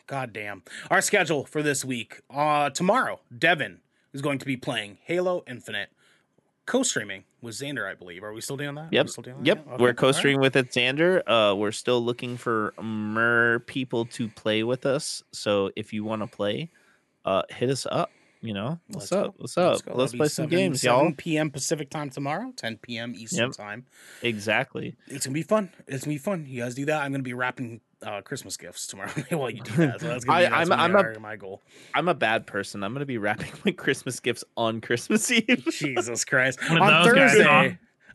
God 0.07 0.33
damn. 0.33 0.63
Our 0.91 1.03
schedule 1.03 1.45
for 1.45 1.63
this 1.63 1.85
week. 1.85 2.21
Uh, 2.31 2.71
tomorrow, 2.71 3.21
Devin 3.37 3.81
is 4.15 4.23
going 4.23 4.39
to 4.39 4.47
be 4.47 4.57
playing 4.57 4.97
Halo 5.05 5.45
Infinite, 5.47 5.91
co-streaming 6.65 7.25
with 7.43 7.55
Xander, 7.55 7.89
I 7.89 7.95
believe. 7.95 8.23
Are 8.25 8.33
we 8.33 8.41
still 8.41 8.57
doing 8.57 8.75
that? 8.77 8.81
Are 8.87 8.89
we 8.91 8.97
Yep. 8.97 9.09
still 9.11 9.23
doing 9.23 9.37
that? 9.39 9.47
Yep. 9.47 9.59
Yeah? 9.59 9.65
We're 9.67 9.75
Okay. 9.75 9.81
All 9.83 9.87
right. 9.89 9.97
co-streaming 9.99 10.41
with 10.41 10.57
it, 10.57 10.71
Xander. 10.71 11.23
Uh, 11.27 11.55
we're 11.55 11.73
still 11.73 12.01
looking 12.03 12.39
for 12.39 12.73
more 12.81 13.63
people 13.67 14.07
to 14.07 14.29
play 14.29 14.63
with 14.63 14.87
us. 14.87 15.23
So 15.33 15.71
if 15.77 15.93
you 15.93 16.05
want 16.05 16.23
to 16.23 16.27
play, 16.27 16.71
uh, 17.27 17.43
hit 17.51 17.69
us 17.69 17.87
up. 17.91 18.11
You 18.41 18.55
know, 18.55 18.79
what's 18.89 19.11
Let's 19.11 19.13
up? 19.13 19.27
go. 19.27 19.35
What's 19.39 19.59
up? 19.59 19.71
Let's, 19.71 19.83
go. 19.83 19.91
That'll 19.97 20.13
be 20.13 20.19
play 20.19 20.29
some 20.29 20.47
games, 20.47 20.83
7 20.83 20.99
y'all. 21.07 21.13
p.m. 21.17 21.51
Pacific 21.51 21.91
time 21.91 22.09
tomorrow, 22.11 22.53
10 22.57 22.77
p.m. 22.79 23.15
Eastern 23.17 23.47
Yep. 23.49 23.57
time. 23.57 23.87
Exactly. 24.23 24.95
It's 25.09 25.27
gonna 25.27 25.35
be 25.35 25.43
fun. 25.43 25.71
It's 25.89 26.05
gonna 26.05 26.15
be 26.15 26.19
fun. 26.19 26.47
You 26.47 26.63
guys 26.63 26.75
do 26.77 26.85
that. 26.87 27.03
I'm 27.03 27.11
gonna 27.11 27.23
be 27.25 27.35
wrapping 27.35 27.81
uh, 28.03 28.21
Christmas 28.21 28.57
gifts 28.57 28.87
tomorrow 28.87 29.11
while 29.31 29.51
you 29.51 29.63
do 29.63 29.73
that. 29.87 30.01
So 30.01 30.07
that's 30.09 30.25
gonna 30.25 30.39
be, 30.41 30.47
I- 30.47 30.51
that's 30.51 30.55
I'm- 30.55 30.69
gonna 30.69 30.83
I'm 30.83 30.95
a- 30.95 30.99
our- 30.99 31.19
my 31.21 31.35
goal. 31.37 31.63
I'm 31.95 32.07
a 32.09 32.15
bad 32.15 32.47
person. 32.47 32.85
I'm 32.85 32.93
gonna 32.93 33.07
be 33.07 33.19
wrapping 33.19 33.51
my 33.65 33.73
Christmas 33.73 34.21
gifts 34.21 34.45
on 34.57 34.81
Christmas 34.81 35.29
Eve. 35.33 35.67
Jesus 35.73 36.25
Christ! 36.25 36.61
On 36.71 36.77
those 36.79 37.13
guys, 37.15 37.33
Thursday, 37.33 37.43
huh? 37.43 37.71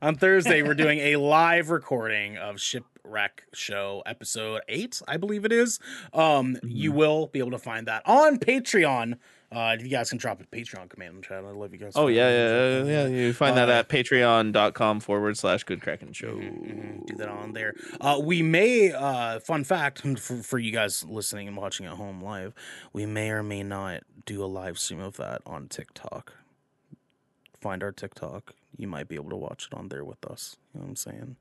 on 0.07 0.15
Thursday, 0.15 0.61
we're 0.61 0.73
doing 0.73 0.99
a 0.99 1.15
live 1.17 1.69
recording 1.69 2.37
of 2.37 2.61
Shipwreck 2.61 3.43
Show 3.53 4.03
episode 4.05 4.61
eight, 4.69 5.01
I 5.07 5.17
believe 5.17 5.43
it 5.43 5.51
is. 5.51 5.79
Um, 6.13 6.57
you 6.63 6.91
Mm-hmm. 6.91 6.97
will 6.99 7.27
be 7.27 7.39
able 7.39 7.51
to 7.51 7.59
find 7.59 7.87
that 7.87 8.03
on 8.05 8.37
Patreon. 8.37 9.17
Uh, 9.53 9.77
you 9.79 9.87
guys 9.89 10.09
can 10.09 10.17
drop 10.17 10.41
a 10.41 10.45
Patreon 10.45 10.89
command 10.89 11.11
in 11.11 11.15
the 11.17 11.21
chat. 11.21 11.43
I 11.45 11.51
love 11.51 11.71
you 11.73 11.77
guys. 11.79 11.93
Oh 11.95 12.07
yeah, 12.07 12.29
yeah, 12.29 12.83
yeah, 12.83 12.83
yeah. 12.85 13.07
You 13.07 13.33
find 13.33 13.55
that 13.57 13.69
Uh, 13.69 13.73
at 13.73 13.89
patreon.com 13.89 14.99
forward 14.99 15.37
slash 15.37 15.63
good 15.63 15.81
kraken 15.81 16.11
show. 16.13 16.35
Mhm, 16.35 16.67
mhm. 17.01 17.05
Do 17.05 17.15
that 17.15 17.29
on 17.29 17.53
there. 17.53 17.73
Uh, 18.01 18.19
we 18.23 18.41
may, 18.41 18.91
uh, 18.91 19.39
fun 19.39 19.63
fact 19.63 20.01
for, 20.19 20.37
for 20.43 20.57
you 20.59 20.71
guys 20.71 21.03
listening 21.03 21.47
and 21.47 21.55
watching 21.57 21.85
at 21.85 21.93
home 21.93 22.21
live, 22.23 22.53
we 22.93 23.05
may 23.05 23.29
or 23.29 23.43
may 23.43 23.63
not 23.63 24.03
do 24.25 24.43
a 24.43 24.47
live 24.47 24.79
stream 24.79 24.99
of 25.01 25.17
that 25.17 25.41
on 25.45 25.67
TikTok. 25.67 26.33
Find 27.59 27.83
our 27.83 27.91
TikTok. 27.91 28.53
You 28.77 28.87
might 28.87 29.07
be 29.07 29.15
able 29.15 29.29
to 29.29 29.35
watch 29.37 29.67
it 29.71 29.77
on 29.77 29.89
there 29.89 30.03
with 30.03 30.25
us. 30.25 30.57
You 30.73 30.79
know 30.79 30.85
what 30.85 30.89
I'm 30.89 30.95
saying? 30.95 31.35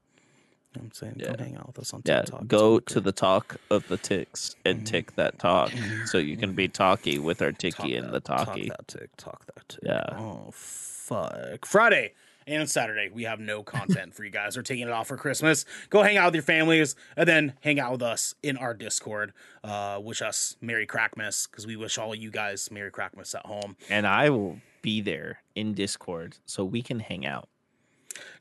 You 0.75 0.81
know 0.81 0.87
I'm 0.87 0.93
saying? 0.93 1.17
Yeah. 1.19 1.35
hang 1.39 1.57
out 1.57 1.67
with 1.67 1.79
us 1.81 1.93
on 1.93 2.03
TikTok. 2.03 2.41
It's 2.43 2.49
go 2.49 2.81
to 2.81 3.01
the 3.01 3.13
talk 3.13 3.57
of 3.71 3.87
the 3.89 3.97
ticks 3.99 4.57
and 4.65 4.81
Mhm. 4.83 4.87
tick 4.87 5.15
that 5.17 5.39
talk, 5.39 5.71
so 6.07 6.19
you 6.19 6.37
can 6.37 6.55
be 6.55 6.69
talky 6.69 7.19
with 7.19 7.43
our 7.43 7.51
Talk 7.53 7.59
ticky 7.59 7.97
and 7.97 8.09
the 8.09 8.13
that- 8.13 8.25
talk 8.25 8.55
that 8.57 8.89
tick. 8.89 9.11
Talk 9.17 9.45
that 9.55 9.69
tick. 9.69 9.81
Yeah. 9.85 10.05
Oh, 10.19 10.51
fuck. 10.53 11.67
Friday 11.67 12.15
and 12.47 12.69
Saturday, 12.71 13.09
we 13.13 13.25
have 13.25 13.39
no 13.39 13.63
content 13.63 14.15
for 14.15 14.25
you 14.25 14.31
guys. 14.31 14.57
We're 14.57 14.63
taking 14.63 14.87
it 14.89 14.93
off 14.93 15.09
for 15.09 15.17
Christmas. 15.17 15.65
Go 15.91 16.03
hang 16.03 16.17
out 16.17 16.27
with 16.27 16.35
your 16.37 16.43
families 16.43 16.97
and 17.17 17.29
then 17.29 17.53
hang 17.61 17.79
out 17.79 17.93
with 17.93 18.03
us 18.03 18.35
in 18.43 18.57
our 18.57 18.73
Discord. 18.75 19.33
Uh, 19.63 20.01
wish 20.03 20.23
us 20.23 20.57
Merry 20.61 20.87
Crackmas 20.87 21.51
because 21.51 21.67
we 21.67 21.77
wish 21.77 21.99
all 21.99 22.15
you 22.15 22.31
guys 22.31 22.71
Merry 22.71 22.91
Crackmas 22.91 23.35
at 23.35 23.45
home. 23.47 23.77
And 23.91 24.07
I 24.07 24.31
will 24.31 24.61
be 24.81 25.01
there 25.01 25.43
in 25.55 25.75
Discord 25.75 26.39
so 26.47 26.65
we 26.65 26.83
can 26.83 27.01
hang 27.01 27.25
out. 27.27 27.49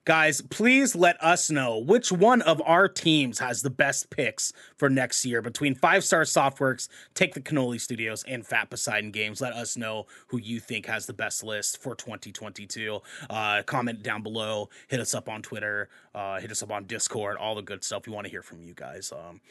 Guys, 0.05 0.41
please 0.41 0.95
let 0.95 1.21
us 1.23 1.51
know 1.51 1.77
which 1.77 2.11
one 2.11 2.41
of 2.41 2.61
our 2.65 2.87
teams 2.87 3.39
has 3.39 3.61
the 3.61 3.69
best 3.69 4.09
picks 4.09 4.51
for 4.75 4.89
next 4.89 5.25
year 5.25 5.41
between 5.41 5.75
Five 5.75 6.03
Star 6.03 6.23
Softworks, 6.23 6.87
Take 7.13 7.33
the 7.33 7.41
Cannoli 7.41 7.79
Studios, 7.79 8.23
and 8.27 8.45
Fat 8.45 8.69
Poseidon 8.69 9.11
Games. 9.11 9.41
Let 9.41 9.53
us 9.53 9.77
know 9.77 10.07
who 10.27 10.39
you 10.39 10.59
think 10.59 10.85
has 10.87 11.05
the 11.05 11.13
best 11.13 11.43
list 11.43 11.81
for 11.81 11.95
2022. 11.95 12.99
Uh, 13.29 13.63
comment 13.63 14.01
down 14.01 14.23
below, 14.23 14.69
hit 14.87 14.99
us 14.99 15.13
up 15.13 15.29
on 15.29 15.41
Twitter, 15.41 15.89
uh, 16.15 16.39
hit 16.39 16.51
us 16.51 16.63
up 16.63 16.71
on 16.71 16.85
Discord, 16.85 17.37
all 17.37 17.55
the 17.55 17.61
good 17.61 17.83
stuff. 17.83 18.07
We 18.07 18.13
want 18.13 18.25
to 18.25 18.31
hear 18.31 18.43
from 18.43 18.61
you 18.61 18.73
guys. 18.73 19.11
Um, 19.11 19.41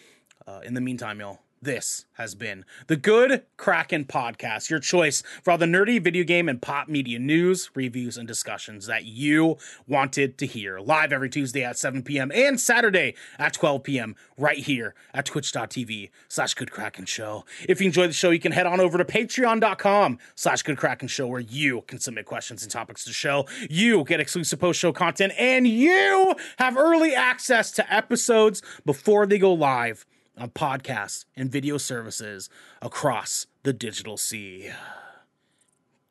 uh, 0.47 0.61
in 0.65 0.75
the 0.75 0.81
meantime, 0.81 1.21
y'all, 1.21 1.41
this 1.63 2.07
has 2.15 2.35
been 2.35 2.65
the 2.87 2.97
Good 2.97 3.43
Kraken 3.59 4.07
Podcast, 4.07 4.71
your 4.71 4.79
choice 4.79 5.23
for 5.43 5.51
all 5.51 5.59
the 5.59 5.67
nerdy 5.67 6.03
video 6.03 6.25
game 6.25 6.49
and 6.49 6.61
pop 6.61 6.89
media 6.89 7.19
news, 7.19 7.71
reviews, 7.75 8.17
and 8.17 8.27
discussions 8.27 8.87
that 8.87 9.05
you 9.05 9.59
wanted 9.87 10.39
to 10.39 10.47
hear. 10.47 10.81
Live 10.81 11.13
every 11.13 11.29
Tuesday 11.29 11.63
at 11.63 11.77
7 11.77 12.03
p.m. 12.03 12.33
and 12.35 12.59
Saturday 12.59 13.15
at 13.39 13.53
12 13.53 13.83
p.m. 13.83 14.17
right 14.39 14.59
here 14.59 14.95
at 15.13 15.27
twitch.tv 15.27 16.11
slash 16.29 16.55
Good 16.55 16.71
Kraken 16.71 17.05
Show. 17.05 17.45
If 17.69 17.81
you 17.81 17.87
enjoyed 17.87 18.11
the 18.11 18.15
show, 18.15 18.31
you 18.31 18.41
can 18.41 18.53
head 18.53 18.67
on 18.67 18.81
over 18.81 18.97
to 18.97 19.05
patreon.com 19.05 20.19
slash 20.35 20.63
Good 20.63 20.79
Kraken 20.79 21.09
Show 21.09 21.27
where 21.27 21.41
you 21.41 21.83
can 21.83 21.99
submit 21.99 22.25
questions 22.25 22.63
and 22.63 22.73
topics 22.73 23.05
to 23.05 23.11
the 23.11 23.15
show. 23.15 23.47
You 23.69 24.05
get 24.05 24.21
exclusive 24.21 24.59
post-show 24.59 24.93
content 24.93 25.35
and 25.39 25.67
you 25.67 26.35
have 26.59 26.79
early 26.79 27.15
access 27.15 27.71
to 27.73 27.95
episodes 27.95 28.63
before 28.87 29.27
they 29.27 29.39
go 29.39 29.53
live 29.53 30.07
on 30.41 30.51
podcasts 30.51 31.25
and 31.37 31.51
video 31.51 31.77
services 31.79 32.49
across 32.83 33.47
the 33.63 33.73
digital 33.73 34.17
sea. 34.17 34.71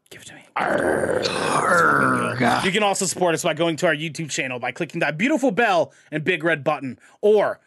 Give 0.10 0.22
it 0.22 0.26
to 0.28 0.36
me. 0.36 0.44
You 2.66 2.72
can 2.72 2.84
also 2.84 3.06
support 3.06 3.36
us 3.36 3.44
by 3.44 3.54
going 3.54 3.76
to 3.78 3.88
our 3.88 3.96
YouTube 3.96 4.30
channel 4.32 4.60
by 4.60 4.72
clicking 4.72 5.00
that 5.02 5.18
beautiful 5.18 5.52
bell 5.52 5.94
and 6.12 6.24
big 6.24 6.44
red 6.44 6.64
button, 6.64 6.98
or 7.22 7.60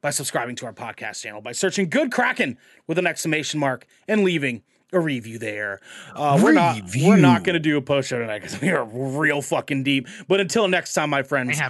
by 0.00 0.10
subscribing 0.10 0.56
to 0.56 0.66
our 0.66 0.72
podcast 0.72 1.20
channel 1.22 1.40
by 1.40 1.52
searching 1.52 1.88
"Good 1.90 2.10
Kraken" 2.12 2.56
with 2.86 2.98
an 2.98 3.06
exclamation 3.06 3.60
mark 3.60 3.86
and 4.06 4.24
leaving 4.24 4.62
a 4.92 5.00
review 5.00 5.38
there. 5.38 5.80
Uh, 6.14 6.38
we're 6.42 6.52
not 6.52 6.80
we're 7.02 7.16
not 7.16 7.44
going 7.44 7.54
to 7.54 7.60
do 7.60 7.76
a 7.76 7.82
post 7.82 8.08
show 8.08 8.18
tonight 8.18 8.38
because 8.40 8.58
we 8.60 8.70
are 8.70 8.84
real 8.84 9.42
fucking 9.42 9.82
deep. 9.82 10.06
But 10.26 10.40
until 10.40 10.68
next 10.68 10.94
time, 10.94 11.10
my 11.10 11.22
friends, 11.22 11.60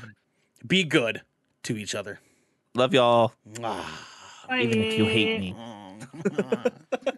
be 0.67 0.85
good 0.85 1.23
to 1.65 1.77
each 1.77 1.95
other. 1.97 2.21
Love 2.75 2.95
y'all, 2.95 3.33
Ah. 3.65 4.08
Even 4.57 4.81
if 4.83 4.97
you 4.97 5.07
hate 5.07 5.37
me. 5.37 5.59
Mm. 6.31 7.13